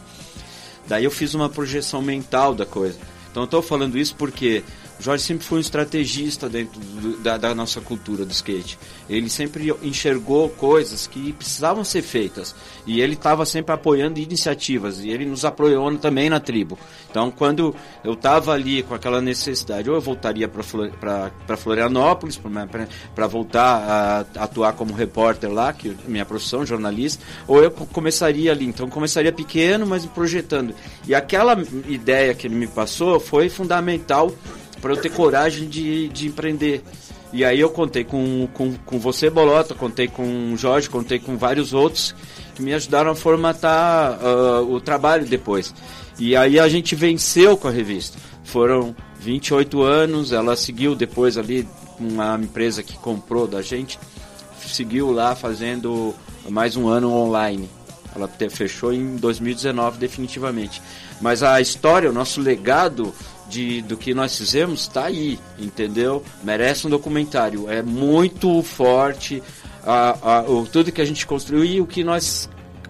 Daí 0.88 1.04
eu 1.04 1.12
fiz 1.12 1.34
uma 1.34 1.48
projeção 1.50 2.02
mental 2.02 2.54
da 2.56 2.66
coisa. 2.66 2.98
Então 3.32 3.44
eu 3.44 3.46
estou 3.46 3.62
falando 3.62 3.98
isso 3.98 4.16
porque 4.16 4.64
Jorge 5.00 5.24
sempre 5.24 5.46
foi 5.46 5.60
um 5.60 5.62
estrategista 5.62 6.50
dentro 6.50 6.80
do- 6.80 7.18
da, 7.20 7.38
da 7.38 7.56
nossa 7.56 7.80
cultura 7.80 8.26
do 8.26 8.32
skate. 8.32 8.78
Ele 9.10 9.30
sempre 9.30 9.74
enxergou 9.82 10.50
coisas 10.50 11.08
que 11.08 11.32
precisavam 11.34 11.84
ser 11.86 12.02
feitas. 12.02 12.54
E 12.86 13.00
ele 13.00 13.14
estava 13.14 13.46
sempre 13.46 13.74
apoiando 13.74 14.20
iniciativas. 14.20 15.00
E 15.00 15.10
ele 15.10 15.26
nos 15.26 15.46
apoiou 15.46 15.96
também 15.98 16.30
na 16.30 16.40
tribo. 16.40 16.78
Então 17.10 17.32
quando 17.32 17.74
eu 18.04 18.14
estava 18.14 18.52
ali 18.54 18.84
com 18.84 18.94
aquela 18.94 19.22
necessidade, 19.22 19.90
ou 19.90 19.96
eu 19.96 20.02
voltaria 20.02 20.48
para 20.50 21.58
Florianópolis 21.58 22.40
para 23.16 23.28
voltar 23.28 24.26
a 24.36 24.44
atuar 24.44 24.74
como 24.74 24.94
repórter 24.94 25.50
lá, 25.52 25.72
que 25.74 25.90
é 25.90 25.94
minha 26.08 26.26
profissão, 26.26 26.66
jornalista, 26.66 27.24
ou 27.48 27.64
eu 27.64 27.72
co- 27.72 27.86
começaria 27.86 28.52
ali. 28.52 28.66
Então 28.66 28.90
começaria 28.90 29.32
pequeno, 29.32 29.86
mas 29.88 30.06
projetando. 30.06 30.74
E 31.08 31.16
aquela 31.16 31.58
ideia 31.88 32.34
que 32.34 32.48
ele 32.48 32.56
me 32.56 32.68
passou 32.68 33.20
foi 33.20 33.50
fundamental 33.50 34.32
para 34.82 34.94
eu 34.94 34.98
ter 34.98 35.10
coragem 35.10 35.68
de, 35.68 36.08
de 36.10 36.28
empreender. 36.28 36.84
E 37.32 37.46
aí 37.46 37.60
eu 37.60 37.70
contei 37.70 38.04
com, 38.04 38.48
com, 38.54 38.74
com 38.74 39.00
você, 39.00 39.30
Bolota, 39.30 39.76
contei 39.76 40.08
com 40.08 40.52
o 40.52 40.58
Jorge, 40.58 40.90
contei 40.90 41.20
com 41.20 41.38
vários 41.38 41.74
outros 41.74 42.16
que 42.56 42.62
me 42.62 42.74
ajudaram 42.74 43.12
a 43.12 43.16
formatar 43.16 44.20
ah, 44.22 44.62
o 44.62 44.82
trabalho 44.82 45.26
depois. 45.26 45.74
E 46.18 46.36
aí 46.36 46.60
a 46.60 46.68
gente 46.68 46.96
venceu 46.96 47.56
com 47.56 47.68
a 47.68 47.72
revista. 47.72 48.18
Foram 48.44 48.96
28 49.20 49.82
anos, 49.84 50.32
ela 50.32 50.56
seguiu 50.56 50.96
depois 50.96 51.38
ali 51.38 51.68
uma 52.00 52.36
empresa 52.36 52.82
que 52.82 52.98
comprou 52.98 53.46
da 53.46 53.62
gente, 53.62 54.00
seguiu 54.66 55.12
lá 55.12 55.36
fazendo 55.36 56.16
mais 56.50 56.76
um 56.76 56.88
ano 56.88 57.14
online. 57.14 57.70
Ela 58.16 58.28
fechou 58.50 58.92
em 58.92 59.18
2019 59.18 60.00
definitivamente. 60.00 60.82
Mas 61.22 61.44
a 61.44 61.62
história, 61.62 62.10
o 62.10 62.14
nosso 62.14 62.42
legado 62.42 63.14
de, 63.50 63.82
do 63.82 63.98
que 63.98 64.14
nós 64.14 64.38
fizemos 64.38 64.82
está 64.82 65.06
aí, 65.06 65.40
entendeu? 65.58 66.24
Merece 66.44 66.88
um 66.88 66.90
documentário. 66.90 67.70
É 67.70 67.82
muito 67.82 68.62
forte 68.64 69.42
a, 69.84 70.38
a- 70.40 70.42
o, 70.44 70.66
tudo 70.66 70.92
que 70.92 71.02
a 71.02 71.06
gente 71.06 71.26
construiu 71.26 71.66
e 71.66 71.82
o 71.82 71.88
que 71.88 72.04
nós 72.04 72.50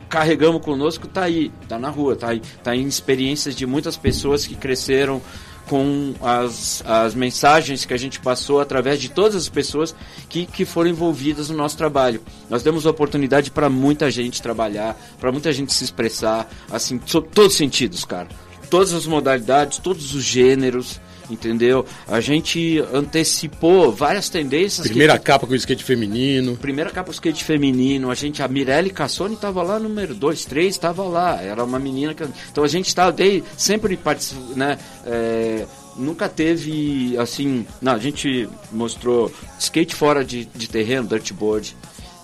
carregamos 0.10 0.62
conosco 0.64 1.06
está 1.08 1.24
aí, 1.24 1.52
está 1.62 1.78
na 1.78 1.90
rua, 1.90 2.14
está 2.14 2.30
aí, 2.30 2.42
tá 2.64 2.76
em 2.76 2.88
experiências 2.88 3.56
de 3.56 3.66
muitas 3.66 3.96
pessoas 3.96 4.46
que 4.46 4.56
cresceram 4.56 5.22
com 5.68 6.16
as, 6.20 6.82
as 6.84 7.14
mensagens 7.14 7.86
que 7.86 7.94
a 7.94 7.98
gente 7.98 8.20
passou 8.20 8.60
através 8.60 9.00
de 9.00 9.08
todas 9.08 9.36
as 9.36 9.48
pessoas 9.48 9.96
que, 10.28 10.48
que 10.48 10.66
foram 10.66 10.90
envolvidas 10.90 11.52
no 11.52 11.56
nosso 11.58 11.78
trabalho. 11.78 12.24
Nós 12.50 12.64
demos 12.64 12.88
oportunidade 12.88 13.52
para 13.52 13.70
muita 13.70 14.10
gente 14.10 14.42
trabalhar, 14.42 15.00
para 15.20 15.32
muita 15.32 15.54
gente 15.54 15.72
se 15.72 15.84
expressar, 15.84 16.50
assim, 16.72 17.00
sob 17.06 17.28
todos 17.28 17.52
os 17.52 17.58
sentidos, 17.58 18.04
cara. 18.04 18.28
Todas 18.70 18.94
as 18.94 19.06
modalidades, 19.06 19.78
todos 19.80 20.14
os 20.14 20.24
gêneros, 20.24 21.00
entendeu? 21.30 21.86
A 22.08 22.20
gente 22.20 22.80
antecipou 22.94 23.92
várias 23.92 24.30
tendências. 24.30 24.84
que- 24.88 24.90
Primeira 24.90 25.18
capa 25.20 25.46
com 25.48 25.54
o 25.54 25.56
skate 25.56 25.84
feminino. 25.84 26.56
Primeira 26.58 26.90
capa 26.92 27.12
skate 27.12 27.44
feminino, 27.44 28.10
a 28.12 28.16
gente, 28.16 28.42
a 28.44 28.48
Mirelle 28.48 28.90
Cassoni 28.92 29.36
estava 29.36 29.62
lá, 29.64 29.80
número 29.80 30.14
2, 30.14 30.46
3, 30.46 30.68
estava 30.76 31.04
lá, 31.04 31.42
era 31.42 31.64
uma 31.64 31.80
menina 31.80 32.14
que. 32.14 32.24
Então 32.52 32.64
a 32.64 32.68
gente 32.68 32.88
estava 32.88 33.12
dei, 33.12 33.44
sempre 33.58 33.98
participando, 33.98 34.56
né? 34.56 34.78
é, 35.06 35.66
nunca 35.96 36.30
teve 36.30 37.18
assim. 37.18 37.66
Não, 37.82 37.94
a 37.94 38.00
gente 38.00 38.48
mostrou 38.72 39.32
skate 39.60 39.96
fora 39.96 40.24
de, 40.24 40.46
de 40.46 40.70
terreno, 40.70 41.08
dirtboard. 41.08 41.76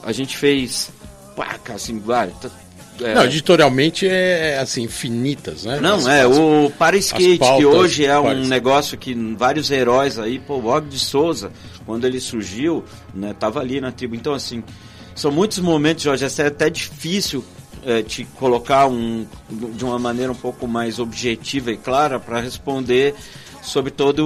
A 0.04 0.12
gente 0.12 0.38
fez. 0.38 0.90
Pá, 1.36 1.58
cara, 1.58 1.76
assim, 1.78 2.00
vários. 2.00 2.36
É, 3.02 3.14
Não, 3.14 3.24
editorialmente 3.26 4.08
é 4.08 4.58
assim, 4.60 4.84
infinitas, 4.84 5.64
né? 5.66 5.80
não, 5.82 5.96
As- 5.98 6.08
é, 6.08 6.22
as- 6.22 6.38
o 6.38 6.72
para 6.78 6.98
skate, 6.98 7.38
pautas, 7.40 7.58
que 7.60 7.66
hoje 7.66 8.06
é 8.06 8.20
um 8.20 8.46
negócio 8.46 8.98
que 8.98 9.14
vários 9.38 9.70
heróis 9.72 10.18
aí, 10.20 10.40
pô, 10.40 10.56
o 10.56 10.68
Og 10.68 10.88
de 10.88 11.00
Souza, 11.00 11.52
quando 11.86 12.06
ele 12.06 12.20
surgiu, 12.20 12.84
né, 13.14 13.36
tava 13.40 13.60
ali 13.60 13.80
na 13.82 13.92
tribo. 13.92 14.16
Então, 14.16 14.34
assim, 14.34 14.64
são 15.16 15.32
muitos 15.32 15.60
momentos, 15.60 16.04
Jorge, 16.04 16.26
é 16.26 16.48
até 16.48 16.70
difícil 16.70 17.44
é, 17.86 18.02
te 18.02 18.26
colocar 18.40 18.88
um, 18.88 19.26
de 19.50 19.84
uma 19.86 20.00
maneira 20.00 20.32
um 20.32 20.36
pouco 20.36 20.68
mais 20.68 20.98
objetiva 20.98 21.72
e 21.72 21.78
clara 21.78 22.20
para 22.20 22.40
responder 22.40 23.14
sobre 23.62 23.92
toda 23.92 24.24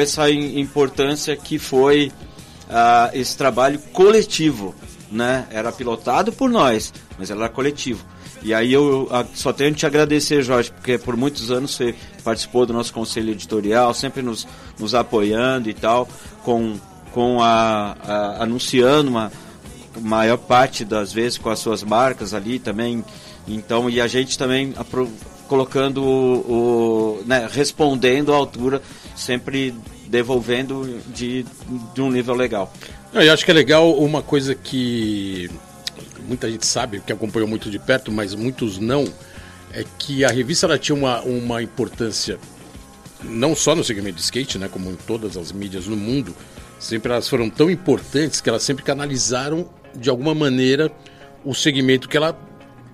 essa 0.00 0.30
im- 0.30 0.58
importância 0.58 1.36
que 1.36 1.58
foi 1.58 2.10
ah, 2.70 3.10
esse 3.12 3.36
trabalho 3.36 3.78
coletivo, 3.92 4.74
né? 5.12 5.46
Era 5.50 5.70
pilotado 5.70 6.32
por 6.32 6.48
nós, 6.48 6.92
mas 7.18 7.30
era 7.30 7.48
coletivo. 7.48 8.04
E 8.42 8.52
aí 8.52 8.72
eu 8.72 9.08
ah, 9.10 9.24
só 9.34 9.52
tenho 9.52 9.72
que 9.72 9.78
te 9.78 9.86
agradecer, 9.86 10.42
Jorge, 10.42 10.70
porque 10.70 10.98
por 10.98 11.16
muitos 11.16 11.50
anos 11.50 11.74
você 11.74 11.94
participou 12.22 12.66
do 12.66 12.72
nosso 12.72 12.92
conselho 12.92 13.30
editorial, 13.30 13.94
sempre 13.94 14.20
nos, 14.22 14.46
nos 14.78 14.94
apoiando 14.94 15.70
e 15.70 15.74
tal, 15.74 16.06
com, 16.44 16.76
com 17.12 17.40
a, 17.42 17.96
a- 18.02 18.42
anunciando 18.42 19.10
uma 19.10 19.32
maior 20.00 20.36
parte 20.36 20.84
das 20.84 21.12
vezes 21.12 21.38
com 21.38 21.48
as 21.48 21.58
suas 21.58 21.82
marcas 21.82 22.34
ali 22.34 22.58
também. 22.58 23.04
Então, 23.48 23.88
e 23.88 24.00
a 24.00 24.06
gente 24.06 24.36
também 24.36 24.74
colocando 25.48 26.02
o, 26.02 27.18
o- 27.20 27.22
né, 27.26 27.48
respondendo 27.50 28.32
à 28.32 28.36
altura, 28.36 28.82
sempre 29.16 29.74
devolvendo 30.08 31.00
de, 31.08 31.44
de 31.94 32.02
um 32.02 32.10
nível 32.10 32.34
legal. 32.34 32.72
Eu 33.12 33.32
acho 33.32 33.44
que 33.44 33.50
é 33.50 33.54
legal 33.54 33.92
uma 33.94 34.22
coisa 34.22 34.54
que 34.54 35.48
muita 36.26 36.50
gente 36.50 36.66
sabe, 36.66 37.00
que 37.00 37.12
acompanhou 37.12 37.48
muito 37.48 37.70
de 37.70 37.78
perto, 37.78 38.10
mas 38.10 38.34
muitos 38.34 38.78
não, 38.78 39.04
é 39.72 39.84
que 39.98 40.24
a 40.24 40.28
revista 40.28 40.66
ela 40.66 40.78
tinha 40.78 40.96
uma, 40.96 41.20
uma 41.22 41.62
importância 41.62 42.38
não 43.22 43.54
só 43.56 43.74
no 43.74 43.82
segmento 43.82 44.16
de 44.16 44.22
skate, 44.22 44.58
né, 44.58 44.68
como 44.68 44.90
em 44.90 44.96
todas 44.96 45.36
as 45.36 45.50
mídias 45.50 45.86
no 45.86 45.96
mundo, 45.96 46.34
sempre 46.78 47.10
elas 47.10 47.28
foram 47.28 47.48
tão 47.48 47.70
importantes 47.70 48.40
que 48.40 48.48
elas 48.48 48.62
sempre 48.62 48.84
canalizaram 48.84 49.68
de 49.94 50.10
alguma 50.10 50.34
maneira 50.34 50.92
o 51.44 51.54
segmento 51.54 52.08
que 52.08 52.16
ela 52.16 52.38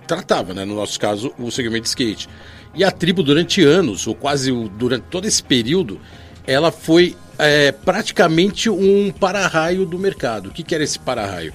tratava, 0.07 0.53
né, 0.53 0.65
no 0.65 0.75
nosso 0.75 0.99
caso, 0.99 1.33
o 1.37 1.51
segmento 1.51 1.83
de 1.83 1.89
skate. 1.89 2.29
E 2.73 2.83
a 2.83 2.91
tribo 2.91 3.21
durante 3.21 3.63
anos, 3.63 4.07
ou 4.07 4.15
quase 4.15 4.51
durante 4.77 5.03
todo 5.03 5.25
esse 5.25 5.43
período, 5.43 5.99
ela 6.47 6.71
foi 6.71 7.15
é, 7.37 7.71
praticamente 7.71 8.69
um 8.69 9.11
para-raio 9.11 9.85
do 9.85 9.99
mercado. 9.99 10.49
O 10.49 10.51
que, 10.51 10.63
que 10.63 10.73
era 10.73 10.83
esse 10.83 10.99
para-raio? 10.99 11.53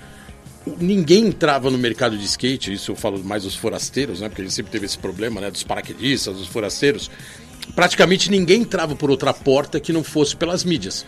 Ninguém 0.79 1.27
entrava 1.27 1.71
no 1.71 1.79
mercado 1.79 2.19
de 2.19 2.25
skate, 2.25 2.73
isso 2.73 2.93
eu 2.93 2.97
falo 2.97 3.23
mais 3.23 3.45
dos 3.45 3.55
forasteiros, 3.55 4.21
né? 4.21 4.29
Porque 4.29 4.43
a 4.43 4.45
gente 4.45 4.55
sempre 4.55 4.73
teve 4.73 4.87
esse 4.87 4.99
problema, 4.99 5.41
né? 5.41 5.51
Dos 5.51 5.63
paraquedistas, 5.63 6.37
dos 6.37 6.49
forasteiros. 6.49 7.11
Praticamente 7.75 8.31
ninguém 8.31 8.63
entrava 8.63 8.95
por 8.95 9.11
outra 9.11 9.33
porta 9.33 9.81
que 9.81 9.93
não 9.93 10.03
fosse 10.03 10.37
pelas 10.37 10.65
mídias. 10.65 11.07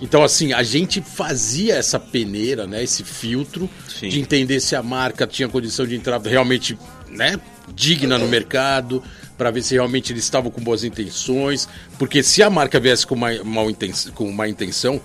Então, 0.00 0.22
assim, 0.22 0.52
a 0.52 0.62
gente 0.62 1.00
fazia 1.00 1.74
essa 1.74 1.98
peneira, 1.98 2.66
né? 2.66 2.82
Esse 2.82 3.02
filtro 3.02 3.68
Sim. 3.88 4.08
de 4.08 4.20
entender 4.20 4.60
se 4.60 4.76
a 4.76 4.82
marca 4.82 5.26
tinha 5.26 5.48
condição 5.48 5.86
de 5.86 5.96
entrar 5.96 6.20
realmente, 6.20 6.78
né? 7.08 7.40
Digna 7.74 8.16
no 8.16 8.28
mercado, 8.28 9.02
para 9.36 9.50
ver 9.50 9.62
se 9.62 9.74
realmente 9.74 10.12
eles 10.12 10.24
estavam 10.24 10.50
com 10.50 10.60
boas 10.60 10.84
intenções. 10.84 11.68
Porque 11.98 12.22
se 12.22 12.42
a 12.42 12.50
marca 12.50 12.78
viesse 12.78 13.06
com 13.06 13.14
uma, 13.14 13.42
mal 13.42 13.68
intenção, 13.68 14.12
com 14.12 14.28
uma 14.28 14.48
intenção 14.48 15.00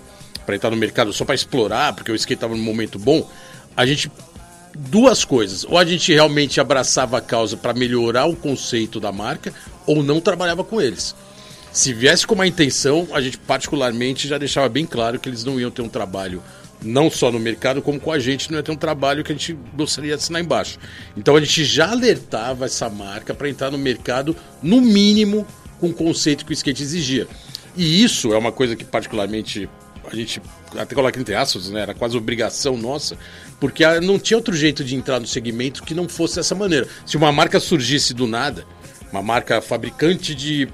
para 0.46 0.56
entrar 0.56 0.70
no 0.70 0.78
mercado 0.78 1.12
só 1.12 1.26
para 1.26 1.36
explorar, 1.36 1.94
porque 1.94 2.12
o 2.12 2.16
skate 2.16 2.36
estava 2.36 2.56
num 2.56 2.64
momento 2.64 3.00
bom, 3.00 3.28
a 3.76 3.86
gente 3.86 4.12
duas 4.76 5.24
coisas. 5.24 5.64
Ou 5.64 5.78
a 5.78 5.86
gente 5.86 6.12
realmente 6.14 6.60
abraçava 6.60 7.18
a 7.18 7.22
causa 7.22 7.56
para 7.56 7.74
melhorar 7.74 8.26
o 8.26 8.36
conceito 8.36 9.00
da 9.00 9.12
marca, 9.12 9.54
ou 9.86 10.04
não 10.04 10.20
trabalhava 10.20 10.64
com 10.64 10.82
eles. 10.82 11.16
Se 11.72 11.94
viesse 11.94 12.26
com 12.28 12.36
uma 12.36 12.48
intenção, 12.48 13.08
a 13.14 13.22
gente 13.22 13.38
particularmente 13.38 14.28
já 14.28 14.38
deixava 14.38 14.70
bem 14.70 14.86
claro 14.86 15.20
que 15.20 15.28
eles 15.28 15.44
não 15.44 15.60
iam 15.60 15.72
ter 15.72 15.82
um 15.82 15.90
trabalho 15.90 16.42
não 16.84 17.10
só 17.10 17.32
no 17.32 17.40
mercado, 17.40 17.82
como 17.82 18.00
com 18.00 18.12
a 18.12 18.20
gente, 18.20 18.52
não 18.52 18.58
ia 18.58 18.64
ter 18.64 18.72
um 18.72 18.76
trabalho 18.76 19.24
que 19.24 19.32
a 19.32 19.36
gente 19.36 19.58
gostaria 19.74 20.10
de 20.10 20.22
assinar 20.22 20.42
embaixo. 20.42 20.78
Então 21.16 21.36
a 21.36 21.40
gente 21.40 21.64
já 21.64 21.90
alertava 21.92 22.66
essa 22.66 22.90
marca 22.90 23.34
para 23.34 23.50
entrar 23.50 23.72
no 23.72 23.78
mercado, 23.78 24.36
no 24.62 24.82
mínimo, 24.82 25.48
com 25.80 25.88
o 25.88 25.94
conceito 25.94 26.46
que 26.46 26.52
o 26.52 26.54
skate 26.54 26.84
exigia. 26.84 27.28
E 27.76 28.04
isso 28.04 28.34
é 28.34 28.38
uma 28.38 28.52
coisa 28.52 28.76
que 28.76 28.84
particularmente 28.84 29.70
a 30.12 30.16
gente 30.16 30.42
até 30.78 30.94
coloca 30.94 31.20
entre 31.20 31.34
aspas, 31.34 31.70
né? 31.70 31.82
Era 31.82 31.94
quase 31.94 32.18
obrigação 32.18 32.78
nossa, 32.78 33.18
porque 33.64 33.86
não 34.02 34.20
tinha 34.20 34.36
outro 34.38 34.54
jeito 34.54 34.84
de 34.84 34.94
entrar 34.94 35.22
no 35.22 35.26
segmento 35.26 35.84
que 35.84 35.94
não 35.94 36.10
fosse 36.10 36.36
dessa 36.36 36.54
maneira. 36.54 36.86
Se 37.06 37.16
uma 37.16 37.32
marca 37.32 37.62
surgisse 37.62 38.14
do 38.14 38.28
nada, 38.28 38.66
uma 39.10 39.24
marca 39.24 39.62
fabricante 39.62 40.36
de 40.36 40.68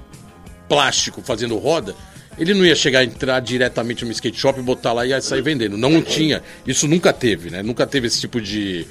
plástico 0.68 1.22
fazendo 1.22 1.56
roda, 1.56 1.94
ele 2.36 2.52
não 2.52 2.66
ia 2.66 2.74
chegar 2.74 2.98
a 2.98 3.04
entrar 3.04 3.38
diretamente 3.38 4.04
no 4.04 4.10
skate 4.10 4.36
shop, 4.36 4.60
botar 4.62 4.92
lá 4.92 5.06
e 5.06 5.22
sair 5.22 5.40
vendendo. 5.40 5.78
Não 5.78 6.02
tinha. 6.02 6.42
Isso 6.66 6.88
nunca 6.88 7.12
teve, 7.12 7.48
né? 7.48 7.62
Nunca 7.62 7.86
teve 7.86 8.08
esse 8.08 8.18
tipo 8.18 8.40
de, 8.40 8.84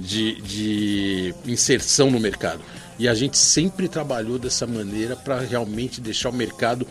de, 0.00 0.42
de 0.42 1.34
inserção 1.46 2.10
no 2.10 2.18
mercado. 2.18 2.60
E 2.98 3.06
a 3.06 3.14
gente 3.14 3.38
sempre 3.38 3.88
trabalhou 3.88 4.36
dessa 4.36 4.66
maneira 4.66 5.14
para 5.14 5.38
realmente 5.38 6.00
deixar 6.00 6.30
o 6.30 6.32
mercado 6.32 6.88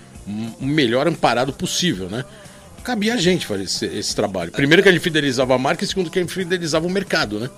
o 0.61 0.65
melhor 0.65 1.09
amparado 1.09 1.51
possível, 1.51 2.09
né? 2.09 2.23
Cabia 2.83 3.13
a 3.13 3.17
gente 3.17 3.45
fazer 3.45 3.63
esse, 3.63 3.85
esse 3.85 4.15
trabalho. 4.15 4.51
Primeiro 4.51 4.83
que 4.83 4.91
gente 4.91 5.01
fidelizava 5.01 5.55
a 5.55 5.57
marca 5.57 5.83
e 5.83 5.87
segundo 5.87 6.09
que 6.09 6.19
gente 6.19 6.33
fidelizava 6.33 6.85
o 6.85 6.89
mercado, 6.89 7.39
né? 7.39 7.49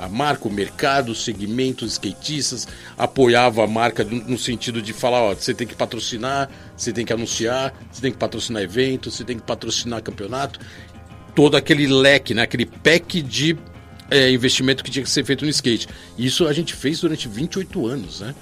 a 0.00 0.08
marca, 0.08 0.48
o 0.48 0.50
mercado, 0.50 1.12
os 1.12 1.22
segmentos, 1.22 1.92
skatistas, 1.92 2.66
apoiava 2.96 3.62
a 3.62 3.66
marca 3.66 4.02
no 4.02 4.38
sentido 4.38 4.80
de 4.80 4.94
falar, 4.94 5.20
ó, 5.20 5.34
você 5.34 5.52
tem 5.52 5.66
que 5.66 5.74
patrocinar, 5.74 6.48
você 6.74 6.90
tem 6.90 7.04
que 7.04 7.12
anunciar, 7.12 7.74
você 7.92 8.00
tem 8.00 8.10
que 8.10 8.16
patrocinar 8.16 8.62
evento, 8.62 9.10
você 9.10 9.24
tem 9.24 9.36
que 9.36 9.42
patrocinar 9.42 10.02
campeonato, 10.02 10.58
todo 11.34 11.54
aquele 11.54 11.86
leque, 11.86 12.32
né, 12.32 12.42
aquele 12.42 12.64
pack 12.64 13.20
de 13.20 13.58
é, 14.10 14.30
investimento 14.30 14.82
que 14.82 14.90
tinha 14.90 15.02
que 15.02 15.10
ser 15.10 15.22
feito 15.22 15.44
no 15.44 15.50
skate. 15.50 15.86
Isso 16.16 16.46
a 16.48 16.52
gente 16.54 16.72
fez 16.74 17.00
durante 17.00 17.28
28 17.28 17.86
anos, 17.86 18.20
né? 18.20 18.34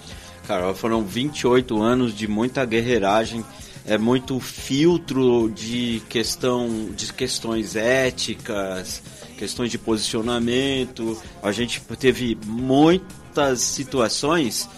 Cara, 0.47 0.73
foram 0.75 1.05
28 1.05 1.83
anos 1.83 2.17
de 2.17 2.27
muita 2.27 2.65
guerreiragem, 2.65 3.45
é 3.89 3.97
muito 3.97 4.39
filtro 4.39 5.51
de 5.51 6.03
questão 6.11 6.91
de 6.95 7.11
questões 7.11 7.75
éticas, 7.75 9.03
questões 9.39 9.71
de 9.71 9.79
posicionamento. 9.79 11.21
A 11.43 11.51
gente 11.53 11.81
teve 11.99 12.37
muitas 12.45 13.61
situações 13.63 14.69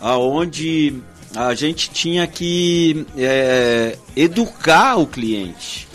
aonde 0.00 0.94
a 1.36 1.54
gente 1.54 1.90
tinha 1.90 2.26
que 2.26 3.06
é, 3.18 3.98
educar 4.16 4.96
o 4.96 5.06
cliente. 5.06 5.86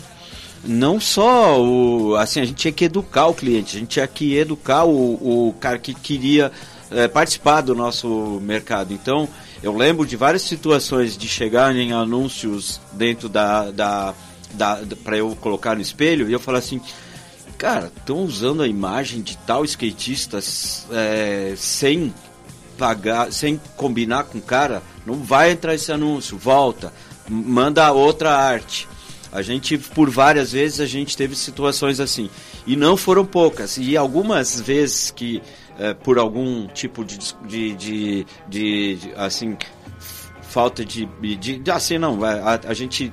Não 0.62 1.00
só 1.00 1.60
o. 1.60 2.14
Assim, 2.16 2.40
a 2.40 2.44
gente 2.44 2.56
tinha 2.56 2.72
que 2.72 2.84
educar 2.84 3.26
o 3.26 3.34
cliente, 3.34 3.76
a 3.76 3.80
gente 3.80 3.88
tinha 3.88 4.06
que 4.06 4.36
educar 4.36 4.84
o, 4.84 5.48
o 5.48 5.54
cara 5.54 5.78
que 5.78 5.94
queria 5.94 6.52
é, 6.90 7.08
participar 7.08 7.60
do 7.60 7.74
nosso 7.74 8.40
mercado. 8.42 8.92
Então, 8.92 9.28
eu 9.62 9.76
lembro 9.76 10.06
de 10.06 10.16
várias 10.16 10.42
situações 10.42 11.16
de 11.16 11.28
chegar 11.28 11.74
em 11.74 11.92
anúncios 11.92 12.80
dentro 12.92 13.28
da. 13.28 13.70
da, 13.70 14.14
da, 14.54 14.74
da 14.80 14.96
para 14.96 15.16
eu 15.16 15.36
colocar 15.36 15.74
no 15.74 15.80
espelho 15.80 16.28
e 16.28 16.32
eu 16.32 16.40
falar 16.40 16.58
assim: 16.58 16.80
cara, 17.56 17.92
estão 17.94 18.24
usando 18.24 18.62
a 18.62 18.68
imagem 18.68 19.20
de 19.20 19.36
tal 19.38 19.64
skatista 19.64 20.40
é, 20.90 21.54
sem 21.56 22.12
pagar, 22.78 23.30
sem 23.30 23.60
combinar 23.76 24.24
com 24.24 24.38
o 24.38 24.42
cara, 24.42 24.82
não 25.04 25.16
vai 25.16 25.52
entrar 25.52 25.74
esse 25.74 25.92
anúncio, 25.92 26.38
volta, 26.38 26.90
manda 27.28 27.92
outra 27.92 28.34
arte. 28.34 28.88
A 29.32 29.42
gente, 29.42 29.78
por 29.78 30.10
várias 30.10 30.52
vezes, 30.52 30.80
a 30.80 30.86
gente 30.86 31.16
teve 31.16 31.36
situações 31.36 32.00
assim. 32.00 32.28
E 32.66 32.74
não 32.74 32.96
foram 32.96 33.24
poucas. 33.24 33.76
E 33.76 33.96
algumas 33.96 34.60
vezes 34.60 35.10
que, 35.10 35.40
é, 35.80 35.94
por 35.94 36.18
algum 36.18 36.66
tipo 36.68 37.02
de, 37.02 37.18
de, 37.46 37.74
de, 37.74 38.26
de, 38.48 38.96
de 38.96 39.12
assim, 39.16 39.56
falta 40.42 40.84
de, 40.84 41.06
de, 41.36 41.70
assim, 41.70 41.96
não, 41.96 42.22
a, 42.22 42.60
a 42.68 42.74
gente, 42.74 43.10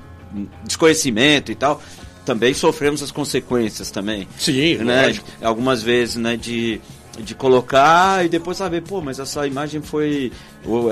desconhecimento 0.64 1.50
e 1.50 1.54
tal, 1.54 1.80
também 2.26 2.52
sofremos 2.52 3.02
as 3.02 3.10
consequências 3.10 3.90
também. 3.90 4.28
Sim, 4.38 4.76
né? 4.76 5.06
Lógico. 5.06 5.26
Algumas 5.40 5.82
vezes, 5.82 6.16
né, 6.16 6.36
de 6.36 6.78
de 7.22 7.34
colocar 7.34 8.24
e 8.24 8.28
depois 8.28 8.56
saber, 8.56 8.82
pô, 8.82 9.00
mas 9.00 9.18
essa 9.18 9.46
imagem 9.46 9.82
foi 9.82 10.32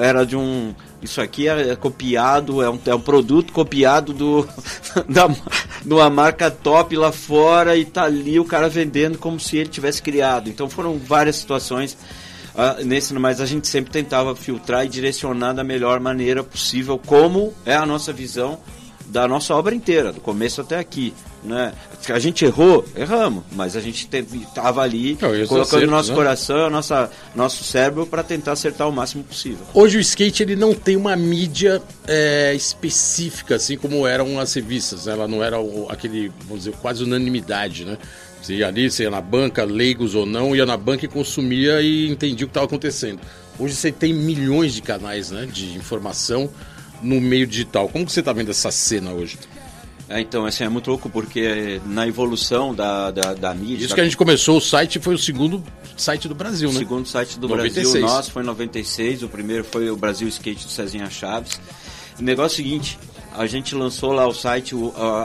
era 0.01 0.24
de 0.24 0.36
um 0.36 0.74
isso 1.03 1.20
aqui 1.20 1.48
é, 1.48 1.77
copiado, 1.77 2.62
é 2.62 2.70
um, 2.70 2.78
é 2.86 2.94
um 2.94 3.01
produto 3.01 3.53
copiado 3.53 4.12
do 4.12 4.48
da 5.09 5.28
de 5.28 5.94
uma 5.94 6.11
marca 6.11 6.51
top 6.51 6.97
lá 6.97 7.12
fora 7.12 7.77
e 7.77 7.85
tá 7.85 8.05
ali 8.05 8.40
o 8.40 8.44
cara 8.44 8.69
vendendo 8.69 9.19
como 9.19 9.39
se 9.39 9.57
ele 9.57 9.69
tivesse 9.69 10.03
criado. 10.03 10.48
Então 10.48 10.69
foram 10.69 10.98
várias 10.98 11.36
situações 11.36 11.97
uh, 12.55 12.85
nesse, 12.85 13.15
mas 13.15 13.40
a 13.40 13.47
gente 13.47 13.69
sempre 13.69 13.93
tentava 13.93 14.35
filtrar 14.35 14.85
e 14.85 14.89
direcionar 14.89 15.53
da 15.53 15.62
melhor 15.62 16.01
maneira 16.01 16.43
possível 16.43 16.98
como 16.98 17.55
é 17.65 17.74
a 17.74 17.86
nossa 17.86 18.12
visão 18.12 18.59
da 19.07 19.28
nossa 19.28 19.55
obra 19.55 19.74
inteira, 19.74 20.12
do 20.12 20.20
começo 20.20 20.61
até 20.61 20.78
aqui. 20.78 21.15
Né? 21.47 21.73
A 22.09 22.18
gente 22.18 22.44
errou, 22.44 22.85
erramos, 22.97 23.44
mas 23.52 23.77
a 23.77 23.81
gente 23.81 24.09
estava 24.12 24.82
ali 24.82 25.16
Não, 25.20 25.47
colocando 25.47 25.85
o 25.85 25.90
nosso 25.90 26.10
né? 26.10 26.16
coração, 26.16 26.68
nossa, 26.68 27.10
nosso 27.35 27.62
cérebro 27.62 28.06
para 28.06 28.23
tentar 28.23 28.52
acertar 28.52 28.89
o 28.89 28.93
máximo 28.93 29.23
possível. 29.23 29.64
Hoje 29.73 29.97
o 29.97 30.01
skate 30.01 30.43
ele 30.43 30.56
não 30.56 30.74
tem 30.74 30.97
uma 30.97 31.14
mídia 31.14 31.81
é, 32.06 32.52
específica, 32.55 33.55
assim 33.55 33.77
como 33.78 34.06
eram 34.06 34.39
as 34.40 34.52
revistas. 34.52 35.06
Né? 35.06 35.12
Ela 35.12 35.28
não 35.28 35.43
era 35.43 35.60
o, 35.60 35.86
aquele, 35.89 36.32
vamos 36.43 36.64
dizer, 36.64 36.77
quase 36.82 37.05
unanimidade, 37.05 37.85
né? 37.85 37.97
Você 38.43 38.55
ia 38.55 38.68
ali, 38.68 38.90
você 38.90 39.05
ia 39.05 39.10
na 39.10 39.20
banca, 39.20 39.64
leigos 39.64 40.14
ou 40.14 40.24
não, 40.24 40.55
ia 40.55 40.66
na 40.66 40.77
banca 40.77 41.05
e 41.05 41.09
consumia 41.09 41.81
e 41.81 42.09
entendia 42.09 42.44
o 42.44 42.48
que 42.48 42.51
estava 42.51 42.66
acontecendo. 42.66 43.20
Hoje 43.59 43.74
você 43.74 43.90
tem 43.90 44.12
milhões 44.12 44.74
de 44.74 44.82
canais 44.82 45.31
né, 45.31 45.47
de 45.47 45.74
informação 45.74 46.48
no 47.02 47.20
meio 47.20 47.47
digital. 47.47 47.89
Como 47.89 48.05
que 48.05 48.12
você 48.12 48.20
está 48.20 48.32
vendo 48.32 48.51
essa 48.51 48.70
cena 48.70 49.12
hoje? 49.12 49.39
É, 50.09 50.20
então, 50.20 50.47
assim, 50.47 50.62
é 50.62 50.69
muito 50.69 50.89
louco 50.89 51.11
porque 51.11 51.81
na 51.85 52.07
evolução 52.07 52.74
da, 52.74 53.11
da, 53.11 53.35
da 53.35 53.55
mídia... 53.55 53.85
Isso 53.85 53.89
da... 53.89 53.95
que 53.97 54.01
a 54.01 54.05
gente 54.05 54.16
começou, 54.16 54.59
o 54.59 54.61
site 54.61 55.01
foi 55.01 55.15
o 55.15 55.19
segundo 55.19 55.62
site 55.97 56.28
do 56.28 56.35
Brasil, 56.35 56.69
né? 56.69 56.77
O 56.77 56.78
segundo 56.78 57.09
site 57.09 57.39
do 57.39 57.49
96. 57.49 57.91
Brasil, 57.91 58.09
nosso 58.09 58.31
foi 58.31 58.43
em 58.43 58.47
96, 58.47 59.23
o 59.24 59.28
primeiro 59.28 59.65
foi 59.65 59.91
o 59.91 59.97
Brasil 59.97 60.28
Skate 60.28 60.65
do 60.65 60.70
Cezinha 60.70 61.11
Chaves. 61.11 61.59
O 62.20 62.23
negócio 62.23 62.61
é 62.61 62.62
o 62.62 62.65
seguinte, 62.65 62.99
a 63.33 63.47
gente 63.47 63.74
lançou 63.74 64.12
lá 64.12 64.27
o 64.28 64.33
site, 64.33 64.77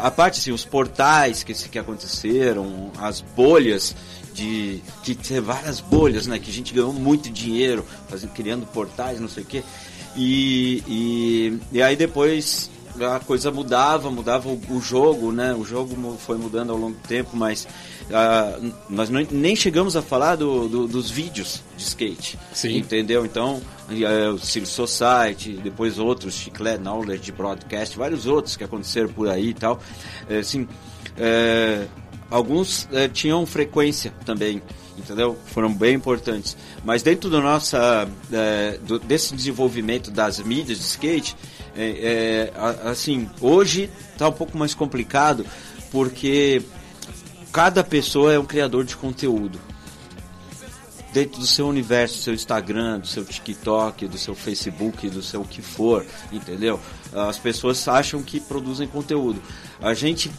a, 0.02 0.10
parte 0.10 0.40
assim, 0.40 0.52
os 0.52 0.66
portais 0.66 1.44
que, 1.44 1.54
que 1.54 1.78
aconteceram, 1.78 2.92
as 2.98 3.22
bolhas 3.22 3.96
de 4.34 4.82
que 5.04 5.14
ter 5.14 5.42
várias 5.42 5.80
bolhas, 5.80 6.26
né? 6.26 6.40
Que 6.40 6.50
a 6.50 6.54
gente 6.54 6.74
ganhou 6.74 6.92
muito 6.92 7.30
dinheiro 7.30 7.86
fazendo, 8.10 8.32
criando 8.32 8.66
portais, 8.66 9.20
não 9.20 9.30
sei 9.30 9.44
o 9.44 9.46
quê. 9.46 9.64
E, 10.16 10.84
e, 10.88 11.60
e 11.72 11.82
aí 11.84 11.96
depois 11.96 12.71
a 13.04 13.20
coisa 13.20 13.52
mudava, 13.52 14.10
mudava 14.10 14.50
o, 14.50 14.60
o, 14.70 14.82
jogo, 14.82 15.32
né? 15.32 15.54
O 15.54 15.64
jogo 15.64 16.18
foi 16.20 16.38
mudando 16.38 16.72
ao 16.72 16.78
longo 16.78 16.94
do 16.94 17.08
tempo, 17.08 17.36
mas 17.36 17.68
uh, 18.10 18.74
nós 18.90 19.10
não, 19.10 19.26
nem 19.32 19.56
chegamos 19.56 19.96
a 19.96 20.02
falar 20.02 20.36
do, 20.36 20.68
do, 20.68 20.88
dos 20.88 21.10
vídeos 21.10 21.62
de 21.78 21.84
skate. 21.84 22.40
Sim. 22.54 22.78
Entendeu? 22.78 23.26
Então, 23.26 23.62
uh, 23.90 24.34
o 24.34 24.40
Civil 24.40 24.68
Society, 24.68 25.54
depois 25.64 26.00
outros, 26.00 26.34
Chiclete, 26.34 26.82
Knowledge, 26.82 27.32
Broadcast, 27.32 27.98
vários 27.98 28.26
outros 28.26 28.56
que 28.56 28.64
aconteceram 28.64 29.10
por 29.10 29.28
aí 29.28 29.50
e 29.50 29.54
tal. 29.54 29.80
Uh, 30.30 30.40
assim, 30.40 30.68
é, 31.18 31.88
alguns 32.30 32.88
tinham 33.14 33.46
frequência 33.46 34.14
também 34.26 34.62
entendeu? 34.98 35.38
Foram 35.46 35.74
bem 35.74 35.96
importantes. 35.96 36.56
Mas 36.84 37.04
dentro 37.04 37.30
do 37.30 37.42
nossa, 37.42 38.08
é, 38.32 38.78
do, 38.84 39.00
desse 39.00 39.36
desenvolvimento 39.36 40.12
das 40.12 40.40
mídias 40.40 40.78
de 40.78 40.86
skate, 40.86 41.36
é, 41.76 42.52
é, 42.54 42.90
assim, 42.90 43.30
hoje 43.40 43.90
está 44.14 44.28
um 44.28 44.34
pouco 44.34 44.58
mais 44.58 44.74
complicado 44.74 45.46
porque 45.92 46.62
cada 47.52 47.84
pessoa 47.84 48.34
é 48.34 48.40
um 48.40 48.46
criador 48.46 48.84
de 48.84 48.96
conteúdo. 48.96 49.60
Dentro 51.14 51.42
do 51.42 51.46
seu 51.46 51.68
universo, 51.68 52.16
do 52.16 52.22
seu 52.22 52.34
Instagram, 52.34 53.00
do 53.00 53.08
seu 53.08 53.26
TikTok, 53.26 54.08
do 54.08 54.18
seu 54.18 54.34
Facebook, 54.34 55.10
do 55.10 55.22
seu 55.22 55.42
o 55.42 55.46
que 55.46 55.62
for, 55.62 56.06
entendeu? 56.32 56.80
As 57.12 57.38
pessoas 57.38 57.86
acham 57.86 58.24
que 58.24 58.40
produzem 58.40 58.88
conteúdo. 58.88 59.42
A 59.82 59.94
gente 59.94 60.32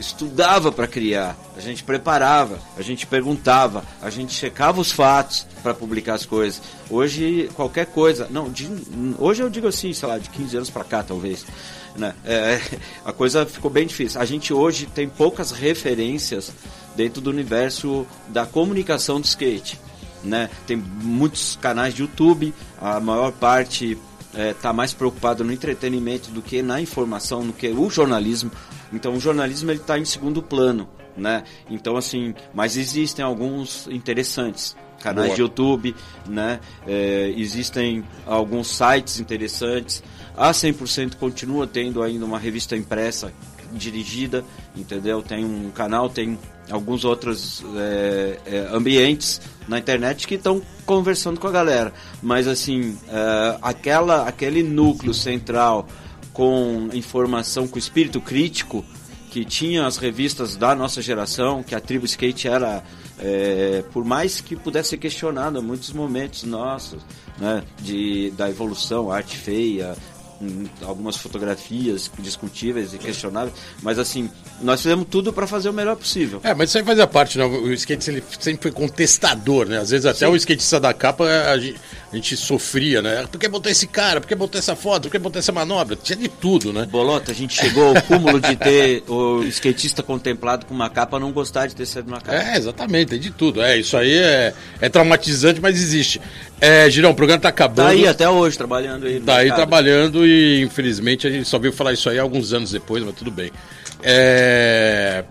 estudava 0.00 0.72
para 0.72 0.86
criar, 0.86 1.36
a 1.56 1.60
gente 1.60 1.84
preparava, 1.84 2.58
a 2.76 2.82
gente 2.82 3.06
perguntava, 3.06 3.84
a 4.02 4.10
gente 4.10 4.32
checava 4.32 4.80
os 4.80 4.90
fatos 4.90 5.46
para 5.62 5.74
publicar 5.74 6.14
as 6.14 6.24
coisas. 6.24 6.62
Hoje, 6.88 7.50
qualquer 7.54 7.86
coisa, 7.86 8.26
não, 8.30 8.50
de, 8.50 8.68
hoje 9.18 9.42
eu 9.42 9.50
digo 9.50 9.68
assim, 9.68 9.92
sei 9.92 10.08
lá, 10.08 10.18
de 10.18 10.30
15 10.30 10.56
anos 10.56 10.70
para 10.70 10.84
cá 10.84 11.02
talvez. 11.02 11.44
Né? 11.96 12.14
É, 12.24 12.60
a 13.04 13.12
coisa 13.12 13.44
ficou 13.44 13.70
bem 13.70 13.86
difícil. 13.86 14.20
A 14.20 14.24
gente 14.24 14.52
hoje 14.52 14.86
tem 14.86 15.08
poucas 15.08 15.50
referências 15.50 16.52
dentro 16.96 17.20
do 17.20 17.30
universo 17.30 18.06
da 18.28 18.46
comunicação 18.46 19.20
do 19.20 19.26
skate. 19.26 19.78
Né? 20.24 20.50
Tem 20.66 20.76
muitos 20.76 21.56
canais 21.60 21.94
de 21.94 22.02
YouTube, 22.02 22.54
a 22.80 22.98
maior 23.00 23.32
parte 23.32 23.96
está 24.34 24.72
mais 24.72 24.92
preocupado 24.92 25.42
no 25.42 25.52
entretenimento 25.52 26.30
do 26.30 26.40
que 26.40 26.62
na 26.62 26.80
informação, 26.80 27.42
no 27.42 27.52
que 27.52 27.68
o 27.68 27.90
jornalismo. 27.90 28.50
Então 28.92 29.14
o 29.14 29.20
jornalismo 29.20 29.70
ele 29.70 29.80
está 29.80 29.98
em 29.98 30.04
segundo 30.04 30.42
plano, 30.42 30.88
né? 31.16 31.44
Então 31.68 31.96
assim, 31.96 32.34
mas 32.52 32.76
existem 32.76 33.24
alguns 33.24 33.86
interessantes 33.88 34.76
canais 35.00 35.28
Boa. 35.28 35.36
de 35.36 35.42
YouTube, 35.42 35.96
né? 36.28 36.60
É, 36.86 37.32
existem 37.36 38.04
alguns 38.26 38.68
sites 38.68 39.18
interessantes. 39.18 40.02
A 40.36 40.52
100% 40.52 41.16
continua 41.16 41.66
tendo 41.66 42.02
ainda 42.02 42.24
uma 42.24 42.38
revista 42.38 42.76
impressa 42.76 43.32
dirigida, 43.72 44.44
entendeu? 44.76 45.22
Tem 45.22 45.44
um 45.44 45.70
canal, 45.70 46.08
tem 46.08 46.38
alguns 46.70 47.04
outros 47.04 47.64
é, 47.76 48.38
é, 48.46 48.68
ambientes 48.72 49.40
na 49.68 49.78
internet 49.78 50.26
que 50.26 50.34
estão 50.34 50.62
conversando 50.84 51.38
com 51.38 51.46
a 51.46 51.52
galera. 51.52 51.92
Mas 52.22 52.46
assim, 52.46 52.98
é, 53.08 53.58
aquela, 53.62 54.26
aquele 54.28 54.62
núcleo 54.62 55.14
central 55.14 55.86
com 56.32 56.88
informação, 56.92 57.66
com 57.66 57.78
espírito 57.78 58.20
crítico, 58.20 58.84
que 59.30 59.44
tinha 59.44 59.86
as 59.86 59.96
revistas 59.96 60.56
da 60.56 60.74
nossa 60.74 61.00
geração, 61.00 61.62
que 61.62 61.74
a 61.74 61.80
Tribo 61.80 62.04
Skate 62.04 62.48
era, 62.48 62.82
é, 63.18 63.84
por 63.92 64.04
mais 64.04 64.40
que 64.40 64.56
pudesse 64.56 64.90
ser 64.90 64.96
questionada 64.96 65.62
muitos 65.62 65.92
momentos 65.92 66.42
nossos, 66.42 67.00
né, 67.38 67.62
de, 67.80 68.32
da 68.32 68.50
evolução, 68.50 69.10
arte 69.10 69.36
feia, 69.36 69.96
algumas 70.86 71.16
fotografias 71.16 72.10
discutíveis 72.18 72.94
e 72.94 72.98
questionáveis, 72.98 73.54
mas 73.82 73.98
assim, 73.98 74.30
nós 74.62 74.80
fizemos 74.80 75.06
tudo 75.10 75.32
para 75.32 75.46
fazer 75.46 75.68
o 75.68 75.72
melhor 75.72 75.96
possível. 75.96 76.40
É, 76.42 76.54
mas 76.54 76.70
isso 76.70 76.78
aí 76.78 76.84
fazia 76.84 77.06
parte, 77.06 77.36
né? 77.36 77.44
O 77.44 77.70
skate 77.72 78.10
ele 78.10 78.24
sempre 78.38 78.62
foi 78.62 78.72
contestador, 78.72 79.66
né? 79.66 79.78
Às 79.78 79.90
vezes 79.90 80.06
até 80.06 80.26
o 80.26 80.34
skatista 80.36 80.80
da 80.80 80.94
capa 80.94 81.24
a 81.24 81.58
gente, 81.58 81.80
a 82.10 82.16
gente 82.16 82.36
sofria, 82.36 83.02
né? 83.02 83.26
Por 83.30 83.38
que 83.38 83.48
botar 83.48 83.70
esse 83.70 83.86
cara? 83.86 84.20
Por 84.20 84.26
que 84.26 84.34
botar 84.34 84.58
essa 84.58 84.74
foto? 84.74 85.02
Por 85.02 85.10
que 85.10 85.18
botar 85.18 85.40
essa 85.40 85.52
manobra? 85.52 85.96
Tinha 85.96 86.16
de 86.16 86.28
tudo, 86.28 86.72
né? 86.72 86.86
Bolota, 86.86 87.32
a 87.32 87.34
gente 87.34 87.54
chegou 87.54 87.88
ao 87.88 88.02
cúmulo 88.02 88.40
de 88.40 88.56
ter 88.56 89.04
o 89.08 89.42
skatista 89.44 90.02
contemplado 90.02 90.64
com 90.64 90.74
uma 90.74 90.88
capa 90.88 91.18
não 91.18 91.32
gostar 91.32 91.66
de 91.66 91.74
ter 91.74 91.86
sido 91.86 92.08
uma 92.08 92.20
capa. 92.20 92.38
É, 92.38 92.56
exatamente, 92.56 93.10
tem 93.10 93.20
de 93.20 93.30
tudo. 93.30 93.60
É, 93.60 93.78
isso 93.78 93.96
aí 93.96 94.14
é, 94.14 94.54
é 94.80 94.88
traumatizante, 94.88 95.60
mas 95.60 95.76
existe. 95.76 96.20
É, 96.60 96.88
Girão, 96.90 97.10
o 97.10 97.14
programa 97.14 97.40
tá 97.40 97.48
acabando. 97.48 97.86
Tá 97.86 97.88
aí 97.88 98.06
até 98.06 98.28
hoje 98.28 98.56
trabalhando 98.56 99.06
aí. 99.06 99.20
Tá 99.20 99.36
aí 99.36 99.44
mercado. 99.44 99.56
trabalhando 99.56 100.26
e 100.26 100.29
infelizmente 100.62 101.26
a 101.26 101.30
gente 101.30 101.48
só 101.48 101.58
viu 101.58 101.72
falar 101.72 101.92
isso 101.92 102.08
aí 102.08 102.18
alguns 102.18 102.52
anos 102.52 102.70
depois, 102.70 103.02
mas 103.04 103.14
tudo 103.14 103.30
bem. 103.30 103.50
É. 104.02 105.24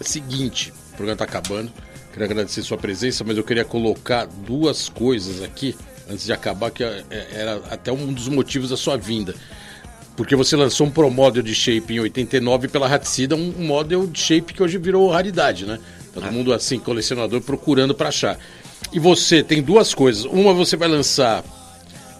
Seguinte, 0.00 0.72
o 0.92 0.96
programa 0.96 1.16
tá 1.16 1.24
acabando. 1.24 1.70
Queria 2.12 2.26
agradecer 2.26 2.62
sua 2.62 2.76
presença, 2.78 3.22
mas 3.24 3.36
eu 3.36 3.44
queria 3.44 3.64
colocar 3.64 4.26
duas 4.26 4.88
coisas 4.88 5.42
aqui 5.42 5.76
antes 6.10 6.24
de 6.24 6.32
acabar, 6.32 6.70
que 6.70 6.82
é- 6.82 7.04
é- 7.10 7.26
era 7.32 7.56
até 7.70 7.92
um 7.92 8.12
dos 8.12 8.28
motivos 8.28 8.70
da 8.70 8.76
sua 8.76 8.96
vinda. 8.96 9.34
Porque 10.16 10.34
você 10.34 10.56
lançou 10.56 10.86
um 10.86 10.90
Pro 10.90 11.10
Model 11.10 11.42
de 11.42 11.54
shape 11.54 11.94
em 11.94 12.00
89 12.00 12.68
pela 12.68 12.92
Hatsida, 12.92 13.36
um 13.36 13.52
model 13.58 14.06
de 14.06 14.18
shape 14.18 14.52
que 14.52 14.62
hoje 14.62 14.76
virou 14.76 15.08
raridade, 15.10 15.64
né? 15.64 15.78
Todo 16.12 16.30
mundo 16.32 16.52
assim, 16.52 16.78
colecionador, 16.78 17.40
procurando 17.40 17.94
pra 17.94 18.08
achar. 18.08 18.36
E 18.92 18.98
você 18.98 19.42
tem 19.42 19.62
duas 19.62 19.94
coisas. 19.94 20.24
Uma 20.24 20.52
você 20.52 20.76
vai 20.76 20.88
lançar 20.88 21.44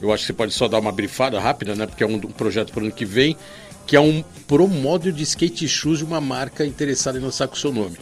eu 0.00 0.12
acho 0.12 0.22
que 0.22 0.26
você 0.28 0.32
pode 0.32 0.52
só 0.52 0.66
dar 0.68 0.78
uma 0.78 0.92
brifada 0.92 1.38
rápida, 1.40 1.74
né? 1.74 1.86
Porque 1.86 2.02
é 2.02 2.06
um, 2.06 2.14
um 2.14 2.20
projeto 2.20 2.72
para 2.72 2.82
o 2.82 2.84
ano 2.86 2.92
que 2.94 3.04
vem, 3.04 3.36
que 3.86 3.96
é 3.96 4.00
um 4.00 4.22
pro 4.46 4.66
model 4.68 5.12
de 5.12 5.22
skate 5.22 5.68
shoes 5.68 5.98
de 5.98 6.04
uma 6.04 6.20
marca 6.20 6.64
interessada 6.64 7.18
em 7.18 7.20
lançar 7.20 7.48
com 7.48 7.54
o 7.54 7.58
seu 7.58 7.72
nome. 7.72 7.96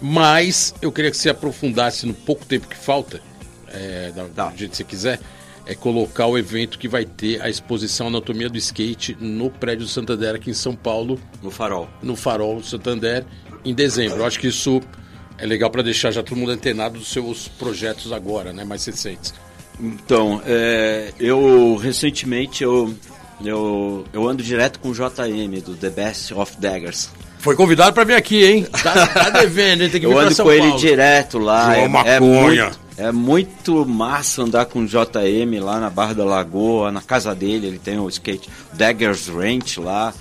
Mas 0.00 0.74
eu 0.82 0.90
queria 0.92 1.10
que 1.10 1.16
você 1.16 1.30
aprofundasse 1.30 2.06
no 2.06 2.14
pouco 2.14 2.44
tempo 2.44 2.66
que 2.68 2.76
falta, 2.76 3.20
é, 3.68 4.12
da, 4.14 4.24
Tá. 4.24 4.48
do 4.50 4.58
jeito 4.58 4.72
que 4.72 4.76
você 4.76 4.84
quiser, 4.84 5.20
é 5.66 5.74
colocar 5.74 6.26
o 6.26 6.36
evento 6.36 6.78
que 6.78 6.86
vai 6.88 7.04
ter 7.04 7.40
a 7.40 7.48
exposição 7.48 8.08
Anatomia 8.08 8.48
do 8.50 8.58
Skate 8.58 9.16
no 9.18 9.48
prédio 9.50 9.86
do 9.86 9.90
Santander 9.90 10.34
aqui 10.34 10.50
em 10.50 10.54
São 10.54 10.74
Paulo, 10.74 11.18
No 11.42 11.50
farol. 11.50 11.88
no 12.02 12.14
Farol 12.16 12.60
do 12.60 12.66
Santander, 12.66 13.24
em 13.64 13.72
dezembro. 13.74 14.18
Eu 14.18 14.26
acho 14.26 14.38
que 14.38 14.48
isso 14.48 14.82
é 15.38 15.46
legal 15.46 15.70
para 15.70 15.82
deixar 15.82 16.10
já 16.10 16.22
todo 16.22 16.36
mundo 16.36 16.52
antenado 16.52 16.98
dos 16.98 17.08
seus 17.08 17.48
projetos 17.48 18.12
agora, 18.12 18.52
né? 18.52 18.62
Mais 18.62 18.84
recentes. 18.84 19.32
Então, 19.80 20.40
é, 20.46 21.12
eu 21.18 21.76
recentemente 21.76 22.62
eu, 22.62 22.94
eu, 23.44 24.04
eu 24.12 24.28
ando 24.28 24.42
direto 24.42 24.78
com 24.78 24.90
o 24.90 24.94
JM 24.94 25.60
do 25.64 25.74
The 25.74 25.90
Best 25.90 26.32
of 26.34 26.56
Daggers. 26.58 27.10
Foi 27.38 27.54
convidado 27.54 27.92
pra 27.92 28.04
vir 28.04 28.14
aqui, 28.14 28.44
hein? 28.44 28.66
Tá, 28.82 29.06
tá 29.06 29.30
devendo, 29.30 29.82
hein? 29.82 29.90
Tem 29.90 30.00
que 30.00 30.06
vir 30.06 30.12
Eu 30.14 30.18
ando 30.18 30.34
São 30.34 30.46
com 30.46 30.52
ele 30.52 30.62
Paulo. 30.62 30.78
direto 30.78 31.38
lá. 31.38 31.74
João 31.74 32.00
é, 32.02 32.16
é, 32.16 32.20
muito, 32.20 32.80
é 32.96 33.12
muito 33.12 33.86
massa 33.86 34.42
andar 34.42 34.64
com 34.64 34.80
o 34.80 34.86
JM 34.86 35.60
lá 35.62 35.78
na 35.78 35.90
Barra 35.90 36.14
da 36.14 36.24
Lagoa, 36.24 36.90
na 36.90 37.02
casa 37.02 37.34
dele. 37.34 37.66
Ele 37.66 37.78
tem 37.78 37.98
o 37.98 38.08
skate 38.08 38.48
Daggers 38.72 39.28
Ranch 39.28 39.78
lá. 39.78 40.14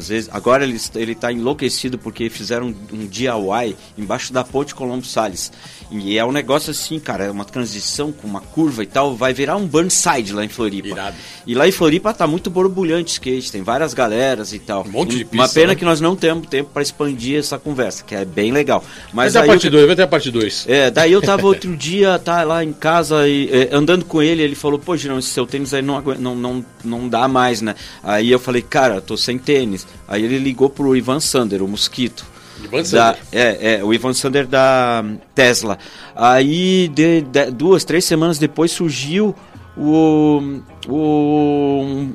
Às 0.00 0.08
vezes, 0.08 0.30
agora 0.32 0.64
ele, 0.64 0.78
ele 0.94 1.14
tá 1.14 1.30
enlouquecido 1.32 1.98
porque 1.98 2.28
fizeram 2.30 2.68
um, 2.68 2.74
um 3.02 3.06
DIY 3.06 3.76
embaixo 3.98 4.32
da 4.32 4.42
ponte 4.42 4.74
Colombo 4.74 5.04
Salles. 5.04 5.52
E 5.90 6.16
é 6.16 6.24
um 6.24 6.32
negócio 6.32 6.70
assim, 6.70 6.98
cara, 6.98 7.24
é 7.24 7.30
uma 7.30 7.44
transição 7.44 8.12
com 8.12 8.26
uma 8.26 8.40
curva 8.40 8.82
e 8.82 8.86
tal. 8.86 9.14
Vai 9.14 9.34
virar 9.34 9.56
um 9.56 9.66
Burnside 9.66 10.32
lá 10.32 10.44
em 10.44 10.48
Floripa. 10.48 10.88
Irado. 10.88 11.16
E 11.46 11.54
lá 11.54 11.66
em 11.68 11.72
Floripa 11.72 12.14
tá 12.14 12.26
muito 12.26 12.48
borbulhante 12.48 13.12
skate, 13.12 13.50
tem 13.52 13.62
várias 13.62 13.92
galeras 13.92 14.52
e 14.52 14.58
tal. 14.58 14.84
Um 14.86 14.90
monte 14.90 15.16
de 15.16 15.24
Uma 15.24 15.44
pista, 15.44 15.60
pena 15.60 15.68
né? 15.72 15.74
que 15.74 15.84
nós 15.84 16.00
não 16.00 16.14
temos 16.16 16.46
tempo 16.48 16.70
para 16.72 16.80
expandir 16.82 17.38
essa 17.38 17.58
conversa, 17.58 18.04
que 18.04 18.14
é 18.14 18.24
bem 18.24 18.52
legal. 18.52 18.80
Vai 19.12 19.26
Mas 19.26 19.32
ter 19.32 19.40
a 19.40 19.44
parte 19.46 19.66
eu- 19.66 19.72
2, 19.72 19.86
vai 19.86 19.96
ter 19.96 20.02
a 20.02 20.06
parte 20.06 20.30
2. 20.30 20.64
é, 20.68 20.90
daí 20.90 21.12
eu 21.12 21.20
tava 21.20 21.46
outro 21.46 21.76
dia, 21.76 22.18
tá 22.18 22.42
lá 22.44 22.62
em 22.64 22.72
casa, 22.72 23.28
e, 23.28 23.48
é, 23.50 23.68
andando 23.72 24.04
com 24.04 24.22
ele, 24.22 24.42
ele 24.42 24.54
falou, 24.54 24.78
pô, 24.78 24.96
Girão, 24.96 25.18
esse 25.18 25.28
seu 25.28 25.46
tênis 25.46 25.74
aí 25.74 25.82
não, 25.82 26.00
não, 26.00 26.34
não, 26.36 26.64
não 26.84 27.08
dá 27.08 27.26
mais, 27.26 27.60
né? 27.60 27.74
Aí 28.02 28.30
eu 28.30 28.38
falei, 28.38 28.62
cara, 28.62 28.96
eu 28.96 29.00
tô 29.02 29.16
sem 29.16 29.38
tênis. 29.38 29.86
Aí 30.08 30.24
ele 30.24 30.38
ligou 30.38 30.68
pro 30.68 30.96
Ivan 30.96 31.20
Sander, 31.20 31.62
o 31.62 31.68
Mosquito. 31.68 32.24
Ivan 32.62 32.78
Da, 32.82 32.84
Sander. 32.84 33.18
é, 33.32 33.74
é, 33.78 33.84
o 33.84 33.94
Ivan 33.94 34.12
Sander 34.12 34.46
da 34.46 35.04
Tesla. 35.34 35.78
Aí, 36.14 36.88
de, 36.88 37.22
de- 37.22 37.50
duas, 37.52 37.84
três 37.84 38.04
semanas 38.04 38.38
depois, 38.38 38.70
surgiu 38.70 39.34
o, 39.76 40.60
o 40.88 41.82
um- 41.84 42.12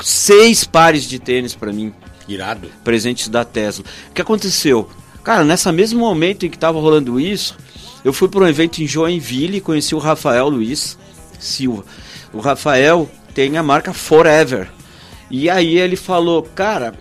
seis 0.00 0.64
pares 0.64 1.04
de 1.04 1.18
tênis 1.18 1.54
pra 1.54 1.72
mim 1.72 1.92
Irado. 2.28 2.68
presentes 2.82 3.28
da 3.28 3.44
Tesla. 3.44 3.84
O 4.10 4.14
que 4.14 4.22
aconteceu? 4.22 4.88
Cara, 5.22 5.44
nessa 5.44 5.72
mesmo 5.72 6.00
momento 6.00 6.46
em 6.46 6.50
que 6.50 6.56
estava 6.56 6.78
rolando 6.78 7.18
isso, 7.18 7.56
eu 8.04 8.12
fui 8.12 8.28
para 8.28 8.44
um 8.44 8.48
evento 8.48 8.82
em 8.82 8.86
Joinville 8.86 9.58
e 9.58 9.60
conheci 9.60 9.94
o 9.94 9.98
Rafael 9.98 10.48
Luiz 10.48 10.98
Silva. 11.38 11.84
O 12.32 12.40
Rafael 12.40 13.08
tem 13.34 13.56
a 13.56 13.62
marca 13.62 13.92
Forever. 13.92 14.70
E 15.30 15.48
aí 15.48 15.78
ele 15.78 15.96
falou, 15.96 16.42
cara, 16.42 16.94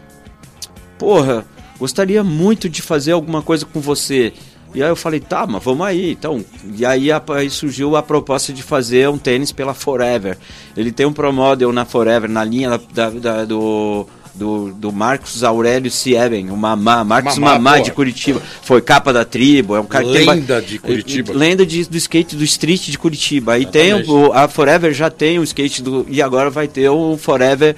porra, 0.97 1.45
gostaria 1.79 2.23
muito 2.23 2.69
de 2.69 2.81
fazer 2.81 3.11
alguma 3.13 3.41
coisa 3.41 3.65
com 3.65 3.79
você. 3.79 4.33
E 4.75 4.81
aí 4.81 4.89
eu 4.89 4.95
falei, 4.95 5.19
tá, 5.19 5.45
mas 5.45 5.63
vamos 5.63 5.85
aí, 5.85 6.11
então. 6.13 6.43
E 6.75 6.83
aí, 6.83 7.09
aí 7.11 7.49
surgiu 7.49 7.95
a 7.95 8.01
proposta 8.01 8.51
de 8.51 8.63
fazer 8.63 9.07
um 9.07 9.19
tênis 9.19 9.51
pela 9.51 9.73
Forever. 9.75 10.35
Ele 10.75 10.91
tem 10.91 11.05
um 11.05 11.13
Pro 11.13 11.31
Model 11.31 11.71
na 11.71 11.85
Forever, 11.85 12.27
na 12.27 12.43
linha 12.43 12.81
da, 12.91 13.09
da- 13.11 13.45
do, 13.45 14.07
do, 14.33 14.73
do 14.73 14.91
Marcos 14.91 15.43
Aurélio 15.43 15.91
Sieben, 15.91 16.49
o 16.49 16.57
Mamá, 16.57 17.03
Marcos 17.03 17.37
Mamá, 17.37 17.59
Mamá, 17.59 17.79
de 17.81 17.91
Curitiba. 17.91 18.41
Foi 18.63 18.81
capa 18.81 19.13
da 19.13 19.23
tribo, 19.23 19.75
é 19.75 19.79
um 19.79 19.85
cara 19.85 20.05
tem 20.05 20.25
Lenda 20.27 20.59
de 20.59 20.79
Curitiba. 20.79 21.33
Lenda 21.33 21.63
de- 21.67 21.85
do 21.87 21.95
skate 21.97 22.35
do 22.35 22.43
street 22.43 22.89
de 22.89 22.97
Curitiba. 22.97 23.53
Aí 23.53 23.67
tem 23.67 23.89
Exatamente. 23.91 24.09
o, 24.09 24.33
a 24.33 24.47
Forever 24.47 24.91
já 24.91 25.11
tem 25.11 25.37
o 25.37 25.43
skate 25.43 25.83
do. 25.83 26.03
E 26.09 26.19
agora 26.19 26.49
vai 26.49 26.67
ter 26.67 26.89
o 26.89 27.15
Forever. 27.15 27.75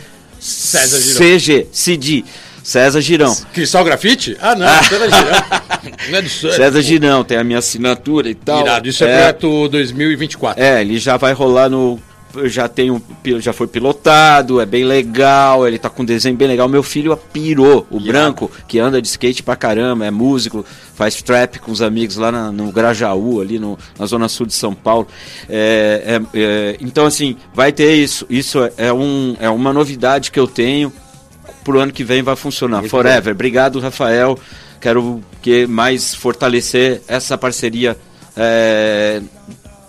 CG, 1.17 1.67
CD. 1.71 2.23
César 2.65 2.99
Girão. 2.99 3.35
Cristal 3.53 3.83
Grafite? 3.85 4.35
Ah, 4.41 4.55
não, 4.55 4.67
César 4.83 5.05
Girão. 5.05 5.65
Não 6.09 6.17
é 6.17 6.21
do 6.23 6.29
César. 6.29 6.55
César 6.55 6.81
Girão 6.81 7.23
tem 7.23 7.37
a 7.37 7.43
minha 7.43 7.59
assinatura 7.59 8.27
e 8.27 8.33
tal. 8.33 8.61
Irado, 8.61 8.87
isso 8.89 9.03
é, 9.03 9.07
projeto 9.07 9.67
2024. 9.69 10.61
É, 10.61 10.81
ele 10.81 10.97
já 10.97 11.15
vai 11.15 11.31
rolar 11.33 11.69
no. 11.69 11.99
Já 12.45 12.67
tem 12.67 12.91
um, 12.91 12.99
já 13.39 13.53
foi 13.53 13.65
pilotado, 13.65 14.59
é 14.59 14.65
bem 14.65 14.83
legal, 14.83 15.65
ele 15.65 15.77
tá 15.79 15.89
com 15.89 16.01
um 16.01 16.05
desenho 16.05 16.35
bem 16.35 16.47
legal. 16.49 16.67
Meu 16.67 16.83
filho 16.83 17.15
pirou, 17.31 17.87
o 17.89 17.97
branco, 17.97 18.51
que 18.67 18.77
anda 18.77 19.01
de 19.01 19.07
skate 19.07 19.41
pra 19.41 19.55
caramba, 19.55 20.05
é 20.05 20.11
músico, 20.11 20.65
faz 20.95 21.21
trap 21.21 21.59
com 21.59 21.71
os 21.71 21.81
amigos 21.81 22.17
lá 22.17 22.33
na- 22.33 22.51
no 22.51 22.73
Grajaú, 22.73 23.39
ali 23.39 23.57
no- 23.57 23.77
na 23.97 24.05
zona 24.05 24.27
sul 24.27 24.45
de 24.47 24.53
São 24.53 24.73
Paulo. 24.73 25.07
É, 25.47 26.19
é, 26.33 26.37
é, 26.39 26.77
então, 26.81 27.05
assim, 27.05 27.37
vai 27.53 27.71
ter 27.71 27.93
isso. 27.95 28.25
Isso 28.29 28.61
é, 28.61 28.71
é 28.87 28.91
um, 28.93 29.37
é 29.39 29.49
uma 29.49 29.71
novidade 29.71 30.29
que 30.29 30.39
eu 30.39 30.47
tenho. 30.47 30.91
Pro 31.65 31.79
ano 31.79 31.91
que 31.91 32.03
vem 32.03 32.21
vai 32.23 32.37
funcionar. 32.37 32.77
Muito 32.77 32.91
Forever. 32.91 33.33
Obrigado, 33.33 33.79
Rafael. 33.79 34.39
Quero 34.79 35.21
que 35.41 35.67
mais 35.67 36.15
fortalecer 36.15 37.01
essa 37.07 37.37
parceria. 37.37 37.97
é, 38.37 39.21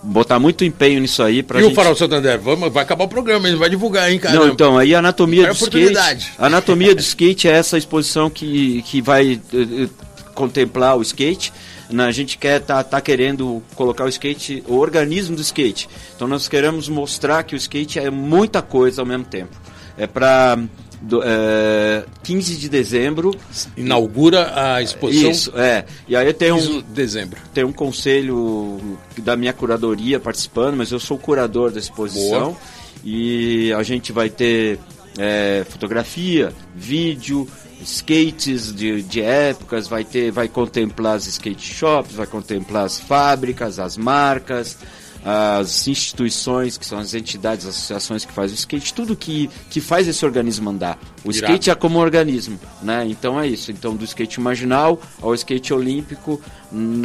botar 0.03 0.39
muito 0.39 0.65
empenho 0.65 1.01
nisso 1.01 1.23
aí 1.23 1.43
pra 1.43 1.59
e 1.59 1.65
gente... 1.65 1.73
o 1.73 1.75
Farol 1.75 1.95
Santander? 1.97 2.41
Vamos, 2.41 2.73
vai 2.73 2.83
acabar 2.83 3.05
o 3.05 3.09
programa, 3.09 3.49
ele 3.49 3.57
vai 3.57 3.69
divulgar, 3.69 4.11
hein, 4.11 4.19
cara? 4.19 4.35
Não, 4.35 4.49
então, 4.49 4.79
aí 4.79 4.95
a 4.95 5.01
anatomia 5.01 5.49
do 5.49 5.53
skate. 5.53 6.33
A 6.39 6.47
anatomia 6.47 6.95
do 6.95 7.01
skate 7.01 7.49
é 7.49 7.53
essa 7.53 7.77
exposição 7.77 8.31
que, 8.31 8.83
que 8.83 9.03
vai 9.03 9.41
eh, 9.53 9.89
contemplar 10.35 10.97
o 10.97 11.03
skate. 11.03 11.53
Né? 11.91 12.05
A 12.05 12.13
gente 12.13 12.39
quer 12.39 12.61
tá, 12.61 12.83
tá 12.83 13.01
querendo 13.01 13.63
colocar 13.75 14.05
o 14.05 14.09
skate, 14.09 14.63
o 14.67 14.77
organismo 14.77 15.37
do 15.37 15.43
skate. 15.43 15.89
Então 16.15 16.27
nós 16.27 16.49
queremos 16.49 16.89
mostrar 16.89 17.43
que 17.43 17.55
o 17.55 17.59
skate 17.59 17.99
é 17.99 18.11
muita 18.11 18.63
coisa 18.63 19.03
ao 19.03 19.07
mesmo 19.07 19.25
tempo. 19.25 19.57
É 19.99 20.07
para 20.07 20.59
do, 21.01 21.23
é, 21.23 22.05
15 22.23 22.57
de 22.57 22.69
dezembro. 22.69 23.35
Inaugura 23.77 24.53
a 24.55 24.83
exposição. 24.83 25.31
Isso, 25.31 25.53
é. 25.57 25.85
E 26.09 26.17
aí 26.17 26.33
tem 26.33 26.53
um. 26.53 26.81
dezembro. 26.83 27.41
Tem 27.53 27.65
um 27.65 27.73
conselho 27.73 28.81
da 29.19 29.37
minha 29.37 29.53
curadoria 29.53 30.19
participando, 30.19 30.77
mas 30.77 30.91
eu 30.91 31.01
sou 31.01 31.19
curador 31.19 31.71
da 31.71 31.79
exposição. 31.79 32.53
Boa. 32.53 32.57
E 33.05 33.73
a 33.73 33.83
gente 33.83 34.13
vai 34.13 34.29
ter 34.29 34.79
é, 35.19 35.65
fotografia, 35.69 36.53
vídeo, 36.75 37.47
skates 37.83 38.75
de, 38.75 39.03
de 39.03 39.21
épocas, 39.21 39.87
vai 39.87 40.05
ter, 40.05 40.31
vai 40.31 40.49
contemplar 40.49 41.17
as 41.17 41.27
skate 41.27 41.75
shops, 41.75 42.15
vai 42.15 42.27
contemplar 42.27 42.85
as 42.85 42.99
fábricas, 42.99 43.79
as 43.79 43.97
marcas, 43.97 44.77
as 45.25 45.89
instituições, 45.89 46.79
que 46.79 46.87
são 46.87 46.99
as 46.99 47.15
entidades, 47.15 47.67
as 47.67 47.75
associações 47.75 48.25
que 48.25 48.33
fazem 48.33 48.55
o 48.55 48.59
skate, 48.59 48.95
tudo 48.95 49.17
que, 49.17 49.51
que 49.71 49.81
faz 49.81 50.07
esse 50.07 50.25
organismo 50.25 50.71
andar. 50.71 50.99
O 51.25 51.31
Irado. 51.31 51.53
skate 51.53 51.71
é 51.71 51.75
como 51.75 51.99
organismo, 51.99 52.59
né? 52.83 53.07
Então 53.07 53.41
é 53.41 53.47
isso. 53.47 53.71
Então 53.71 53.97
do 53.97 54.05
skate 54.05 54.41
marginal 54.41 55.01
ao 55.21 55.35
skate 55.35 55.73
olímpico, 55.73 56.41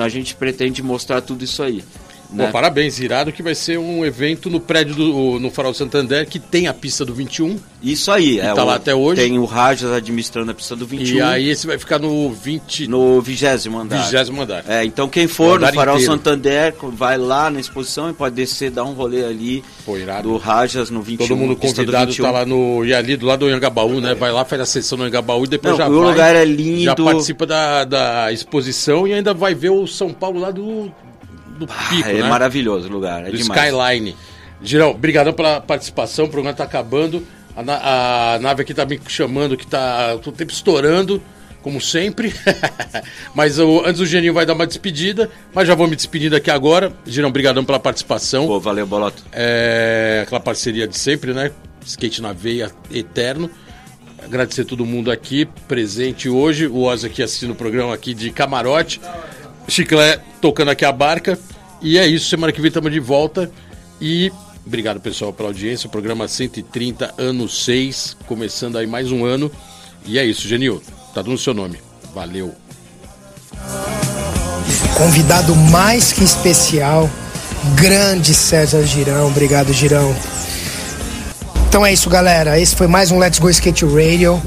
a 0.03 0.09
gente 0.09 0.35
pretende 0.35 0.83
mostrar 0.83 1.21
tudo 1.21 1.43
isso 1.43 1.63
aí. 1.63 1.83
Né? 2.31 2.45
Pô, 2.45 2.51
parabéns, 2.51 2.99
irado 2.99 3.31
que 3.31 3.43
vai 3.43 3.53
ser 3.53 3.77
um 3.77 4.05
evento 4.05 4.49
no 4.49 4.59
prédio 4.59 4.95
do 4.95 5.39
no 5.39 5.51
Farol 5.51 5.73
Santander 5.73 6.25
que 6.25 6.39
tem 6.39 6.67
a 6.67 6.73
pista 6.73 7.03
do 7.03 7.13
21. 7.13 7.59
Isso 7.83 8.11
aí, 8.11 8.39
é. 8.39 8.53
Tá 8.53 8.63
o, 8.63 8.67
lá 8.67 8.75
até 8.75 8.95
hoje. 8.95 9.21
Tem 9.21 9.37
o 9.37 9.45
Rajas 9.45 9.91
administrando 9.91 10.51
a 10.51 10.53
pista 10.53 10.75
do 10.75 10.85
21. 10.85 11.17
E 11.17 11.21
aí 11.21 11.49
esse 11.49 11.67
vai 11.67 11.77
ficar 11.77 11.99
no 11.99 12.31
20 12.31 12.87
no 12.87 13.21
20 13.21 13.45
andar. 13.69 14.09
20 14.09 14.39
andar. 14.39 14.63
É, 14.67 14.85
então 14.85 15.09
quem 15.09 15.27
for 15.27 15.59
no, 15.59 15.67
no 15.67 15.73
Farol 15.73 15.95
inteiro. 15.95 16.13
Santander 16.13 16.75
vai 16.93 17.17
lá 17.17 17.49
na 17.49 17.59
exposição 17.59 18.09
e 18.09 18.13
pode 18.13 18.35
descer, 18.35 18.71
dar 18.71 18.83
um 18.85 18.93
rolê 18.93 19.25
ali 19.25 19.63
Pô, 19.85 19.97
irado. 19.97 20.29
do 20.29 20.37
Rajas 20.37 20.89
no 20.89 21.01
21. 21.01 21.27
Todo 21.27 21.37
mundo 21.37 21.55
convidado 21.55 22.15
tá 22.15 22.31
lá 22.31 22.45
no 22.45 22.85
e 22.85 22.93
ali 22.93 23.17
do 23.17 23.25
lado 23.25 23.39
do 23.39 23.47
Anhangabaú, 23.47 23.99
né? 23.99 24.15
Vai 24.15 24.31
lá, 24.31 24.45
faz 24.45 24.61
a 24.61 24.65
sessão 24.65 24.97
no 24.97 25.03
Anhangabaú 25.03 25.43
e 25.43 25.47
depois 25.47 25.71
Não, 25.73 25.77
já 25.77 25.87
o 25.89 25.91
vai. 25.91 25.99
O 25.99 26.09
lugar 26.09 26.35
é 26.35 26.45
lindo. 26.45 26.83
Já 26.83 26.95
participa 26.95 27.45
da, 27.45 27.83
da 27.83 28.31
exposição 28.31 29.07
e 29.07 29.13
ainda 29.13 29.33
vai 29.33 29.53
ver 29.53 29.71
o 29.71 29.85
São 29.85 30.13
Paulo 30.13 30.39
lá 30.39 30.51
do 30.51 30.91
do 31.65 31.67
pico, 31.67 32.07
ah, 32.07 32.11
é 32.11 32.21
né? 32.21 32.29
maravilhoso 32.29 32.87
o 32.87 32.91
lugar, 32.91 33.25
é 33.25 33.31
do 33.31 33.37
demais. 33.37 33.61
Skyline. 33.65 34.15
Girão, 34.61 34.91
obrigadão 34.91 35.33
pela 35.33 35.59
participação, 35.59 36.25
o 36.25 36.29
programa 36.29 36.55
tá 36.55 36.63
acabando. 36.63 37.25
A, 37.55 37.63
na 37.63 38.35
a 38.35 38.39
nave 38.39 38.61
aqui 38.61 38.73
tá 38.73 38.85
me 38.85 38.99
chamando, 39.07 39.57
que 39.57 39.65
tá 39.67 40.15
o 40.15 40.31
tempo 40.31 40.51
estourando, 40.51 41.21
como 41.61 41.81
sempre. 41.81 42.33
mas 43.35 43.59
o, 43.59 43.83
antes 43.85 43.99
o 43.99 44.05
Geninho 44.05 44.33
vai 44.33 44.45
dar 44.45 44.53
uma 44.53 44.67
despedida, 44.67 45.29
mas 45.53 45.67
já 45.67 45.75
vou 45.75 45.87
me 45.87 45.95
despedindo 45.95 46.35
aqui 46.35 46.51
agora. 46.51 46.93
Girão, 47.05 47.29
obrigadão 47.29 47.65
pela 47.65 47.79
participação. 47.79 48.47
Pô, 48.47 48.59
valeu, 48.59 48.85
Boloto. 48.85 49.23
É, 49.31 50.21
aquela 50.23 50.39
parceria 50.39 50.87
de 50.87 50.97
sempre, 50.97 51.33
né? 51.33 51.51
Skate 51.83 52.21
na 52.21 52.31
veia 52.31 52.71
eterno. 52.91 53.49
Agradecer 54.23 54.65
todo 54.65 54.85
mundo 54.85 55.11
aqui 55.11 55.47
presente 55.67 56.29
hoje. 56.29 56.67
O 56.67 56.83
Oz 56.83 57.03
aqui 57.03 57.23
assistindo 57.23 57.51
o 57.51 57.55
programa 57.55 57.93
aqui 57.93 58.13
de 58.13 58.29
camarote. 58.31 59.01
Chiclé 59.67 60.19
tocando 60.41 60.71
aqui 60.71 60.85
a 60.85 60.91
barca. 60.91 61.37
E 61.81 61.97
é 61.97 62.05
isso, 62.05 62.29
semana 62.29 62.53
que 62.53 62.61
vem 62.61 62.67
estamos 62.67 62.91
de 62.91 62.99
volta. 62.99 63.51
E 63.99 64.31
obrigado, 64.65 64.99
pessoal, 64.99 65.33
pela 65.33 65.49
audiência. 65.49 65.89
Programa 65.89 66.27
130, 66.27 67.15
ano 67.17 67.47
6, 67.47 68.17
começando 68.27 68.77
aí 68.77 68.87
mais 68.87 69.11
um 69.11 69.25
ano. 69.25 69.51
E 70.05 70.17
é 70.17 70.25
isso, 70.25 70.47
Genil, 70.47 70.81
tá 71.13 71.21
dando 71.21 71.37
seu 71.37 71.53
nome. 71.53 71.77
Valeu. 72.13 72.53
Convidado 74.97 75.55
mais 75.55 76.11
que 76.11 76.23
especial, 76.23 77.09
grande 77.75 78.33
César 78.33 78.83
Girão. 78.83 79.27
Obrigado, 79.27 79.73
Girão. 79.73 80.15
Então 81.67 81.85
é 81.85 81.93
isso, 81.93 82.09
galera. 82.09 82.59
Esse 82.59 82.75
foi 82.75 82.87
mais 82.87 83.11
um 83.11 83.17
Let's 83.17 83.39
Go 83.39 83.49
Skate 83.49 83.85
Radio. 83.85 84.41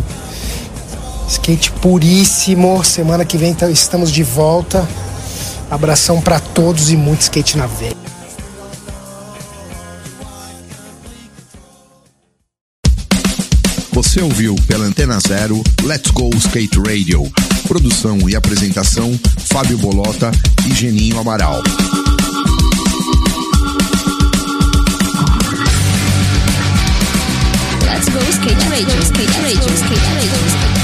Skate 1.28 1.70
puríssimo. 1.72 2.84
Semana 2.84 3.24
que 3.24 3.36
vem 3.36 3.50
então, 3.50 3.70
estamos 3.70 4.10
de 4.10 4.22
volta. 4.22 4.86
Abração 5.70 6.20
para 6.20 6.38
todos 6.38 6.90
e 6.90 6.96
muito 6.96 7.22
skate 7.22 7.56
na 7.56 7.66
veia. 7.66 7.94
Você 13.92 14.20
ouviu 14.20 14.54
pela 14.66 14.84
Antena 14.84 15.18
Zero 15.20 15.62
Let's 15.82 16.10
Go 16.10 16.30
Skate 16.36 16.78
Radio. 16.78 17.30
Produção 17.66 18.28
e 18.28 18.36
apresentação 18.36 19.18
Fábio 19.38 19.78
Bolota 19.78 20.30
e 20.68 20.74
Geninho 20.74 21.18
Amaral. 21.18 21.62
Let's 27.82 28.08
Go 28.08 28.20
Skate 28.30 28.68
Radio, 28.68 29.02
Skate 29.02 29.40
Radio, 29.40 29.74
Skate 29.74 30.06
Radio. 30.14 30.83